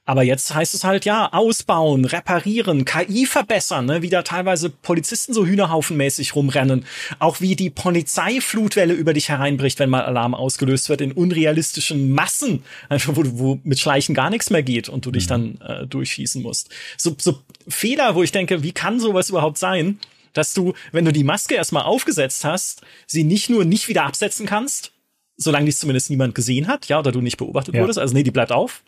Aber 0.05 0.23
jetzt 0.23 0.53
heißt 0.53 0.73
es 0.73 0.83
halt, 0.83 1.05
ja, 1.05 1.31
ausbauen, 1.31 2.03
reparieren, 2.03 2.83
KI 2.83 3.25
verbessern, 3.25 3.85
ne? 3.85 4.01
wie 4.01 4.09
da 4.09 4.21
teilweise 4.21 4.69
Polizisten 4.69 5.33
so 5.33 5.45
hühnerhaufenmäßig 5.45 6.35
rumrennen. 6.35 6.85
Auch 7.19 7.39
wie 7.39 7.55
die 7.55 7.69
Polizeiflutwelle 7.69 8.93
über 8.93 9.13
dich 9.13 9.29
hereinbricht, 9.29 9.79
wenn 9.79 9.89
mal 9.89 10.03
Alarm 10.03 10.35
ausgelöst 10.35 10.89
wird 10.89 10.99
in 10.99 11.13
unrealistischen 11.13 12.11
Massen, 12.11 12.63
einfach 12.89 13.15
wo, 13.15 13.23
wo 13.25 13.59
mit 13.63 13.79
Schleichen 13.79 14.13
gar 14.13 14.29
nichts 14.29 14.49
mehr 14.49 14.63
geht 14.63 14.89
und 14.89 15.05
du 15.05 15.11
dich 15.11 15.25
mhm. 15.25 15.29
dann 15.29 15.61
äh, 15.61 15.87
durchschießen 15.87 16.41
musst. 16.41 16.69
So, 16.97 17.15
so 17.17 17.39
Fehler, 17.69 18.15
wo 18.15 18.23
ich 18.23 18.33
denke, 18.33 18.61
wie 18.61 18.73
kann 18.73 18.99
sowas 18.99 19.29
überhaupt 19.29 19.57
sein? 19.57 19.99
Dass 20.33 20.53
du, 20.53 20.73
wenn 20.91 21.05
du 21.05 21.13
die 21.13 21.23
Maske 21.23 21.55
erstmal 21.55 21.83
aufgesetzt 21.83 22.43
hast, 22.43 22.81
sie 23.07 23.23
nicht 23.23 23.49
nur 23.49 23.63
nicht 23.63 23.87
wieder 23.87 24.03
absetzen 24.03 24.47
kannst, 24.47 24.91
solange 25.37 25.67
dies 25.67 25.79
zumindest 25.79 26.09
niemand 26.09 26.35
gesehen 26.35 26.67
hat, 26.67 26.87
ja, 26.87 26.99
oder 26.99 27.13
du 27.13 27.21
nicht 27.21 27.37
beobachtet 27.37 27.75
ja. 27.75 27.81
wurdest. 27.81 27.99
Also 27.99 28.13
nee, 28.13 28.23
die 28.23 28.31
bleibt 28.31 28.51
auf. 28.51 28.83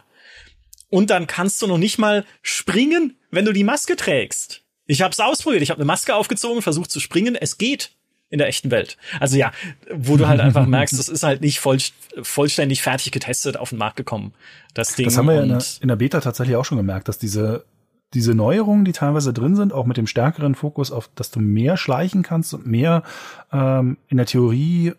Und 0.95 1.09
dann 1.09 1.27
kannst 1.27 1.61
du 1.61 1.67
noch 1.67 1.77
nicht 1.77 1.97
mal 1.97 2.23
springen, 2.41 3.17
wenn 3.29 3.43
du 3.43 3.51
die 3.51 3.65
Maske 3.65 3.97
trägst. 3.97 4.63
Ich 4.85 5.01
habe 5.01 5.11
es 5.11 5.19
ausprobiert. 5.19 5.61
Ich 5.61 5.69
habe 5.69 5.79
eine 5.79 5.85
Maske 5.85 6.15
aufgezogen, 6.15 6.61
versucht 6.61 6.89
zu 6.89 7.01
springen. 7.01 7.35
Es 7.35 7.57
geht 7.57 7.91
in 8.29 8.37
der 8.37 8.47
echten 8.47 8.71
Welt. 8.71 8.95
Also 9.19 9.35
ja, 9.35 9.51
wo 9.93 10.15
du 10.15 10.25
halt 10.25 10.39
einfach 10.39 10.65
merkst, 10.65 10.97
das 10.97 11.09
ist 11.09 11.23
halt 11.23 11.41
nicht 11.41 11.59
voll, 11.59 11.79
vollständig 12.21 12.81
fertig 12.81 13.11
getestet 13.11 13.57
auf 13.57 13.71
den 13.71 13.77
Markt 13.77 13.97
gekommen. 13.97 14.33
Das 14.73 14.95
Ding. 14.95 15.03
Das 15.03 15.17
haben 15.17 15.25
wir 15.25 15.35
ja 15.35 15.43
in 15.43 15.49
der, 15.49 15.63
in 15.81 15.89
der 15.89 15.97
Beta 15.97 16.21
tatsächlich 16.21 16.55
auch 16.55 16.63
schon 16.63 16.77
gemerkt, 16.77 17.09
dass 17.09 17.17
diese 17.17 17.65
diese 18.13 18.33
Neuerungen, 18.33 18.85
die 18.85 18.93
teilweise 18.93 19.33
drin 19.33 19.57
sind, 19.57 19.73
auch 19.73 19.85
mit 19.85 19.97
dem 19.97 20.07
stärkeren 20.07 20.55
Fokus 20.55 20.93
auf, 20.93 21.09
dass 21.15 21.29
du 21.29 21.41
mehr 21.41 21.75
schleichen 21.75 22.23
kannst 22.23 22.53
und 22.53 22.65
mehr 22.65 23.03
ähm, 23.51 23.97
in 24.07 24.15
der 24.15 24.27
Theorie 24.27 24.93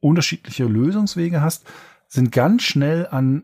unterschiedliche 0.00 0.64
Lösungswege 0.64 1.42
hast, 1.42 1.66
sind 2.08 2.32
ganz 2.32 2.62
schnell 2.62 3.06
an 3.10 3.42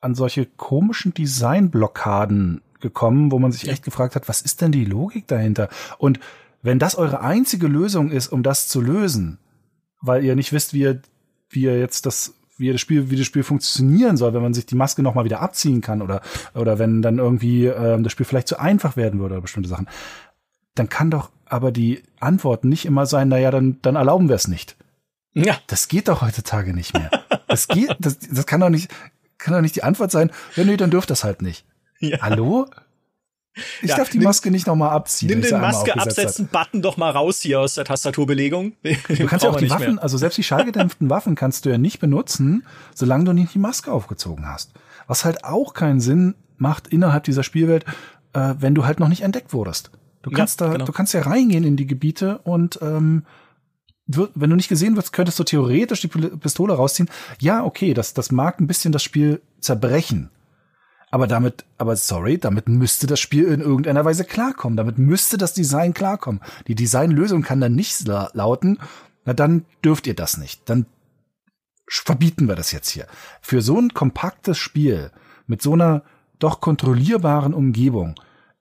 an 0.00 0.14
solche 0.14 0.46
komischen 0.46 1.14
Designblockaden 1.14 2.62
gekommen, 2.80 3.30
wo 3.30 3.38
man 3.38 3.52
sich 3.52 3.68
echt 3.68 3.84
gefragt 3.84 4.16
hat, 4.16 4.28
was 4.28 4.40
ist 4.40 4.60
denn 4.60 4.72
die 4.72 4.84
Logik 4.84 5.26
dahinter? 5.26 5.68
Und 5.98 6.18
wenn 6.62 6.78
das 6.78 6.94
eure 6.94 7.20
einzige 7.20 7.66
Lösung 7.66 8.10
ist, 8.10 8.28
um 8.28 8.42
das 8.42 8.68
zu 8.68 8.80
lösen, 8.80 9.38
weil 10.00 10.24
ihr 10.24 10.36
nicht 10.36 10.52
wisst, 10.52 10.74
wie 10.74 10.80
ihr, 10.80 11.02
wie 11.50 11.62
ihr 11.62 11.78
jetzt 11.78 12.06
das, 12.06 12.34
wie 12.56 12.66
ihr 12.66 12.72
das 12.72 12.80
Spiel, 12.80 13.10
wie 13.10 13.16
das 13.16 13.26
Spiel 13.26 13.42
funktionieren 13.42 14.16
soll, 14.16 14.34
wenn 14.34 14.42
man 14.42 14.54
sich 14.54 14.66
die 14.66 14.74
Maske 14.74 15.02
nochmal 15.02 15.24
wieder 15.24 15.40
abziehen 15.40 15.80
kann 15.80 16.02
oder, 16.02 16.22
oder 16.54 16.78
wenn 16.78 17.02
dann 17.02 17.18
irgendwie 17.18 17.66
äh, 17.66 18.00
das 18.00 18.12
Spiel 18.12 18.26
vielleicht 18.26 18.48
zu 18.48 18.58
einfach 18.58 18.96
werden 18.96 19.20
würde 19.20 19.34
oder 19.34 19.42
bestimmte 19.42 19.68
Sachen, 19.68 19.88
dann 20.74 20.88
kann 20.88 21.10
doch 21.10 21.30
aber 21.46 21.72
die 21.72 22.02
Antwort 22.20 22.64
nicht 22.64 22.84
immer 22.84 23.06
sein, 23.06 23.28
naja, 23.28 23.50
dann, 23.50 23.78
dann 23.82 23.96
erlauben 23.96 24.28
wir 24.28 24.36
es 24.36 24.48
nicht. 24.48 24.76
Ja. 25.34 25.56
Das 25.66 25.88
geht 25.88 26.08
doch 26.08 26.22
heutzutage 26.22 26.74
nicht 26.74 26.94
mehr. 26.94 27.10
Das 27.48 27.68
geht, 27.68 27.96
das, 27.98 28.18
das 28.18 28.46
kann 28.46 28.60
doch 28.60 28.68
nicht, 28.68 28.90
kann 29.40 29.54
doch 29.54 29.60
nicht 29.60 29.76
die 29.76 29.82
Antwort 29.82 30.10
sein, 30.10 30.30
ja, 30.56 30.64
nee, 30.64 30.76
dann 30.76 30.90
dürft 30.90 31.10
das 31.10 31.24
halt 31.24 31.42
nicht. 31.42 31.64
Ja. 31.98 32.18
Hallo? 32.20 32.66
Ich 33.82 33.90
ja, 33.90 33.96
darf 33.96 34.08
die 34.10 34.18
nimm, 34.18 34.26
Maske 34.26 34.50
nicht 34.50 34.66
nochmal 34.66 34.90
abziehen. 34.90 35.28
Nimm 35.28 35.42
den 35.42 35.60
Maske 35.60 35.98
absetzen 35.98 36.46
Button 36.46 36.82
doch 36.82 36.96
mal 36.96 37.10
raus 37.10 37.40
hier 37.40 37.60
aus 37.60 37.74
der 37.74 37.84
Tastaturbelegung. 37.84 38.74
Du 39.08 39.26
kannst 39.26 39.44
ja 39.44 39.50
auch 39.50 39.56
die 39.56 39.68
Waffen, 39.68 39.96
mehr. 39.96 40.02
also 40.02 40.16
selbst 40.16 40.38
die 40.38 40.44
schallgedämpften 40.44 41.10
Waffen 41.10 41.34
kannst 41.34 41.64
du 41.64 41.70
ja 41.70 41.78
nicht 41.78 41.98
benutzen, 41.98 42.64
solange 42.94 43.24
du 43.24 43.32
nicht 43.32 43.54
die 43.54 43.58
Maske 43.58 43.92
aufgezogen 43.92 44.46
hast. 44.48 44.72
Was 45.06 45.24
halt 45.24 45.44
auch 45.44 45.74
keinen 45.74 46.00
Sinn 46.00 46.36
macht 46.56 46.88
innerhalb 46.88 47.24
dieser 47.24 47.42
Spielwelt, 47.42 47.84
äh, 48.32 48.54
wenn 48.58 48.74
du 48.74 48.84
halt 48.84 49.00
noch 49.00 49.08
nicht 49.08 49.22
entdeckt 49.22 49.52
wurdest. 49.52 49.90
Du 50.22 50.30
kannst 50.30 50.60
ja, 50.60 50.66
da, 50.66 50.72
genau. 50.74 50.84
du 50.84 50.92
kannst 50.92 51.14
ja 51.14 51.22
reingehen 51.22 51.64
in 51.64 51.76
die 51.76 51.86
Gebiete 51.86 52.38
und 52.38 52.78
ähm, 52.82 53.24
wenn 54.34 54.50
du 54.50 54.56
nicht 54.56 54.68
gesehen 54.68 54.96
wirst, 54.96 55.12
könntest 55.12 55.38
du 55.38 55.44
theoretisch 55.44 56.00
die 56.00 56.08
Pistole 56.08 56.74
rausziehen. 56.74 57.08
Ja, 57.38 57.64
okay, 57.64 57.94
das, 57.94 58.14
das 58.14 58.32
mag 58.32 58.60
ein 58.60 58.66
bisschen 58.66 58.92
das 58.92 59.02
Spiel 59.02 59.40
zerbrechen. 59.60 60.30
Aber 61.10 61.26
damit, 61.26 61.64
aber 61.76 61.96
sorry, 61.96 62.38
damit 62.38 62.68
müsste 62.68 63.06
das 63.06 63.18
Spiel 63.18 63.46
in 63.46 63.60
irgendeiner 63.60 64.04
Weise 64.04 64.24
klarkommen. 64.24 64.76
Damit 64.76 64.98
müsste 64.98 65.38
das 65.38 65.54
Design 65.54 65.92
klarkommen. 65.92 66.40
Die 66.68 66.76
Designlösung 66.76 67.42
kann 67.42 67.60
dann 67.60 67.74
nicht 67.74 68.06
lauten, 68.06 68.78
na 69.24 69.34
dann 69.34 69.64
dürft 69.84 70.06
ihr 70.06 70.14
das 70.14 70.36
nicht. 70.36 70.68
Dann 70.70 70.86
verbieten 71.88 72.46
wir 72.46 72.54
das 72.54 72.70
jetzt 72.70 72.90
hier. 72.90 73.06
Für 73.40 73.60
so 73.60 73.76
ein 73.76 73.92
kompaktes 73.92 74.56
Spiel 74.58 75.10
mit 75.46 75.62
so 75.62 75.72
einer 75.72 76.04
doch 76.38 76.60
kontrollierbaren 76.60 77.52
Umgebung 77.52 78.14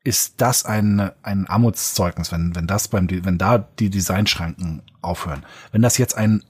ist 0.09 0.41
das 0.41 0.65
ein, 0.65 1.11
ein 1.21 1.45
Armutszeugnis, 1.45 2.31
wenn, 2.31 2.55
wenn 2.55 2.65
das 2.65 2.87
beim, 2.87 3.07
wenn 3.11 3.37
da 3.37 3.59
die 3.59 3.91
Designschranken 3.91 4.81
aufhören. 5.01 5.45
Wenn 5.71 5.83
das 5.83 5.99
jetzt 5.99 6.17
ein 6.17 6.43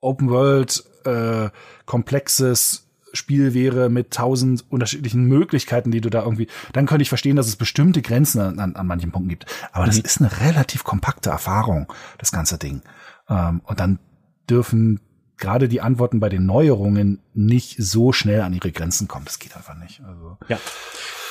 Open 0.00 0.28
World, 0.28 0.82
äh, 1.04 1.50
komplexes 1.86 2.88
Spiel 3.12 3.54
wäre 3.54 3.90
mit 3.90 4.10
tausend 4.10 4.64
unterschiedlichen 4.72 5.24
Möglichkeiten, 5.24 5.92
die 5.92 6.00
du 6.00 6.10
da 6.10 6.24
irgendwie, 6.24 6.48
dann 6.72 6.86
könnte 6.86 7.02
ich 7.02 7.08
verstehen, 7.08 7.36
dass 7.36 7.46
es 7.46 7.54
bestimmte 7.54 8.02
Grenzen 8.02 8.40
an, 8.40 8.58
an, 8.58 8.74
an 8.74 8.86
manchen 8.88 9.12
Punkten 9.12 9.28
gibt. 9.28 9.46
Aber 9.70 9.86
das 9.86 9.98
mhm. 9.98 10.04
ist 10.04 10.20
eine 10.20 10.40
relativ 10.40 10.82
kompakte 10.82 11.30
Erfahrung, 11.30 11.92
das 12.18 12.32
ganze 12.32 12.58
Ding. 12.58 12.82
Ähm, 13.28 13.60
und 13.64 13.78
dann 13.78 14.00
dürfen 14.48 14.98
gerade 15.36 15.68
die 15.68 15.80
Antworten 15.80 16.18
bei 16.18 16.28
den 16.28 16.44
Neuerungen 16.44 17.20
nicht 17.34 17.76
so 17.78 18.12
schnell 18.12 18.40
an 18.40 18.52
ihre 18.52 18.72
Grenzen 18.72 19.06
kommen. 19.06 19.26
Das 19.26 19.38
geht 19.38 19.56
einfach 19.56 19.76
nicht. 19.76 20.02
Also. 20.02 20.38
Ja. 20.48 20.58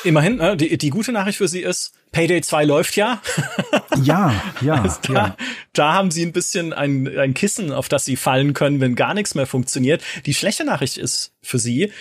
Immerhin, 0.03 0.37
ne, 0.37 0.55
die, 0.55 0.77
die 0.77 0.89
gute 0.89 1.11
Nachricht 1.11 1.37
für 1.37 1.47
Sie 1.47 1.61
ist, 1.61 1.93
Payday 2.11 2.41
2 2.41 2.65
läuft 2.65 2.95
ja. 2.95 3.21
ja, 4.03 4.33
ja, 4.61 4.81
also 4.81 4.99
da, 5.03 5.13
ja. 5.13 5.37
Da 5.73 5.93
haben 5.93 6.11
Sie 6.11 6.25
ein 6.25 6.31
bisschen 6.31 6.73
ein, 6.73 7.17
ein 7.17 7.33
Kissen, 7.33 7.71
auf 7.71 7.89
das 7.89 8.05
Sie 8.05 8.15
fallen 8.15 8.53
können, 8.53 8.79
wenn 8.79 8.95
gar 8.95 9.13
nichts 9.13 9.35
mehr 9.35 9.45
funktioniert. 9.45 10.01
Die 10.25 10.33
schlechte 10.33 10.63
Nachricht 10.63 10.97
ist 10.97 11.33
für 11.41 11.59
Sie, 11.59 11.91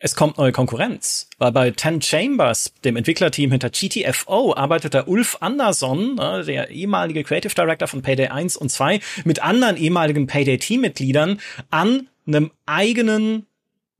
es 0.00 0.16
kommt 0.16 0.36
neue 0.36 0.52
Konkurrenz. 0.52 1.28
Weil 1.38 1.52
bei 1.52 1.70
Ten 1.70 2.02
Chambers, 2.02 2.74
dem 2.84 2.96
Entwicklerteam 2.96 3.52
hinter 3.52 3.70
GTFO, 3.70 4.54
arbeitet 4.54 4.92
der 4.92 5.08
Ulf 5.08 5.38
Anderson, 5.40 6.16
ne, 6.16 6.44
der 6.44 6.70
ehemalige 6.70 7.24
Creative 7.24 7.54
Director 7.54 7.88
von 7.88 8.02
Payday 8.02 8.28
1 8.28 8.56
und 8.56 8.70
2, 8.70 9.00
mit 9.24 9.42
anderen 9.42 9.76
ehemaligen 9.76 10.26
Payday-Teammitgliedern 10.26 11.40
an 11.70 12.08
einem 12.26 12.50
eigenen, 12.66 13.46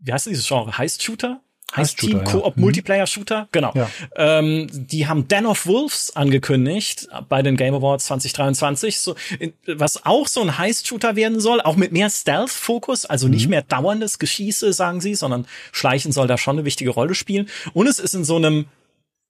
wie 0.01 0.13
heißt 0.13 0.27
dieses 0.27 0.47
Genre, 0.47 0.77
Heist-Shooter? 0.77 1.41
Heißt 1.77 1.99
Team 1.99 2.19
ja. 2.19 2.25
Koop 2.25 2.57
mhm. 2.57 2.63
Multiplayer 2.63 3.07
Shooter, 3.07 3.49
genau. 3.53 3.73
Ja. 3.75 3.91
Ähm, 4.17 4.69
die 4.71 5.07
haben 5.07 5.29
Den 5.29 5.47
of 5.47 5.67
Wolves 5.67 6.15
angekündigt 6.15 7.09
bei 7.29 7.43
den 7.43 7.57
Game 7.57 7.75
Awards 7.75 8.07
2023, 8.07 8.99
so, 8.99 9.15
was 9.67 10.07
auch 10.07 10.29
so 10.29 10.41
ein 10.41 10.57
Heist 10.59 10.87
Shooter 10.87 11.17
werden 11.17 11.41
soll, 11.41 11.61
auch 11.61 11.77
mit 11.77 11.93
mehr 11.93 12.11
Stealth 12.11 12.51
Fokus, 12.51 13.07
also 13.07 13.29
nicht 13.29 13.45
mhm. 13.45 13.51
mehr 13.51 13.63
dauerndes 13.63 14.19
Geschieße, 14.19 14.73
sagen 14.73 15.01
sie, 15.01 15.15
sondern 15.15 15.47
Schleichen 15.73 16.13
soll 16.13 16.27
da 16.27 16.39
schon 16.39 16.57
eine 16.57 16.65
wichtige 16.65 16.91
Rolle 16.91 17.15
spielen. 17.15 17.49
Und 17.73 17.87
es 17.87 17.99
ist 17.99 18.15
in 18.15 18.25
so 18.25 18.37
einem 18.37 18.67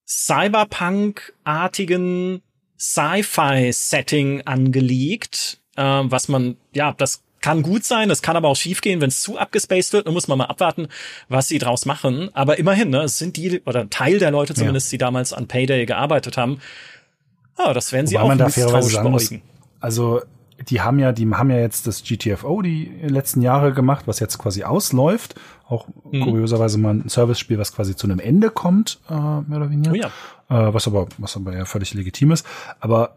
Cyberpunk-artigen 0.06 2.42
Sci-Fi-Setting 2.78 4.42
angelegt, 4.42 5.58
äh, 5.76 5.82
was 5.82 6.28
man, 6.28 6.56
ja, 6.74 6.92
das 6.92 7.22
kann 7.44 7.60
gut 7.60 7.84
sein, 7.84 8.08
es 8.08 8.22
kann 8.22 8.36
aber 8.36 8.48
auch 8.48 8.56
schiefgehen, 8.56 9.02
wenn 9.02 9.08
es 9.08 9.20
zu 9.20 9.36
abgespaced 9.36 9.92
wird. 9.92 10.06
Dann 10.06 10.14
muss 10.14 10.28
man 10.28 10.38
mal 10.38 10.46
abwarten, 10.46 10.88
was 11.28 11.46
sie 11.46 11.58
draus 11.58 11.84
machen. 11.84 12.30
Aber 12.32 12.58
immerhin, 12.58 12.88
ne, 12.88 13.02
es 13.02 13.18
sind 13.18 13.36
die, 13.36 13.60
oder 13.66 13.90
Teil 13.90 14.18
der 14.18 14.30
Leute 14.30 14.54
zumindest, 14.54 14.90
ja. 14.90 14.90
die 14.92 14.98
damals 14.98 15.34
an 15.34 15.46
Payday 15.46 15.84
gearbeitet 15.84 16.38
haben. 16.38 16.60
Ah, 17.56 17.74
das 17.74 17.92
werden 17.92 18.06
sie 18.06 18.14
Wobei 18.14 18.24
auch 18.24 18.28
man 18.28 18.38
da 18.38 18.48
fairerweise 18.48 18.88
sagen 18.88 19.10
muss, 19.10 19.30
Also 19.78 20.22
die 20.70 20.80
haben 20.80 20.98
ja, 20.98 21.12
die 21.12 21.30
haben 21.30 21.50
ja 21.50 21.58
jetzt 21.58 21.86
das 21.86 22.02
GTFO 22.02 22.62
die 22.62 22.90
letzten 23.02 23.42
Jahre 23.42 23.74
gemacht, 23.74 24.06
was 24.06 24.20
jetzt 24.20 24.38
quasi 24.38 24.64
ausläuft. 24.64 25.34
Auch 25.68 25.86
mhm. 26.10 26.22
kurioserweise 26.22 26.78
mal 26.78 26.94
ein 26.94 27.10
Service-Spiel, 27.10 27.58
was 27.58 27.74
quasi 27.74 27.94
zu 27.94 28.06
einem 28.06 28.20
Ende 28.20 28.48
kommt, 28.48 29.00
äh, 29.10 29.12
mehr 29.12 29.58
oder 29.58 29.70
weniger. 29.70 29.92
Oh 29.92 29.94
ja. 29.94 30.06
Äh, 30.48 30.72
was 30.72 30.86
aber, 30.86 31.08
was 31.18 31.36
aber 31.36 31.54
ja 31.54 31.66
völlig 31.66 31.92
legitim 31.92 32.30
ist. 32.30 32.46
Aber 32.80 33.16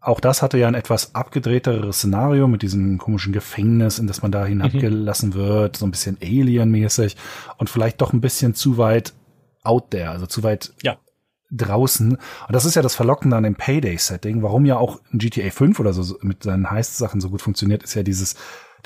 auch 0.00 0.20
das 0.20 0.40
hatte 0.40 0.58
ja 0.58 0.66
ein 0.66 0.74
etwas 0.74 1.14
abgedrehteres 1.14 1.98
Szenario 1.98 2.48
mit 2.48 2.62
diesem 2.62 2.96
komischen 2.98 3.32
Gefängnis, 3.32 3.98
in 3.98 4.06
das 4.06 4.22
man 4.22 4.32
da 4.32 4.46
hinabgelassen 4.46 5.30
mhm. 5.30 5.34
wird, 5.34 5.76
so 5.76 5.86
ein 5.86 5.90
bisschen 5.90 6.16
Alien-mäßig 6.22 7.16
und 7.58 7.68
vielleicht 7.68 8.00
doch 8.00 8.12
ein 8.12 8.22
bisschen 8.22 8.54
zu 8.54 8.78
weit 8.78 9.12
out 9.62 9.90
there, 9.90 10.10
also 10.10 10.26
zu 10.26 10.42
weit 10.42 10.72
ja. 10.82 10.96
draußen. 11.50 12.12
Und 12.12 12.20
das 12.48 12.64
ist 12.64 12.76
ja 12.76 12.82
das 12.82 12.94
Verlockende 12.94 13.36
an 13.36 13.42
dem 13.42 13.56
Payday-Setting, 13.56 14.42
warum 14.42 14.64
ja 14.64 14.78
auch 14.78 15.00
ein 15.12 15.18
GTA 15.18 15.50
5 15.50 15.78
oder 15.78 15.92
so 15.92 16.16
mit 16.22 16.44
seinen 16.44 16.70
Heist-Sachen 16.70 17.20
so 17.20 17.28
gut 17.28 17.42
funktioniert, 17.42 17.82
ist 17.82 17.94
ja 17.94 18.02
dieses, 18.02 18.36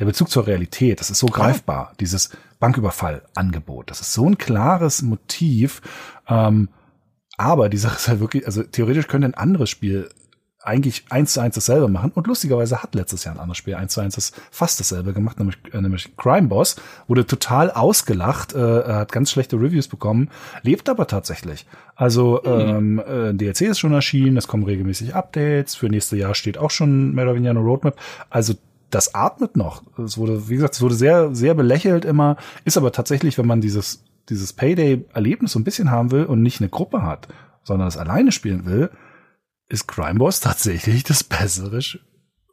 der 0.01 0.07
Bezug 0.07 0.31
zur 0.31 0.49
Realität. 0.49 0.99
Das 0.99 1.11
ist 1.11 1.21
so 1.21 1.29
greifbar, 1.29 1.91
ja. 1.91 1.97
dieses 2.01 2.31
Banküberfall-Angebot. 2.59 3.89
Das 3.89 4.01
ist 4.01 4.13
so 4.13 4.27
ein 4.29 4.37
klares 4.37 5.03
Motiv. 5.03 5.81
Ähm, 6.27 6.71
aber 7.37 7.69
die 7.69 7.79
Sache 7.79 7.97
ist 7.97 8.09
halt 8.09 8.21
wirklich, 8.21 8.47
also 8.47 8.65
theoretisch 8.65 9.07
könnte 9.07 9.29
ein 9.29 9.35
anderes 9.35 9.71
Spiel 9.71 10.09
eigentlich 10.65 11.05
eins 11.11 11.35
zu 11.35 11.41
eins 11.41 11.55
dasselbe 11.55 11.89
machen. 11.89 12.13
Und 12.15 12.27
lustigerweise 12.27 12.83
hat 12.83 12.95
letztes 12.95 13.25
Jahr 13.25 13.35
ein 13.35 13.41
anderes 13.41 13.59
Spiel 13.59 13.75
eins 13.75 13.93
zu 13.93 14.01
eins 14.01 14.15
das 14.15 14.33
fast 14.51 14.81
dasselbe 14.81 15.13
gemacht, 15.13 15.39
nämlich, 15.39 15.59
äh, 15.73 15.81
nämlich 15.81 16.17
Crime 16.17 16.49
Boss. 16.49 16.77
Wurde 17.07 17.27
total 17.27 17.71
ausgelacht, 17.71 18.55
äh, 18.55 18.85
hat 18.85 19.13
ganz 19.13 19.31
schlechte 19.31 19.57
Reviews 19.57 19.89
bekommen, 19.89 20.31
lebt 20.63 20.89
aber 20.89 21.07
tatsächlich. 21.07 21.67
Also 21.95 22.41
mhm. 22.45 22.51
ähm, 22.51 22.99
äh, 23.07 23.35
DLC 23.35 23.63
ist 23.63 23.79
schon 23.79 23.93
erschienen, 23.93 24.37
es 24.37 24.49
kommen 24.49 24.65
regelmäßig 24.65 25.15
Updates, 25.15 25.75
für 25.75 25.89
nächste 25.89 26.17
Jahr 26.17 26.35
steht 26.35 26.59
auch 26.59 26.71
schon 26.71 27.15
mehr 27.15 27.25
oder 27.25 27.35
weniger 27.35 27.51
eine 27.51 27.61
Roadmap. 27.61 27.97
Also 28.31 28.55
das 28.91 29.15
atmet 29.15 29.57
noch. 29.57 29.83
Es 29.99 30.17
wurde, 30.17 30.49
wie 30.49 30.55
gesagt, 30.55 30.75
es 30.75 30.83
wurde 30.83 30.95
sehr, 30.95 31.35
sehr 31.35 31.55
belächelt 31.55 32.05
immer, 32.05 32.37
ist 32.65 32.77
aber 32.77 32.93
tatsächlich, 32.93 33.37
wenn 33.39 33.47
man 33.47 33.61
dieses, 33.61 34.05
dieses 34.29 34.53
Payday-Erlebnis 34.53 35.53
so 35.53 35.59
ein 35.59 35.65
bisschen 35.65 35.91
haben 35.91 36.11
will 36.11 36.25
und 36.25 36.43
nicht 36.43 36.61
eine 36.61 36.71
Gruppe 36.71 37.03
hat, 37.03 37.29
sondern 37.65 37.89
es 37.89 37.97
alleine 37.97 38.33
spielen 38.33 38.67
will, 38.67 38.91
ist 39.69 39.89
Crime 39.89 40.19
Boss 40.19 40.41
tatsächlich 40.41 41.05
das 41.05 41.25
bessere 41.25 41.81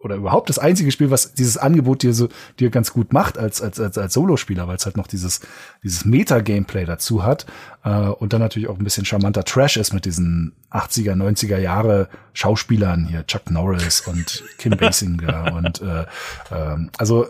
oder 0.03 0.16
überhaupt 0.16 0.49
das 0.49 0.59
einzige 0.59 0.91
Spiel, 0.91 1.12
was 1.12 1.34
dieses 1.34 1.57
Angebot 1.57 2.01
dir 2.03 2.14
so 2.14 2.30
dir 2.59 2.70
ganz 2.70 2.91
gut 2.91 3.14
macht 3.14 3.38
als 3.38 3.62
als 3.62 3.80
als, 3.80 3.97
als 3.97 4.14
Solospieler, 4.14 4.68
weil 4.68 4.78
es 4.78 4.86
halt 4.86 4.97
noch 4.97 5.07
dieses 5.07 5.41
dieses 5.84 6.05
Meta-Gameplay 6.05 6.86
dazu 6.86 7.24
hat 7.24 7.45
äh, 7.84 7.89
und 7.89 8.34
dann 8.34 8.41
natürlich 8.41 8.68
auch 8.68 8.78
ein 8.78 8.84
bisschen 8.84 9.05
charmanter 9.05 9.43
Trash 9.43 9.78
ist 9.78 9.93
mit 9.93 10.05
diesen 10.05 10.53
80er 10.72 11.14
90er 11.14 11.57
Jahre 11.57 12.09
Schauspielern 12.34 13.05
hier 13.05 13.26
Chuck 13.28 13.51
Norris 13.51 14.01
und 14.01 14.43
Kim 14.57 14.76
Basinger 14.76 15.53
und 15.55 15.82
äh, 15.82 16.01
äh, 16.49 16.78
also 16.97 17.28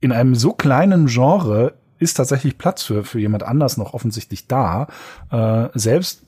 in 0.00 0.10
einem 0.10 0.34
so 0.34 0.52
kleinen 0.52 1.06
Genre 1.06 1.74
ist 1.98 2.14
tatsächlich 2.14 2.58
Platz 2.58 2.82
für 2.82 3.04
für 3.04 3.20
jemand 3.20 3.44
anders 3.44 3.76
noch 3.76 3.94
offensichtlich 3.94 4.48
da. 4.48 4.88
Äh, 5.30 5.68
selbst 5.78 6.22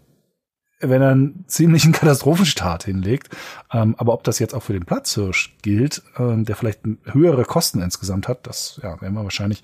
wenn 0.80 1.02
er 1.02 1.10
einen 1.10 1.44
ziemlichen 1.46 1.92
Katastrophenstart 1.92 2.84
hinlegt. 2.84 3.30
Ähm, 3.72 3.94
aber 3.98 4.12
ob 4.12 4.24
das 4.24 4.38
jetzt 4.38 4.54
auch 4.54 4.62
für 4.62 4.72
den 4.72 4.84
Platzhirsch 4.84 5.56
gilt, 5.62 6.02
ähm, 6.18 6.44
der 6.44 6.56
vielleicht 6.56 6.80
höhere 7.04 7.44
Kosten 7.44 7.80
insgesamt 7.80 8.28
hat, 8.28 8.46
das 8.46 8.80
ja, 8.82 9.00
werden 9.00 9.14
wir 9.14 9.24
wahrscheinlich 9.24 9.62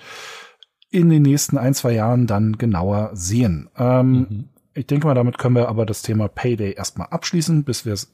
in 0.90 1.08
den 1.08 1.22
nächsten 1.22 1.56
ein, 1.56 1.74
zwei 1.74 1.92
Jahren 1.92 2.26
dann 2.26 2.58
genauer 2.58 3.10
sehen. 3.14 3.68
Ähm, 3.76 4.12
mhm. 4.12 4.48
Ich 4.74 4.86
denke 4.86 5.06
mal, 5.06 5.14
damit 5.14 5.38
können 5.38 5.54
wir 5.54 5.68
aber 5.68 5.86
das 5.86 6.02
Thema 6.02 6.28
Payday 6.28 6.72
erstmal 6.72 7.08
abschließen, 7.08 7.64
bis 7.64 7.84
wir 7.84 7.92
es 7.92 8.12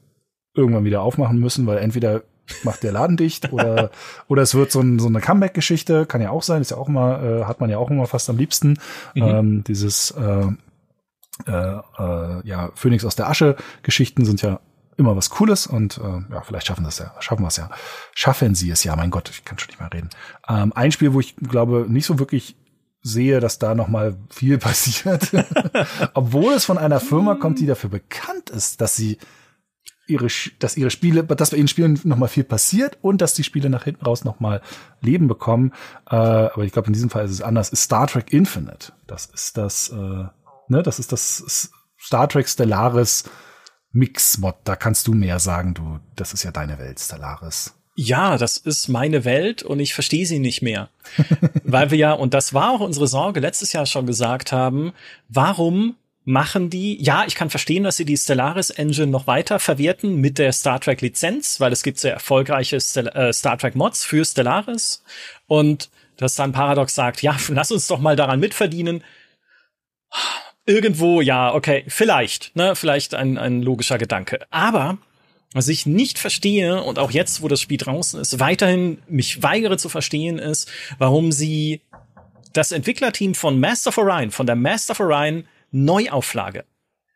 irgendwann 0.54 0.84
wieder 0.84 1.02
aufmachen 1.02 1.38
müssen, 1.38 1.66
weil 1.66 1.78
entweder 1.78 2.22
macht 2.62 2.82
der 2.82 2.92
Laden 2.92 3.16
dicht 3.16 3.52
oder 3.52 3.90
oder 4.28 4.42
es 4.42 4.54
wird 4.54 4.72
so, 4.72 4.80
ein, 4.80 4.98
so 4.98 5.08
eine 5.08 5.20
Comeback-Geschichte, 5.20 6.06
kann 6.06 6.20
ja 6.20 6.30
auch 6.30 6.42
sein, 6.42 6.62
ist 6.62 6.70
ja 6.70 6.76
auch 6.76 6.88
immer, 6.88 7.22
äh, 7.22 7.44
hat 7.44 7.60
man 7.60 7.70
ja 7.70 7.78
auch 7.78 7.90
immer 7.90 8.06
fast 8.06 8.28
am 8.30 8.36
liebsten. 8.36 8.78
Mhm. 9.14 9.22
Ähm, 9.22 9.64
dieses 9.64 10.12
äh, 10.12 10.46
äh, 11.46 11.52
äh, 11.52 12.48
ja, 12.48 12.70
Phoenix 12.74 13.04
aus 13.04 13.16
der 13.16 13.28
Asche 13.28 13.56
Geschichten 13.82 14.24
sind 14.24 14.42
ja 14.42 14.60
immer 14.96 15.16
was 15.16 15.30
Cooles 15.30 15.66
und 15.66 15.98
äh, 15.98 16.32
ja, 16.32 16.40
vielleicht 16.42 16.66
schaffen 16.66 16.84
das 16.84 16.98
ja, 16.98 17.14
schaffen 17.20 17.42
wir 17.42 17.48
es 17.48 17.56
ja. 17.56 17.70
Schaffen 18.14 18.54
sie 18.54 18.70
es 18.70 18.84
ja, 18.84 18.96
mein 18.96 19.10
Gott, 19.10 19.30
ich 19.30 19.44
kann 19.44 19.58
schon 19.58 19.68
nicht 19.68 19.80
mehr 19.80 19.92
reden. 19.92 20.10
Ähm, 20.48 20.72
ein 20.74 20.92
Spiel, 20.92 21.12
wo 21.12 21.20
ich 21.20 21.36
glaube, 21.36 21.86
nicht 21.88 22.06
so 22.06 22.18
wirklich 22.18 22.56
sehe, 23.02 23.40
dass 23.40 23.58
da 23.58 23.74
noch 23.74 23.88
mal 23.88 24.16
viel 24.30 24.58
passiert, 24.58 25.30
obwohl 26.14 26.54
es 26.54 26.64
von 26.64 26.78
einer 26.78 27.00
Firma 27.00 27.34
kommt, 27.34 27.58
die 27.60 27.66
dafür 27.66 27.90
bekannt 27.90 28.50
ist, 28.50 28.80
dass 28.80 28.96
sie 28.96 29.18
ihre, 30.06 30.28
dass 30.58 30.76
ihre 30.76 30.90
Spiele, 30.90 31.24
dass 31.24 31.50
bei 31.50 31.56
ihren 31.56 31.68
Spielen 31.68 32.00
noch 32.04 32.16
mal 32.16 32.28
viel 32.28 32.44
passiert 32.44 32.98
und 33.02 33.20
dass 33.20 33.34
die 33.34 33.44
Spiele 33.44 33.70
nach 33.70 33.84
hinten 33.84 34.04
raus 34.04 34.24
noch 34.24 34.40
mal 34.40 34.62
Leben 35.00 35.28
bekommen. 35.28 35.72
Äh, 36.08 36.16
aber 36.16 36.64
ich 36.64 36.72
glaube, 36.72 36.88
in 36.88 36.92
diesem 36.92 37.10
Fall 37.10 37.24
ist 37.24 37.32
es 37.32 37.42
anders. 37.42 37.70
Ist 37.70 37.82
Star 37.82 38.06
Trek 38.06 38.32
Infinite. 38.32 38.92
Das 39.06 39.26
ist 39.26 39.56
das 39.56 39.88
äh, 39.90 40.24
Ne, 40.68 40.82
das 40.82 40.98
ist 40.98 41.12
das 41.12 41.70
Star 41.98 42.28
Trek 42.28 42.48
Stellaris 42.48 43.24
Mix-Mod. 43.92 44.56
Da 44.64 44.76
kannst 44.76 45.06
du 45.06 45.12
mehr 45.12 45.38
sagen, 45.38 45.74
du, 45.74 46.00
das 46.14 46.32
ist 46.32 46.42
ja 46.42 46.50
deine 46.50 46.78
Welt, 46.78 47.00
Stellaris. 47.00 47.74
Ja, 47.98 48.36
das 48.36 48.58
ist 48.58 48.88
meine 48.88 49.24
Welt 49.24 49.62
und 49.62 49.80
ich 49.80 49.94
verstehe 49.94 50.26
sie 50.26 50.38
nicht 50.38 50.60
mehr. 50.60 50.90
Weil 51.64 51.90
wir 51.90 51.98
ja, 51.98 52.12
und 52.12 52.34
das 52.34 52.52
war 52.52 52.70
auch 52.70 52.80
unsere 52.80 53.08
Sorge, 53.08 53.40
letztes 53.40 53.72
Jahr 53.72 53.86
schon 53.86 54.06
gesagt 54.06 54.52
haben, 54.52 54.92
warum 55.28 55.96
machen 56.24 56.68
die, 56.68 57.02
ja, 57.02 57.24
ich 57.26 57.36
kann 57.36 57.50
verstehen, 57.50 57.84
dass 57.84 57.96
sie 57.96 58.04
die 58.04 58.16
Stellaris 58.16 58.70
Engine 58.70 59.06
noch 59.06 59.26
weiter 59.26 59.60
verwerten 59.60 60.16
mit 60.16 60.38
der 60.38 60.52
Star 60.52 60.80
Trek 60.80 61.00
Lizenz, 61.00 61.60
weil 61.60 61.72
es 61.72 61.84
gibt 61.84 61.98
sehr 61.98 62.12
erfolgreiche 62.12 62.80
Stel 62.80 63.08
äh, 63.08 63.32
Star 63.32 63.56
Trek 63.56 63.76
Mods 63.76 64.04
für 64.04 64.24
Stellaris 64.24 65.02
und 65.46 65.88
dass 66.16 66.34
dann 66.34 66.52
Paradox 66.52 66.94
sagt, 66.94 67.22
ja, 67.22 67.36
lass 67.48 67.70
uns 67.70 67.86
doch 67.86 68.00
mal 68.00 68.16
daran 68.16 68.40
mitverdienen 68.40 69.02
irgendwo, 70.66 71.20
ja, 71.20 71.54
okay, 71.54 71.84
vielleicht, 71.88 72.54
ne, 72.56 72.76
vielleicht 72.76 73.14
ein, 73.14 73.38
ein 73.38 73.62
logischer 73.62 73.98
Gedanke. 73.98 74.40
Aber 74.50 74.98
Was 75.54 75.68
ich 75.68 75.86
nicht 75.86 76.18
verstehe 76.18 76.82
und 76.82 76.98
auch 76.98 77.10
jetzt, 77.10 77.40
wo 77.40 77.48
das 77.48 77.60
Spiel 77.62 77.78
draußen 77.78 78.20
ist, 78.20 78.40
weiterhin 78.40 78.98
mich 79.08 79.42
weigere 79.42 79.78
zu 79.78 79.88
verstehen, 79.88 80.38
ist, 80.38 80.68
warum 80.98 81.32
sie 81.32 81.80
das 82.52 82.72
Entwicklerteam 82.72 83.34
von 83.34 83.58
Master 83.58 83.88
of 83.88 83.98
Orion, 83.98 84.32
von 84.32 84.46
der 84.46 84.56
Master 84.56 84.92
of 84.92 85.00
Orion 85.00 85.46
Neuauflage 85.70 86.64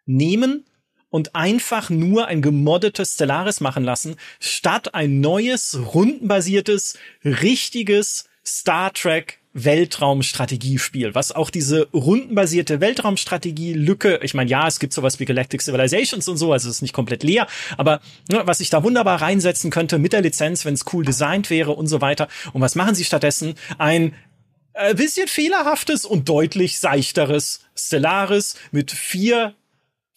nehmen 0.07 0.65
und 1.11 1.35
einfach 1.35 1.91
nur 1.91 2.29
ein 2.29 2.41
gemoddetes 2.41 3.15
Stellaris 3.15 3.61
machen 3.61 3.85
lassen, 3.85 4.17
statt 4.39 4.95
ein 4.95 5.21
neues, 5.21 5.79
rundenbasiertes, 5.93 6.99
richtiges 7.25 8.25
Star 8.47 8.93
Trek 8.93 9.40
Weltraumstrategiespiel, 9.53 11.15
was 11.15 11.33
auch 11.33 11.51
diese 11.51 11.89
rundenbasierte 11.93 12.81
Weltraumstrategie-Lücke, 12.81 14.21
ich 14.23 14.35
meine, 14.35 14.49
ja, 14.49 14.69
es 14.69 14.79
gibt 14.79 14.93
sowas 14.93 15.19
wie 15.19 15.25
Galactic 15.25 15.61
Civilizations 15.61 16.29
und 16.29 16.37
so, 16.37 16.53
also 16.53 16.69
es 16.69 16.77
ist 16.77 16.83
nicht 16.83 16.95
komplett 16.95 17.25
leer, 17.25 17.49
aber 17.77 18.01
ne, 18.31 18.43
was 18.45 18.61
ich 18.61 18.71
da 18.71 18.85
wunderbar 18.85 19.21
reinsetzen 19.21 19.71
könnte 19.71 19.99
mit 19.99 20.13
der 20.13 20.23
Lizenz, 20.23 20.65
wenn 20.65 20.75
es 20.75 20.85
cool 20.93 21.05
designt 21.05 21.51
wäre 21.51 21.73
und 21.73 21.89
so 21.89 22.01
weiter. 22.01 22.29
Und 22.53 22.61
was 22.61 22.77
machen 22.77 22.95
sie 22.95 23.05
stattdessen? 23.05 23.55
Ein 23.79 24.15
äh, 24.75 24.95
bisschen 24.95 25.27
fehlerhaftes 25.27 26.05
und 26.05 26.29
deutlich 26.29 26.79
seichteres 26.79 27.61
Stellaris 27.75 28.55
mit 28.71 28.93
vier 28.93 29.55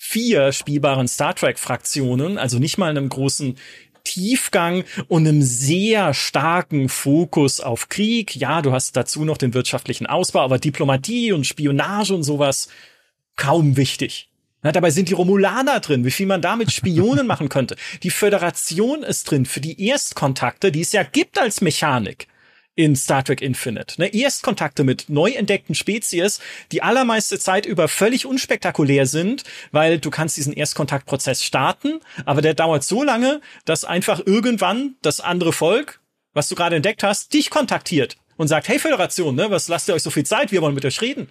vier 0.05 0.51
spielbaren 0.51 1.07
Star 1.07 1.33
Trek 1.33 1.57
Fraktionen, 1.57 2.37
also 2.37 2.59
nicht 2.59 2.77
mal 2.77 2.89
einem 2.89 3.07
großen 3.07 3.57
Tiefgang 4.03 4.83
und 5.07 5.27
einem 5.27 5.41
sehr 5.41 6.13
starken 6.13 6.89
Fokus 6.89 7.59
auf 7.59 7.89
Krieg. 7.89 8.35
Ja, 8.35 8.61
du 8.61 8.71
hast 8.71 8.95
dazu 8.95 9.25
noch 9.25 9.37
den 9.37 9.53
wirtschaftlichen 9.53 10.05
Ausbau, 10.05 10.41
aber 10.41 10.59
Diplomatie 10.59 11.31
und 11.31 11.45
Spionage 11.45 12.13
und 12.13 12.23
sowas 12.23 12.67
kaum 13.35 13.77
wichtig. 13.77 14.29
Na, 14.61 14.71
dabei 14.71 14.91
sind 14.91 15.09
die 15.09 15.13
Romulaner 15.13 15.79
drin, 15.81 16.05
wie 16.05 16.11
viel 16.11 16.25
man 16.25 16.41
damit 16.41 16.71
Spionen 16.71 17.27
machen 17.27 17.49
könnte. 17.49 17.75
Die 18.03 18.11
Föderation 18.11 19.03
ist 19.03 19.29
drin 19.29 19.45
für 19.45 19.59
die 19.59 19.87
Erstkontakte, 19.87 20.71
die 20.71 20.81
es 20.81 20.91
ja 20.93 21.03
gibt 21.03 21.37
als 21.37 21.61
Mechanik 21.61 22.27
in 22.75 22.95
Star 22.95 23.23
Trek 23.23 23.41
Infinite. 23.41 24.01
Ne? 24.01 24.13
Erstkontakte 24.13 24.83
mit 24.83 25.09
neu 25.09 25.31
entdeckten 25.31 25.75
Spezies, 25.75 26.39
die 26.71 26.81
allermeiste 26.81 27.37
Zeit 27.39 27.65
über 27.65 27.87
völlig 27.87 28.25
unspektakulär 28.25 29.05
sind, 29.05 29.43
weil 29.71 29.99
du 29.99 30.09
kannst 30.09 30.37
diesen 30.37 30.53
Erstkontaktprozess 30.53 31.43
starten, 31.43 31.99
aber 32.25 32.41
der 32.41 32.53
dauert 32.53 32.83
so 32.83 33.03
lange, 33.03 33.41
dass 33.65 33.85
einfach 33.85 34.21
irgendwann 34.25 34.95
das 35.01 35.19
andere 35.19 35.53
Volk, 35.53 35.99
was 36.33 36.49
du 36.49 36.55
gerade 36.55 36.75
entdeckt 36.75 37.03
hast, 37.03 37.33
dich 37.33 37.49
kontaktiert 37.49 38.17
und 38.37 38.47
sagt, 38.47 38.67
hey 38.67 38.79
Föderation, 38.79 39.35
ne, 39.35 39.51
was 39.51 39.67
lasst 39.67 39.87
ihr 39.87 39.93
euch 39.93 40.03
so 40.03 40.09
viel 40.09 40.25
Zeit? 40.25 40.51
Wir 40.51 40.61
wollen 40.61 40.75
mit 40.75 40.85
euch 40.85 41.01
reden. 41.01 41.29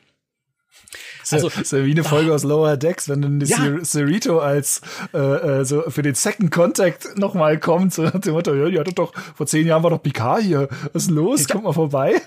Also, 1.31 1.49
das 1.49 1.59
ist 1.59 1.73
ja 1.73 1.85
wie 1.85 1.93
eine 1.93 2.05
Folge 2.05 2.31
oh. 2.31 2.35
aus 2.35 2.43
Lower 2.43 2.77
Decks, 2.77 3.09
wenn 3.09 3.23
dann 3.23 3.41
ja. 3.41 3.83
Cerrito 3.85 4.41
als 4.41 4.81
äh, 5.15 5.19
äh, 5.19 5.65
so 5.65 5.83
für 5.89 6.03
den 6.03 6.15
Second 6.15 6.51
Contact 6.51 7.17
nochmal 7.19 7.59
kommt, 7.59 7.95
so 7.95 8.03
nach 8.03 8.21
dem 8.21 8.33
Motto, 8.33 8.55
ja, 8.55 8.69
die 8.69 8.79
hatte 8.79 8.93
doch, 8.93 9.13
vor 9.35 9.47
zehn 9.47 9.67
Jahren 9.67 9.83
war 9.83 9.91
doch 9.91 10.03
Picard 10.03 10.43
hier. 10.43 10.69
Was 10.93 11.05
ist 11.05 11.11
los? 11.11 11.49
Kommt 11.49 11.65
mal 11.65 11.73
vorbei. 11.73 12.21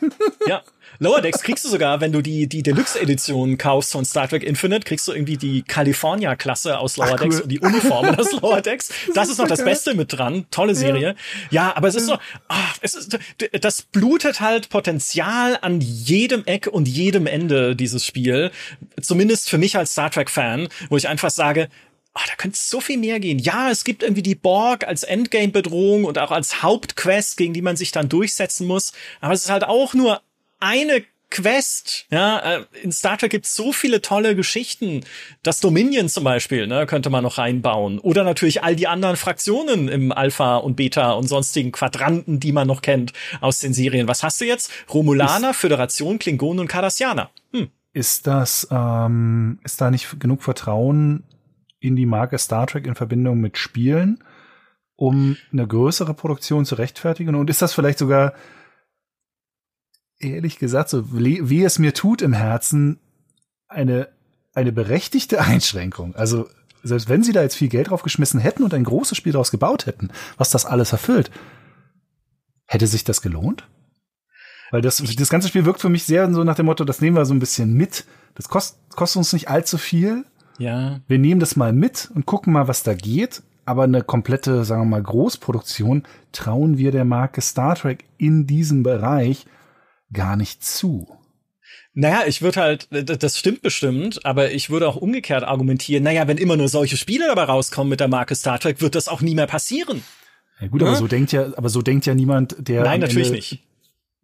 Ja. 0.47 0.61
Lower 0.99 1.21
Decks 1.21 1.41
kriegst 1.41 1.65
du 1.65 1.69
sogar, 1.69 2.01
wenn 2.01 2.11
du 2.11 2.21
die, 2.21 2.47
die 2.47 2.63
Deluxe-Edition 2.63 3.57
kaufst 3.57 3.91
von 3.91 4.05
Star 4.05 4.27
Trek 4.27 4.43
Infinite, 4.43 4.85
kriegst 4.85 5.07
du 5.07 5.11
irgendwie 5.11 5.37
die 5.37 5.61
California-Klasse 5.63 6.79
aus 6.79 6.97
Lower 6.97 7.11
Ach, 7.13 7.19
Decks 7.19 7.35
cool. 7.37 7.41
und 7.43 7.49
die 7.49 7.59
Uniformen 7.59 8.15
aus 8.15 8.31
Lower 8.41 8.61
Decks. 8.61 8.89
Das, 9.07 9.15
das 9.15 9.29
ist, 9.29 9.37
noch 9.37 9.47
das 9.47 9.63
Beste 9.63 9.93
mit 9.93 10.13
dran. 10.13 10.45
Tolle 10.51 10.75
Serie. 10.75 11.15
Ja, 11.49 11.67
ja 11.67 11.77
aber 11.77 11.87
es 11.87 11.95
ist 11.95 12.07
so, 12.07 12.17
ach, 12.47 12.77
es 12.81 12.95
ist, 12.95 13.17
das 13.59 13.81
blutet 13.81 14.41
halt 14.41 14.69
Potenzial 14.69 15.57
an 15.61 15.81
jedem 15.81 16.45
Eck 16.45 16.67
und 16.67 16.87
jedem 16.87 17.27
Ende 17.27 17.75
dieses 17.75 18.05
Spiel. 18.05 18.51
Zumindest 19.01 19.49
für 19.49 19.57
mich 19.57 19.77
als 19.77 19.91
Star 19.91 20.11
Trek-Fan, 20.11 20.69
wo 20.89 20.97
ich 20.97 21.07
einfach 21.07 21.29
sage, 21.29 21.69
Oh, 22.17 22.21
da 22.29 22.35
könnte 22.37 22.57
so 22.57 22.79
viel 22.79 22.97
mehr 22.97 23.19
gehen. 23.19 23.39
Ja, 23.39 23.69
es 23.69 23.83
gibt 23.83 24.01
irgendwie 24.01 24.23
die 24.23 24.35
Borg 24.35 24.87
als 24.87 25.03
Endgame-Bedrohung 25.03 26.05
und 26.05 26.17
auch 26.17 26.31
als 26.31 26.63
Hauptquest, 26.63 27.35
gegen 27.35 27.53
die 27.53 27.61
man 27.61 27.75
sich 27.75 27.91
dann 27.91 28.07
durchsetzen 28.07 28.67
muss. 28.67 28.93
Aber 29.19 29.33
es 29.33 29.43
ist 29.43 29.51
halt 29.51 29.65
auch 29.65 29.93
nur 29.93 30.21
eine 30.59 31.03
Quest. 31.35 32.05
Ja, 32.11 32.39
äh, 32.39 32.65
in 32.81 32.91
Star 32.91 33.17
Trek 33.17 33.31
gibt 33.31 33.45
es 33.45 33.55
so 33.55 33.73
viele 33.73 34.01
tolle 34.01 34.35
Geschichten. 34.35 35.03
Das 35.43 35.59
Dominion 35.59 36.07
zum 36.07 36.23
Beispiel, 36.23 36.65
ne, 36.67 36.85
könnte 36.85 37.09
man 37.09 37.23
noch 37.23 37.37
reinbauen. 37.37 37.99
Oder 37.99 38.23
natürlich 38.23 38.63
all 38.63 38.75
die 38.75 38.87
anderen 38.87 39.17
Fraktionen 39.17 39.89
im 39.89 40.11
Alpha 40.11 40.57
und 40.57 40.75
Beta 40.75 41.11
und 41.11 41.27
sonstigen 41.27 41.71
Quadranten, 41.71 42.39
die 42.39 42.51
man 42.51 42.67
noch 42.67 42.81
kennt 42.81 43.11
aus 43.41 43.59
den 43.59 43.73
Serien. 43.73 44.07
Was 44.07 44.23
hast 44.23 44.39
du 44.39 44.45
jetzt? 44.45 44.71
Romulaner, 44.93 45.49
ist, 45.49 45.57
Föderation, 45.57 46.19
Klingonen 46.19 46.61
und 46.61 46.67
Cardassianer. 46.67 47.29
Hm. 47.51 47.69
Ist 47.91 48.27
das, 48.27 48.67
ähm, 48.71 49.59
ist 49.63 49.81
da 49.81 49.91
nicht 49.91 50.19
genug 50.19 50.43
Vertrauen 50.43 51.23
in 51.79 51.95
die 51.95 52.05
Marke 52.05 52.37
Star 52.37 52.67
Trek 52.67 52.87
in 52.87 52.95
Verbindung 52.95 53.41
mit 53.41 53.57
Spielen, 53.57 54.23
um 54.95 55.35
eine 55.51 55.67
größere 55.67 56.13
Produktion 56.13 56.65
zu 56.65 56.75
rechtfertigen? 56.75 57.35
Und 57.35 57.49
ist 57.49 57.61
das 57.61 57.73
vielleicht 57.73 57.99
sogar 57.99 58.33
ehrlich 60.19 60.59
gesagt, 60.59 60.89
so 60.89 61.05
wie, 61.11 61.63
es 61.63 61.79
mir 61.79 61.93
tut 61.93 62.21
im 62.21 62.33
Herzen, 62.33 62.99
eine, 63.67 64.09
eine 64.53 64.71
berechtigte 64.71 65.41
Einschränkung. 65.41 66.15
Also, 66.15 66.47
selbst 66.83 67.09
wenn 67.09 67.23
sie 67.23 67.33
da 67.33 67.41
jetzt 67.41 67.55
viel 67.55 67.69
Geld 67.69 67.89
drauf 67.89 68.03
geschmissen 68.03 68.39
hätten 68.39 68.63
und 68.63 68.73
ein 68.73 68.83
großes 68.83 69.17
Spiel 69.17 69.33
daraus 69.33 69.51
gebaut 69.51 69.87
hätten, 69.87 70.09
was 70.37 70.51
das 70.51 70.65
alles 70.65 70.91
erfüllt, 70.91 71.31
hätte 72.65 72.87
sich 72.87 73.03
das 73.03 73.21
gelohnt? 73.21 73.67
Weil 74.71 74.81
das, 74.81 74.97
das 74.97 75.29
ganze 75.29 75.47
Spiel 75.47 75.65
wirkt 75.65 75.81
für 75.81 75.89
mich 75.89 76.03
sehr 76.03 76.31
so 76.33 76.43
nach 76.43 76.55
dem 76.55 76.65
Motto, 76.65 76.83
das 76.83 77.01
nehmen 77.01 77.15
wir 77.15 77.25
so 77.25 77.33
ein 77.33 77.39
bisschen 77.39 77.73
mit. 77.73 78.05
Das 78.35 78.49
kostet, 78.49 78.77
kostet 78.95 79.17
uns 79.17 79.33
nicht 79.33 79.49
allzu 79.49 79.77
viel. 79.77 80.25
Ja. 80.57 80.99
Wir 81.07 81.19
nehmen 81.19 81.39
das 81.39 81.55
mal 81.55 81.73
mit 81.73 82.11
und 82.13 82.25
gucken 82.25 82.53
mal, 82.53 82.67
was 82.67 82.83
da 82.83 82.93
geht. 82.93 83.43
Aber 83.65 83.83
eine 83.83 84.03
komplette, 84.03 84.63
sagen 84.63 84.83
wir 84.83 84.89
mal, 84.89 85.03
Großproduktion 85.03 86.03
trauen 86.31 86.77
wir 86.77 86.91
der 86.91 87.05
Marke 87.05 87.41
Star 87.41 87.75
Trek 87.75 88.05
in 88.17 88.45
diesem 88.45 88.83
Bereich 88.83 89.47
gar 90.15 90.35
nicht 90.35 90.63
zu. 90.63 91.07
Naja, 91.93 92.23
ich 92.25 92.41
würde 92.41 92.59
halt, 92.59 92.87
das 92.89 93.39
stimmt 93.39 93.61
bestimmt, 93.61 94.25
aber 94.25 94.51
ich 94.51 94.69
würde 94.69 94.87
auch 94.89 94.97
umgekehrt 94.97 95.43
argumentieren, 95.43 96.03
naja, 96.03 96.27
wenn 96.27 96.37
immer 96.37 96.57
nur 96.57 96.67
solche 96.67 96.97
Spiele 96.97 97.27
dabei 97.27 97.43
rauskommen 97.43 97.89
mit 97.89 97.99
der 98.01 98.09
Marke 98.09 98.35
Star 98.35 98.59
Trek, 98.59 98.81
wird 98.81 98.95
das 98.95 99.07
auch 99.07 99.21
nie 99.21 99.35
mehr 99.35 99.47
passieren. 99.47 100.03
Ja 100.59 100.67
gut, 100.67 100.81
ja? 100.81 100.87
aber 100.87 100.97
so 100.97 101.07
denkt 101.07 101.31
ja, 101.31 101.53
aber 101.55 101.69
so 101.69 101.81
denkt 101.81 102.05
ja 102.05 102.15
niemand, 102.15 102.55
der. 102.59 102.83
Nein, 102.83 102.99
natürlich 103.01 103.27
Ende 103.27 103.37
nicht 103.37 103.63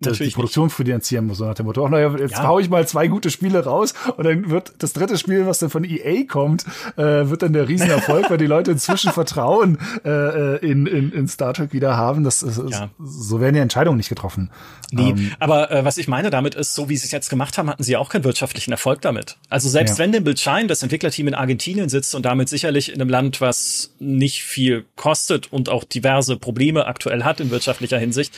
die 0.01 0.29
Produktion 0.29 0.65
nicht. 0.65 0.75
finanzieren 0.75 1.27
muss, 1.27 1.37
so 1.37 1.45
nach 1.45 1.53
dem 1.53 1.65
Motto, 1.65 1.85
ach 1.85 1.89
naja, 1.89 2.15
jetzt 2.17 2.33
ja. 2.33 2.47
hau 2.47 2.59
ich 2.59 2.69
mal 2.69 2.87
zwei 2.87 3.07
gute 3.07 3.29
Spiele 3.29 3.63
raus 3.63 3.93
und 4.17 4.25
dann 4.25 4.49
wird 4.49 4.73
das 4.79 4.93
dritte 4.93 5.17
Spiel, 5.17 5.45
was 5.45 5.59
dann 5.59 5.69
von 5.69 5.83
EA 5.83 6.23
kommt, 6.27 6.65
äh, 6.97 7.03
wird 7.29 7.41
dann 7.41 7.53
der 7.53 7.67
Riesenerfolg, 7.67 8.29
weil 8.29 8.37
die 8.37 8.47
Leute 8.47 8.71
inzwischen 8.71 9.11
Vertrauen 9.13 9.77
äh, 10.03 10.57
in, 10.57 10.85
in, 10.87 11.11
in 11.11 11.27
Star 11.27 11.53
Trek 11.53 11.73
wieder 11.73 11.97
haben. 11.97 12.23
Das, 12.23 12.43
ist, 12.43 12.61
ja. 12.69 12.89
So 12.99 13.39
werden 13.39 13.53
die 13.53 13.59
Entscheidungen 13.59 13.97
nicht 13.97 14.09
getroffen. 14.09 14.49
Nee, 14.91 15.11
ähm, 15.11 15.31
aber 15.39 15.71
äh, 15.71 15.85
was 15.85 15.97
ich 15.97 16.07
meine 16.07 16.29
damit 16.29 16.55
ist, 16.55 16.75
so 16.75 16.89
wie 16.89 16.97
sie 16.97 17.05
es 17.05 17.11
jetzt 17.11 17.29
gemacht 17.29 17.57
haben, 17.57 17.69
hatten 17.69 17.83
sie 17.83 17.95
auch 17.95 18.09
keinen 18.09 18.23
wirtschaftlichen 18.23 18.71
Erfolg 18.71 19.01
damit. 19.01 19.37
Also 19.49 19.69
selbst 19.69 19.97
ja. 19.97 20.11
wenn 20.11 20.23
Bild 20.23 20.39
Shine, 20.39 20.67
das 20.67 20.83
Entwicklerteam 20.83 21.29
in 21.29 21.33
Argentinien 21.33 21.89
sitzt 21.89 22.13
und 22.13 22.25
damit 22.25 22.49
sicherlich 22.49 22.91
in 22.93 22.99
einem 22.99 23.09
Land, 23.09 23.39
was 23.39 23.93
nicht 23.99 24.43
viel 24.43 24.85
kostet 24.95 25.51
und 25.51 25.69
auch 25.69 25.83
diverse 25.83 26.35
Probleme 26.37 26.85
aktuell 26.85 27.23
hat 27.23 27.39
in 27.39 27.51
wirtschaftlicher 27.51 27.97
Hinsicht, 27.97 28.33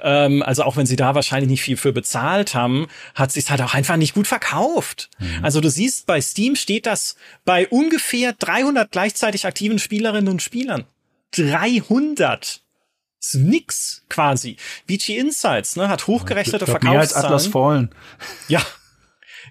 ähm, 0.00 0.42
also 0.42 0.62
auch 0.62 0.76
wenn 0.76 0.86
sie 0.86 0.96
da 0.96 1.05
da 1.06 1.14
wahrscheinlich 1.14 1.50
nicht 1.50 1.62
viel 1.62 1.76
für 1.76 1.92
bezahlt 1.92 2.54
haben, 2.54 2.88
hat 3.14 3.32
sich 3.32 3.48
halt 3.50 3.62
auch 3.62 3.74
einfach 3.74 3.96
nicht 3.96 4.14
gut 4.14 4.26
verkauft. 4.26 5.10
Mhm. 5.18 5.44
Also 5.44 5.60
du 5.60 5.70
siehst, 5.70 6.06
bei 6.06 6.20
Steam 6.20 6.56
steht 6.56 6.86
das 6.86 7.16
bei 7.44 7.68
ungefähr 7.68 8.32
300 8.32 8.90
gleichzeitig 8.90 9.46
aktiven 9.46 9.78
Spielerinnen 9.78 10.28
und 10.28 10.42
Spielern. 10.42 10.84
300! 11.32 12.62
ist 13.20 13.34
nix 13.34 14.02
quasi. 14.08 14.56
VG 14.88 15.18
Insights 15.18 15.76
ne, 15.76 15.88
hat 15.88 16.06
hochgerechnete 16.06 16.64
glaub, 16.64 16.80
Verkaufszahlen. 16.80 16.92
Mehr 16.92 17.00
als 17.00 17.14
Atlas 17.14 17.46
Fallen. 17.46 17.90
Ja, 18.48 18.62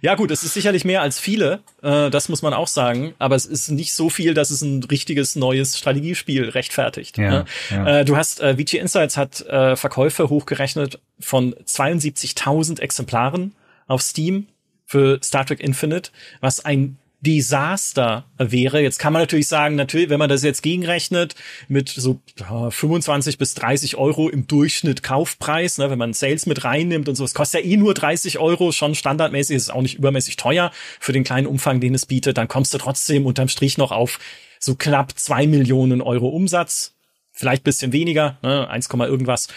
ja, 0.05 0.13
gut, 0.13 0.29
es 0.29 0.43
ist 0.43 0.53
sicherlich 0.53 0.85
mehr 0.85 1.01
als 1.01 1.19
viele, 1.19 1.61
äh, 1.81 2.11
das 2.11 2.29
muss 2.29 2.43
man 2.43 2.53
auch 2.53 2.67
sagen, 2.67 3.15
aber 3.17 3.35
es 3.35 3.47
ist 3.47 3.69
nicht 3.69 3.91
so 3.95 4.11
viel, 4.11 4.35
dass 4.35 4.51
es 4.51 4.61
ein 4.61 4.83
richtiges 4.83 5.35
neues 5.35 5.79
Strategiespiel 5.79 6.47
rechtfertigt. 6.47 7.17
Ja, 7.17 7.29
ne? 7.29 7.45
ja. 7.71 7.99
Äh, 8.01 8.05
du 8.05 8.15
hast, 8.15 8.39
äh, 8.39 8.55
VG 8.55 8.75
Insights 8.75 9.17
hat 9.17 9.41
äh, 9.47 9.75
Verkäufe 9.75 10.29
hochgerechnet 10.29 10.99
von 11.19 11.55
72.000 11.55 12.81
Exemplaren 12.81 13.55
auf 13.87 14.03
Steam 14.03 14.45
für 14.85 15.19
Star 15.23 15.43
Trek 15.43 15.59
Infinite, 15.59 16.11
was 16.39 16.63
ein 16.63 16.97
Desaster 17.26 18.26
wäre. 18.38 18.82
Jetzt 18.82 18.99
kann 18.99 19.13
man 19.13 19.21
natürlich 19.21 19.47
sagen, 19.47 19.76
natürlich, 19.76 20.09
wenn 20.09 20.19
man 20.19 20.30
das 20.30 20.43
jetzt 20.43 20.61
gegenrechnet 20.61 21.36
mit 21.67 21.89
so 21.89 22.21
ja, 22.39 22.69
25 22.69 23.38
bis 23.38 23.55
30 23.55 23.97
Euro 23.97 24.30
im 24.30 24.47
Durchschnitt 24.47 25.03
Kaufpreis, 25.03 25.78
ne, 25.78 25.89
wenn 25.89 25.97
man 25.97 26.13
Sales 26.13 26.45
mit 26.45 26.63
reinnimmt 26.63 27.09
und 27.09 27.15
so, 27.15 27.23
es 27.23 27.34
kostet 27.34 27.63
ja 27.63 27.71
eh 27.71 27.78
nur 27.78 27.93
30 27.93 28.39
Euro, 28.39 28.71
schon 28.71 28.95
standardmäßig, 28.95 29.55
ist 29.55 29.73
auch 29.73 29.82
nicht 29.82 29.97
übermäßig 29.97 30.36
teuer 30.36 30.71
für 30.99 31.13
den 31.13 31.23
kleinen 31.23 31.47
Umfang, 31.47 31.80
den 31.80 31.95
es 31.95 32.05
bietet, 32.05 32.38
dann 32.38 32.47
kommst 32.47 32.73
du 32.73 32.78
trotzdem 32.78 33.26
unterm 33.26 33.47
Strich 33.47 33.78
noch 33.78 33.91
auf 33.91 34.19
so 34.59 34.76
knapp 34.76 35.17
zwei 35.17 35.47
Millionen 35.47 36.01
Euro 36.01 36.28
Umsatz. 36.30 36.93
Vielleicht 37.32 37.63
bisschen 37.63 37.91
weniger, 37.91 38.38
ne, 38.43 38.69
1, 38.69 38.89
irgendwas. 38.89 39.47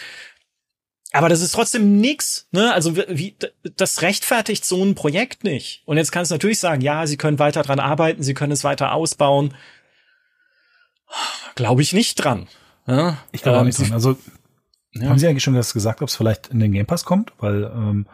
Aber 1.11 1.27
das 1.27 1.41
ist 1.41 1.51
trotzdem 1.53 1.99
nix, 1.99 2.47
ne? 2.51 2.71
Also 2.73 2.95
wie 2.95 3.35
das 3.77 4.01
rechtfertigt 4.01 4.63
so 4.63 4.83
ein 4.83 4.93
Projekt 4.93 5.43
nicht. 5.43 5.81
Und 5.85 5.97
jetzt 5.97 6.11
kannst 6.11 6.29
du 6.29 6.35
natürlich 6.35 6.59
sagen, 6.59 6.81
ja, 6.81 7.07
sie 7.07 7.17
können 7.17 7.39
weiter 7.39 7.63
dran 7.63 7.79
arbeiten, 7.79 8.21
sie 8.21 8.35
können 8.35 8.51
es 8.51 8.63
weiter 8.63 8.93
ausbauen. 8.93 9.55
Glaube 11.55 11.81
ich 11.81 11.93
nicht 11.93 12.15
dran. 12.15 12.47
Ja, 12.85 13.17
ich 13.31 13.41
glaube 13.41 13.59
ähm, 13.59 13.65
nicht 13.65 13.79
dran. 13.79 13.93
Also 13.93 14.17
ja. 14.93 15.09
haben 15.09 15.17
Sie 15.17 15.27
eigentlich 15.27 15.43
schon 15.43 15.55
das 15.55 15.73
gesagt, 15.73 16.01
ob 16.01 16.09
es 16.09 16.15
vielleicht 16.15 16.47
in 16.47 16.59
den 16.59 16.71
Game 16.71 16.85
Pass 16.85 17.05
kommt? 17.05 17.33
Weil 17.39 17.63
ähm, 17.63 18.05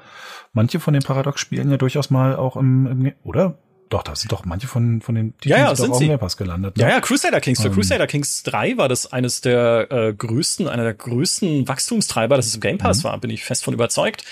manche 0.53 0.79
von 0.79 0.93
den 0.93 1.03
Paradox-Spielen 1.03 1.69
ja 1.71 1.77
durchaus 1.77 2.09
mal 2.09 2.35
auch 2.35 2.55
im, 2.55 2.87
im 2.87 3.13
oder? 3.23 3.57
Doch, 3.89 4.01
da 4.01 4.15
sind 4.15 4.31
doch 4.31 4.45
manche 4.45 4.67
von, 4.67 5.01
von 5.01 5.13
den 5.13 5.37
Titeln 5.37 5.59
ja, 5.59 5.67
ja, 5.67 5.75
sind, 5.75 5.93
im 5.93 6.07
Game 6.07 6.19
Pass 6.19 6.37
gelandet. 6.37 6.77
Ne? 6.77 6.83
Ja, 6.83 6.89
ja, 6.89 7.01
Crusader 7.01 7.39
Kings. 7.39 7.61
Für 7.61 7.67
ähm. 7.67 7.73
Crusader 7.73 8.07
Kings 8.07 8.41
3 8.43 8.77
war 8.77 8.89
das 8.89 9.13
eines 9.13 9.41
der 9.41 9.91
äh, 9.91 10.13
größten, 10.13 10.67
einer 10.67 10.83
der 10.83 10.95
größten 10.95 11.67
Wachstumstreiber, 11.67 12.35
dass 12.35 12.47
es 12.47 12.55
im 12.55 12.61
Game 12.61 12.77
Pass 12.79 12.99
mhm. 12.99 13.03
war, 13.03 13.17
bin 13.19 13.29
ich 13.29 13.43
fest 13.43 13.63
von 13.63 13.73
überzeugt. 13.73 14.23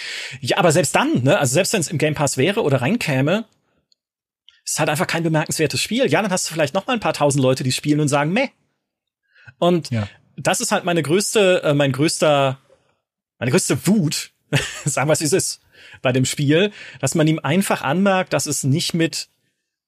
Ja, 0.41 0.57
aber 0.57 0.71
selbst 0.71 0.95
dann, 0.95 1.23
ne, 1.23 1.37
also 1.37 1.53
selbst 1.53 1.73
wenn 1.73 1.81
es 1.81 1.87
im 1.87 1.99
Game 1.99 2.15
Pass 2.15 2.37
wäre 2.37 2.63
oder 2.63 2.81
reinkäme, 2.81 3.45
ist 4.65 4.79
halt 4.79 4.89
einfach 4.89 5.07
kein 5.07 5.23
bemerkenswertes 5.23 5.79
Spiel. 5.79 6.09
Ja, 6.09 6.21
dann 6.21 6.31
hast 6.31 6.49
du 6.49 6.53
vielleicht 6.53 6.73
noch 6.73 6.87
mal 6.87 6.93
ein 6.93 6.99
paar 6.99 7.13
tausend 7.13 7.43
Leute, 7.43 7.63
die 7.63 7.71
spielen 7.71 7.99
und 7.99 8.07
sagen, 8.07 8.33
meh. 8.33 8.49
Und 9.59 9.91
ja. 9.91 10.07
das 10.35 10.61
ist 10.61 10.71
halt 10.71 10.83
meine 10.83 11.03
größte, 11.03 11.61
äh, 11.63 11.73
mein 11.73 11.91
größter, 11.91 12.59
meine 13.37 13.51
größte 13.51 13.85
Wut, 13.85 14.31
sagen 14.85 15.07
wir 15.09 15.13
es, 15.13 15.21
wie 15.21 15.25
es 15.25 15.33
ist, 15.33 15.61
bei 16.01 16.11
dem 16.11 16.25
Spiel, 16.25 16.71
dass 16.99 17.13
man 17.13 17.27
ihm 17.27 17.39
einfach 17.39 17.81
anmerkt, 17.81 18.33
dass 18.33 18.47
es 18.47 18.63
nicht 18.63 18.93
mit 18.93 19.29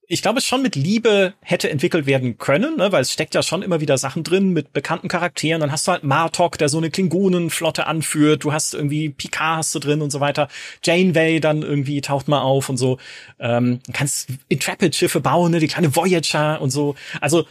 ich 0.08 0.22
glaube, 0.22 0.40
es 0.40 0.46
schon 0.46 0.62
mit 0.62 0.76
Liebe 0.76 1.34
hätte 1.42 1.70
entwickelt 1.70 2.06
werden 2.06 2.38
können, 2.38 2.78
ne, 2.78 2.92
weil 2.92 3.02
es 3.02 3.12
steckt 3.12 3.34
ja 3.34 3.42
schon 3.42 3.64
immer 3.64 3.82
wieder 3.82 3.98
Sachen 3.98 4.24
drin 4.24 4.50
mit 4.50 4.72
bekannten 4.72 5.08
Charakteren. 5.08 5.62
Dann 5.62 5.72
hast 5.72 5.88
du 5.88 5.92
halt 5.92 6.04
Martok, 6.04 6.58
der 6.58 6.70
so 6.70 6.78
eine 6.78 6.92
Klingonenflotte 6.92 7.88
anführt. 7.88 8.44
Du 8.44 8.54
hast 8.54 8.74
irgendwie 8.74 9.10
Picard 9.10 9.58
hast 9.58 9.74
du 9.74 9.80
drin 9.80 10.02
und 10.02 10.12
so 10.12 10.20
weiter. 10.20 10.48
Janeway 10.84 11.40
dann 11.40 11.64
irgendwie 11.64 12.02
taucht 12.02 12.28
mal 12.28 12.42
auf 12.42 12.70
und 12.70 12.78
so. 12.78 12.98
Ähm, 13.40 13.80
kannst 13.94 14.30
Intrepid-Schiffe 14.48 15.22
bauen, 15.22 15.52
ne, 15.52 15.60
die 15.60 15.68
kleine 15.68 15.96
Voyager 15.96 16.62
und 16.62 16.70
so. 16.70 16.96
Also 17.22 17.46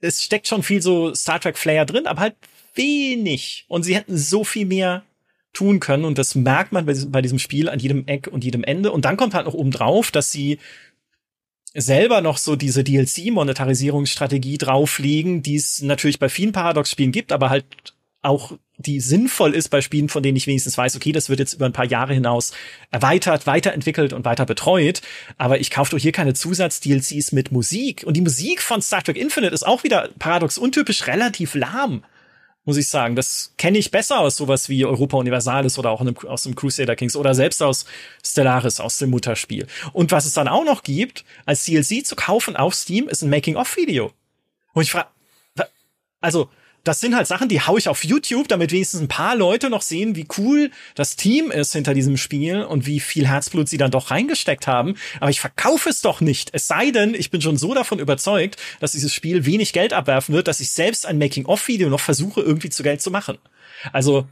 es 0.00 0.22
steckt 0.22 0.46
schon 0.46 0.62
viel 0.62 0.82
so 0.82 1.14
Star 1.14 1.40
Trek 1.40 1.58
Flair 1.58 1.86
drin, 1.86 2.06
aber 2.06 2.20
halt 2.20 2.36
wenig. 2.74 3.64
Und 3.68 3.82
sie 3.82 3.96
hätten 3.96 4.16
so 4.16 4.44
viel 4.44 4.66
mehr 4.66 5.02
tun 5.52 5.80
können 5.80 6.04
und 6.04 6.18
das 6.18 6.34
merkt 6.34 6.72
man 6.72 6.84
bei 6.84 7.22
diesem 7.22 7.38
Spiel 7.38 7.70
an 7.70 7.78
jedem 7.78 8.06
Eck 8.06 8.28
und 8.30 8.44
jedem 8.44 8.62
Ende. 8.62 8.92
Und 8.92 9.06
dann 9.06 9.16
kommt 9.16 9.32
halt 9.32 9.46
noch 9.46 9.54
oben 9.54 9.70
drauf, 9.70 10.10
dass 10.10 10.30
sie 10.30 10.58
selber 11.76 12.20
noch 12.20 12.38
so 12.38 12.56
diese 12.56 12.82
DLC-Monetarisierungsstrategie 12.82 14.58
drauflegen, 14.58 15.42
die 15.42 15.56
es 15.56 15.82
natürlich 15.82 16.18
bei 16.18 16.28
vielen 16.28 16.52
Paradox-Spielen 16.52 17.12
gibt, 17.12 17.32
aber 17.32 17.50
halt 17.50 17.94
auch 18.22 18.52
die 18.78 19.00
sinnvoll 19.00 19.54
ist 19.54 19.68
bei 19.68 19.80
Spielen, 19.80 20.08
von 20.08 20.22
denen 20.22 20.36
ich 20.36 20.46
wenigstens 20.46 20.76
weiß, 20.76 20.96
okay, 20.96 21.12
das 21.12 21.28
wird 21.28 21.38
jetzt 21.38 21.54
über 21.54 21.66
ein 21.66 21.72
paar 21.72 21.86
Jahre 21.86 22.12
hinaus 22.12 22.52
erweitert, 22.90 23.46
weiterentwickelt 23.46 24.12
und 24.12 24.24
weiter 24.24 24.44
betreut. 24.44 25.00
Aber 25.38 25.60
ich 25.60 25.70
kaufe 25.70 25.92
doch 25.92 25.98
hier 25.98 26.12
keine 26.12 26.34
Zusatz-DLCs 26.34 27.32
mit 27.32 27.52
Musik. 27.52 28.02
Und 28.04 28.14
die 28.16 28.20
Musik 28.20 28.60
von 28.60 28.82
Star 28.82 29.02
Trek 29.02 29.16
Infinite 29.16 29.54
ist 29.54 29.66
auch 29.66 29.84
wieder 29.84 30.10
paradox 30.18 30.58
untypisch 30.58 31.06
relativ 31.06 31.54
lahm 31.54 32.02
muss 32.66 32.76
ich 32.76 32.88
sagen. 32.88 33.16
Das 33.16 33.54
kenne 33.56 33.78
ich 33.78 33.90
besser 33.90 34.20
aus 34.20 34.36
sowas 34.36 34.68
wie 34.68 34.84
Europa 34.84 35.16
Universalis 35.16 35.78
oder 35.78 35.90
auch 35.90 36.04
aus 36.26 36.42
dem 36.42 36.54
Crusader 36.54 36.96
Kings 36.96 37.16
oder 37.16 37.34
selbst 37.34 37.62
aus 37.62 37.86
Stellaris, 38.22 38.80
aus 38.80 38.98
dem 38.98 39.10
Mutterspiel. 39.10 39.66
Und 39.94 40.12
was 40.12 40.26
es 40.26 40.34
dann 40.34 40.48
auch 40.48 40.64
noch 40.64 40.82
gibt, 40.82 41.24
als 41.46 41.64
DLC 41.64 42.04
zu 42.04 42.16
kaufen 42.16 42.56
auf 42.56 42.74
Steam, 42.74 43.08
ist 43.08 43.22
ein 43.22 43.30
Making-of-Video. 43.30 44.12
Wo 44.74 44.82
ich 44.82 44.90
frage, 44.90 45.08
also, 46.20 46.50
das 46.86 47.00
sind 47.00 47.16
halt 47.16 47.26
Sachen, 47.26 47.48
die 47.48 47.60
hau 47.60 47.76
ich 47.76 47.88
auf 47.88 48.04
YouTube, 48.04 48.46
damit 48.46 48.70
wenigstens 48.70 49.00
ein 49.00 49.08
paar 49.08 49.34
Leute 49.34 49.70
noch 49.70 49.82
sehen, 49.82 50.14
wie 50.14 50.28
cool 50.38 50.70
das 50.94 51.16
Team 51.16 51.50
ist 51.50 51.72
hinter 51.72 51.94
diesem 51.94 52.16
Spiel 52.16 52.62
und 52.62 52.86
wie 52.86 53.00
viel 53.00 53.26
Herzblut 53.26 53.68
sie 53.68 53.76
dann 53.76 53.90
doch 53.90 54.12
reingesteckt 54.12 54.68
haben. 54.68 54.94
Aber 55.18 55.30
ich 55.30 55.40
verkaufe 55.40 55.88
es 55.88 56.00
doch 56.00 56.20
nicht. 56.20 56.50
Es 56.52 56.68
sei 56.68 56.92
denn, 56.92 57.14
ich 57.14 57.30
bin 57.30 57.42
schon 57.42 57.56
so 57.56 57.74
davon 57.74 57.98
überzeugt, 57.98 58.56
dass 58.78 58.92
dieses 58.92 59.12
Spiel 59.12 59.44
wenig 59.46 59.72
Geld 59.72 59.92
abwerfen 59.92 60.32
wird, 60.32 60.46
dass 60.46 60.60
ich 60.60 60.70
selbst 60.70 61.06
ein 61.06 61.18
Making-of-Video 61.18 61.88
noch 61.88 62.00
versuche, 62.00 62.40
irgendwie 62.40 62.70
zu 62.70 62.84
Geld 62.84 63.02
zu 63.02 63.10
machen. 63.10 63.38
Also, 63.92 64.28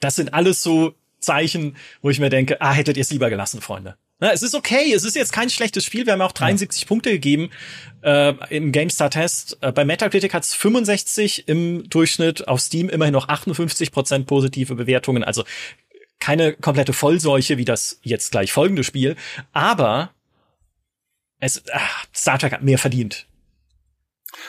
das 0.00 0.16
sind 0.16 0.32
alles 0.32 0.62
so 0.62 0.94
Zeichen, 1.20 1.76
wo 2.00 2.08
ich 2.08 2.18
mir 2.18 2.30
denke, 2.30 2.62
ah, 2.62 2.72
hättet 2.72 2.96
ihr 2.96 3.02
es 3.02 3.10
lieber 3.10 3.28
gelassen, 3.28 3.60
Freunde. 3.60 3.96
Na, 4.20 4.32
es 4.32 4.42
ist 4.42 4.54
okay, 4.54 4.92
es 4.92 5.04
ist 5.04 5.14
jetzt 5.14 5.32
kein 5.32 5.48
schlechtes 5.48 5.84
Spiel. 5.84 6.04
Wir 6.04 6.14
haben 6.14 6.22
auch 6.22 6.32
73 6.32 6.82
ja. 6.82 6.88
Punkte 6.88 7.10
gegeben 7.10 7.50
äh, 8.02 8.34
im 8.54 8.72
GameStar-Test. 8.72 9.58
Äh, 9.60 9.70
bei 9.70 9.84
Metacritic 9.84 10.34
hat 10.34 10.42
es 10.42 10.54
65 10.54 11.46
im 11.46 11.88
Durchschnitt, 11.88 12.48
auf 12.48 12.60
Steam 12.60 12.88
immerhin 12.88 13.12
noch 13.12 13.28
58 13.28 13.92
Prozent 13.92 14.26
positive 14.26 14.74
Bewertungen. 14.74 15.22
Also 15.22 15.44
keine 16.18 16.52
komplette 16.52 16.92
Vollseuche 16.92 17.58
wie 17.58 17.64
das 17.64 18.00
jetzt 18.02 18.32
gleich 18.32 18.52
folgende 18.52 18.82
Spiel. 18.82 19.14
Aber 19.52 20.10
es, 21.38 21.62
ach, 21.72 22.06
Star 22.12 22.40
Trek 22.40 22.52
hat 22.52 22.62
mehr 22.62 22.78
verdient. 22.78 23.26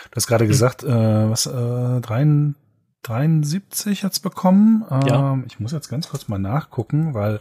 Du 0.09 0.15
hast 0.15 0.26
gerade 0.26 0.45
hm. 0.45 0.49
gesagt, 0.49 0.84
äh, 0.84 0.88
was, 0.88 1.45
äh, 1.45 2.01
73, 2.01 2.55
73 3.03 4.03
hat's 4.03 4.20
bekommen. 4.20 4.84
Ähm, 4.89 5.07
ja. 5.07 5.43
Ich 5.47 5.59
muss 5.59 5.72
jetzt 5.72 5.89
ganz 5.89 6.09
kurz 6.09 6.28
mal 6.28 6.39
nachgucken, 6.39 7.13
weil 7.13 7.39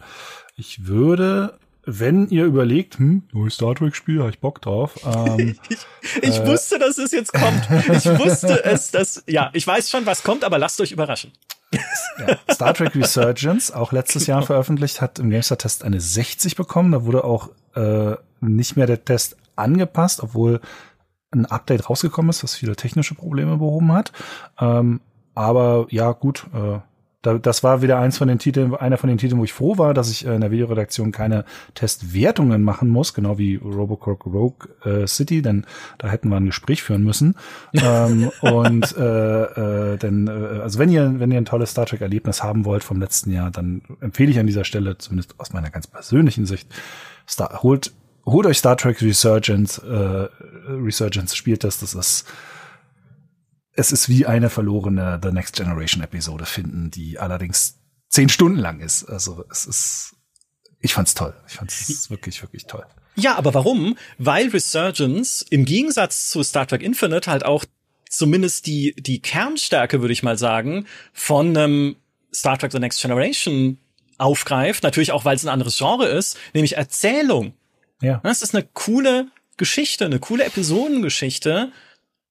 ich 0.55 0.85
würde 0.85 1.59
wenn 1.85 2.27
ihr 2.29 2.45
überlegt, 2.45 2.99
hm, 2.99 3.23
neues 3.31 3.55
Star 3.55 3.75
Trek 3.75 3.95
Spiel, 3.95 4.19
habe 4.19 4.29
ich 4.29 4.39
Bock 4.39 4.61
drauf. 4.61 4.99
Ähm, 5.05 5.57
ich, 5.69 5.77
ich 6.21 6.39
äh, 6.39 6.47
wusste, 6.47 6.79
dass 6.79 6.97
es 6.97 7.11
jetzt 7.11 7.33
kommt. 7.33 7.67
Ich 7.71 8.05
wusste 8.05 8.63
es, 8.63 8.91
dass, 8.91 9.23
ja, 9.27 9.49
ich 9.53 9.65
weiß 9.65 9.89
schon, 9.89 10.05
was 10.05 10.23
kommt, 10.23 10.43
aber 10.43 10.57
lasst 10.57 10.79
euch 10.81 10.91
überraschen. 10.91 11.31
Ja, 11.71 12.37
Star 12.51 12.73
Trek 12.73 12.95
Resurgence, 12.95 13.71
auch 13.71 13.91
letztes 13.91 14.25
genau. 14.25 14.39
Jahr 14.39 14.45
veröffentlicht, 14.45 15.01
hat 15.01 15.19
im 15.19 15.29
GameStar-Test 15.29 15.83
eine 15.83 16.01
60 16.01 16.55
bekommen. 16.55 16.91
Da 16.91 17.05
wurde 17.05 17.23
auch 17.23 17.49
äh, 17.75 18.15
nicht 18.41 18.75
mehr 18.75 18.87
der 18.87 19.05
Test 19.05 19.37
angepasst, 19.55 20.21
obwohl 20.21 20.61
ein 21.31 21.45
Update 21.45 21.89
rausgekommen 21.89 22.29
ist, 22.29 22.43
was 22.43 22.55
viele 22.55 22.75
technische 22.75 23.13
Probleme 23.13 23.57
behoben 23.57 23.91
hat. 23.91 24.11
Ähm, 24.59 25.01
aber 25.35 25.85
ja, 25.89 26.11
gut, 26.11 26.47
äh, 26.53 26.79
da, 27.21 27.37
das 27.37 27.63
war 27.63 27.81
wieder 27.81 27.99
eins 27.99 28.17
von 28.17 28.29
den 28.29 28.39
Titeln, 28.39 28.73
einer 28.73 28.97
von 28.97 29.09
den 29.09 29.17
Titeln, 29.17 29.39
wo 29.39 29.43
ich 29.43 29.51
froh 29.51 29.77
war, 29.77 29.93
dass 29.93 30.09
ich 30.09 30.25
äh, 30.25 30.33
in 30.35 30.41
der 30.41 30.51
Videoredaktion 30.51 31.11
keine 31.11 31.43
Testwertungen 31.73 32.63
machen 32.63 32.87
muss, 32.87 33.13
genau 33.13 33.37
wie 33.37 33.55
Robocop 33.55 34.25
Rogue 34.25 34.69
äh, 34.85 35.05
City, 35.05 35.41
denn 35.41 35.65
da 35.97 36.07
hätten 36.07 36.29
wir 36.29 36.37
ein 36.37 36.45
Gespräch 36.45 36.81
führen 36.81 37.03
müssen. 37.03 37.35
ähm, 37.73 38.31
und 38.41 38.95
äh, 38.95 39.93
äh, 39.93 39.97
denn, 39.97 40.27
äh, 40.27 40.61
also 40.61 40.79
wenn 40.79 40.89
ihr, 40.89 41.19
wenn 41.19 41.31
ihr 41.31 41.37
ein 41.37 41.45
tolles 41.45 41.71
Star 41.71 41.85
Trek 41.85 42.01
Erlebnis 42.01 42.41
haben 42.41 42.63
wollt 42.63 42.85
vom 42.85 43.01
letzten 43.01 43.31
Jahr, 43.31 43.51
dann 43.51 43.81
empfehle 43.99 44.31
ich 44.31 44.39
an 44.39 44.47
dieser 44.47 44.63
Stelle, 44.63 44.97
zumindest 44.97 45.37
aus 45.39 45.51
meiner 45.51 45.69
ganz 45.71 45.87
persönlichen 45.87 46.45
Sicht, 46.45 46.69
Star, 47.27 47.61
holt, 47.63 47.91
holt 48.25 48.45
euch 48.45 48.59
Star 48.59 48.77
Trek 48.77 49.01
Resurgence, 49.01 49.77
äh, 49.79 50.27
Resurgence 50.69 51.35
spielt 51.35 51.65
das, 51.65 51.79
das 51.79 51.93
ist 51.95 52.25
es 53.79 53.93
ist 53.93 54.09
wie 54.09 54.25
eine 54.25 54.49
verlorene 54.49 55.19
The 55.23 55.31
Next 55.31 55.55
Generation 55.55 56.03
Episode 56.03 56.45
finden, 56.45 56.91
die 56.91 57.17
allerdings 57.17 57.79
zehn 58.09 58.27
Stunden 58.27 58.59
lang 58.59 58.81
ist. 58.81 59.05
Also 59.05 59.45
es 59.49 59.65
ist, 59.65 60.15
ich 60.81 60.93
fand's 60.93 61.13
toll. 61.13 61.33
Ich 61.47 61.53
fand's 61.53 62.09
wirklich, 62.09 62.41
wirklich 62.41 62.65
toll. 62.65 62.85
Ja, 63.15 63.35
aber 63.35 63.53
warum? 63.53 63.97
Weil 64.17 64.49
Resurgence 64.49 65.45
im 65.49 65.65
Gegensatz 65.65 66.29
zu 66.29 66.43
Star 66.43 66.67
Trek 66.67 66.81
Infinite 66.81 67.31
halt 67.31 67.45
auch 67.45 67.63
zumindest 68.09 68.67
die, 68.67 68.93
die 68.97 69.21
Kernstärke, 69.21 70.01
würde 70.01 70.13
ich 70.13 70.23
mal 70.23 70.37
sagen, 70.37 70.85
von 71.13 71.55
einem 71.55 71.95
Star 72.33 72.57
Trek 72.57 72.73
The 72.73 72.79
Next 72.79 73.01
Generation 73.01 73.77
aufgreift. 74.17 74.83
Natürlich 74.83 75.13
auch, 75.13 75.23
weil 75.23 75.35
es 75.37 75.45
ein 75.45 75.49
anderes 75.49 75.77
Genre 75.77 76.05
ist, 76.05 76.37
nämlich 76.53 76.75
Erzählung. 76.75 77.53
Ja. 78.01 78.19
Das 78.23 78.41
ist 78.41 78.53
eine 78.53 78.67
coole 78.73 79.27
Geschichte, 79.55 80.05
eine 80.05 80.19
coole 80.19 80.43
Episodengeschichte. 80.43 81.71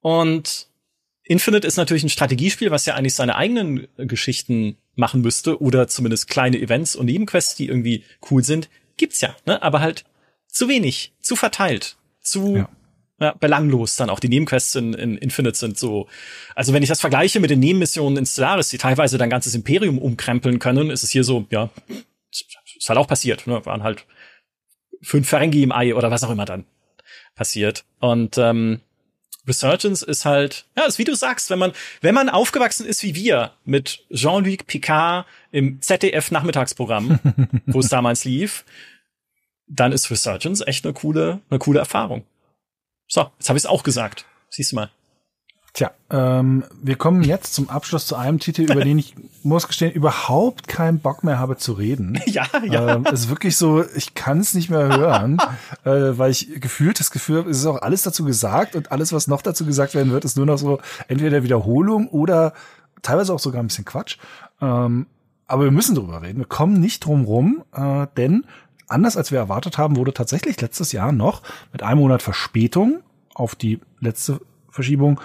Und 0.00 0.67
Infinite 1.28 1.66
ist 1.66 1.76
natürlich 1.76 2.02
ein 2.02 2.08
Strategiespiel, 2.08 2.70
was 2.70 2.86
ja 2.86 2.94
eigentlich 2.94 3.14
seine 3.14 3.36
eigenen 3.36 3.86
Geschichten 3.98 4.76
machen 4.96 5.20
müsste 5.20 5.60
oder 5.60 5.86
zumindest 5.86 6.28
kleine 6.28 6.58
Events 6.58 6.96
und 6.96 7.06
Nebenquests, 7.06 7.54
die 7.54 7.68
irgendwie 7.68 8.02
cool 8.30 8.42
sind, 8.42 8.68
gibt's 8.96 9.20
ja, 9.20 9.36
ne? 9.46 9.62
aber 9.62 9.80
halt 9.80 10.04
zu 10.48 10.68
wenig, 10.68 11.12
zu 11.20 11.36
verteilt, 11.36 11.96
zu 12.20 12.56
ja. 12.56 12.68
Ja, 13.20 13.32
belanglos 13.32 13.96
dann 13.96 14.10
auch. 14.10 14.20
Die 14.20 14.28
Nebenquests 14.28 14.76
in, 14.76 14.94
in 14.94 15.18
Infinite 15.18 15.58
sind 15.58 15.76
so. 15.76 16.06
Also 16.54 16.72
wenn 16.72 16.84
ich 16.84 16.88
das 16.88 17.00
vergleiche 17.00 17.40
mit 17.40 17.50
den 17.50 17.58
Nebenmissionen 17.58 18.16
in 18.16 18.26
Stellaris, 18.26 18.68
die 18.68 18.78
teilweise 18.78 19.18
dein 19.18 19.28
ganzes 19.28 19.56
Imperium 19.56 19.98
umkrempeln 19.98 20.60
können, 20.60 20.90
ist 20.90 21.02
es 21.02 21.10
hier 21.10 21.24
so, 21.24 21.44
ja, 21.50 21.68
ist 22.30 22.88
halt 22.88 22.96
auch 22.96 23.08
passiert. 23.08 23.48
Ne? 23.48 23.66
Waren 23.66 23.82
halt 23.82 24.06
fünf 25.02 25.28
Ferengi 25.28 25.64
im 25.64 25.72
Ei 25.72 25.96
oder 25.96 26.12
was 26.12 26.22
auch 26.22 26.30
immer 26.30 26.44
dann 26.44 26.64
passiert. 27.34 27.84
Und 27.98 28.38
ähm, 28.38 28.82
Resurgence 29.48 30.02
ist 30.02 30.24
halt, 30.24 30.66
ja, 30.76 30.84
ist 30.84 30.98
wie 30.98 31.04
du 31.04 31.14
sagst, 31.14 31.50
wenn 31.50 31.58
man, 31.58 31.72
wenn 32.00 32.14
man 32.14 32.28
aufgewachsen 32.28 32.86
ist 32.86 33.02
wie 33.02 33.14
wir 33.14 33.52
mit 33.64 34.04
Jean-Luc 34.12 34.66
Picard 34.66 35.26
im 35.50 35.80
ZDF 35.80 36.30
Nachmittagsprogramm, 36.30 37.18
wo 37.66 37.80
es 37.80 37.88
damals 37.88 38.24
lief, 38.24 38.64
dann 39.66 39.92
ist 39.92 40.10
Resurgence 40.10 40.62
echt 40.66 40.84
eine 40.84 40.94
coole, 40.94 41.40
eine 41.50 41.58
coole 41.58 41.78
Erfahrung. 41.78 42.24
So, 43.08 43.30
jetzt 43.38 43.48
habe 43.48 43.58
ich 43.58 43.64
es 43.64 43.66
auch 43.66 43.82
gesagt. 43.82 44.26
Siehst 44.50 44.72
du 44.72 44.76
mal. 44.76 44.90
Tja, 45.78 45.92
ähm, 46.10 46.64
wir 46.82 46.96
kommen 46.96 47.22
jetzt 47.22 47.54
zum 47.54 47.70
Abschluss 47.70 48.04
zu 48.04 48.16
einem 48.16 48.40
Titel, 48.40 48.62
über 48.62 48.82
den 48.82 48.98
ich, 48.98 49.14
muss 49.44 49.68
gestehen, 49.68 49.92
überhaupt 49.92 50.66
keinen 50.66 50.98
Bock 50.98 51.22
mehr 51.22 51.38
habe 51.38 51.56
zu 51.56 51.72
reden. 51.72 52.18
Ja, 52.26 52.46
ja. 52.64 52.96
Ähm, 52.96 53.06
es 53.06 53.20
ist 53.20 53.28
wirklich 53.28 53.56
so, 53.56 53.84
ich 53.94 54.14
kann 54.14 54.40
es 54.40 54.54
nicht 54.54 54.70
mehr 54.70 54.88
hören, 54.88 55.38
äh, 55.84 56.18
weil 56.18 56.32
ich 56.32 56.60
gefühlt 56.60 56.98
das 56.98 57.12
Gefühl 57.12 57.38
habe, 57.38 57.50
es 57.50 57.58
ist 57.58 57.66
auch 57.66 57.80
alles 57.80 58.02
dazu 58.02 58.24
gesagt 58.24 58.74
und 58.74 58.90
alles, 58.90 59.12
was 59.12 59.28
noch 59.28 59.40
dazu 59.40 59.64
gesagt 59.64 59.94
werden 59.94 60.10
wird, 60.10 60.24
ist 60.24 60.36
nur 60.36 60.46
noch 60.46 60.58
so 60.58 60.80
entweder 61.06 61.44
Wiederholung 61.44 62.08
oder 62.08 62.54
teilweise 63.02 63.32
auch 63.32 63.38
sogar 63.38 63.62
ein 63.62 63.68
bisschen 63.68 63.84
Quatsch. 63.84 64.18
Ähm, 64.60 65.06
aber 65.46 65.62
wir 65.62 65.70
müssen 65.70 65.94
drüber 65.94 66.22
reden. 66.22 66.38
Wir 66.38 66.46
kommen 66.46 66.80
nicht 66.80 67.04
drum 67.04 67.24
rum, 67.24 67.62
äh, 67.72 68.08
denn 68.16 68.46
anders 68.88 69.16
als 69.16 69.30
wir 69.30 69.38
erwartet 69.38 69.78
haben, 69.78 69.94
wurde 69.94 70.12
tatsächlich 70.12 70.60
letztes 70.60 70.90
Jahr 70.90 71.12
noch 71.12 71.44
mit 71.72 71.84
einem 71.84 72.00
Monat 72.00 72.20
Verspätung 72.20 72.98
auf 73.32 73.54
die 73.54 73.78
letzte 74.00 74.40
Verschiebung 74.70 75.20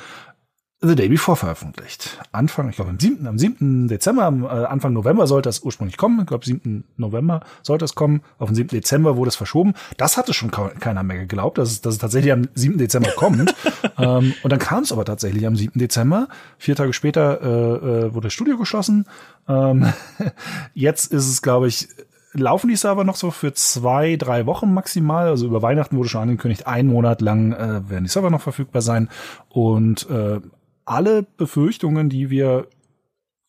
The 0.86 0.96
Day 0.96 1.08
Before 1.08 1.38
veröffentlicht. 1.38 2.20
Anfang, 2.34 2.68
ich 2.68 2.76
glaube 2.76 2.92
am 2.92 3.00
7. 3.00 3.26
am 3.26 3.38
7. 3.38 3.88
Dezember, 3.88 4.26
am 4.26 4.44
äh, 4.44 4.48
Anfang 4.48 4.92
November 4.92 5.28
sollte 5.28 5.48
das 5.48 5.62
ursprünglich 5.64 5.96
kommen. 5.96 6.20
Ich 6.20 6.28
glaube, 6.28 6.44
7. 6.44 6.84
November 6.98 7.40
sollte 7.62 7.86
es 7.86 7.96
kommen. 7.96 8.22
Auf 8.38 8.50
den 8.50 8.56
7. 8.56 8.68
Dezember 8.68 9.16
wurde 9.16 9.30
es 9.30 9.38
verschoben. 9.38 9.76
Das 9.96 10.18
hatte 10.18 10.34
schon 10.34 10.52
keiner 10.52 11.04
mehr 11.04 11.20
geglaubt, 11.20 11.58
dass 11.58 11.72
es, 11.72 11.80
dass 11.80 11.94
es 11.94 12.00
tatsächlich 12.02 12.34
am 12.34 12.50
7. 12.54 12.78
Dezember 12.78 13.12
kommt. 13.12 13.56
ähm, 13.98 14.34
und 14.44 14.52
dann 14.52 14.60
kam 14.60 14.84
es 14.84 14.92
aber 14.92 15.06
tatsächlich 15.06 15.48
am 15.48 15.56
7. 15.56 15.80
Dezember. 15.80 16.28
Vier 16.58 16.76
Tage 16.76 16.92
später 16.92 17.42
äh, 17.42 17.48
äh, 17.48 18.14
wurde 18.14 18.28
das 18.28 18.34
Studio 18.34 18.58
geschlossen. 18.58 19.06
Ähm, 19.48 19.94
jetzt 20.74 21.14
ist 21.14 21.30
es, 21.30 21.42
glaube 21.42 21.70
ich, 21.70 21.88
laufen 22.34 22.68
die 22.68 22.76
Server 22.76 23.06
noch 23.06 23.16
so 23.16 23.32
für 23.32 23.54
zwei, 23.54 24.18
drei 24.18 24.46
Wochen 24.48 24.74
maximal. 24.74 25.28
Also 25.28 25.46
über 25.46 25.62
Weihnachten 25.62 25.96
wurde 25.96 26.10
schon 26.10 26.24
angekündigt, 26.24 26.68
ein 26.68 26.88
Monat 26.88 27.22
lang 27.22 27.54
äh, 27.54 27.90
werden 27.90 28.04
die 28.04 28.10
Server 28.10 28.30
noch 28.30 28.42
verfügbar 28.42 28.82
sein. 28.82 29.08
Und 29.48 30.10
äh, 30.10 30.42
alle 30.86 31.24
Befürchtungen, 31.24 32.10
die 32.10 32.30
wir 32.30 32.68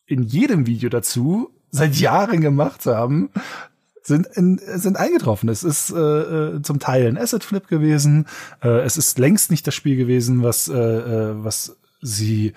in 0.05 0.23
jedem 0.23 0.67
Video 0.67 0.89
dazu 0.89 1.49
seit 1.71 1.95
Jahren 1.95 2.41
gemacht 2.41 2.85
haben, 2.85 3.29
sind, 4.03 4.27
in, 4.27 4.59
sind 4.63 4.97
eingetroffen. 4.97 5.49
Es 5.49 5.63
ist 5.63 5.91
äh, 5.91 5.97
äh, 5.97 6.61
zum 6.61 6.79
Teil 6.79 7.07
ein 7.07 7.17
Asset 7.17 7.43
Flip 7.43 7.67
gewesen. 7.67 8.27
Äh, 8.61 8.81
es 8.81 8.97
ist 8.97 9.17
längst 9.17 9.49
nicht 9.49 9.65
das 9.65 9.73
Spiel 9.73 9.97
gewesen, 9.97 10.43
was, 10.43 10.67
äh, 10.67 10.73
äh 10.75 11.43
was 11.43 11.77
sie 12.01 12.53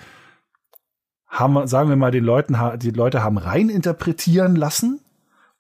haben, 1.27 1.67
sagen 1.67 1.89
wir 1.89 1.97
mal, 1.97 2.11
den 2.11 2.25
Leuten, 2.25 2.57
die 2.79 2.91
Leute 2.91 3.23
haben 3.23 3.39
rein 3.39 3.71
interpretieren 3.71 4.57
lassen. 4.57 5.01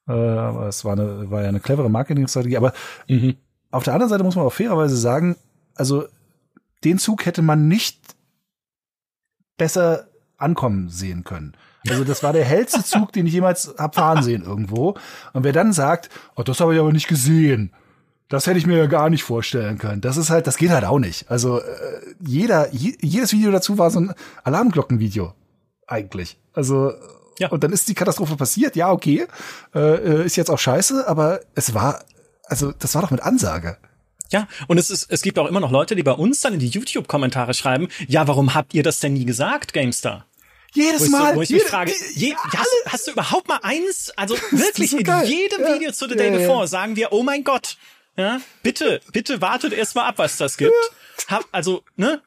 Äh, 0.07 0.12
es 0.12 0.85
war, 0.85 0.93
eine, 0.93 1.31
war 1.31 1.43
ja 1.43 1.49
eine 1.49 1.61
clevere 1.61 1.91
Marketingstrategie. 1.91 2.57
Aber 2.57 2.73
mhm. 3.09 3.37
auf 3.71 3.85
der 3.85 3.95
anderen 3.95 4.11
Seite 4.11 4.25
muss 4.25 4.37
man 4.37 4.45
auch 4.45 4.53
fairerweise 4.53 4.97
sagen, 4.97 5.37
also 5.75 6.05
den 6.85 6.99
Zug 6.99 7.27
hätte 7.27 7.43
man 7.43 7.69
nicht 7.69 7.98
besser 9.59 10.09
ankommen 10.39 10.89
sehen 10.89 11.25
können. 11.25 11.55
Also 11.89 12.05
das 12.05 12.23
war 12.23 12.33
der 12.33 12.45
hellste 12.45 12.85
Zug, 12.85 13.13
den 13.13 13.27
ich 13.27 13.33
jemals 13.33 13.75
hab 13.77 13.95
fahren 13.95 14.23
sehen 14.23 14.43
irgendwo. 14.43 14.95
Und 15.33 15.45
wer 15.45 15.53
dann 15.53 15.73
sagt, 15.73 16.09
oh, 16.37 16.43
das 16.43 16.61
habe 16.61 16.75
ich 16.75 16.81
aber 16.81 16.93
nicht 16.93 17.09
gesehen, 17.09 17.73
das 18.29 18.47
hätte 18.47 18.59
ich 18.59 18.67
mir 18.67 18.77
ja 18.77 18.87
gar 18.87 19.09
nicht 19.09 19.23
vorstellen 19.23 19.79
können. 19.79 20.01
Das 20.01 20.17
ist 20.17 20.31
halt, 20.31 20.47
das 20.47 20.59
geht 20.59 20.71
halt 20.71 20.85
auch 20.85 20.99
nicht. 20.99 21.31
Also 21.31 21.61
äh, 21.61 21.65
jeder, 22.21 22.73
jedes 22.73 23.33
Video 23.33 23.51
dazu 23.51 23.79
war 23.79 23.91
so 23.91 24.01
ein 24.01 24.15
Alarmglockenvideo 24.45 25.33
eigentlich. 25.87 26.39
Also 26.53 26.93
ja. 27.39 27.49
und 27.49 27.65
dann 27.65 27.73
ist 27.73 27.89
die 27.89 27.95
Katastrophe 27.95 28.37
passiert. 28.37 28.77
Ja, 28.77 28.93
okay, 28.93 29.27
äh, 29.75 29.79
äh 29.81 30.27
ist 30.27 30.37
jetzt 30.37 30.51
auch 30.51 30.59
scheiße, 30.59 31.09
aber 31.09 31.41
es 31.55 31.73
war, 31.73 32.05
also 32.45 32.73
das 32.73 32.95
war 32.95 33.03
doch 33.03 33.11
mit 33.11 33.23
Ansage. 33.23 33.79
Ja, 34.31 34.47
und 34.66 34.79
es 34.79 34.91
ist, 34.91 35.11
es 35.11 35.22
gibt 35.22 35.39
auch 35.39 35.47
immer 35.47 35.61
noch 35.61 35.70
Leute, 35.70 35.97
die 35.97 36.03
bei 36.03 36.12
uns 36.12 36.41
dann 36.41 36.55
in 36.55 36.61
die 36.61 36.68
YouTube-Kommentare 36.68 37.55
schreiben, 37.55 37.89
ja, 38.07 38.29
warum 38.29 38.55
habt 38.55 38.74
ihr 38.74 38.83
das 38.83 39.01
denn 39.01 39.14
nie 39.14 39.24
gesagt, 39.24 39.72
GameStar? 39.72 40.26
Jedes 40.74 41.07
wo 41.07 41.16
Mal. 41.16 41.31
So, 41.31 41.37
wo 41.37 41.43
ich 41.43 41.49
jede, 41.49 41.62
mich 41.62 41.70
frage, 41.70 41.93
je, 42.14 42.35
hast, 42.35 42.68
hast, 42.87 43.07
du 43.07 43.12
überhaupt 43.12 43.49
mal 43.49 43.61
eins, 43.62 44.12
also 44.16 44.35
wirklich 44.51 44.91
so 44.91 44.99
in 44.99 45.24
jedem 45.24 45.62
ja. 45.62 45.74
Video 45.74 45.93
zu 45.93 46.09
The 46.09 46.16
Day 46.16 46.31
ja, 46.31 46.39
Before 46.39 46.61
ja. 46.61 46.66
sagen 46.66 46.97
wir, 46.97 47.12
oh 47.12 47.22
mein 47.22 47.43
Gott, 47.43 47.79
ja, 48.16 48.41
bitte, 48.62 49.01
bitte 49.12 49.41
wartet 49.41 49.72
erst 49.72 49.95
mal 49.95 50.07
ab, 50.07 50.14
was 50.18 50.37
das 50.37 50.57
gibt. 50.57 50.74
Hab, 51.29 51.45
also, 51.53 51.83
ne? 51.97 52.20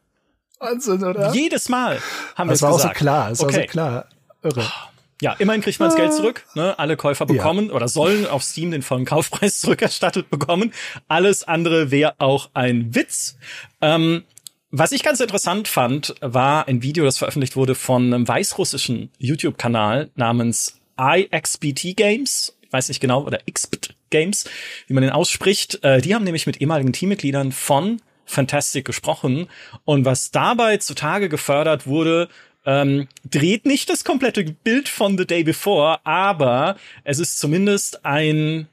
Wahnsinn, 0.60 1.04
oder? 1.04 1.34
Jedes 1.34 1.70
Mal 1.70 1.99
haben 2.36 2.49
wir 2.49 2.54
es 2.54 2.60
gesagt. 2.62 2.74
Das 2.76 2.84
war 2.84 2.89
auch 2.89 2.93
so 2.93 2.99
klar, 2.99 3.30
das 3.30 3.39
okay. 3.41 3.56
war 3.56 3.62
so 3.62 3.68
klar. 3.68 4.10
Irre. 4.43 4.91
Ja, 5.22 5.34
immerhin 5.34 5.62
kriegt 5.62 5.80
man 5.80 5.88
das 5.88 5.96
Geld 5.96 6.14
zurück. 6.14 6.46
Ne? 6.56 6.78
Alle 6.78 6.98
Käufer 6.98 7.28
bekommen 7.28 7.68
ja. 7.68 7.74
oder 7.74 7.88
sollen 7.88 8.26
auf 8.26 8.44
Steam 8.44 8.72
den 8.72 8.82
vollen 8.82 9.06
Kaufpreis 9.06 9.60
zurückerstattet 9.62 10.30
bekommen. 10.30 10.74
Alles 11.08 11.44
andere 11.44 11.92
wäre 11.92 12.16
auch 12.18 12.50
ein 12.54 12.94
Witz. 12.96 13.38
Ähm, 13.82 14.24
was 14.72 14.92
ich 14.92 15.04
ganz 15.04 15.20
interessant 15.20 15.68
fand, 15.68 16.16
war 16.22 16.68
ein 16.68 16.82
Video, 16.82 17.06
das 17.06 17.20
veröffentlicht 17.20 17.56
wurde 17.56 17.76
von 17.76 18.14
einem 18.14 18.28
weißrussischen 18.28 19.12
YouTube-Kanal 19.20 20.10
namens 20.16 20.80
iXBT 20.98 21.96
Games. 21.96 22.58
Ich 22.62 22.74
weiß 22.74 22.88
nicht 22.88 23.00
genau, 23.00 23.24
oder 23.24 23.40
XBT 23.52 23.96
Games, 24.10 24.50
wie 24.88 24.94
man 24.94 25.04
den 25.04 25.12
ausspricht. 25.12 25.84
Äh, 25.84 26.02
die 26.02 26.16
haben 26.16 26.24
nämlich 26.24 26.48
mit 26.48 26.62
ehemaligen 26.62 26.94
Teammitgliedern 26.94 27.52
von 27.52 28.02
Fantastic 28.26 28.86
gesprochen. 28.86 29.48
Und 29.86 30.06
was 30.06 30.32
dabei 30.32 30.78
zutage 30.78 31.30
gefördert 31.30 31.86
wurde, 31.86 32.30
ähm, 32.66 33.07
dreht 33.30 33.66
nicht 33.66 33.89
das 33.89 34.03
komplette 34.03 34.43
Bild 34.43 34.89
von 34.89 35.18
The 35.18 35.26
Day 35.26 35.43
Before, 35.43 35.99
aber 36.05 36.78
es 37.03 37.20
ist 37.20 37.39
zumindest 37.39 38.05
ein 38.05 38.68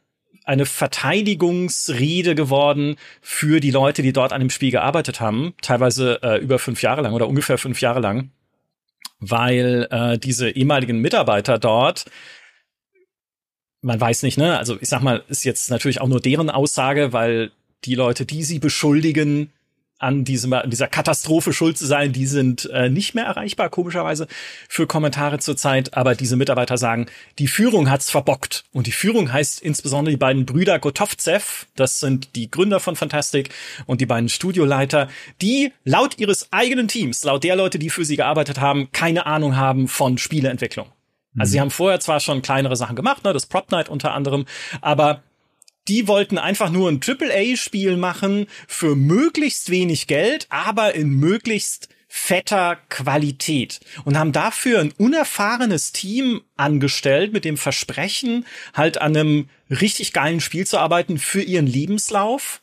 eine 0.45 0.65
Verteidigungsrede 0.65 2.35
geworden 2.35 2.97
für 3.21 3.61
die 3.61 3.71
Leute, 3.71 4.01
die 4.01 4.15
dort 4.15 4.33
an 4.33 4.41
dem 4.41 4.49
Spiel 4.49 4.71
gearbeitet 4.71 5.21
haben, 5.21 5.53
teilweise 5.61 6.23
äh, 6.23 6.39
über 6.39 6.59
fünf 6.59 6.81
Jahre 6.81 7.03
lang 7.03 7.13
oder 7.13 7.29
ungefähr 7.29 7.59
fünf 7.59 7.83
Jahre 7.83 8.01
lang, 8.01 8.31
weil 9.21 9.87
äh, 9.91 10.17
diese 10.17 10.49
ehemaligen 10.49 11.01
Mitarbeiter 11.01 11.59
dort 11.59 12.07
man 13.81 14.01
weiß 14.01 14.23
nicht, 14.23 14.39
ne? 14.39 14.59
Also 14.59 14.77
ich 14.81 14.89
sag 14.89 15.03
mal, 15.03 15.23
ist 15.29 15.45
jetzt 15.45 15.71
natürlich 15.71 16.01
auch 16.01 16.09
nur 16.09 16.21
deren 16.21 16.51
Aussage, 16.51 17.13
weil 17.13 17.53
die 17.85 17.95
Leute, 17.95 18.27
die 18.27 18.43
sie 18.43 18.59
beschuldigen, 18.59 19.53
an 19.99 20.25
diesem, 20.25 20.55
dieser 20.67 20.87
Katastrophe 20.87 21.53
schuld 21.53 21.77
zu 21.77 21.87
sein, 21.87 22.13
die 22.13 22.27
sind 22.27 22.69
äh, 22.73 22.89
nicht 22.89 23.15
mehr 23.15 23.25
erreichbar, 23.25 23.69
komischerweise, 23.69 24.29
für 24.69 24.87
Kommentare 24.87 25.39
zurzeit. 25.39 25.95
Aber 25.95 26.15
diese 26.15 26.37
Mitarbeiter 26.37 26.79
sagen, 26.79 27.07
die 27.39 27.49
Führung 27.49 27.91
hat's 27.91 28.11
verbockt. 28.11 28.65
Und 28.73 28.87
die 28.87 28.93
Führung 28.93 29.33
heißt 29.33 29.61
insbesondere 29.61 30.13
die 30.13 30.19
beiden 30.19 30.47
Brüder 30.47 30.79
Gotovtsev, 30.79 31.67
das 31.75 32.01
sind 32.01 32.37
die 32.37 32.51
Gründer 32.51 32.81
von 32.81 32.97
Fantastic 32.97 33.51
und 33.87 34.01
die 34.01 34.07
beiden 34.07 34.29
Studioleiter, 34.29 35.09
die 35.43 35.73
laut 35.85 36.19
ihres 36.19 36.53
eigenen 36.53 36.89
Teams, 36.89 37.25
laut 37.25 37.45
der 37.45 37.57
Leute, 37.57 37.79
die 37.79 37.91
für 37.91 38.05
sie 38.05 38.17
gearbeitet 38.17 38.61
haben, 38.61 38.91
keine 38.93 39.27
Ahnung 39.27 39.57
haben 39.57 39.89
von 39.89 40.19
Spieleentwicklung. 40.19 40.87
Also 41.37 41.53
sie 41.53 41.59
mhm. 41.59 41.63
haben 41.63 41.71
vorher 41.71 42.01
zwar 42.01 42.21
schon 42.21 42.43
kleinere 42.43 42.77
Sachen 42.77 42.97
gemacht, 42.97 43.25
ne, 43.25 43.33
das 43.33 43.47
Prop 43.47 43.71
Night 43.71 43.89
unter 43.89 44.13
anderem, 44.15 44.47
aber 44.81 45.23
die 45.89 46.07
wollten 46.07 46.39
einfach 46.39 46.71
nur 46.71 46.91
ein 46.91 47.01
AAA-Spiel 47.03 47.97
machen 47.97 48.47
für 48.67 48.95
möglichst 48.95 49.71
wenig 49.71 50.07
Geld, 50.07 50.47
aber 50.51 50.95
in 50.95 51.09
möglichst 51.09 51.89
fetter 52.09 52.79
Qualität 52.89 53.81
und 54.05 54.19
haben 54.19 54.33
dafür 54.33 54.81
ein 54.81 54.93
unerfahrenes 54.97 55.93
Team 55.93 56.43
angestellt 56.57 57.33
mit 57.33 57.45
dem 57.45 57.59
Versprechen, 57.59 58.47
halt 58.75 59.01
an 59.01 59.17
einem 59.17 59.49
richtig 59.71 60.15
geilen 60.15 60.41
Spiel 60.41 60.67
zu 60.67 60.79
arbeiten 60.79 61.19
für 61.19 61.43
ihren 61.43 61.67
Lebenslauf. 61.67 62.63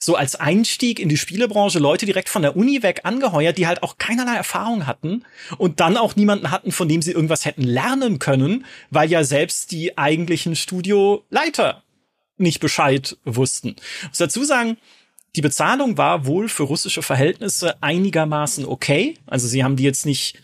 So 0.00 0.14
als 0.14 0.36
Einstieg 0.36 1.00
in 1.00 1.08
die 1.08 1.16
Spielebranche 1.16 1.80
Leute 1.80 2.06
direkt 2.06 2.28
von 2.28 2.42
der 2.42 2.56
Uni 2.56 2.82
weg 2.82 3.00
angeheuert, 3.02 3.58
die 3.58 3.66
halt 3.66 3.82
auch 3.82 3.98
keinerlei 3.98 4.36
Erfahrung 4.36 4.86
hatten 4.86 5.24
und 5.58 5.80
dann 5.80 5.96
auch 5.96 6.14
niemanden 6.16 6.50
hatten, 6.50 6.70
von 6.70 6.88
dem 6.88 7.02
sie 7.02 7.12
irgendwas 7.12 7.44
hätten 7.44 7.64
lernen 7.64 8.20
können, 8.20 8.64
weil 8.90 9.10
ja 9.10 9.24
selbst 9.24 9.72
die 9.72 9.98
eigentlichen 9.98 10.54
Studioleiter 10.54 11.82
nicht 12.40 12.60
Bescheid 12.60 13.16
wussten. 13.24 13.76
Ich 14.02 14.08
muss 14.08 14.18
dazu 14.18 14.44
sagen, 14.44 14.76
die 15.36 15.42
Bezahlung 15.42 15.98
war 15.98 16.26
wohl 16.26 16.48
für 16.48 16.64
russische 16.64 17.02
Verhältnisse 17.02 17.82
einigermaßen 17.82 18.64
okay. 18.64 19.14
Also 19.26 19.46
sie 19.46 19.62
haben 19.62 19.76
die 19.76 19.84
jetzt 19.84 20.06
nicht 20.06 20.38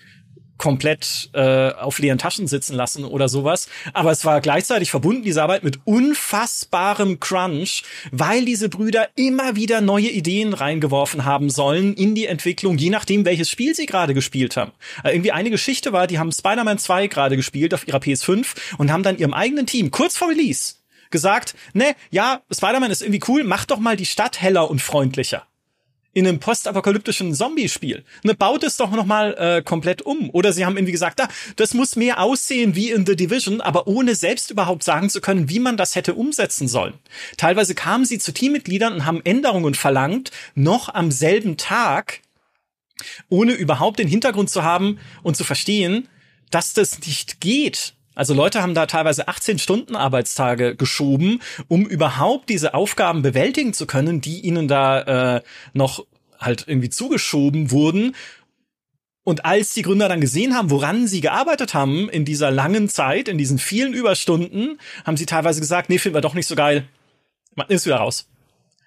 komplett 0.57 1.31
äh, 1.33 1.73
auf 1.73 1.99
leeren 1.99 2.19
Taschen 2.19 2.47
sitzen 2.47 2.77
lassen 2.77 3.05
oder 3.05 3.29
sowas. 3.29 3.69
Aber 3.93 4.13
es 4.13 4.25
war 4.25 4.41
gleichzeitig 4.41 4.91
verbunden, 4.91 5.23
diese 5.23 5.43
Arbeit, 5.43 5.65
mit 5.65 5.81
unfassbarem 5.85 7.19
Crunch, 7.19 7.83
weil 8.13 8.45
diese 8.45 8.69
Brüder 8.69 9.09
immer 9.17 9.57
wieder 9.57 9.81
neue 9.81 10.09
Ideen 10.09 10.55
reingeworfen 10.55 11.25
haben 11.25 11.51
sollen 11.51 11.95
in 11.95 12.15
die 12.15 12.27
Entwicklung, 12.27 12.79
je 12.79 12.91
nachdem, 12.91 13.25
welches 13.25 13.51
Spiel 13.51 13.75
sie 13.75 13.87
gerade 13.87 14.15
gespielt 14.15 14.57
haben. 14.57 14.73
Also 15.03 15.17
irgendwie 15.17 15.33
eine 15.33 15.51
Geschichte 15.51 15.93
war, 15.93 16.07
die 16.07 16.19
haben 16.19 16.31
Spider-Man 16.31 16.79
2 16.79 17.09
gerade 17.09 17.37
gespielt 17.37 17.75
auf 17.75 17.89
ihrer 17.89 17.99
PS5 17.99 18.47
und 18.79 18.93
haben 18.93 19.03
dann 19.03 19.19
ihrem 19.19 19.35
eigenen 19.35 19.67
Team 19.67 19.91
kurz 19.91 20.17
vor 20.17 20.29
Release 20.29 20.75
gesagt, 21.15 21.55
ne, 21.73 21.95
ja, 22.11 22.43
Spider-Man 22.53 22.91
ist 22.91 23.01
irgendwie 23.01 23.23
cool, 23.29 23.45
mach 23.45 23.65
doch 23.65 23.79
mal 23.79 23.97
die 23.97 24.05
Stadt 24.05 24.43
heller 24.43 24.69
und 24.71 24.83
freundlicher. 24.83 25.47
In 26.13 26.27
einem 26.27 26.39
postapokalyptischen 26.39 27.35
Zombie-Spiel. 27.35 28.05
Ne, 28.23 28.35
baut 28.35 28.63
es 28.63 28.77
doch 28.77 28.91
noch 28.91 29.07
mal 29.07 29.35
äh, 29.35 29.63
komplett 29.63 30.03
um. 30.03 30.31
Oder 30.31 30.53
sie 30.53 30.65
haben 30.65 30.77
irgendwie 30.77 30.93
gesagt, 30.93 31.19
da, 31.19 31.29
das 31.57 31.75
muss 31.75 31.97
mehr 31.97 32.21
aussehen 32.21 32.77
wie 32.77 32.91
in 32.91 33.07
The 33.07 33.17
Division, 33.17 33.61
aber 33.61 33.87
ohne 33.89 34.15
selbst 34.15 34.51
überhaupt 34.51 34.85
sagen 34.85 35.09
zu 35.09 35.21
können, 35.21 35.49
wie 35.49 35.59
man 35.59 35.77
das 35.77 35.97
hätte 35.97 36.15
umsetzen 36.15 36.69
sollen. 36.69 36.95
Teilweise 37.37 37.75
kamen 37.75 38.05
sie 38.05 38.19
zu 38.19 38.33
Teammitgliedern 38.33 38.93
und 38.93 39.07
haben 39.07 39.23
Änderungen 39.25 39.75
verlangt, 39.75 40.31
noch 40.55 40.93
am 40.93 41.11
selben 41.11 41.57
Tag, 41.57 42.21
ohne 43.29 43.53
überhaupt 43.53 43.99
den 43.99 44.09
Hintergrund 44.09 44.51
zu 44.51 44.63
haben 44.63 44.99
und 45.23 45.37
zu 45.37 45.43
verstehen, 45.43 46.09
dass 46.51 46.75
das 46.75 47.01
nicht 47.01 47.41
geht. 47.41 47.95
Also 48.15 48.35
Leute 48.35 48.63
haben 48.63 48.75
da 48.75 48.87
teilweise 48.87 49.29
18 49.29 49.59
Stunden 49.59 49.97
Arbeitstage 49.97 50.77
geschoben, 50.77 51.41
um 51.69 51.87
überhaupt 51.87 52.49
diese 52.49 52.75
Aufgaben 52.75 53.23
bewältigen 53.23 53.73
zu 53.73 53.87
können, 53.87 54.21
die 54.21 54.41
ihnen 54.41 54.69
da 54.69 55.37
äh, 55.37 55.43
noch 55.73 56.07
halt 56.39 56.65
irgendwie 56.67 56.91
zugeschoben 56.91 57.71
wurden. 57.71 58.15
Und 59.25 59.47
als 59.47 59.73
die 59.73 59.83
Gründer 59.83 60.09
dann 60.09 60.21
gesehen 60.21 60.55
haben, 60.55 60.71
woran 60.71 61.07
sie 61.07 61.23
gearbeitet 61.23 61.73
haben 61.73 62.11
in 62.11 62.27
dieser 62.27 62.51
langen 62.51 62.91
Zeit, 62.91 63.27
in 63.29 63.39
diesen 63.39 63.59
vielen 63.59 63.95
Überstunden, 63.95 64.79
haben 65.05 65.17
sie 65.17 65.27
teilweise 65.27 65.61
gesagt, 65.61 65.89
nee, 65.89 65.99
finden 65.99 66.17
wir 66.17 66.21
doch 66.21 66.35
nicht 66.35 66.47
so 66.47 66.55
geil. 66.55 66.87
Man 67.55 67.69
ist 67.69 67.87
wieder 67.87 67.97
raus. 67.97 68.29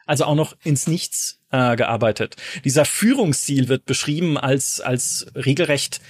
Also 0.05 0.25
auch 0.25 0.35
noch 0.35 0.55
ins 0.63 0.87
Nichts 0.87 1.39
äh, 1.51 1.75
gearbeitet. 1.75 2.35
Dieser 2.63 2.85
Führungsstil 2.85 3.67
wird 3.67 3.85
beschrieben 3.85 4.37
als, 4.37 4.79
als 4.79 5.25
regelrecht 5.35 6.01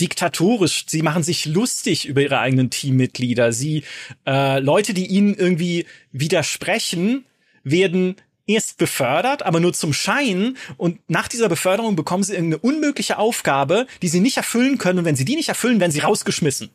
diktatorisch. 0.00 0.84
Sie 0.86 1.02
machen 1.02 1.22
sich 1.22 1.46
lustig 1.46 2.06
über 2.06 2.22
ihre 2.22 2.38
eigenen 2.38 2.70
Teammitglieder. 2.70 3.52
Sie 3.52 3.84
äh, 4.26 4.58
Leute, 4.60 4.94
die 4.94 5.06
ihnen 5.06 5.34
irgendwie 5.34 5.86
widersprechen, 6.12 7.24
werden 7.64 8.16
erst 8.46 8.78
befördert, 8.78 9.44
aber 9.44 9.60
nur 9.60 9.72
zum 9.72 9.92
Schein. 9.92 10.56
Und 10.76 10.98
nach 11.08 11.28
dieser 11.28 11.48
Beförderung 11.48 11.96
bekommen 11.96 12.22
sie 12.22 12.34
irgendeine 12.34 12.62
unmögliche 12.62 13.18
Aufgabe, 13.18 13.86
die 14.02 14.08
sie 14.08 14.20
nicht 14.20 14.36
erfüllen 14.36 14.78
können. 14.78 15.00
Und 15.00 15.04
wenn 15.04 15.16
sie 15.16 15.24
die 15.24 15.36
nicht 15.36 15.48
erfüllen, 15.48 15.80
werden 15.80 15.92
sie 15.92 16.00
rausgeschmissen. 16.00 16.70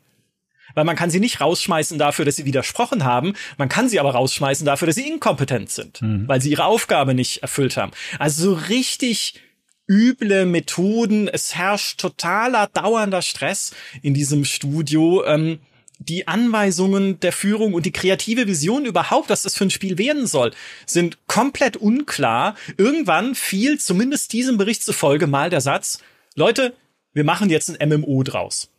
Weil 0.74 0.86
man 0.86 0.96
kann 0.96 1.10
sie 1.10 1.20
nicht 1.20 1.42
rausschmeißen 1.42 1.98
dafür, 1.98 2.26
dass 2.26 2.38
sie 2.38 2.46
widersprochen 2.46 3.04
haben. 3.04 3.34
Man 3.58 3.70
kann 3.70 3.90
sie 3.90 4.00
aber 4.00 4.12
rausschmeißen 4.12 4.66
dafür, 4.66 4.86
dass 4.86 4.96
sie 4.96 5.08
inkompetent 5.08 5.70
sind, 5.70 6.02
mhm. 6.02 6.28
weil 6.28 6.42
sie 6.42 6.52
ihre 6.52 6.66
Aufgabe 6.66 7.14
nicht 7.14 7.42
erfüllt 7.42 7.78
haben. 7.78 7.92
Also 8.20 8.52
so 8.52 8.62
richtig 8.70 9.42
üble 9.88 10.46
Methoden. 10.46 11.28
Es 11.28 11.56
herrscht 11.56 12.00
totaler, 12.00 12.68
dauernder 12.68 13.22
Stress 13.22 13.74
in 14.02 14.14
diesem 14.14 14.46
Studio. 14.46 15.24
Ähm, 15.26 15.60
die 16.00 16.28
Anweisungen 16.28 17.20
der 17.20 17.32
Führung 17.32 17.74
und 17.74 17.86
die 17.86 17.92
kreative 17.92 18.48
Vision 18.48 18.86
überhaupt, 18.86 19.30
was 19.30 19.44
das 19.44 19.56
für 19.56 19.66
ein 19.66 19.70
Spiel 19.70 19.98
werden 19.98 20.26
soll, 20.26 20.52
sind 20.86 21.20
komplett 21.28 21.78
unklar. 21.78 22.56
Irgendwann 22.78 23.36
fiel 23.36 23.80
zumindest 23.80 24.34
diesem 24.34 24.58
Bericht 24.58 24.84
zufolge 24.84 25.28
mal 25.28 25.50
der 25.50 25.62
Satz, 25.62 26.00
Leute, 26.36 26.74
wir 27.14 27.24
machen 27.24 27.50
jetzt 27.50 27.70
ein 27.70 27.90
MMO 27.90 28.24
draus. 28.24 28.70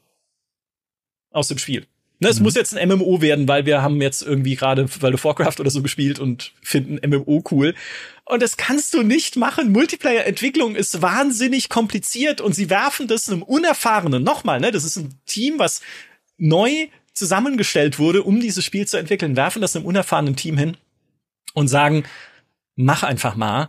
Aus 1.30 1.48
dem 1.48 1.59
Spiel. 1.59 1.86
Ne, 2.18 2.28
es 2.28 2.38
mhm. 2.38 2.44
muss 2.44 2.55
jetzt 2.55 2.76
ein 2.76 2.88
MMO 2.88 3.20
werden, 3.20 3.48
weil 3.48 3.66
wir 3.66 3.82
haben 3.82 4.00
jetzt 4.00 4.22
irgendwie 4.22 4.55
gerade 4.55 4.88
World 5.00 5.14
of 5.14 5.24
Warcraft 5.24 5.59
oder 5.59 5.70
so 5.70 5.82
gespielt 5.82 6.18
und 6.18 6.53
finden 6.62 7.00
MMO 7.05 7.42
cool. 7.50 7.74
Und 8.32 8.40
das 8.40 8.56
kannst 8.56 8.94
du 8.94 9.02
nicht 9.02 9.36
machen. 9.36 9.72
Multiplayer-Entwicklung 9.72 10.74
ist 10.74 11.02
wahnsinnig 11.02 11.68
kompliziert 11.68 12.40
und 12.40 12.54
sie 12.54 12.70
werfen 12.70 13.06
das 13.06 13.28
einem 13.28 13.42
Unerfahrenen. 13.42 14.24
Nochmal, 14.24 14.58
ne, 14.58 14.70
das 14.70 14.84
ist 14.84 14.96
ein 14.96 15.20
Team, 15.26 15.58
was 15.58 15.82
neu 16.38 16.88
zusammengestellt 17.12 17.98
wurde, 17.98 18.22
um 18.22 18.40
dieses 18.40 18.64
Spiel 18.64 18.86
zu 18.86 18.96
entwickeln, 18.96 19.36
werfen 19.36 19.60
das 19.60 19.76
einem 19.76 19.84
unerfahrenen 19.84 20.34
Team 20.34 20.56
hin 20.56 20.78
und 21.52 21.68
sagen, 21.68 22.04
mach 22.74 23.02
einfach 23.02 23.36
mal. 23.36 23.68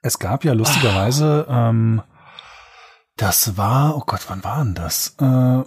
Es 0.00 0.18
gab 0.18 0.46
ja 0.46 0.54
lustigerweise, 0.54 1.44
ah. 1.46 1.68
ähm, 1.68 2.02
das 3.18 3.58
war, 3.58 3.94
oh 3.98 4.04
Gott, 4.06 4.22
wann 4.28 4.42
war 4.42 4.64
denn 4.64 4.74
das? 4.74 5.16
Äh, 5.20 5.64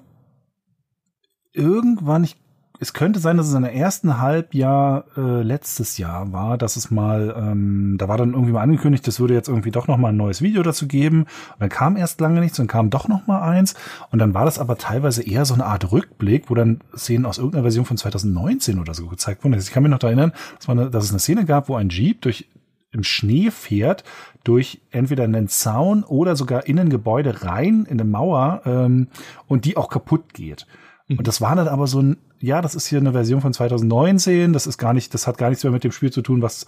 irgendwann, 1.53 2.23
ich 2.23 2.37
es 2.85 2.93
könnte 2.93 3.19
sein, 3.19 3.37
dass 3.37 3.47
es 3.47 3.55
in 3.55 3.63
der 3.63 3.73
ersten 3.73 4.19
Halbjahr 4.21 5.05
äh, 5.17 5.41
letztes 5.41 5.97
Jahr 5.97 6.31
war, 6.31 6.55
dass 6.55 6.75
es 6.75 6.91
mal, 6.91 7.35
ähm, 7.35 7.95
da 7.97 8.07
war 8.07 8.15
dann 8.15 8.33
irgendwie 8.33 8.51
mal 8.51 8.61
angekündigt, 8.61 9.07
es 9.07 9.19
würde 9.19 9.33
jetzt 9.33 9.49
irgendwie 9.49 9.71
doch 9.71 9.87
noch 9.87 9.97
mal 9.97 10.09
ein 10.09 10.17
neues 10.17 10.43
Video 10.43 10.61
dazu 10.61 10.87
geben. 10.87 11.21
Und 11.21 11.61
dann 11.61 11.69
kam 11.69 11.97
erst 11.97 12.21
lange 12.21 12.41
nichts, 12.41 12.57
dann 12.57 12.67
kam 12.67 12.91
doch 12.91 13.07
noch 13.07 13.25
mal 13.25 13.41
eins. 13.41 13.73
Und 14.11 14.19
dann 14.19 14.35
war 14.35 14.45
das 14.45 14.59
aber 14.59 14.77
teilweise 14.77 15.23
eher 15.23 15.45
so 15.45 15.55
eine 15.55 15.65
Art 15.65 15.91
Rückblick, 15.91 16.47
wo 16.51 16.53
dann 16.53 16.81
Szenen 16.95 17.25
aus 17.25 17.39
irgendeiner 17.39 17.63
Version 17.63 17.85
von 17.85 17.97
2019 17.97 18.77
oder 18.77 18.93
so 18.93 19.07
gezeigt 19.07 19.43
wurden. 19.43 19.55
Also 19.55 19.67
ich 19.67 19.73
kann 19.73 19.81
mich 19.81 19.89
noch 19.89 19.97
da 19.97 20.07
erinnern, 20.07 20.31
dass, 20.57 20.67
man, 20.67 20.91
dass 20.91 21.05
es 21.05 21.09
eine 21.09 21.19
Szene 21.19 21.45
gab, 21.45 21.69
wo 21.69 21.75
ein 21.75 21.89
Jeep 21.89 22.21
durch 22.21 22.47
im 22.91 23.03
Schnee 23.03 23.49
fährt, 23.49 24.03
durch 24.43 24.81
entweder 24.91 25.23
einen 25.23 25.47
Zaun 25.47 26.03
oder 26.03 26.35
sogar 26.35 26.67
in 26.67 26.79
ein 26.79 26.89
Gebäude 26.89 27.41
rein, 27.41 27.85
in 27.89 27.99
eine 27.99 28.03
Mauer, 28.07 28.61
ähm, 28.65 29.07
und 29.47 29.65
die 29.65 29.75
auch 29.75 29.89
kaputt 29.89 30.35
geht. 30.35 30.67
Und 31.09 31.19
mhm. 31.19 31.23
das 31.23 31.41
war 31.41 31.55
dann 31.55 31.67
aber 31.67 31.87
so 31.87 32.01
ein, 32.01 32.17
ja, 32.45 32.61
das 32.61 32.75
ist 32.75 32.87
hier 32.87 32.99
eine 32.99 33.11
Version 33.11 33.41
von 33.41 33.53
2019, 33.53 34.53
das 34.53 34.67
ist 34.67 34.77
gar 34.77 34.93
nicht, 34.93 35.13
das 35.13 35.27
hat 35.27 35.37
gar 35.37 35.49
nichts 35.49 35.63
mehr 35.63 35.73
mit 35.73 35.83
dem 35.83 35.91
Spiel 35.91 36.11
zu 36.11 36.21
tun, 36.21 36.41
was, 36.41 36.65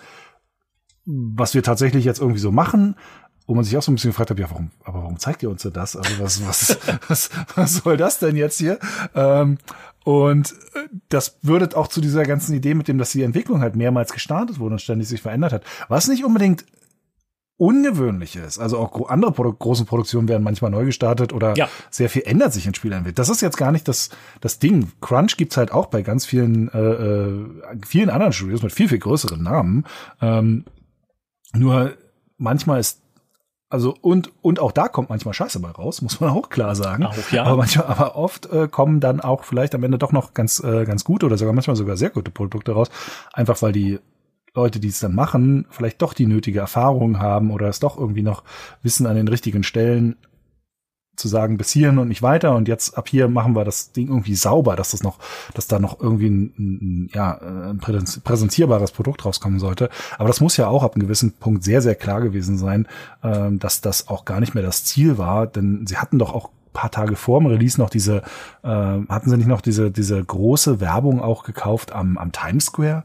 was 1.06 1.54
wir 1.54 1.64
tatsächlich 1.64 2.04
jetzt 2.04 2.20
irgendwie 2.20 2.40
so 2.40 2.52
machen. 2.52 2.96
Wo 3.50 3.56
man 3.56 3.64
sich 3.64 3.78
auch 3.78 3.82
so 3.82 3.94
ein 3.94 3.96
bisschen 3.96 4.10
gefragt 4.10 4.30
hat, 4.30 4.40
ja, 4.40 4.50
warum, 4.50 4.72
aber 4.84 5.04
warum 5.04 5.20
zeigt 5.20 5.42
ihr 5.42 5.50
uns 5.50 5.62
denn 5.62 5.72
das? 5.72 5.96
Also 5.96 6.20
was, 6.20 6.46
was, 6.46 6.78
was, 7.08 7.30
was 7.56 7.76
soll 7.76 7.96
das 7.96 8.20
denn 8.20 8.36
jetzt 8.36 8.58
hier? 8.58 8.78
Ähm, 9.16 9.58
und 10.04 10.54
das 11.08 11.38
würde 11.44 11.78
auch 11.78 11.88
zu 11.88 12.02
dieser 12.02 12.24
ganzen 12.24 12.54
Idee 12.54 12.74
mit 12.74 12.90
dem, 12.90 12.98
dass 12.98 13.12
die 13.12 13.24
Entwicklung 13.24 13.62
halt 13.62 13.78
mehrmals 13.78 14.12
gestartet 14.12 14.60
wurde 14.60 14.74
und 14.74 14.80
ständig 14.80 15.08
sich 15.08 15.22
verändert 15.22 15.54
hat. 15.54 15.64
Was 15.88 16.10
nicht 16.10 16.26
unbedingt 16.26 16.66
Ungewöhnliches. 17.58 18.60
Also 18.60 18.78
auch 18.78 19.10
andere 19.10 19.32
Produ 19.32 19.52
große 19.54 19.86
Produktionen 19.86 20.28
werden 20.28 20.44
manchmal 20.44 20.70
neu 20.70 20.86
gestartet 20.86 21.34
oder 21.34 21.56
ja. 21.56 21.68
sehr 21.90 22.10
viel 22.10 22.22
ändert 22.26 22.54
sich 22.54 22.68
in 22.68 22.76
Spielentwicklung. 22.76 23.16
Das 23.16 23.30
ist 23.30 23.42
jetzt 23.42 23.58
gar 23.58 23.72
nicht 23.72 23.88
das, 23.88 24.10
das 24.42 24.60
Ding. 24.60 24.92
Crunch 25.02 25.38
gibt's 25.38 25.58
halt 25.58 25.72
auch 25.72 25.88
bei 25.88 26.04
ganz 26.04 26.26
vielen, 26.26 26.72
äh, 26.72 26.80
äh, 26.80 27.46
vielen 27.86 28.12
anderen 28.12 28.34
Studios 28.34 28.62
mit 28.62 28.72
viel, 28.72 28.88
viel 28.88 29.00
größeren 29.00 29.42
Namen. 29.42 29.86
Ähm, 30.22 30.66
nur 31.54 31.94
manchmal 32.38 32.80
ist 32.80 33.02
also 33.70 33.94
und 34.00 34.32
und 34.42 34.62
auch 34.62 34.72
da 34.72 34.88
kommt 34.88 35.10
manchmal 35.10 35.34
Scheiße 35.34 35.60
bei 35.60 35.70
raus, 35.70 36.02
muss 36.02 36.20
man 36.22 36.30
auch 36.38 36.50
klar 36.50 36.76
sagen. 36.76 37.06
Auch, 37.06 37.32
ja. 37.32 37.44
Aber 37.44 37.58
manchmal, 37.58 37.88
aber 37.88 38.16
oft 38.16 38.46
äh, 38.52 38.68
kommen 38.68 39.00
dann 39.00 39.20
auch 39.20 39.44
vielleicht 39.44 39.76
am 39.76 39.84
Ende 39.84 39.98
doch 39.98 40.12
noch 40.12 40.34
ganz 40.34 40.64
äh, 40.64 40.86
ganz 40.86 41.04
gute 41.04 41.26
oder 41.26 41.38
sogar 41.38 41.54
manchmal 41.54 41.76
sogar 41.76 41.98
sehr 41.98 42.12
gute 42.12 42.32
Produkte 42.32 42.72
raus, 42.72 42.90
einfach 43.34 43.62
weil 43.62 43.72
die 43.72 44.00
Leute, 44.58 44.80
die 44.80 44.90
es 44.90 45.00
dann 45.00 45.16
machen, 45.16 45.66
vielleicht 45.70 46.02
doch 46.02 46.14
die 46.14 46.26
nötige 46.26 46.60
Erfahrung 46.60 47.20
haben 47.20 47.52
oder 47.52 47.70
es 47.70 47.80
doch 47.80 47.98
irgendwie 47.98 48.24
noch 48.24 48.44
wissen 48.82 49.06
an 49.06 49.16
den 49.16 49.28
richtigen 49.28 49.64
Stellen 49.64 50.18
zu 51.16 51.28
sagen, 51.28 51.58
bis 51.58 51.72
hierhin 51.72 51.98
und 51.98 52.10
nicht 52.10 52.22
weiter 52.22 52.56
und 52.56 52.68
jetzt 52.68 52.98
ab 52.98 53.08
hier 53.08 53.28
machen 53.28 53.56
wir 53.56 53.66
das 53.66 53.92
Ding 53.92 54.08
irgendwie 54.08 54.36
sauber, 54.36 54.76
dass 54.76 54.92
das 54.92 55.02
noch, 55.02 55.18
dass 55.54 55.68
da 55.68 55.80
noch 55.80 56.00
irgendwie 56.00 56.30
ein, 56.30 56.54
ein 56.58 57.10
ja, 57.14 57.38
ein 57.40 57.80
präsentierbares 57.80 58.92
Produkt 58.92 59.26
rauskommen 59.26 59.60
sollte. 59.60 59.90
Aber 60.18 60.28
das 60.28 60.42
muss 60.42 60.58
ja 60.58 60.68
auch 60.68 60.84
ab 60.84 60.96
einem 60.96 61.04
gewissen 61.04 61.34
Punkt 61.34 61.64
sehr, 61.64 61.82
sehr 61.82 61.96
klar 61.96 62.22
gewesen 62.22 62.58
sein, 62.58 62.88
ähm, 63.24 63.58
dass 63.58 63.82
das 63.82 64.10
auch 64.10 64.26
gar 64.26 64.40
nicht 64.40 64.54
mehr 64.54 64.64
das 64.64 64.84
Ziel 64.86 65.18
war, 65.18 65.48
denn 65.48 65.88
sie 65.88 65.98
hatten 65.98 66.20
doch 66.20 66.34
auch 66.34 66.50
paar 66.74 66.92
Tage 66.92 67.16
vor 67.16 67.40
dem 67.40 67.48
Release 67.48 67.82
noch 67.82 67.90
diese, 67.90 68.22
äh, 68.62 68.68
hatten 68.70 69.30
sie 69.30 69.38
nicht 69.38 69.48
noch 69.48 69.62
diese, 69.62 69.90
diese 69.90 70.24
große 70.24 70.80
Werbung 70.80 71.22
auch 71.22 71.44
gekauft 71.44 71.92
am, 71.92 72.20
am 72.20 72.32
Times 72.32 72.66
Square? 72.66 73.04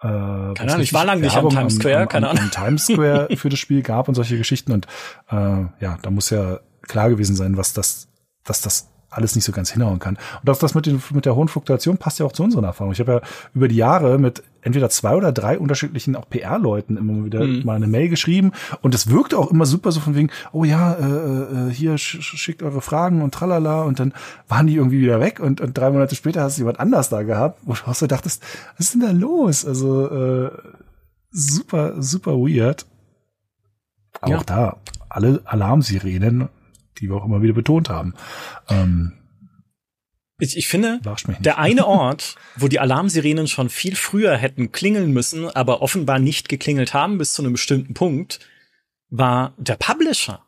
Äh, 0.00 0.06
keine 0.06 0.72
Ahnung, 0.72 0.80
ich 0.80 0.92
war 0.92 1.04
lange 1.04 1.22
nicht 1.22 1.36
am 1.36 1.48
Times 1.48 1.76
Square, 1.76 2.02
am, 2.02 2.08
keine 2.08 2.28
Ahnung. 2.28 2.44
Am 2.44 2.50
Times 2.50 2.86
Square 2.86 3.28
für 3.36 3.48
das 3.48 3.58
Spiel 3.58 3.82
gab 3.82 4.08
und 4.08 4.14
solche 4.14 4.36
Geschichten 4.36 4.72
und 4.72 4.86
äh, 5.30 5.34
ja, 5.80 5.98
da 6.02 6.10
muss 6.10 6.30
ja 6.30 6.60
klar 6.82 7.10
gewesen 7.10 7.36
sein, 7.36 7.56
was 7.56 7.72
das, 7.72 8.08
dass 8.44 8.60
das 8.60 8.87
alles 9.10 9.34
nicht 9.34 9.44
so 9.44 9.52
ganz 9.52 9.70
hinhauen 9.70 9.98
kann. 9.98 10.18
Und 10.42 10.50
auch 10.50 10.58
das 10.58 10.74
mit, 10.74 10.86
den, 10.86 11.02
mit 11.12 11.24
der 11.24 11.34
hohen 11.34 11.48
Fluktuation 11.48 11.96
passt 11.96 12.18
ja 12.18 12.26
auch 12.26 12.32
zu 12.32 12.42
unseren 12.42 12.64
Erfahrungen. 12.64 12.92
Ich 12.92 13.00
habe 13.00 13.12
ja 13.12 13.20
über 13.54 13.68
die 13.68 13.76
Jahre 13.76 14.18
mit 14.18 14.42
entweder 14.60 14.90
zwei 14.90 15.14
oder 15.14 15.32
drei 15.32 15.58
unterschiedlichen 15.58 16.14
auch 16.14 16.28
PR-Leuten 16.28 16.96
immer 16.96 17.24
wieder 17.24 17.42
mhm. 17.44 17.64
mal 17.64 17.76
eine 17.76 17.86
Mail 17.86 18.08
geschrieben 18.08 18.52
und 18.82 18.94
es 18.94 19.08
wirkte 19.08 19.38
auch 19.38 19.50
immer 19.50 19.66
super 19.66 19.92
so 19.92 20.00
von 20.00 20.14
wegen, 20.14 20.30
oh 20.52 20.64
ja, 20.64 20.92
äh, 20.94 21.68
äh, 21.68 21.70
hier 21.72 21.96
sch 21.96 22.20
schickt 22.20 22.62
eure 22.62 22.82
Fragen 22.82 23.22
und 23.22 23.32
tralala 23.32 23.82
und 23.82 23.98
dann 23.98 24.12
waren 24.46 24.66
die 24.66 24.76
irgendwie 24.76 25.00
wieder 25.00 25.20
weg 25.20 25.40
und, 25.40 25.60
und 25.60 25.78
drei 25.78 25.90
Monate 25.90 26.14
später 26.14 26.42
hast 26.42 26.58
du 26.58 26.62
jemand 26.62 26.80
anders 26.80 27.08
da 27.08 27.22
gehabt, 27.22 27.60
wo 27.64 27.72
du 27.72 27.86
auch 27.86 27.94
so 27.94 28.06
dachtest, 28.06 28.42
was 28.76 28.86
ist 28.86 28.94
denn 28.94 29.00
da 29.00 29.12
los? 29.12 29.64
Also 29.64 30.10
äh, 30.10 30.50
super, 31.30 32.02
super 32.02 32.32
weird. 32.32 32.84
Aber 34.20 34.32
ja. 34.32 34.38
auch 34.38 34.42
da, 34.42 34.76
alle 35.08 35.40
Alarmsirenen 35.44 36.48
die 37.00 37.08
wir 37.08 37.16
auch 37.16 37.24
immer 37.24 37.42
wieder 37.42 37.54
betont 37.54 37.88
haben. 37.88 38.14
Ähm, 38.68 39.12
ich, 40.40 40.56
ich 40.56 40.68
finde, 40.68 41.00
der 41.40 41.58
eine 41.58 41.86
Ort, 41.86 42.36
wo 42.56 42.68
die 42.68 42.78
Alarmsirenen 42.78 43.48
schon 43.48 43.68
viel 43.68 43.96
früher 43.96 44.36
hätten 44.36 44.70
klingeln 44.70 45.12
müssen, 45.12 45.48
aber 45.48 45.82
offenbar 45.82 46.20
nicht 46.20 46.48
geklingelt 46.48 46.94
haben 46.94 47.18
bis 47.18 47.32
zu 47.32 47.42
einem 47.42 47.52
bestimmten 47.52 47.94
Punkt, 47.94 48.38
war 49.10 49.54
der 49.56 49.76
Publisher, 49.76 50.42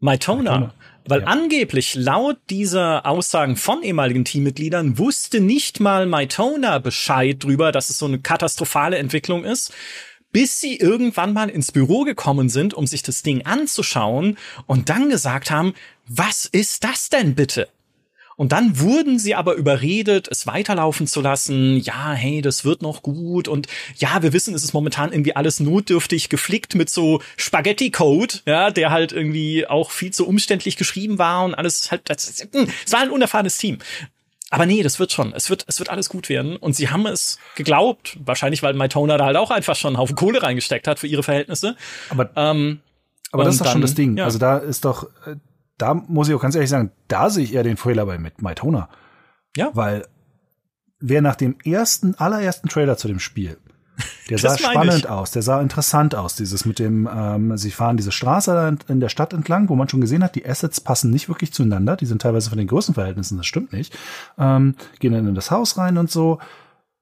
Mytona. 0.00 0.58
Mytona. 0.58 0.74
Weil 1.08 1.20
ja. 1.20 1.26
angeblich 1.26 1.94
laut 1.94 2.38
dieser 2.50 3.06
Aussagen 3.06 3.56
von 3.56 3.82
ehemaligen 3.82 4.24
Teammitgliedern 4.24 4.98
wusste 4.98 5.40
nicht 5.40 5.80
mal 5.80 6.06
Mytona 6.06 6.78
Bescheid 6.78 7.44
drüber, 7.44 7.70
dass 7.70 7.90
es 7.90 7.98
so 7.98 8.06
eine 8.06 8.18
katastrophale 8.18 8.98
Entwicklung 8.98 9.44
ist 9.44 9.72
bis 10.36 10.60
sie 10.60 10.76
irgendwann 10.76 11.32
mal 11.32 11.48
ins 11.48 11.72
Büro 11.72 12.04
gekommen 12.04 12.50
sind, 12.50 12.74
um 12.74 12.86
sich 12.86 13.02
das 13.02 13.22
Ding 13.22 13.46
anzuschauen 13.46 14.36
und 14.66 14.90
dann 14.90 15.08
gesagt 15.08 15.50
haben, 15.50 15.72
was 16.06 16.44
ist 16.44 16.84
das 16.84 17.08
denn 17.08 17.34
bitte? 17.34 17.68
Und 18.36 18.52
dann 18.52 18.78
wurden 18.78 19.18
sie 19.18 19.34
aber 19.34 19.54
überredet, 19.54 20.28
es 20.30 20.46
weiterlaufen 20.46 21.06
zu 21.06 21.22
lassen. 21.22 21.78
Ja, 21.78 22.12
hey, 22.12 22.42
das 22.42 22.66
wird 22.66 22.82
noch 22.82 23.00
gut. 23.00 23.48
Und 23.48 23.66
ja, 23.96 24.22
wir 24.22 24.34
wissen, 24.34 24.54
es 24.54 24.62
ist 24.62 24.74
momentan 24.74 25.10
irgendwie 25.10 25.34
alles 25.34 25.58
notdürftig 25.58 26.28
geflickt 26.28 26.74
mit 26.74 26.90
so 26.90 27.22
Spaghetti-Code, 27.38 28.40
ja, 28.44 28.70
der 28.70 28.90
halt 28.90 29.12
irgendwie 29.12 29.66
auch 29.66 29.90
viel 29.90 30.12
zu 30.12 30.28
umständlich 30.28 30.76
geschrieben 30.76 31.16
war 31.16 31.46
und 31.46 31.54
alles 31.54 31.90
halt, 31.90 32.10
es 32.10 32.46
war 32.90 33.00
ein 33.00 33.10
unerfahrenes 33.10 33.56
Team. 33.56 33.78
Aber 34.50 34.66
nee, 34.66 34.82
das 34.82 35.00
wird 35.00 35.12
schon. 35.12 35.32
Es 35.32 35.50
wird, 35.50 35.64
es 35.66 35.78
wird 35.80 35.90
alles 35.90 36.08
gut 36.08 36.28
werden. 36.28 36.56
Und 36.56 36.74
sie 36.74 36.88
haben 36.88 37.06
es 37.06 37.38
geglaubt. 37.56 38.16
Wahrscheinlich, 38.24 38.62
weil 38.62 38.74
Mytona 38.74 39.16
da 39.16 39.26
halt 39.26 39.36
auch 39.36 39.50
einfach 39.50 39.74
schon 39.74 39.90
einen 39.90 39.98
Haufen 39.98 40.14
Kohle 40.14 40.42
reingesteckt 40.42 40.86
hat 40.86 40.98
für 40.98 41.08
ihre 41.08 41.22
Verhältnisse. 41.22 41.76
Aber, 42.10 42.30
ähm, 42.36 42.80
aber 43.32 43.44
das 43.44 43.54
ist 43.54 43.60
doch 43.64 43.72
schon 43.72 43.80
das 43.80 43.94
Ding. 43.94 44.16
Ja. 44.16 44.24
Also 44.24 44.38
da 44.38 44.58
ist 44.58 44.84
doch, 44.84 45.04
äh, 45.26 45.36
da 45.78 45.94
muss 45.94 46.28
ich 46.28 46.34
auch 46.34 46.40
ganz 46.40 46.54
ehrlich 46.54 46.70
sagen, 46.70 46.92
da 47.08 47.28
sehe 47.28 47.44
ich 47.44 47.54
eher 47.54 47.64
den 47.64 47.76
Fehler 47.76 48.06
bei 48.06 48.18
mit 48.18 48.40
Mytona. 48.40 48.88
Ja. 49.56 49.70
Weil 49.74 50.06
wer 51.00 51.22
nach 51.22 51.36
dem 51.36 51.56
ersten, 51.64 52.14
allerersten 52.14 52.68
Trailer 52.68 52.96
zu 52.96 53.08
dem 53.08 53.18
Spiel, 53.18 53.58
der 54.30 54.38
sah 54.38 54.56
spannend 54.58 55.08
aus, 55.08 55.30
der 55.30 55.42
sah 55.42 55.60
interessant 55.60 56.14
aus, 56.14 56.36
dieses 56.36 56.64
mit 56.64 56.78
dem, 56.78 57.08
ähm, 57.12 57.56
sie 57.56 57.70
fahren 57.70 57.96
diese 57.96 58.12
Straße 58.12 58.76
in 58.88 59.00
der 59.00 59.08
Stadt 59.08 59.32
entlang, 59.32 59.68
wo 59.68 59.76
man 59.76 59.88
schon 59.88 60.00
gesehen 60.00 60.22
hat, 60.22 60.34
die 60.34 60.46
Assets 60.46 60.80
passen 60.80 61.10
nicht 61.10 61.28
wirklich 61.28 61.52
zueinander, 61.52 61.96
die 61.96 62.06
sind 62.06 62.22
teilweise 62.22 62.48
von 62.48 62.58
den 62.58 62.68
Größenverhältnissen, 62.68 63.36
das 63.36 63.46
stimmt 63.46 63.72
nicht, 63.72 63.96
ähm, 64.38 64.74
gehen 64.98 65.12
dann 65.12 65.28
in 65.28 65.34
das 65.34 65.50
Haus 65.50 65.78
rein 65.78 65.98
und 65.98 66.10
so. 66.10 66.38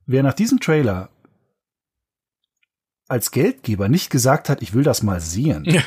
Wer 0.07 0.23
nach 0.23 0.35
diesem 0.35 0.61
Trailer 0.61 1.09
als 3.09 3.31
Geldgeber 3.31 3.89
nicht 3.89 4.11
gesagt 4.11 4.49
hat, 4.49 4.63
ich 4.63 4.75
will 4.75 4.83
das 4.83 5.03
mal 5.03 5.21
sehen, 5.21 5.65
ja 5.65 5.83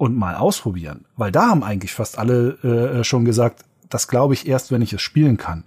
und 0.00 0.16
mal 0.16 0.34
ausprobieren. 0.34 1.04
Weil 1.14 1.30
da 1.30 1.50
haben 1.50 1.62
eigentlich 1.62 1.92
fast 1.92 2.18
alle 2.18 2.52
äh, 2.64 3.04
schon 3.04 3.26
gesagt, 3.26 3.66
das 3.90 4.08
glaube 4.08 4.32
ich 4.32 4.48
erst, 4.48 4.72
wenn 4.72 4.80
ich 4.80 4.94
es 4.94 5.02
spielen 5.02 5.36
kann. 5.36 5.66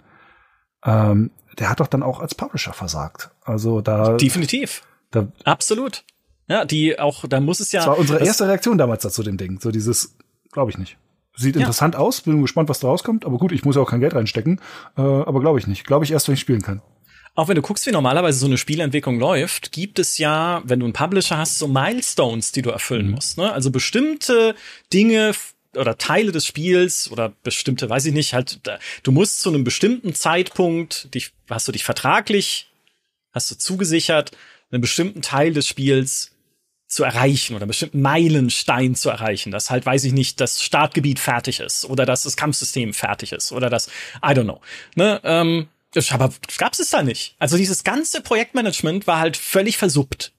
Ähm, 0.84 1.30
der 1.58 1.70
hat 1.70 1.80
doch 1.80 1.86
dann 1.86 2.02
auch 2.02 2.20
als 2.20 2.34
Publisher 2.34 2.72
versagt. 2.72 3.30
Also 3.44 3.80
da. 3.80 4.16
Definitiv. 4.16 4.82
Da, 5.10 5.28
Absolut. 5.44 6.04
Ja, 6.48 6.64
die 6.64 6.98
auch, 6.98 7.24
da 7.26 7.40
muss 7.40 7.60
es 7.60 7.72
ja. 7.72 7.80
Das 7.80 7.88
war 7.88 7.98
unsere 7.98 8.24
erste 8.24 8.46
Reaktion 8.46 8.76
damals 8.76 9.02
dazu 9.02 9.22
dem 9.22 9.36
Ding. 9.36 9.60
So 9.60 9.70
dieses, 9.70 10.16
glaube 10.52 10.70
ich 10.70 10.78
nicht. 10.78 10.98
Sieht 11.36 11.56
ja. 11.56 11.62
interessant 11.62 11.96
aus, 11.96 12.20
bin 12.20 12.40
gespannt, 12.42 12.68
was 12.68 12.80
da 12.80 12.88
rauskommt. 12.88 13.24
Aber 13.24 13.38
gut, 13.38 13.50
ich 13.52 13.64
muss 13.64 13.76
ja 13.76 13.82
auch 13.82 13.90
kein 13.90 14.00
Geld 14.00 14.14
reinstecken. 14.14 14.60
Äh, 14.96 15.00
aber 15.00 15.40
glaube 15.40 15.58
ich 15.58 15.66
nicht. 15.66 15.86
Glaube 15.86 16.04
ich 16.04 16.12
erst, 16.12 16.28
wenn 16.28 16.34
ich 16.34 16.40
spielen 16.40 16.62
kann 16.62 16.82
auch 17.34 17.48
wenn 17.48 17.56
du 17.56 17.62
guckst, 17.62 17.86
wie 17.86 17.90
normalerweise 17.90 18.38
so 18.38 18.46
eine 18.46 18.58
Spielentwicklung 18.58 19.18
läuft, 19.18 19.72
gibt 19.72 19.98
es 19.98 20.18
ja, 20.18 20.62
wenn 20.64 20.80
du 20.80 20.86
einen 20.86 20.92
Publisher 20.92 21.36
hast, 21.36 21.58
so 21.58 21.66
Milestones, 21.66 22.52
die 22.52 22.62
du 22.62 22.70
erfüllen 22.70 23.06
mhm. 23.06 23.12
musst. 23.14 23.38
Ne? 23.38 23.52
Also 23.52 23.70
bestimmte 23.70 24.54
Dinge 24.92 25.32
oder 25.76 25.98
Teile 25.98 26.32
des 26.32 26.46
Spiels 26.46 27.10
oder 27.10 27.32
bestimmte, 27.42 27.88
weiß 27.88 28.06
ich 28.06 28.14
nicht, 28.14 28.34
halt, 28.34 28.60
du 29.02 29.12
musst 29.12 29.40
zu 29.40 29.48
einem 29.48 29.64
bestimmten 29.64 30.14
Zeitpunkt, 30.14 31.14
dich, 31.14 31.32
hast 31.48 31.68
du 31.68 31.72
dich 31.72 31.84
vertraglich, 31.84 32.70
hast 33.32 33.50
du 33.50 33.56
zugesichert, 33.56 34.32
einen 34.70 34.80
bestimmten 34.80 35.22
Teil 35.22 35.52
des 35.52 35.66
Spiels 35.66 36.32
zu 36.86 37.02
erreichen 37.02 37.54
oder 37.54 37.62
einen 37.62 37.68
bestimmten 37.68 38.02
Meilenstein 38.02 38.94
zu 38.94 39.10
erreichen, 39.10 39.50
dass 39.50 39.70
halt, 39.70 39.84
weiß 39.84 40.04
ich 40.04 40.12
nicht, 40.12 40.40
das 40.40 40.62
Startgebiet 40.62 41.18
fertig 41.18 41.60
ist 41.60 41.84
oder 41.84 42.06
dass 42.06 42.22
das 42.22 42.36
Kampfsystem 42.36 42.94
fertig 42.94 43.32
ist 43.32 43.52
oder 43.52 43.68
das, 43.70 43.88
I 44.18 44.28
don't 44.28 44.44
know. 44.44 44.60
Ne? 44.94 45.20
Ähm, 45.24 45.68
aber 46.10 46.32
gab's 46.58 46.78
es 46.78 46.90
da 46.90 47.02
nicht. 47.02 47.36
Also 47.38 47.56
dieses 47.56 47.84
ganze 47.84 48.20
Projektmanagement 48.20 49.06
war 49.06 49.18
halt 49.18 49.36
völlig 49.36 49.76
versuppt. 49.76 50.32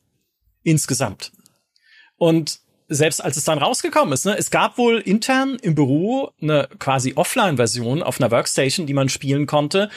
Insgesamt. 0.64 1.32
Und 2.18 2.60
selbst 2.88 3.24
als 3.24 3.38
es 3.38 3.44
dann 3.44 3.58
rausgekommen 3.58 4.14
ist, 4.14 4.26
ne, 4.26 4.38
es 4.38 4.52
gab 4.52 4.78
wohl 4.78 5.00
intern 5.00 5.58
im 5.62 5.76
Büro 5.76 6.32
eine 6.42 6.68
quasi 6.80 7.14
Offline-Version 7.16 8.04
auf 8.04 8.20
einer 8.20 8.32
Workstation, 8.32 8.86
die 8.86 8.94
man 8.94 9.10
spielen 9.10 9.48
konnte. 9.48 9.90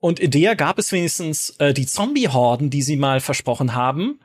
Und 0.00 0.20
in 0.20 0.30
der 0.30 0.54
gab 0.54 0.78
es 0.78 0.92
wenigstens 0.92 1.50
äh, 1.58 1.72
die 1.72 1.86
Zombie-Horden, 1.86 2.68
die 2.68 2.82
sie 2.82 2.96
mal 2.96 3.20
versprochen 3.20 3.74
haben. 3.74 4.20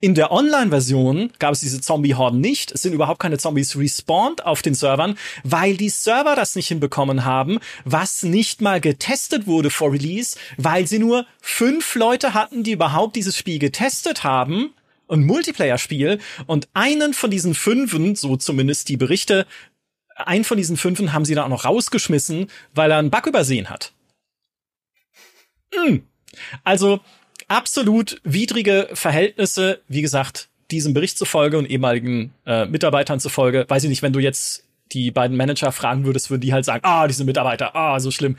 In 0.00 0.14
der 0.14 0.30
Online-Version 0.30 1.32
gab 1.38 1.54
es 1.54 1.60
diese 1.60 1.80
Zombie-Horden 1.80 2.38
nicht. 2.38 2.70
Es 2.72 2.82
sind 2.82 2.92
überhaupt 2.92 3.20
keine 3.20 3.38
Zombies 3.38 3.76
respawned 3.76 4.44
auf 4.44 4.60
den 4.60 4.74
Servern, 4.74 5.16
weil 5.42 5.76
die 5.76 5.88
Server 5.88 6.36
das 6.36 6.56
nicht 6.56 6.68
hinbekommen 6.68 7.24
haben, 7.24 7.58
was 7.84 8.22
nicht 8.22 8.60
mal 8.60 8.80
getestet 8.80 9.46
wurde 9.46 9.70
vor 9.70 9.92
Release, 9.92 10.36
weil 10.58 10.86
sie 10.86 10.98
nur 10.98 11.26
fünf 11.40 11.94
Leute 11.94 12.34
hatten, 12.34 12.62
die 12.62 12.72
überhaupt 12.72 13.16
dieses 13.16 13.36
Spiel 13.36 13.58
getestet 13.58 14.24
haben. 14.24 14.74
Ein 15.14 15.26
Multiplayer-Spiel. 15.26 16.18
Und 16.46 16.68
einen 16.74 17.14
von 17.14 17.30
diesen 17.30 17.54
fünfen, 17.54 18.16
so 18.16 18.36
zumindest 18.36 18.88
die 18.88 18.96
Berichte, 18.96 19.46
einen 20.16 20.44
von 20.44 20.56
diesen 20.56 20.76
fünfen 20.76 21.12
haben 21.12 21.24
sie 21.24 21.34
dann 21.34 21.44
auch 21.44 21.48
noch 21.48 21.64
rausgeschmissen, 21.64 22.48
weil 22.74 22.90
er 22.90 22.98
einen 22.98 23.10
Bug 23.10 23.26
übersehen 23.26 23.70
hat. 23.70 23.92
Hm. 25.74 26.04
Also, 26.62 27.00
absolut 27.48 28.20
widrige 28.24 28.88
Verhältnisse, 28.94 29.80
wie 29.88 30.02
gesagt, 30.02 30.48
diesem 30.70 30.94
Bericht 30.94 31.18
zufolge 31.18 31.58
und 31.58 31.66
ehemaligen 31.66 32.32
äh, 32.46 32.66
Mitarbeitern 32.66 33.20
zufolge. 33.20 33.66
Weiß 33.68 33.84
ich 33.84 33.90
nicht, 33.90 34.02
wenn 34.02 34.12
du 34.12 34.20
jetzt 34.20 34.64
die 34.92 35.10
beiden 35.10 35.36
Manager 35.36 35.72
fragen 35.72 36.04
würdest, 36.04 36.30
würden 36.30 36.42
die 36.42 36.52
halt 36.52 36.64
sagen, 36.64 36.84
ah, 36.84 37.06
diese 37.06 37.24
Mitarbeiter, 37.24 37.74
ah, 37.74 37.98
so 38.00 38.10
schlimm. 38.10 38.36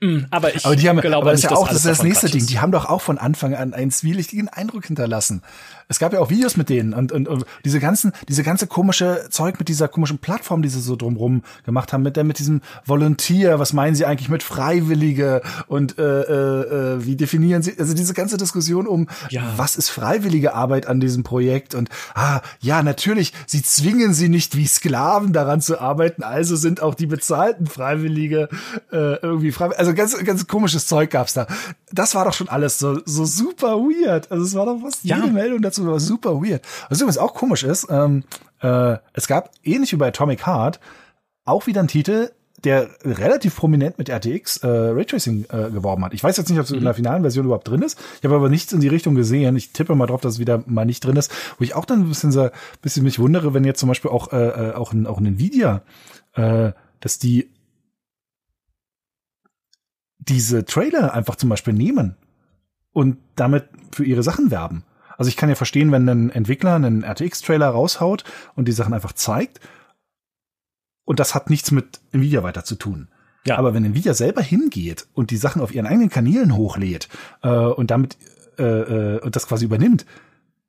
Mm, 0.00 0.24
aber 0.30 0.54
ich 0.54 0.64
aber 0.64 0.76
die 0.76 0.88
haben, 0.88 1.00
glaube 1.00 1.16
aber 1.16 1.30
das 1.32 1.44
ist 1.44 1.50
ja 1.50 1.56
auch 1.56 1.68
das, 1.68 1.78
ist 1.78 1.86
das 1.86 2.02
nächste 2.02 2.30
Ding. 2.30 2.46
Die 2.46 2.58
haben 2.58 2.72
doch 2.72 2.86
auch 2.86 3.02
von 3.02 3.18
Anfang 3.18 3.54
an 3.54 3.74
einen 3.74 3.90
zwielichtigen 3.90 4.48
Eindruck 4.48 4.86
hinterlassen. 4.86 5.42
Es 5.90 5.98
gab 5.98 6.12
ja 6.12 6.20
auch 6.20 6.30
Videos 6.30 6.56
mit 6.56 6.68
denen 6.68 6.94
und, 6.94 7.10
und, 7.10 7.26
und 7.26 7.44
diese 7.64 7.80
ganzen, 7.80 8.12
diese 8.28 8.44
ganze 8.44 8.68
komische 8.68 9.26
Zeug 9.28 9.58
mit 9.58 9.68
dieser 9.68 9.88
komischen 9.88 10.18
Plattform, 10.18 10.62
die 10.62 10.68
sie 10.68 10.80
so 10.80 10.94
drumrum 10.94 11.42
gemacht 11.66 11.92
haben, 11.92 12.02
mit 12.02 12.16
der, 12.16 12.22
mit 12.22 12.38
diesem 12.38 12.60
Volunteer, 12.86 13.58
was 13.58 13.72
meinen 13.72 13.96
sie 13.96 14.06
eigentlich 14.06 14.28
mit 14.28 14.44
Freiwillige 14.44 15.42
und 15.66 15.98
äh, 15.98 16.02
äh, 16.02 16.94
äh, 16.94 17.04
wie 17.04 17.16
definieren 17.16 17.62
sie, 17.62 17.74
also 17.76 17.92
diese 17.92 18.14
ganze 18.14 18.36
Diskussion 18.36 18.86
um, 18.86 19.08
ja. 19.30 19.42
was 19.56 19.74
ist 19.74 19.88
freiwillige 19.88 20.54
Arbeit 20.54 20.86
an 20.86 21.00
diesem 21.00 21.24
Projekt 21.24 21.74
und 21.74 21.88
ah, 22.14 22.40
ja, 22.60 22.84
natürlich, 22.84 23.32
sie 23.46 23.62
zwingen 23.62 24.14
sie 24.14 24.28
nicht 24.28 24.56
wie 24.56 24.68
Sklaven 24.68 25.32
daran 25.32 25.60
zu 25.60 25.80
arbeiten, 25.80 26.22
also 26.22 26.54
sind 26.54 26.80
auch 26.82 26.94
die 26.94 27.06
bezahlten 27.06 27.66
Freiwillige 27.66 28.48
äh, 28.92 29.16
irgendwie 29.16 29.50
frei. 29.50 29.76
Also 29.76 29.92
ganz, 29.94 30.16
ganz 30.24 30.46
komisches 30.46 30.86
Zeug 30.86 31.10
gab's 31.10 31.34
da. 31.34 31.46
Das 31.92 32.14
war 32.14 32.24
doch 32.24 32.32
schon 32.32 32.48
alles 32.48 32.78
so, 32.78 33.00
so 33.04 33.24
super 33.24 33.78
weird. 33.78 34.30
Also 34.30 34.44
es 34.44 34.54
war 34.54 34.66
doch 34.66 34.80
fast 34.80 35.02
jede 35.02 35.20
ja. 35.20 35.26
Meldung 35.26 35.62
dazu 35.62 35.79
war 35.86 36.00
super 36.00 36.42
weird. 36.42 36.62
Was 36.88 37.00
übrigens 37.00 37.18
auch 37.18 37.34
komisch 37.34 37.64
ist, 37.64 37.86
ähm, 37.90 38.24
äh, 38.60 38.96
es 39.12 39.26
gab 39.26 39.50
ähnlich 39.62 39.92
wie 39.92 39.96
bei 39.96 40.08
Atomic 40.08 40.46
Heart 40.46 40.80
auch 41.44 41.66
wieder 41.66 41.80
einen 41.80 41.88
Titel, 41.88 42.30
der 42.64 42.90
relativ 43.02 43.56
prominent 43.56 43.98
mit 43.98 44.10
RTX 44.10 44.58
äh, 44.58 44.68
Raytracing 44.68 45.46
äh, 45.48 45.70
geworben 45.70 46.04
hat. 46.04 46.12
Ich 46.12 46.22
weiß 46.22 46.36
jetzt 46.36 46.50
nicht, 46.50 46.58
ob 46.58 46.64
es 46.64 46.70
mhm. 46.70 46.78
in 46.78 46.84
der 46.84 46.94
finalen 46.94 47.22
Version 47.22 47.46
überhaupt 47.46 47.68
drin 47.68 47.82
ist. 47.82 47.98
Ich 48.18 48.24
habe 48.24 48.34
aber 48.36 48.48
nichts 48.48 48.72
in 48.72 48.80
die 48.80 48.88
Richtung 48.88 49.14
gesehen. 49.14 49.56
Ich 49.56 49.72
tippe 49.72 49.94
mal 49.94 50.06
drauf, 50.06 50.20
dass 50.20 50.34
es 50.34 50.38
wieder 50.38 50.62
mal 50.66 50.84
nicht 50.84 51.04
drin 51.04 51.16
ist. 51.16 51.32
Wo 51.58 51.64
ich 51.64 51.74
auch 51.74 51.84
dann 51.84 52.00
ein 52.00 52.08
bisschen, 52.08 52.32
so, 52.32 52.50
bisschen 52.82 53.04
mich 53.04 53.18
wundere, 53.18 53.54
wenn 53.54 53.64
jetzt 53.64 53.80
zum 53.80 53.88
Beispiel 53.88 54.10
auch 54.10 54.32
äh, 54.32 54.48
äh 54.48 54.74
auch, 54.74 54.92
ein, 54.92 55.06
auch 55.06 55.18
ein 55.18 55.26
Nvidia, 55.26 55.82
äh, 56.34 56.72
dass 57.00 57.18
die 57.18 57.50
diese 60.18 60.64
Trailer 60.66 61.14
einfach 61.14 61.36
zum 61.36 61.48
Beispiel 61.48 61.72
nehmen 61.72 62.14
und 62.92 63.16
damit 63.36 63.64
für 63.92 64.04
ihre 64.04 64.22
Sachen 64.22 64.50
werben. 64.50 64.84
Also 65.20 65.28
ich 65.28 65.36
kann 65.36 65.50
ja 65.50 65.54
verstehen, 65.54 65.92
wenn 65.92 66.08
ein 66.08 66.30
Entwickler 66.30 66.76
einen 66.76 67.04
RTX-Trailer 67.04 67.68
raushaut 67.68 68.24
und 68.56 68.68
die 68.68 68.72
Sachen 68.72 68.94
einfach 68.94 69.12
zeigt. 69.12 69.60
Und 71.04 71.20
das 71.20 71.34
hat 71.34 71.50
nichts 71.50 71.72
mit 71.72 72.00
Nvidia 72.10 72.42
weiter 72.42 72.64
zu 72.64 72.74
tun. 72.74 73.08
Ja. 73.44 73.58
Aber 73.58 73.74
wenn 73.74 73.84
Nvidia 73.84 74.14
selber 74.14 74.40
hingeht 74.40 75.08
und 75.12 75.30
die 75.30 75.36
Sachen 75.36 75.60
auf 75.60 75.74
ihren 75.74 75.84
eigenen 75.84 76.08
Kanälen 76.08 76.56
hochlädt 76.56 77.10
äh, 77.42 77.50
und 77.50 77.90
damit 77.90 78.16
äh, 78.58 78.62
äh, 78.62 79.20
und 79.20 79.36
das 79.36 79.46
quasi 79.46 79.66
übernimmt, 79.66 80.06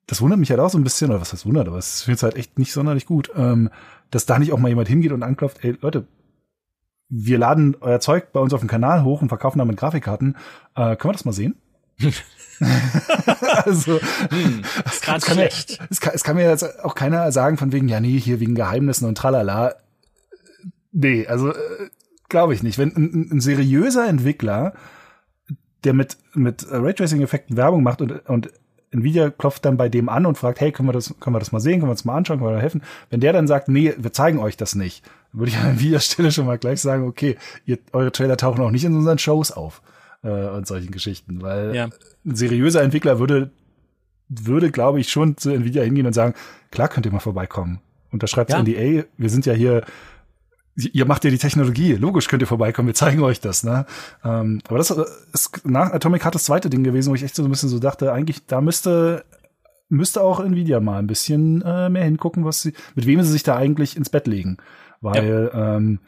das 0.05 0.19
wundert 0.19 0.39
mich 0.39 0.49
halt 0.49 0.59
auch 0.59 0.69
so 0.69 0.77
ein 0.77 0.83
bisschen, 0.83 1.11
oder 1.11 1.21
was 1.21 1.31
heißt 1.31 1.45
wundert, 1.45 1.69
aber 1.69 1.77
es 1.77 2.01
finde 2.01 2.21
halt 2.23 2.35
echt 2.35 2.59
nicht 2.59 2.73
sonderlich 2.73 3.05
gut, 3.05 3.31
ähm, 3.37 3.69
dass 4.09 4.25
da 4.25 4.37
nicht 4.37 4.51
auch 4.51 4.59
mal 4.59 4.67
jemand 4.67 4.89
hingeht 4.89 5.13
und 5.13 5.23
anklopft, 5.23 5.63
ey 5.63 5.77
Leute, 5.79 6.07
wir 7.07 7.37
laden 7.37 7.77
euer 7.79 8.01
Zeug 8.01 8.33
bei 8.33 8.41
uns 8.41 8.53
auf 8.53 8.59
dem 8.59 8.67
Kanal 8.67 9.05
hoch 9.05 9.21
und 9.21 9.29
verkaufen 9.29 9.59
damit 9.59 9.77
Grafikkarten. 9.77 10.35
Äh, 10.75 10.97
können 10.97 11.11
wir 11.11 11.13
das 11.13 11.23
mal 11.23 11.31
sehen? 11.31 11.55
also, 13.65 13.99
hm, 14.29 14.61
das 14.83 15.01
kann, 15.01 15.21
schlecht. 15.21 15.79
Mir, 15.79 15.87
es, 15.89 15.99
kann, 15.99 16.13
es 16.13 16.23
kann 16.23 16.35
mir 16.35 16.47
jetzt 16.47 16.83
auch 16.83 16.95
keiner 16.95 17.31
sagen 17.31 17.57
von 17.57 17.71
wegen, 17.71 17.87
ja, 17.87 17.99
nee, 17.99 18.19
hier 18.19 18.39
wegen 18.39 18.55
Geheimnissen 18.55 19.07
und 19.07 19.17
tralala. 19.17 19.75
Nee, 20.91 21.25
also 21.27 21.49
äh, 21.49 21.89
glaube 22.29 22.53
ich 22.53 22.63
nicht. 22.63 22.77
Wenn 22.77 22.95
ein, 22.95 23.29
ein, 23.31 23.41
seriöser 23.41 24.07
Entwickler, 24.07 24.73
der 25.83 25.93
mit, 25.93 26.17
mit 26.33 26.65
Raytracing-Effekten 26.69 27.57
Werbung 27.57 27.83
macht 27.83 28.01
und, 28.01 28.27
und 28.29 28.51
Nvidia 28.91 29.29
klopft 29.31 29.65
dann 29.65 29.77
bei 29.77 29.89
dem 29.89 30.09
an 30.09 30.25
und 30.25 30.37
fragt, 30.37 30.59
hey, 30.59 30.71
können 30.71 30.89
wir 30.89 30.93
das, 30.93 31.15
können 31.19 31.35
wir 31.35 31.39
das 31.39 31.51
mal 31.51 31.61
sehen, 31.61 31.79
können 31.79 31.87
wir 31.87 31.91
uns 31.91 32.05
mal 32.05 32.17
anschauen, 32.17 32.39
können 32.39 32.51
wir 32.51 32.55
da 32.55 32.61
helfen? 32.61 32.83
Wenn 33.09 33.21
der 33.21 33.33
dann 33.33 33.47
sagt, 33.47 33.69
nee, 33.69 33.93
wir 33.97 34.13
zeigen 34.13 34.37
euch 34.37 34.57
das 34.57 34.75
nicht, 34.75 35.03
würde 35.31 35.51
ich 35.51 35.57
an 35.57 35.71
Nvidias 35.71 36.05
Stelle 36.05 36.31
schon 36.31 36.45
mal 36.45 36.57
gleich 36.57 36.81
sagen, 36.81 37.07
okay, 37.07 37.37
ihr, 37.65 37.79
eure 37.93 38.11
Trailer 38.11 38.37
tauchen 38.37 38.61
auch 38.61 38.71
nicht 38.71 38.83
in 38.83 38.93
unseren 38.93 39.17
Shows 39.17 39.51
auf 39.51 39.81
äh, 40.23 40.29
und 40.29 40.67
solchen 40.67 40.91
Geschichten, 40.91 41.41
weil 41.41 41.75
ja. 41.75 41.89
ein 42.25 42.35
seriöser 42.35 42.81
Entwickler 42.81 43.19
würde, 43.19 43.51
würde, 44.29 44.71
glaube 44.71 44.99
ich, 44.99 45.09
schon 45.09 45.37
zu 45.37 45.49
Nvidia 45.49 45.83
hingehen 45.83 46.05
und 46.05 46.13
sagen, 46.13 46.33
klar 46.71 46.87
könnt 46.87 47.05
ihr 47.05 47.11
mal 47.11 47.19
vorbeikommen. 47.19 47.79
Unterschreibt 48.11 48.51
ja. 48.51 48.61
NDA, 48.61 49.05
wir 49.17 49.29
sind 49.29 49.45
ja 49.45 49.53
hier 49.53 49.83
ihr 50.75 51.05
macht 51.05 51.23
ja 51.25 51.29
die 51.29 51.37
Technologie, 51.37 51.93
logisch 51.93 52.29
könnt 52.29 52.41
ihr 52.41 52.47
vorbeikommen, 52.47 52.87
wir 52.87 52.93
zeigen 52.95 53.21
euch 53.21 53.41
das, 53.41 53.63
ne? 53.63 53.85
Ähm, 54.23 54.61
aber 54.67 54.77
das 54.77 54.89
ist 55.33 55.65
nach 55.65 55.91
Atomic 55.91 56.23
Heart 56.23 56.35
das 56.35 56.45
zweite 56.45 56.69
Ding 56.69 56.83
gewesen, 56.83 57.11
wo 57.11 57.15
ich 57.15 57.23
echt 57.23 57.35
so 57.35 57.43
ein 57.43 57.49
bisschen 57.49 57.69
so 57.69 57.79
dachte, 57.79 58.13
eigentlich, 58.13 58.45
da 58.45 58.61
müsste 58.61 59.25
müsste 59.91 60.23
auch 60.23 60.39
Nvidia 60.39 60.79
mal 60.79 60.99
ein 60.99 61.07
bisschen 61.07 61.61
äh, 61.63 61.89
mehr 61.89 62.05
hingucken, 62.05 62.45
was 62.45 62.61
sie, 62.61 62.73
mit 62.95 63.05
wem 63.05 63.21
sie 63.21 63.31
sich 63.31 63.43
da 63.43 63.57
eigentlich 63.57 63.97
ins 63.97 64.09
Bett 64.09 64.25
legen. 64.25 64.57
Weil, 65.01 65.51
ja. 65.53 65.75
ähm, 65.75 65.99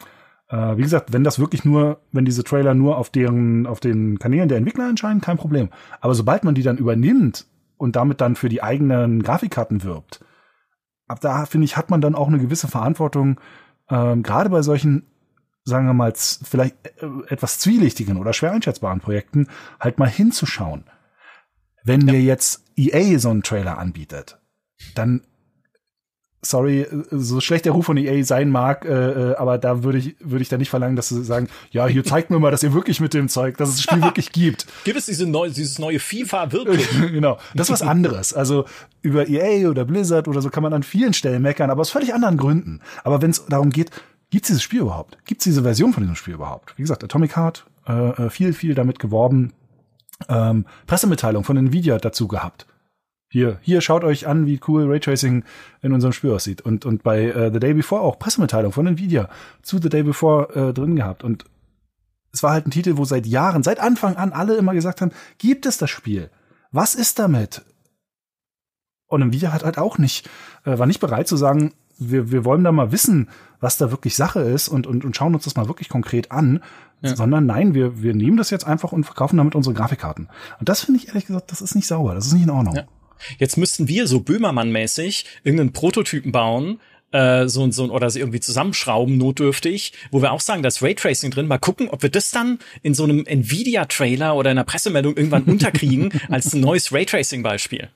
äh, 0.53 0.77
wie 0.77 0.83
gesagt, 0.83 1.11
wenn 1.11 1.23
das 1.23 1.39
wirklich 1.39 1.65
nur, 1.65 1.99
wenn 2.11 2.25
diese 2.25 2.43
Trailer 2.43 2.75
nur 2.75 2.97
auf 2.97 3.09
deren, 3.09 3.65
auf 3.65 3.79
den 3.79 4.19
Kanälen 4.19 4.49
der 4.49 4.59
Entwickler 4.59 4.87
erscheinen, 4.87 5.19
kein 5.19 5.37
Problem. 5.37 5.69
Aber 5.99 6.13
sobald 6.13 6.43
man 6.43 6.53
die 6.53 6.61
dann 6.61 6.77
übernimmt 6.77 7.47
und 7.77 7.95
damit 7.95 8.21
dann 8.21 8.35
für 8.35 8.49
die 8.49 8.61
eigenen 8.61 9.23
Grafikkarten 9.23 9.83
wirbt, 9.83 10.23
ab 11.07 11.21
da 11.21 11.47
finde 11.47 11.65
ich, 11.65 11.75
hat 11.75 11.89
man 11.89 12.01
dann 12.01 12.13
auch 12.13 12.27
eine 12.27 12.37
gewisse 12.37 12.67
Verantwortung, 12.67 13.39
ähm, 13.89 14.21
gerade 14.21 14.51
bei 14.51 14.61
solchen, 14.61 15.07
sagen 15.65 15.87
wir 15.87 15.95
mal, 15.95 16.13
vielleicht 16.15 16.75
äh, 17.01 17.07
etwas 17.29 17.57
zwielichtigen 17.57 18.17
oder 18.17 18.33
schwer 18.33 18.51
einschätzbaren 18.51 18.99
Projekten, 18.99 19.47
halt 19.79 19.97
mal 19.97 20.09
hinzuschauen. 20.09 20.83
Wenn 21.83 22.01
ja. 22.01 22.13
mir 22.13 22.21
jetzt 22.21 22.63
EA 22.75 23.17
so 23.17 23.31
einen 23.31 23.41
Trailer 23.41 23.79
anbietet, 23.79 24.39
dann 24.93 25.21
sorry, 26.45 26.87
so 27.11 27.39
schlecht 27.39 27.65
der 27.65 27.71
Ruf 27.71 27.85
von 27.85 27.97
EA 27.97 28.23
sein 28.23 28.49
mag, 28.49 28.85
äh, 28.85 28.89
äh, 29.31 29.35
aber 29.35 29.57
da 29.57 29.83
würde 29.83 29.97
ich 29.97 30.15
würde 30.19 30.41
ich 30.41 30.49
da 30.49 30.57
nicht 30.57 30.69
verlangen, 30.69 30.95
dass 30.95 31.09
sie 31.09 31.23
sagen, 31.23 31.47
ja, 31.71 31.87
hier 31.87 32.03
zeigt 32.03 32.29
mir 32.29 32.39
mal, 32.39 32.51
dass 32.51 32.63
ihr 32.63 32.73
wirklich 32.73 32.99
mit 32.99 33.13
dem 33.13 33.29
Zeug, 33.29 33.57
dass 33.57 33.69
es 33.69 33.75
das 33.75 33.83
Spiel 33.83 34.01
wirklich 34.03 34.31
gibt. 34.31 34.67
Gibt 34.83 34.97
es 34.97 35.05
diese 35.05 35.25
neue, 35.25 35.51
dieses 35.51 35.79
neue 35.79 35.99
FIFA 35.99 36.51
wirklich? 36.51 36.87
genau, 37.11 37.37
das 37.55 37.67
ist 37.67 37.73
was 37.73 37.81
anderes. 37.81 38.33
Also 38.33 38.65
über 39.01 39.27
EA 39.27 39.69
oder 39.69 39.85
Blizzard 39.85 40.27
oder 40.27 40.41
so 40.41 40.49
kann 40.49 40.63
man 40.63 40.73
an 40.73 40.83
vielen 40.83 41.13
Stellen 41.13 41.41
meckern, 41.41 41.69
aber 41.69 41.81
aus 41.81 41.89
völlig 41.89 42.13
anderen 42.13 42.37
Gründen. 42.37 42.81
Aber 43.03 43.21
wenn 43.21 43.31
es 43.31 43.45
darum 43.45 43.69
geht, 43.69 43.91
gibt 44.29 44.45
es 44.45 44.47
dieses 44.47 44.63
Spiel 44.63 44.81
überhaupt? 44.81 45.17
Gibt 45.25 45.41
es 45.41 45.45
diese 45.45 45.63
Version 45.63 45.93
von 45.93 46.03
diesem 46.03 46.15
Spiel 46.15 46.35
überhaupt? 46.35 46.77
Wie 46.77 46.81
gesagt, 46.81 47.03
Atomic 47.03 47.35
Heart, 47.35 47.65
äh, 47.87 48.09
äh 48.09 48.29
viel, 48.29 48.53
viel 48.53 48.75
damit 48.75 48.99
geworben. 48.99 49.53
Ähm, 50.29 50.65
Pressemitteilung 50.87 51.43
von 51.43 51.57
Nvidia 51.57 51.97
dazu 51.97 52.27
gehabt 52.27 52.65
hier, 53.34 53.57
hier 53.61 53.81
schaut 53.81 54.03
euch 54.03 54.27
an, 54.27 54.45
wie 54.45 54.59
cool 54.67 54.86
Raytracing 54.86 55.43
in 55.81 55.91
unserem 55.91 56.13
Spiel 56.13 56.29
aussieht. 56.29 56.61
Und, 56.61 56.86
und 56.86 57.01
bei 57.01 57.23
äh, 57.23 57.51
The 57.51 57.59
Day 57.59 57.73
Before 57.73 58.03
auch 58.03 58.19
Pressemitteilung 58.19 58.71
von 58.71 58.86
Nvidia 58.86 59.27
zu 59.63 59.79
The 59.79 59.89
Day 59.89 60.03
Before 60.03 60.53
äh, 60.53 60.71
drin 60.71 60.95
gehabt. 60.95 61.23
Und 61.23 61.45
es 62.31 62.43
war 62.43 62.51
halt 62.51 62.67
ein 62.67 62.69
Titel, 62.69 62.95
wo 62.97 63.05
seit 63.05 63.25
Jahren, 63.25 63.63
seit 63.63 63.79
Anfang 63.79 64.17
an 64.17 64.34
alle 64.34 64.55
immer 64.55 64.75
gesagt 64.75 65.01
haben, 65.01 65.09
gibt 65.39 65.65
es 65.65 65.79
das 65.79 65.89
Spiel? 65.89 66.29
Was 66.71 66.93
ist 66.93 67.17
damit? 67.17 67.63
Und 69.07 69.23
Nvidia 69.23 69.51
hat 69.51 69.63
halt 69.63 69.79
auch 69.79 69.97
nicht, 69.97 70.29
äh, 70.65 70.77
war 70.77 70.86
nicht 70.86 70.99
bereit 70.99 71.27
zu 71.27 71.36
sagen, 71.36 71.73
wir, 71.97 72.31
wir 72.31 72.45
wollen 72.45 72.63
da 72.63 72.71
mal 72.71 72.91
wissen, 72.91 73.29
was 73.59 73.77
da 73.77 73.89
wirklich 73.89 74.15
Sache 74.15 74.41
ist 74.41 74.67
und, 74.67 74.86
und, 74.86 75.03
und 75.03 75.15
schauen 75.15 75.34
uns 75.34 75.45
das 75.45 75.55
mal 75.55 75.67
wirklich 75.67 75.89
konkret 75.89 76.31
an, 76.31 76.61
ja. 77.01 77.15
sondern 77.15 77.47
nein, 77.47 77.73
wir, 77.73 78.03
wir 78.03 78.13
nehmen 78.13 78.38
das 78.38 78.51
jetzt 78.51 78.67
einfach 78.67 78.91
und 78.91 79.05
verkaufen 79.05 79.38
damit 79.38 79.55
unsere 79.55 79.73
Grafikkarten. 79.73 80.29
Und 80.59 80.69
das 80.69 80.81
finde 80.81 80.99
ich 80.99 81.07
ehrlich 81.07 81.25
gesagt, 81.25 81.51
das 81.51 81.61
ist 81.61 81.73
nicht 81.73 81.88
sauber, 81.88 82.13
das 82.13 82.27
ist 82.27 82.34
nicht 82.34 82.43
in 82.43 82.51
Ordnung. 82.51 82.75
Ja. 82.75 82.84
Jetzt 83.38 83.57
müssten 83.57 83.88
wir 83.88 84.07
so 84.07 84.20
Böhmermann-mäßig 84.20 85.26
irgendeinen 85.43 85.74
Prototypen 85.74 86.32
bauen, 86.32 86.80
äh, 87.11 87.47
so 87.47 87.70
so 87.72 87.86
oder 87.91 88.09
sie 88.09 88.20
irgendwie 88.20 88.39
zusammenschrauben 88.39 89.18
notdürftig, 89.18 89.93
wo 90.11 90.22
wir 90.22 90.32
auch 90.32 90.41
sagen, 90.41 90.64
da 90.64 90.68
ist 90.68 90.82
Raytracing 90.82 91.32
drin. 91.32 91.47
Mal 91.47 91.59
gucken, 91.59 91.89
ob 91.89 92.01
wir 92.01 92.09
das 92.09 92.32
dann 92.32 92.59
in 92.82 92.93
so 92.93 93.03
einem 93.03 93.26
Nvidia-Trailer 93.26 94.36
oder 94.36 94.51
in 94.51 94.57
einer 94.57 94.66
Pressemeldung 94.66 95.16
irgendwann 95.16 95.43
unterkriegen 95.43 96.11
als 96.30 96.53
ein 96.53 96.61
neues 96.61 96.91
Raytracing-Beispiel. 96.91 97.89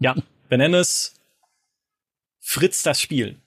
Ja, 0.00 0.14
wir 0.48 0.58
nennen 0.58 0.74
es 0.74 1.14
Fritz 2.40 2.82
das 2.82 3.00
Spiel. 3.00 3.38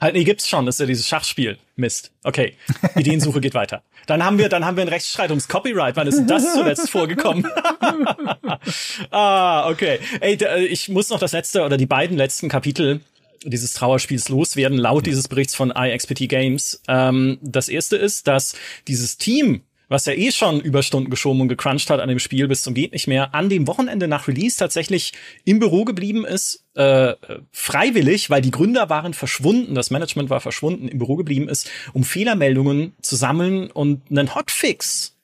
Halt, 0.00 0.14
nee, 0.14 0.24
gibt's 0.24 0.48
schon, 0.48 0.66
das 0.66 0.76
ist 0.76 0.80
ja 0.80 0.86
dieses 0.86 1.06
Schachspiel. 1.06 1.58
Mist. 1.76 2.12
Okay. 2.24 2.54
Ideensuche 2.96 3.40
geht 3.40 3.54
weiter. 3.54 3.82
Dann 4.06 4.24
haben 4.24 4.38
wir, 4.38 4.48
dann 4.48 4.64
haben 4.64 4.76
wir 4.76 4.82
einen 4.82 4.90
Rechtsstreit 4.90 5.30
ums 5.30 5.48
Copyright. 5.48 5.96
Wann 5.96 6.06
ist 6.06 6.26
das 6.26 6.54
zuletzt 6.54 6.90
vorgekommen? 6.90 7.46
ah, 9.10 9.68
okay. 9.68 9.98
Ey, 10.20 10.34
äh, 10.34 10.64
ich 10.64 10.88
muss 10.88 11.10
noch 11.10 11.18
das 11.18 11.32
letzte 11.32 11.62
oder 11.62 11.76
die 11.76 11.86
beiden 11.86 12.16
letzten 12.16 12.48
Kapitel 12.48 13.00
dieses 13.44 13.72
Trauerspiels 13.72 14.28
loswerden, 14.28 14.78
laut 14.78 15.06
dieses 15.06 15.28
Berichts 15.28 15.54
von 15.54 15.72
iXPT 15.74 16.28
Games. 16.28 16.82
Ähm, 16.88 17.38
das 17.42 17.68
erste 17.68 17.96
ist, 17.96 18.26
dass 18.26 18.54
dieses 18.86 19.16
Team, 19.16 19.62
was 19.90 20.06
ja 20.06 20.12
eh 20.12 20.30
schon 20.30 20.60
Überstunden 20.60 21.10
geschoben 21.10 21.40
und 21.40 21.48
gecrunched 21.48 21.90
hat 21.90 21.98
an 21.98 22.08
dem 22.08 22.20
Spiel 22.20 22.46
bis 22.46 22.62
zum 22.62 22.74
geht 22.74 22.92
nicht 22.92 23.08
mehr, 23.08 23.34
an 23.34 23.48
dem 23.48 23.66
Wochenende 23.66 24.06
nach 24.06 24.28
Release 24.28 24.56
tatsächlich 24.56 25.12
im 25.44 25.58
Büro 25.58 25.84
geblieben 25.84 26.24
ist, 26.24 26.64
äh, 26.74 27.14
freiwillig, 27.50 28.30
weil 28.30 28.40
die 28.40 28.52
Gründer 28.52 28.88
waren 28.88 29.14
verschwunden, 29.14 29.74
das 29.74 29.90
Management 29.90 30.30
war 30.30 30.40
verschwunden, 30.40 30.86
im 30.86 30.98
Büro 30.98 31.16
geblieben 31.16 31.48
ist, 31.48 31.68
um 31.92 32.04
Fehlermeldungen 32.04 32.92
zu 33.02 33.16
sammeln 33.16 33.68
und 33.68 34.08
einen 34.10 34.32
Hotfix 34.36 35.18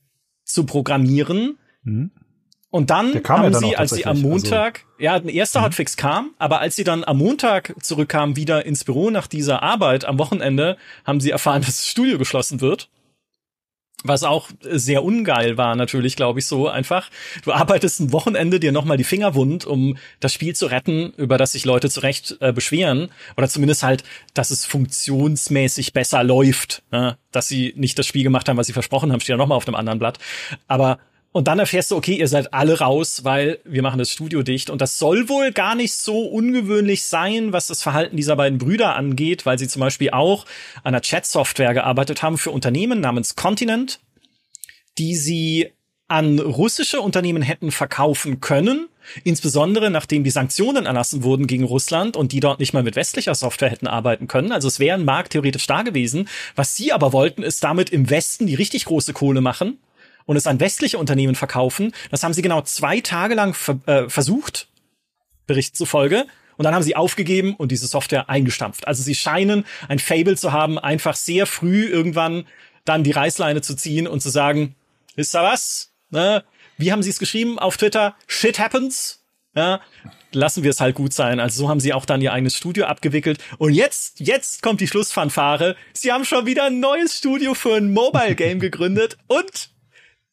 zu 0.45 0.67
programmieren. 0.67 1.59
Mhm. 1.85 2.11
Und 2.69 2.91
dann 2.91 3.23
haben 3.29 3.53
ja 3.53 3.59
sie, 3.59 3.77
als 3.77 3.93
sie 3.93 4.05
am 4.05 4.17
also 4.17 4.29
Montag, 4.29 4.85
also, 4.99 5.05
ja, 5.05 5.14
ein 5.14 5.29
erster 5.29 5.61
mhm. 5.61 5.67
Hotfix 5.67 5.97
kam, 5.97 6.35
aber 6.39 6.61
als 6.61 6.75
sie 6.75 6.83
dann 6.83 7.05
am 7.05 7.19
Montag 7.19 7.73
zurückkamen, 7.81 8.35
wieder 8.35 8.67
ins 8.67 8.83
Büro 8.83 9.11
nach 9.11 9.29
dieser 9.29 9.62
Arbeit 9.62 10.05
am 10.05 10.19
Wochenende, 10.19 10.77
haben 11.05 11.21
sie 11.21 11.31
erfahren, 11.31 11.62
dass 11.64 11.77
das 11.77 11.89
Studio 11.89 12.19
geschlossen 12.19 12.61
wird 12.61 12.91
was 14.05 14.22
auch 14.22 14.51
sehr 14.61 15.05
ungeil 15.05 15.57
war, 15.57 15.74
natürlich, 15.74 16.16
glaube 16.16 16.38
ich, 16.38 16.47
so 16.47 16.68
einfach. 16.68 17.11
Du 17.44 17.53
arbeitest 17.53 18.01
ein 18.01 18.12
Wochenende 18.12 18.61
dir 18.61 18.72
nochmal 18.72 18.97
die 18.97 19.05
Finger 19.05 19.34
wund, 19.34 19.64
um 19.64 19.97
das 20.20 20.32
Spiel 20.32 20.55
zu 20.55 20.66
retten, 20.66 21.12
über 21.16 21.38
das 21.38 21.53
sich 21.53 21.64
Leute 21.64 21.90
zurecht 21.90 22.36
äh, 22.40 22.53
beschweren. 22.53 23.09
Oder 23.36 23.49
zumindest 23.49 23.82
halt, 23.82 24.05
dass 24.34 24.51
es 24.51 24.64
funktionsmäßig 24.64 25.92
besser 25.92 26.22
läuft. 26.22 26.82
Ne? 26.92 27.16
Dass 27.32 27.49
sie 27.49 27.72
nicht 27.76 27.99
das 27.99 28.07
Spiel 28.07 28.22
gemacht 28.22 28.49
haben, 28.49 28.57
was 28.57 28.66
sie 28.66 28.72
versprochen 28.72 29.12
haben, 29.12 29.20
steht 29.20 29.34
ja 29.34 29.36
nochmal 29.36 29.57
auf 29.57 29.64
dem 29.64 29.74
anderen 29.74 29.99
Blatt. 29.99 30.18
Aber 30.68 30.99
und 31.37 31.49
dann 31.49 31.59
erfährst 31.59 31.91
du, 31.91 31.97
okay, 31.97 32.14
ihr 32.14 32.28
seid 32.28 32.55
alle 32.55 32.78
raus, 32.78 33.22
weil 33.22 33.59
wir 33.66 33.82
machen 33.82 33.99
das 33.99 34.11
Studio 34.11 34.43
dicht. 34.43 34.70
Und 34.70 34.80
das 34.80 34.99
soll 34.99 35.28
wohl 35.28 35.53
gar 35.53 35.74
nicht 35.74 35.93
so 35.93 36.22
ungewöhnlich 36.22 37.05
sein, 37.05 37.53
was 37.53 37.66
das 37.66 37.82
Verhalten 37.82 38.16
dieser 38.16 38.37
beiden 38.37 38.57
Brüder 38.57 38.97
angeht, 38.97 39.45
weil 39.45 39.59
sie 39.59 39.68
zum 39.68 39.80
Beispiel 39.80 40.09
auch 40.12 40.47
an 40.82 40.95
einer 40.95 41.03
Chat-Software 41.03 41.74
gearbeitet 41.74 42.22
haben 42.22 42.39
für 42.39 42.53
Unternehmen 42.53 43.01
namens 43.01 43.37
Continent, 43.37 44.01
die 44.97 45.14
sie 45.14 45.74
an 46.09 46.39
russische 46.39 47.03
Unternehmen 47.03 47.43
hätten 47.43 47.70
verkaufen 47.70 48.41
können, 48.41 48.89
insbesondere 49.22 49.91
nachdem 49.91 50.24
die 50.24 50.30
Sanktionen 50.30 50.87
erlassen 50.87 51.22
wurden 51.22 51.47
gegen 51.47 51.64
Russland 51.64 52.16
und 52.16 52.32
die 52.32 52.41
dort 52.41 52.61
nicht 52.61 52.72
mal 52.72 52.82
mit 52.82 52.97
westlicher 52.97 53.34
Software 53.34 53.68
hätten 53.68 53.89
arbeiten 53.89 54.26
können. 54.26 54.53
Also 54.53 54.68
es 54.68 54.80
wäre 54.80 54.97
ein 54.97 55.05
Markt 55.05 55.32
theoretisch 55.32 55.66
da 55.66 55.82
gewesen. 55.82 56.30
Was 56.55 56.76
sie 56.76 56.95
aber 56.95 57.12
wollten, 57.12 57.43
ist 57.43 57.62
damit 57.62 57.91
im 57.91 58.09
Westen 58.09 58.47
die 58.47 58.55
richtig 58.55 58.87
große 58.87 59.12
Kohle 59.12 59.43
machen 59.43 59.76
und 60.27 60.37
es 60.37 60.47
an 60.47 60.61
westliche 60.61 60.99
Unternehmen 60.99 61.35
verkaufen. 61.35 61.93
Das 62.11 62.22
haben 62.22 62.35
sie 62.35 62.43
genau 62.43 62.61
zwei 62.62 63.01
Tage 63.01 63.35
lang 63.35 63.55
ver 63.55 63.79
äh, 63.87 64.09
versucht, 64.09 64.68
Bericht 65.47 65.77
zufolge. 65.77 66.27
Und 66.57 66.64
dann 66.64 66.74
haben 66.74 66.83
sie 66.83 66.97
aufgegeben 66.97 67.55
und 67.55 67.70
diese 67.70 67.87
Software 67.87 68.29
eingestampft. 68.29 68.89
Also 68.89 69.03
sie 69.03 69.14
scheinen 69.14 69.64
ein 69.89 69.99
Fable 69.99 70.37
zu 70.37 70.53
haben, 70.53 70.79
einfach 70.79 71.14
sehr 71.14 71.47
früh 71.47 71.85
irgendwann 71.87 72.47
dann 72.85 73.05
die 73.05 73.11
Reißleine 73.11 73.61
zu 73.62 73.74
ziehen 73.77 74.07
und 74.07 74.20
zu 74.20 74.31
sagen, 74.31 74.74
wisst 75.16 75.35
ihr 75.35 75.43
was? 75.43 75.93
Ne? 76.11 76.45
Wie 76.79 76.93
haben 76.93 77.03
sie 77.03 77.11
es 77.11 77.18
geschrieben 77.18 77.59
auf 77.59 77.77
Twitter? 77.77 78.16
Shit 78.27 78.59
happens. 78.59 79.22
Ja, 79.55 79.81
lassen 80.33 80.62
wir 80.62 80.70
es 80.70 80.81
halt 80.81 80.95
gut 80.95 81.14
sein. 81.14 81.41
Also 81.41 81.62
so 81.62 81.68
haben 81.68 81.81
sie 81.81 81.95
auch 81.95 82.05
dann 82.05 82.20
ihr 82.20 82.33
eigenes 82.33 82.57
Studio 82.57 82.85
abgewickelt. 82.87 83.39
Und 83.59 83.72
jetzt, 83.72 84.20
jetzt 84.20 84.62
kommt 84.62 84.81
die 84.81 84.87
Schlussfanfare. 84.87 85.77
Sie 85.95 86.12
haben 86.12 86.27
schon 86.27 86.45
wieder 86.47 86.64
ein 86.64 86.79
neues 86.79 87.16
Studio 87.16 87.55
für 87.55 87.74
ein 87.74 87.93
Mobile 87.93 88.35
Game 88.35 88.61
gegründet 88.61 89.16
und 89.27 89.70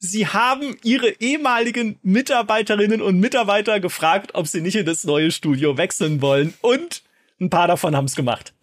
sie 0.04 0.28
haben 0.28 0.76
ihre 0.84 1.10
ehemaligen 1.22 1.98
Mitarbeiterinnen 2.04 3.02
und 3.02 3.20
Mitarbeiter 3.20 3.80
gefragt, 3.80 4.36
ob 4.36 4.48
sie 4.48 4.60
nicht 4.60 4.76
in 4.76 4.86
das 4.86 5.06
neue 5.06 5.32
Studio 5.32 5.78
wechseln 5.78 6.22
wollen. 6.22 6.54
Und 6.62 7.04
ein 7.40 7.50
paar 7.50 7.68
davon 7.68 7.96
haben 7.96 8.06
es 8.06 8.16
gemacht. 8.16 8.54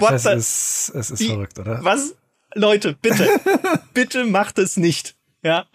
es 0.00 0.24
ist, 0.24 0.92
es 0.94 1.10
ist 1.10 1.24
verrückt, 1.24 1.58
oder? 1.58 1.84
Was? 1.84 2.14
Leute, 2.54 2.94
bitte, 2.94 3.28
bitte 3.94 4.24
macht 4.24 4.58
es 4.58 4.78
nicht. 4.78 5.16
Ja. 5.42 5.66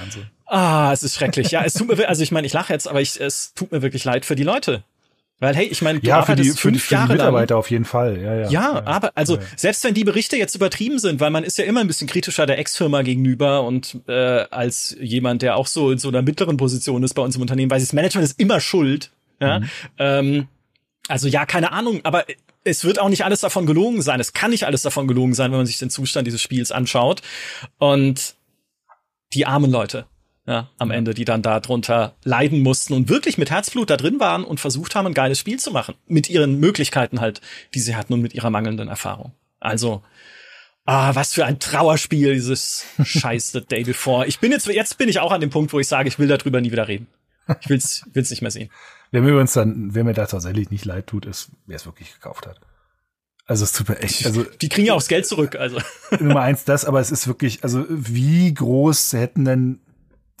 Wahnsinn. 0.00 0.30
Ah, 0.46 0.92
es 0.92 1.02
ist 1.02 1.16
schrecklich. 1.16 1.50
Ja, 1.50 1.64
es 1.64 1.74
tut 1.74 1.88
mir, 1.88 2.08
also 2.08 2.22
ich 2.22 2.30
meine, 2.30 2.46
ich 2.46 2.52
lache 2.52 2.72
jetzt, 2.72 2.86
aber 2.88 3.00
ich, 3.00 3.20
es 3.20 3.52
tut 3.54 3.72
mir 3.72 3.82
wirklich 3.82 4.04
leid 4.04 4.24
für 4.24 4.36
die 4.36 4.44
Leute. 4.44 4.84
Weil, 5.40 5.56
hey, 5.56 5.66
ich 5.66 5.80
meine, 5.80 6.00
du 6.00 6.06
ja, 6.06 6.22
für 6.22 6.36
die, 6.36 6.44
fünf 6.44 6.60
für 6.60 6.70
die, 6.70 6.78
für 6.78 6.94
Jahre 6.94 7.06
die 7.08 7.12
Mitarbeiter 7.14 7.54
lang. 7.54 7.58
auf 7.60 7.70
jeden 7.70 7.86
Fall. 7.86 8.20
Ja, 8.20 8.34
ja, 8.34 8.40
ja, 8.42 8.50
ja 8.50 8.86
aber 8.86 9.12
also 9.14 9.36
ja. 9.36 9.42
selbst 9.56 9.82
wenn 9.84 9.94
die 9.94 10.04
Berichte 10.04 10.36
jetzt 10.36 10.54
übertrieben 10.54 10.98
sind, 10.98 11.18
weil 11.18 11.30
man 11.30 11.44
ist 11.44 11.56
ja 11.56 11.64
immer 11.64 11.80
ein 11.80 11.86
bisschen 11.86 12.06
kritischer 12.06 12.44
der 12.44 12.58
Ex-Firma 12.58 13.00
gegenüber 13.00 13.64
und 13.64 14.00
äh, 14.06 14.12
als 14.12 14.94
jemand, 15.00 15.40
der 15.40 15.56
auch 15.56 15.66
so 15.66 15.90
in 15.90 15.98
so 15.98 16.08
einer 16.08 16.20
mittleren 16.20 16.58
Position 16.58 17.02
ist 17.02 17.14
bei 17.14 17.22
uns 17.22 17.36
im 17.36 17.42
Unternehmen, 17.42 17.70
weil 17.70 17.80
das 17.80 17.94
Management 17.94 18.26
ist 18.26 18.38
immer 18.38 18.60
schuld. 18.60 19.12
Ja, 19.40 19.60
mhm. 19.60 19.68
ähm, 19.98 20.48
also 21.08 21.26
ja, 21.26 21.46
keine 21.46 21.72
Ahnung, 21.72 22.00
aber 22.04 22.26
es 22.62 22.84
wird 22.84 23.00
auch 23.00 23.08
nicht 23.08 23.24
alles 23.24 23.40
davon 23.40 23.64
gelogen 23.64 24.02
sein. 24.02 24.20
Es 24.20 24.34
kann 24.34 24.50
nicht 24.50 24.64
alles 24.64 24.82
davon 24.82 25.08
gelogen 25.08 25.32
sein, 25.32 25.50
wenn 25.50 25.58
man 25.58 25.66
sich 25.66 25.78
den 25.78 25.88
Zustand 25.88 26.26
dieses 26.26 26.42
Spiels 26.42 26.70
anschaut. 26.70 27.22
Und 27.78 28.34
die 29.32 29.46
armen 29.46 29.70
Leute, 29.70 30.06
ja, 30.46 30.70
am 30.78 30.90
Ende, 30.90 31.14
die 31.14 31.24
dann 31.24 31.42
da 31.42 31.60
drunter 31.60 32.14
leiden 32.24 32.62
mussten 32.62 32.94
und 32.94 33.08
wirklich 33.08 33.38
mit 33.38 33.50
Herzblut 33.50 33.90
da 33.90 33.96
drin 33.96 34.20
waren 34.20 34.44
und 34.44 34.58
versucht 34.58 34.94
haben, 34.94 35.06
ein 35.06 35.14
geiles 35.14 35.38
Spiel 35.38 35.58
zu 35.58 35.70
machen. 35.70 35.94
Mit 36.06 36.28
ihren 36.30 36.58
Möglichkeiten 36.58 37.20
halt, 37.20 37.40
die 37.74 37.80
sie 37.80 37.94
hatten 37.94 38.14
und 38.14 38.22
mit 38.22 38.34
ihrer 38.34 38.50
mangelnden 38.50 38.88
Erfahrung. 38.88 39.32
Also, 39.60 40.02
ah, 40.86 41.14
was 41.14 41.34
für 41.34 41.44
ein 41.44 41.58
Trauerspiel, 41.58 42.34
dieses 42.34 42.86
scheiß 43.02 43.52
The 43.52 43.60
Day 43.70 43.84
Before. 43.84 44.26
Ich 44.26 44.40
bin 44.40 44.50
jetzt, 44.50 44.66
jetzt 44.66 44.98
bin 44.98 45.08
ich 45.08 45.20
auch 45.20 45.32
an 45.32 45.40
dem 45.40 45.50
Punkt, 45.50 45.72
wo 45.72 45.80
ich 45.80 45.88
sage, 45.88 46.08
ich 46.08 46.18
will 46.18 46.28
darüber 46.28 46.60
nie 46.60 46.72
wieder 46.72 46.88
reden. 46.88 47.06
Ich 47.60 47.68
will's, 47.68 48.04
will's 48.12 48.30
nicht 48.30 48.42
mehr 48.42 48.50
sehen. 48.50 48.70
Wer 49.10 49.22
mir 49.22 49.30
übrigens 49.30 49.52
dann, 49.52 49.94
wer 49.94 50.04
mir 50.04 50.14
da 50.14 50.26
tatsächlich 50.26 50.70
nicht 50.70 50.84
leid 50.84 51.06
tut, 51.06 51.26
ist, 51.26 51.50
wer 51.66 51.76
es 51.76 51.84
wirklich 51.84 52.14
gekauft 52.14 52.46
hat. 52.46 52.60
Also 53.44 53.64
es 53.64 53.72
tut 53.72 53.88
mir 53.88 53.98
echt, 53.98 54.26
also. 54.26 54.44
Die 54.44 54.68
kriegen 54.68 54.86
ja 54.86 54.94
auch 54.94 54.98
das 54.98 55.08
Geld 55.08 55.26
zurück, 55.26 55.56
also. 55.56 55.80
Nummer 56.20 56.42
eins 56.42 56.64
das, 56.64 56.84
aber 56.84 57.00
es 57.00 57.10
ist 57.10 57.26
wirklich, 57.26 57.64
also 57.64 57.84
wie 57.88 58.54
groß 58.54 59.12
hätten 59.14 59.44
denn 59.44 59.80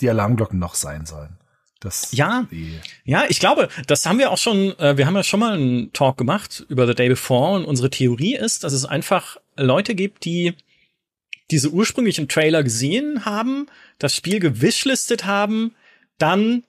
die 0.00 0.10
Alarmglocken 0.10 0.58
noch 0.58 0.74
sein 0.74 1.06
sollen. 1.06 1.36
Das 1.80 2.12
ja, 2.12 2.46
ja, 3.04 3.24
ich 3.30 3.40
glaube, 3.40 3.68
das 3.86 4.04
haben 4.04 4.18
wir 4.18 4.30
auch 4.30 4.38
schon, 4.38 4.78
äh, 4.78 4.98
wir 4.98 5.06
haben 5.06 5.16
ja 5.16 5.22
schon 5.22 5.40
mal 5.40 5.54
einen 5.54 5.92
Talk 5.94 6.18
gemacht 6.18 6.66
über 6.68 6.86
The 6.86 6.94
Day 6.94 7.08
Before 7.08 7.56
und 7.56 7.64
unsere 7.64 7.88
Theorie 7.88 8.36
ist, 8.36 8.64
dass 8.64 8.74
es 8.74 8.84
einfach 8.84 9.38
Leute 9.56 9.94
gibt, 9.94 10.26
die 10.26 10.54
diese 11.50 11.70
ursprünglichen 11.70 12.28
Trailer 12.28 12.62
gesehen 12.62 13.24
haben, 13.24 13.66
das 13.98 14.14
Spiel 14.14 14.40
gewishlistet 14.40 15.24
haben, 15.24 15.74
dann 16.18 16.64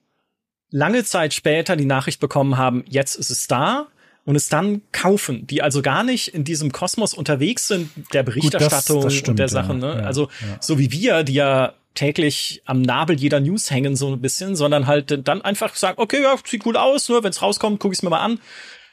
lange 0.70 1.04
Zeit 1.04 1.34
später 1.34 1.76
die 1.76 1.86
Nachricht 1.86 2.22
bekommen 2.22 2.58
haben, 2.58 2.86
jetzt 2.88 3.16
ist 3.16 3.30
es 3.30 3.48
da 3.48 3.88
und 4.24 4.36
es 4.36 4.48
dann 4.48 4.82
kaufen, 4.94 5.46
die 5.46 5.62
also 5.62 5.82
gar 5.82 6.04
nicht 6.04 6.30
in 6.30 6.46
diesem 6.46 6.72
Kosmos 6.72 7.14
unterwegs 7.14 7.68
sind, 7.68 7.92
der 8.14 8.24
Berichterstattung 8.24 8.98
Gut, 8.98 9.06
das, 9.06 9.14
das 9.14 9.20
stimmt, 9.20 9.30
und 9.30 9.40
der 9.40 9.50
Sachen. 9.50 9.80
Ne? 9.80 9.98
Ja, 10.00 10.06
also 10.06 10.30
ja. 10.42 10.58
so 10.62 10.80
wie 10.80 10.92
wir, 10.92 11.24
die 11.24 11.34
ja 11.34 11.74
täglich 11.94 12.62
am 12.66 12.82
Nabel 12.82 13.20
jeder 13.20 13.40
News 13.40 13.70
hängen, 13.70 13.96
so 13.96 14.14
ein 14.14 14.22
bisschen, 14.22 14.56
sondern 14.56 14.88
halt 14.88 15.28
dann 15.28 15.42
einfach 15.42 15.76
sagen, 15.76 16.00
okay, 16.00 16.22
ja, 16.22 16.36
sieht 16.46 16.64
gut 16.64 16.78
aus, 16.78 17.10
nur 17.10 17.24
wenn 17.24 17.32
es 17.32 17.42
rauskommt, 17.42 17.80
guck 17.80 17.92
ich 17.92 18.00
es 18.00 18.04
mir 18.04 18.10
mal 18.10 18.22
an. 18.22 18.40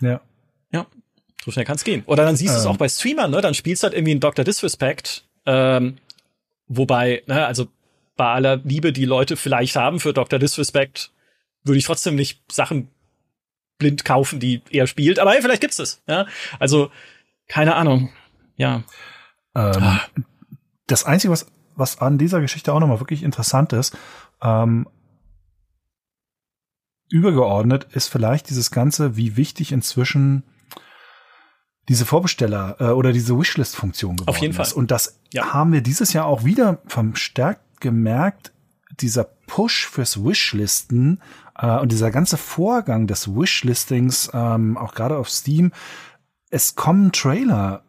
Ja. 0.01 0.21
Ja, 0.73 0.87
so 1.45 1.51
schnell 1.51 1.65
kann 1.65 1.77
es 1.77 1.85
gehen. 1.85 2.03
Oder 2.07 2.25
dann 2.25 2.37
siehst 2.37 2.55
du 2.55 2.59
es 2.59 2.65
ähm. 2.65 2.73
auch 2.73 2.77
bei 2.77 2.89
Streamern, 2.89 3.31
ne? 3.31 3.41
Dann 3.41 3.55
spielst 3.55 3.83
du 3.83 3.87
halt 3.87 3.95
irgendwie 3.95 4.15
ein 4.15 4.21
Dr. 4.21 4.45
Disrespect, 4.45 5.25
ähm, 5.47 5.97
wobei, 6.67 7.23
ne, 7.27 7.47
also 7.47 7.69
bei 8.17 8.27
aller 8.27 8.57
Liebe, 8.57 8.93
die 8.93 9.05
Leute 9.05 9.37
vielleicht 9.37 9.77
haben 9.77 10.01
für 10.01 10.13
Dr. 10.13 10.39
Disrespect, 10.39 11.13
würde 11.65 11.79
ich 11.79 11.85
trotzdem 11.85 12.17
nicht 12.17 12.43
Sachen 12.51 12.89
blind 13.79 14.05
kaufen, 14.05 14.41
die 14.41 14.61
er 14.71 14.87
spielt. 14.87 15.19
Aber 15.19 15.33
hey, 15.33 15.41
vielleicht 15.41 15.61
gibt's 15.61 15.79
es. 15.79 16.03
Ja, 16.09 16.27
also 16.59 16.91
keine 17.47 17.77
Ahnung. 17.77 18.11
Ja. 18.57 18.83
Ähm, 19.55 19.83
ah. 19.83 20.01
Das 20.87 21.05
Einzige, 21.05 21.33
was 21.33 21.47
was 21.79 22.01
an 22.01 22.19
dieser 22.19 22.41
Geschichte 22.41 22.73
auch 22.73 22.81
nochmal 22.81 23.01
wirklich 23.01 23.23
interessant 23.23 23.73
ist, 23.73 23.97
ähm, 24.43 24.89
übergeordnet 27.11 27.87
ist 27.93 28.09
vielleicht 28.09 28.51
dieses 28.51 28.71
Ganze, 28.71 29.17
wie 29.17 29.37
wichtig 29.37 29.73
inzwischen 29.73 30.43
diese 31.89 32.05
Vorbesteller 32.05 32.77
äh, 32.81 32.85
oder 32.91 33.13
diese 33.13 33.39
Wishlist-Funktion 33.39 34.17
geworden 34.17 34.29
Auf 34.29 34.39
jeden 34.39 34.53
Fall. 34.53 34.67
ist. 34.67 34.75
Und 34.75 34.91
das 34.91 35.21
ja. 35.33 35.55
haben 35.55 35.73
wir 35.73 35.81
dieses 35.81 36.13
Jahr 36.13 36.27
auch 36.27 36.45
wieder 36.45 36.83
verstärkt 36.87 37.81
gemerkt, 37.81 38.53
dieser 39.01 39.25
Push 39.25 39.87
fürs 39.87 40.23
Wishlisten 40.23 41.23
äh, 41.57 41.79
und 41.79 41.93
dieser 41.93 42.11
ganze 42.11 42.37
Vorgang 42.37 43.07
des 43.07 43.29
Wishlistings, 43.29 44.31
ähm, 44.35 44.77
auch 44.77 44.95
gerade 44.95 45.17
auf 45.17 45.31
Steam, 45.31 45.73
es 46.51 46.75
kommen 46.75 47.13
Trailer 47.13 47.83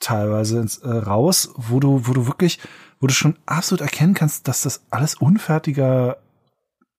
teilweise 0.00 0.60
ins, 0.60 0.78
äh, 0.78 0.88
raus, 0.88 1.50
wo 1.56 1.80
du, 1.80 2.06
wo 2.06 2.12
du 2.12 2.26
wirklich 2.26 2.58
wo 3.00 3.06
du 3.06 3.14
schon 3.14 3.36
absolut 3.46 3.80
erkennen 3.80 4.14
kannst, 4.14 4.48
dass 4.48 4.62
das 4.62 4.82
alles 4.90 5.14
unfertiger 5.14 6.18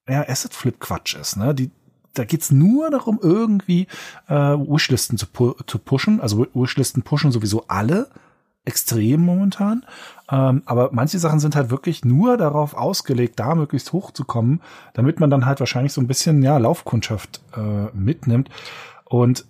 ja, 0.07 0.27
Asset-Flip-Quatsch 0.27 1.15
ist. 1.15 1.37
Ne? 1.37 1.53
Die, 1.53 1.71
da 2.13 2.23
geht's 2.23 2.51
nur 2.51 2.89
darum, 2.89 3.19
irgendwie 3.21 3.87
äh, 4.27 4.33
Wishlisten 4.33 5.17
zu, 5.17 5.27
pu 5.27 5.53
zu 5.65 5.79
pushen. 5.79 6.21
Also 6.21 6.47
Wishlisten 6.53 7.03
pushen 7.03 7.31
sowieso 7.31 7.65
alle 7.67 8.09
extrem 8.65 9.21
momentan. 9.21 9.85
Ähm, 10.29 10.61
aber 10.65 10.89
manche 10.91 11.19
Sachen 11.19 11.39
sind 11.39 11.55
halt 11.55 11.69
wirklich 11.69 12.03
nur 12.03 12.37
darauf 12.37 12.73
ausgelegt, 12.73 13.39
da 13.39 13.55
möglichst 13.55 13.93
hoch 13.93 14.11
zu 14.11 14.25
kommen, 14.25 14.61
damit 14.93 15.19
man 15.19 15.29
dann 15.29 15.45
halt 15.45 15.59
wahrscheinlich 15.61 15.93
so 15.93 16.01
ein 16.01 16.07
bisschen 16.07 16.43
ja 16.43 16.57
Laufkundschaft 16.57 17.41
äh, 17.55 17.95
mitnimmt. 17.97 18.49
Und 19.05 19.45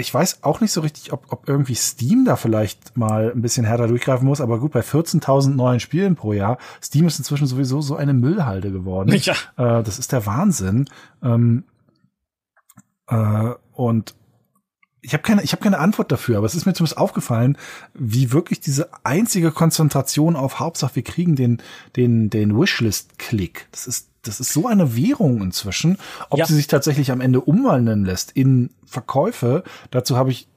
ich 0.00 0.12
weiß 0.12 0.42
auch 0.42 0.60
nicht 0.60 0.72
so 0.72 0.80
richtig, 0.80 1.12
ob, 1.12 1.26
ob 1.30 1.48
irgendwie 1.48 1.74
Steam 1.74 2.24
da 2.24 2.36
vielleicht 2.36 2.96
mal 2.96 3.30
ein 3.30 3.42
bisschen 3.42 3.64
härter 3.64 3.86
durchgreifen 3.86 4.26
muss, 4.26 4.40
aber 4.40 4.58
gut, 4.58 4.72
bei 4.72 4.80
14.000 4.80 5.50
neuen 5.50 5.80
Spielen 5.80 6.16
pro 6.16 6.32
Jahr, 6.32 6.58
Steam 6.82 7.06
ist 7.06 7.18
inzwischen 7.18 7.46
sowieso 7.46 7.80
so 7.80 7.96
eine 7.96 8.14
Müllhalde 8.14 8.72
geworden. 8.72 9.14
Ja. 9.14 9.34
Äh, 9.56 9.82
das 9.82 9.98
ist 9.98 10.12
der 10.12 10.26
Wahnsinn. 10.26 10.88
Ähm, 11.22 11.64
äh, 13.08 13.50
und 13.72 14.14
ich 15.02 15.12
habe 15.14 15.22
keine, 15.22 15.42
ich 15.42 15.52
habe 15.52 15.62
keine 15.62 15.78
Antwort 15.78 16.12
dafür, 16.12 16.38
aber 16.38 16.46
es 16.46 16.54
ist 16.54 16.66
mir 16.66 16.74
zumindest 16.74 16.98
aufgefallen, 16.98 17.56
wie 17.94 18.32
wirklich 18.32 18.60
diese 18.60 18.90
einzige 19.04 19.50
Konzentration 19.50 20.36
auf 20.36 20.60
Hauptsache 20.60 20.96
wir 20.96 21.02
kriegen 21.04 21.36
den, 21.36 21.62
den, 21.96 22.28
den 22.28 22.58
Wishlist-Klick. 22.58 23.68
Das 23.70 23.86
ist 23.86 24.09
das 24.22 24.40
ist 24.40 24.52
so 24.52 24.66
eine 24.66 24.96
Währung 24.96 25.42
inzwischen. 25.42 25.98
Ob 26.28 26.38
ja. 26.38 26.46
sie 26.46 26.54
sich 26.54 26.66
tatsächlich 26.66 27.10
am 27.10 27.20
Ende 27.20 27.40
umwandeln 27.40 28.04
lässt 28.04 28.32
in 28.32 28.70
Verkäufe, 28.84 29.64
dazu 29.90 30.16
habe 30.16 30.30
ich 30.30 30.48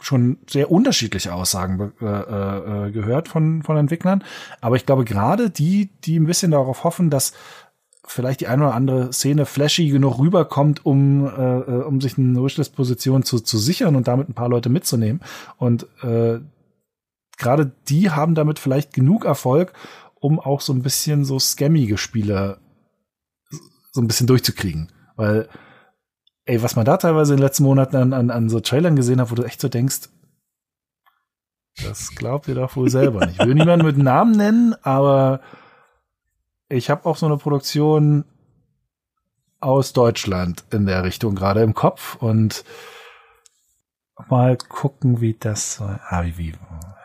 schon 0.00 0.38
sehr 0.48 0.70
unterschiedliche 0.70 1.34
Aussagen 1.34 1.92
äh, 2.00 2.06
äh, 2.06 2.90
gehört 2.90 3.28
von, 3.28 3.62
von 3.62 3.76
Entwicklern. 3.76 4.24
Aber 4.60 4.76
ich 4.76 4.86
glaube, 4.86 5.04
gerade 5.04 5.50
die, 5.50 5.90
die 6.04 6.18
ein 6.18 6.26
bisschen 6.26 6.52
darauf 6.52 6.84
hoffen, 6.84 7.10
dass 7.10 7.34
vielleicht 8.04 8.40
die 8.40 8.48
eine 8.48 8.64
oder 8.64 8.74
andere 8.74 9.12
Szene 9.12 9.46
flashy 9.46 9.88
genug 9.90 10.18
rüberkommt, 10.18 10.84
um, 10.84 11.26
äh, 11.26 11.58
äh 11.58 11.82
um 11.82 12.00
sich 12.00 12.18
eine 12.18 12.42
Wishlist-Position 12.42 13.22
zu, 13.22 13.40
zu 13.40 13.58
sichern 13.58 13.94
und 13.94 14.08
damit 14.08 14.28
ein 14.28 14.34
paar 14.34 14.48
Leute 14.48 14.68
mitzunehmen. 14.68 15.20
Und 15.58 15.86
äh, 16.02 16.40
gerade 17.36 17.72
die 17.88 18.10
haben 18.10 18.34
damit 18.34 18.58
vielleicht 18.58 18.92
genug 18.94 19.24
Erfolg, 19.24 19.72
um 20.14 20.40
auch 20.40 20.60
so 20.60 20.72
ein 20.72 20.82
bisschen 20.82 21.24
so 21.24 21.38
scammige 21.38 21.98
Spiele 21.98 22.58
so 23.92 24.00
ein 24.00 24.06
bisschen 24.06 24.26
durchzukriegen. 24.26 24.90
Weil, 25.16 25.48
ey, 26.44 26.62
was 26.62 26.76
man 26.76 26.84
da 26.84 26.96
teilweise 26.96 27.34
in 27.34 27.38
den 27.38 27.44
letzten 27.44 27.64
Monaten 27.64 27.96
an, 27.96 28.12
an, 28.12 28.30
an 28.30 28.48
so 28.48 28.60
Trailern 28.60 28.96
gesehen 28.96 29.20
hat, 29.20 29.30
wo 29.30 29.34
du 29.34 29.44
echt 29.44 29.60
so 29.60 29.68
denkst, 29.68 30.08
das 31.82 32.14
glaubt 32.14 32.48
ihr 32.48 32.54
doch 32.54 32.76
wohl 32.76 32.90
selber 32.90 33.26
nicht. 33.26 33.40
Ich 33.40 33.46
will 33.46 33.54
niemanden 33.54 33.86
mit 33.86 33.96
Namen 33.96 34.32
nennen, 34.32 34.74
aber 34.82 35.40
ich 36.68 36.90
habe 36.90 37.06
auch 37.06 37.16
so 37.16 37.26
eine 37.26 37.36
Produktion 37.36 38.24
aus 39.60 39.92
Deutschland 39.92 40.64
in 40.70 40.86
der 40.86 41.04
Richtung 41.04 41.34
gerade 41.34 41.62
im 41.62 41.74
Kopf 41.74 42.16
und 42.16 42.64
mal 44.28 44.56
gucken, 44.56 45.20
wie 45.20 45.34
das 45.34 45.76
so. 45.76 45.84
Ah, 45.84 46.24
wie, 46.24 46.36
wie. 46.36 46.54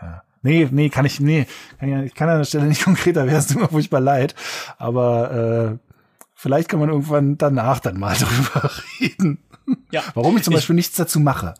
Ja. 0.01 0.23
Nee, 0.41 0.67
nee, 0.71 0.89
kann 0.89 1.05
ich, 1.05 1.19
nee, 1.19 1.47
kann 1.79 1.89
ja, 1.89 2.03
ich 2.03 2.13
kann 2.13 2.29
an 2.29 2.39
der 2.39 2.45
Stelle 2.45 2.65
nicht 2.65 2.83
konkreter, 2.85 3.25
wäre 3.25 3.37
es 3.37 3.51
immer 3.51 3.69
furchtbar 3.69 4.01
leid. 4.01 4.35
Aber 4.77 5.31
äh, 5.31 5.84
Vielleicht 6.35 6.69
kann 6.69 6.79
man 6.79 6.89
irgendwann 6.89 7.37
danach 7.37 7.79
dann 7.79 7.97
mal 7.97 8.15
darüber 8.19 8.71
reden. 8.99 9.39
Ja. 9.91 10.03
Warum 10.13 10.37
ich 10.37 10.43
zum 10.43 10.53
Beispiel 10.53 10.75
nichts 10.75 10.95
dazu 10.95 11.19
mache 11.19 11.55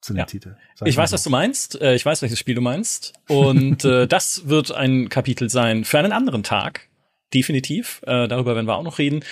zu 0.00 0.12
dem 0.12 0.18
ja. 0.18 0.24
Titel. 0.24 0.56
Sag 0.74 0.88
ich 0.88 0.96
weiß, 0.96 1.12
was 1.12 1.22
du 1.22 1.30
meinst. 1.30 1.80
Äh, 1.80 1.94
ich 1.94 2.04
weiß, 2.04 2.22
welches 2.22 2.38
Spiel 2.38 2.54
du 2.54 2.60
meinst. 2.60 3.14
Und 3.28 3.84
äh, 3.84 4.06
das 4.06 4.48
wird 4.48 4.72
ein 4.72 5.08
Kapitel 5.08 5.48
sein 5.48 5.84
für 5.84 5.98
einen 5.98 6.12
anderen 6.12 6.42
Tag. 6.42 6.88
Definitiv. 7.32 8.02
Äh, 8.06 8.28
darüber 8.28 8.54
werden 8.54 8.66
wir 8.66 8.76
auch 8.76 8.82
noch 8.82 8.98
reden. 8.98 9.24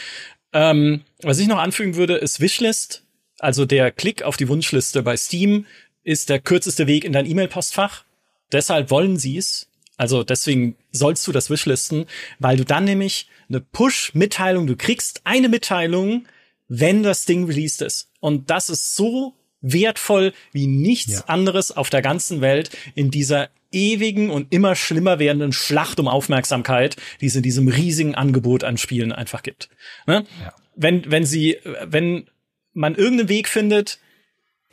Ähm, 0.53 1.03
was 1.23 1.39
ich 1.39 1.49
noch 1.49 1.59
anfügen 1.59 1.97
würde, 1.97 2.17
ist 2.17 2.41
Wishlist. 2.41 3.05
Also 3.39 3.65
der 3.65 3.91
Klick 3.91 4.23
auf 4.23 4.37
die 4.37 4.49
Wunschliste 4.49 5.03
bei 5.03 5.17
Steam 5.17 5.67
ist 6.05 6.31
der 6.31 6.41
kürzeste 6.41 6.87
Weg 6.87 7.05
in 7.05 7.13
dein 7.13 7.27
E-Mail-Postfach. 7.27 8.05
Deshalb 8.53 8.91
wollen 8.91 9.17
sie 9.17 9.39
es. 9.39 9.69
Also 9.97 10.25
deswegen 10.25 10.77
sollst 10.91 11.27
du 11.27 11.33
das 11.33 11.51
Wishlisten, 11.51 12.07
weil 12.39 12.57
du 12.57 12.65
dann 12.65 12.85
nämlich 12.85 13.29
eine 13.49 13.61
Push-Mitteilung. 13.61 14.67
Du 14.67 14.77
kriegst 14.77 15.21
eine 15.25 15.49
Mitteilung, 15.49 16.27
wenn 16.69 17.03
das 17.03 17.25
Ding 17.25 17.45
released 17.45 17.83
ist. 17.83 18.11
Und 18.21 18.51
das 18.51 18.69
ist 18.69 18.97
so 18.97 19.35
wertvoll 19.61 20.33
wie 20.53 20.67
nichts 20.67 21.13
ja. 21.13 21.25
anderes 21.27 21.71
auf 21.71 21.91
der 21.91 22.03
ganzen 22.03 22.41
Welt 22.41 22.71
in 22.95 23.11
dieser 23.11 23.51
ewigen 23.71 24.31
und 24.31 24.53
immer 24.53 24.75
schlimmer 24.75 25.19
werdenden 25.19 25.53
Schlacht 25.53 25.99
um 25.99 26.09
Aufmerksamkeit, 26.09 26.97
die 27.21 27.27
es 27.27 27.37
in 27.37 27.43
diesem 27.43 27.69
riesigen 27.69 28.15
Angebot 28.15 28.65
an 28.65 28.77
Spielen 28.77 29.13
einfach 29.13 29.43
gibt. 29.43 29.71
Ne? 30.07 30.25
Ja. 30.43 30.55
Wenn, 30.75 31.11
wenn 31.11 31.25
sie, 31.25 31.59
wenn 31.85 32.29
man 32.73 32.95
irgendeinen 32.95 33.29
Weg 33.29 33.49
findet, 33.49 33.99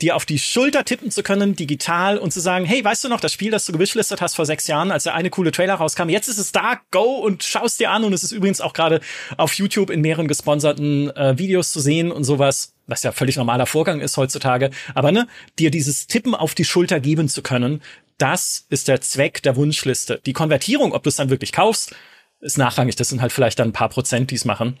dir 0.02 0.16
auf 0.16 0.24
die 0.24 0.38
Schulter 0.38 0.84
tippen 0.84 1.10
zu 1.10 1.22
können, 1.22 1.56
digital 1.56 2.18
und 2.18 2.32
zu 2.32 2.40
sagen, 2.40 2.64
hey, 2.64 2.84
weißt 2.84 3.04
du 3.04 3.08
noch, 3.08 3.20
das 3.20 3.32
Spiel, 3.32 3.50
das 3.50 3.66
du 3.66 3.72
gewishlistet 3.72 4.20
hast 4.20 4.34
vor 4.34 4.46
sechs 4.46 4.66
Jahren, 4.66 4.90
als 4.90 5.04
der 5.04 5.14
eine 5.14 5.30
coole 5.30 5.52
Trailer 5.52 5.74
rauskam, 5.74 6.08
jetzt 6.08 6.28
ist 6.28 6.38
es 6.38 6.52
da, 6.52 6.80
go 6.90 7.16
und 7.18 7.42
schaust 7.42 7.80
dir 7.80 7.90
an 7.90 8.04
und 8.04 8.12
es 8.12 8.24
ist 8.24 8.32
übrigens 8.32 8.60
auch 8.60 8.72
gerade 8.72 9.00
auf 9.36 9.54
YouTube 9.54 9.90
in 9.90 10.00
mehreren 10.00 10.28
gesponserten 10.28 11.14
äh, 11.16 11.38
Videos 11.38 11.72
zu 11.72 11.80
sehen 11.80 12.10
und 12.10 12.24
sowas, 12.24 12.74
was 12.86 13.02
ja 13.02 13.12
völlig 13.12 13.36
normaler 13.36 13.66
Vorgang 13.66 14.00
ist 14.00 14.16
heutzutage, 14.16 14.70
aber 14.94 15.12
ne, 15.12 15.28
dir 15.58 15.70
dieses 15.70 16.06
Tippen 16.06 16.34
auf 16.34 16.54
die 16.54 16.64
Schulter 16.64 17.00
geben 17.00 17.28
zu 17.28 17.42
können, 17.42 17.82
das 18.18 18.66
ist 18.68 18.88
der 18.88 19.00
Zweck 19.00 19.42
der 19.42 19.56
Wunschliste. 19.56 20.20
Die 20.26 20.34
Konvertierung, 20.34 20.92
ob 20.92 21.02
du 21.02 21.08
es 21.08 21.16
dann 21.16 21.30
wirklich 21.30 21.52
kaufst, 21.52 21.94
ist 22.40 22.58
nachrangig. 22.58 22.96
Das 22.96 23.08
sind 23.08 23.22
halt 23.22 23.32
vielleicht 23.32 23.58
dann 23.58 23.68
ein 23.68 23.72
paar 23.72 23.88
Prozent, 23.88 24.30
die 24.30 24.34
es 24.34 24.44
machen. 24.44 24.78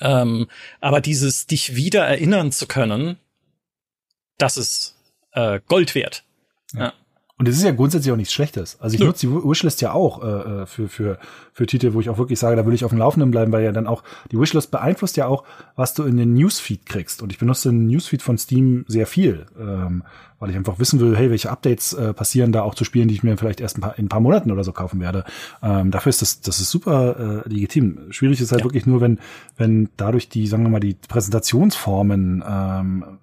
Ähm, 0.00 0.48
aber 0.80 1.00
dieses, 1.00 1.46
dich 1.46 1.74
wieder 1.74 2.04
erinnern 2.04 2.52
zu 2.52 2.66
können, 2.66 3.18
das 4.38 4.56
ist 4.56 4.96
äh, 5.32 5.60
Gold 5.68 5.94
wert. 5.94 6.24
Ja. 6.72 6.80
ja. 6.80 6.92
Und 7.38 7.46
es 7.48 7.56
ist 7.58 7.64
ja 7.64 7.72
grundsätzlich 7.72 8.10
auch 8.10 8.16
nichts 8.16 8.32
Schlechtes. 8.32 8.80
Also 8.80 8.94
ich 8.94 9.00
Nö. 9.00 9.06
nutze 9.08 9.26
die 9.26 9.32
Wishlist 9.32 9.82
ja 9.82 9.92
auch 9.92 10.22
äh, 10.22 10.62
äh, 10.62 10.66
für, 10.66 10.88
für, 10.88 11.18
für 11.52 11.66
Titel, 11.66 11.92
wo 11.92 12.00
ich 12.00 12.08
auch 12.08 12.16
wirklich 12.16 12.38
sage, 12.38 12.56
da 12.56 12.64
will 12.64 12.72
ich 12.72 12.82
auf 12.82 12.92
dem 12.92 12.98
Laufenden 12.98 13.30
bleiben, 13.30 13.52
weil 13.52 13.62
ja 13.62 13.72
dann 13.72 13.86
auch 13.86 14.02
die 14.32 14.38
Wishlist 14.38 14.70
beeinflusst 14.70 15.18
ja 15.18 15.26
auch, 15.26 15.44
was 15.74 15.92
du 15.92 16.04
in 16.04 16.16
den 16.16 16.32
Newsfeed 16.32 16.86
kriegst. 16.86 17.20
Und 17.20 17.32
ich 17.32 17.38
benutze 17.38 17.68
den 17.68 17.88
Newsfeed 17.88 18.22
von 18.22 18.38
Steam 18.38 18.86
sehr 18.88 19.06
viel, 19.06 19.44
ähm, 19.60 20.02
weil 20.38 20.48
ich 20.48 20.56
einfach 20.56 20.78
wissen 20.78 20.98
will, 20.98 21.14
hey, 21.14 21.30
welche 21.30 21.50
Updates 21.50 21.92
äh, 21.92 22.14
passieren 22.14 22.52
da 22.52 22.62
auch 22.62 22.74
zu 22.74 22.84
Spielen, 22.84 23.08
die 23.08 23.14
ich 23.14 23.22
mir 23.22 23.36
vielleicht 23.36 23.60
erst 23.60 23.76
ein 23.76 23.82
paar, 23.82 23.98
in 23.98 24.06
ein 24.06 24.08
paar 24.08 24.20
Monaten 24.20 24.50
oder 24.50 24.64
so 24.64 24.72
kaufen 24.72 25.00
werde. 25.00 25.24
Ähm, 25.62 25.90
dafür 25.90 26.08
ist 26.08 26.22
das, 26.22 26.40
das 26.40 26.58
ist 26.60 26.70
super 26.70 27.44
äh, 27.44 27.48
legitim. 27.50 28.12
Schwierig 28.12 28.40
ist 28.40 28.50
halt 28.50 28.62
ja. 28.62 28.64
wirklich 28.64 28.86
nur, 28.86 29.02
wenn, 29.02 29.18
wenn 29.58 29.90
dadurch 29.98 30.30
die, 30.30 30.46
sagen 30.46 30.62
wir 30.62 30.70
mal, 30.70 30.80
die 30.80 30.96
Präsentationsformen 31.06 32.42
ähm, 32.48 33.18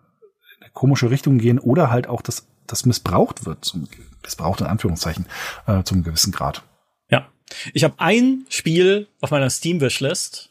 komische 0.74 1.10
Richtung 1.10 1.38
gehen 1.38 1.60
oder 1.60 1.90
halt 1.90 2.08
auch 2.08 2.22
das 2.22 2.48
das 2.68 2.86
missbraucht 2.86 3.46
wird, 3.46 3.66
zum, 3.66 3.88
missbraucht 4.24 4.62
in 4.62 4.68
Anführungszeichen, 4.68 5.26
äh, 5.68 5.84
zum 5.84 6.04
gewissen 6.04 6.32
Grad. 6.32 6.64
Ja. 7.10 7.28
Ich 7.74 7.84
habe 7.84 7.96
ein 7.98 8.46
Spiel 8.50 9.08
auf 9.22 9.32
meiner 9.32 9.50
Steam-Wishlist 9.50 10.50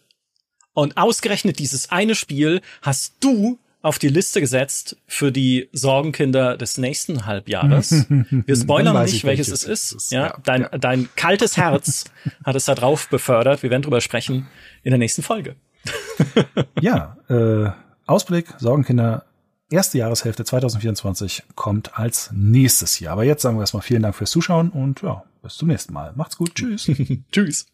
und 0.75 0.97
ausgerechnet 0.97 1.59
dieses 1.59 1.91
eine 1.91 2.15
Spiel 2.15 2.61
hast 2.81 3.15
du 3.21 3.59
auf 3.83 3.99
die 3.99 4.09
Liste 4.09 4.41
gesetzt 4.41 4.97
für 5.09 5.33
die 5.33 5.69
Sorgenkinder 5.73 6.57
des 6.57 6.79
nächsten 6.79 7.27
Halbjahres. 7.27 8.07
Wir 8.31 8.57
spoilern 8.57 9.05
nicht, 9.05 9.25
welches, 9.25 9.49
es 9.49 9.65
ist. 9.65 10.13
Ja, 10.13 10.27
ja, 10.27 10.37
dein, 10.45 10.63
ja. 10.63 10.69
dein 10.79 11.09
kaltes 11.17 11.57
Herz 11.57 12.05
hat 12.45 12.55
es 12.55 12.67
da 12.67 12.77
drauf 12.77 13.09
befördert. 13.09 13.65
Wir 13.65 13.71
werden 13.71 13.83
drüber 13.83 14.01
sprechen 14.01 14.47
in 14.85 14.93
der 14.93 14.99
nächsten 14.99 15.23
Folge. 15.23 15.57
ja, 16.81 17.17
äh, 17.29 17.71
Ausblick, 18.07 18.55
Sorgenkinder 18.59 19.25
erste 19.73 19.99
Jahreshälfte 19.99 20.45
2024 20.45 21.45
kommt 21.55 21.99
als 21.99 22.31
nächstes 22.33 23.01
Jahr. 23.01 23.15
Aber 23.15 23.25
jetzt 23.25 23.43
sagen 23.43 23.57
wir 23.57 23.63
erstmal 23.63 23.83
vielen 23.83 24.03
Dank 24.03 24.15
fürs 24.15 24.31
Zuschauen 24.31 24.71
und 24.71 25.03
ja, 25.03 25.25
bis 25.43 25.57
zum 25.57 25.69
nächsten 25.69 25.93
Mal. 25.93 26.13
Macht's 26.15 26.37
gut. 26.37 26.55
Tschüss. 26.55 26.91
Tschüss. 27.33 27.67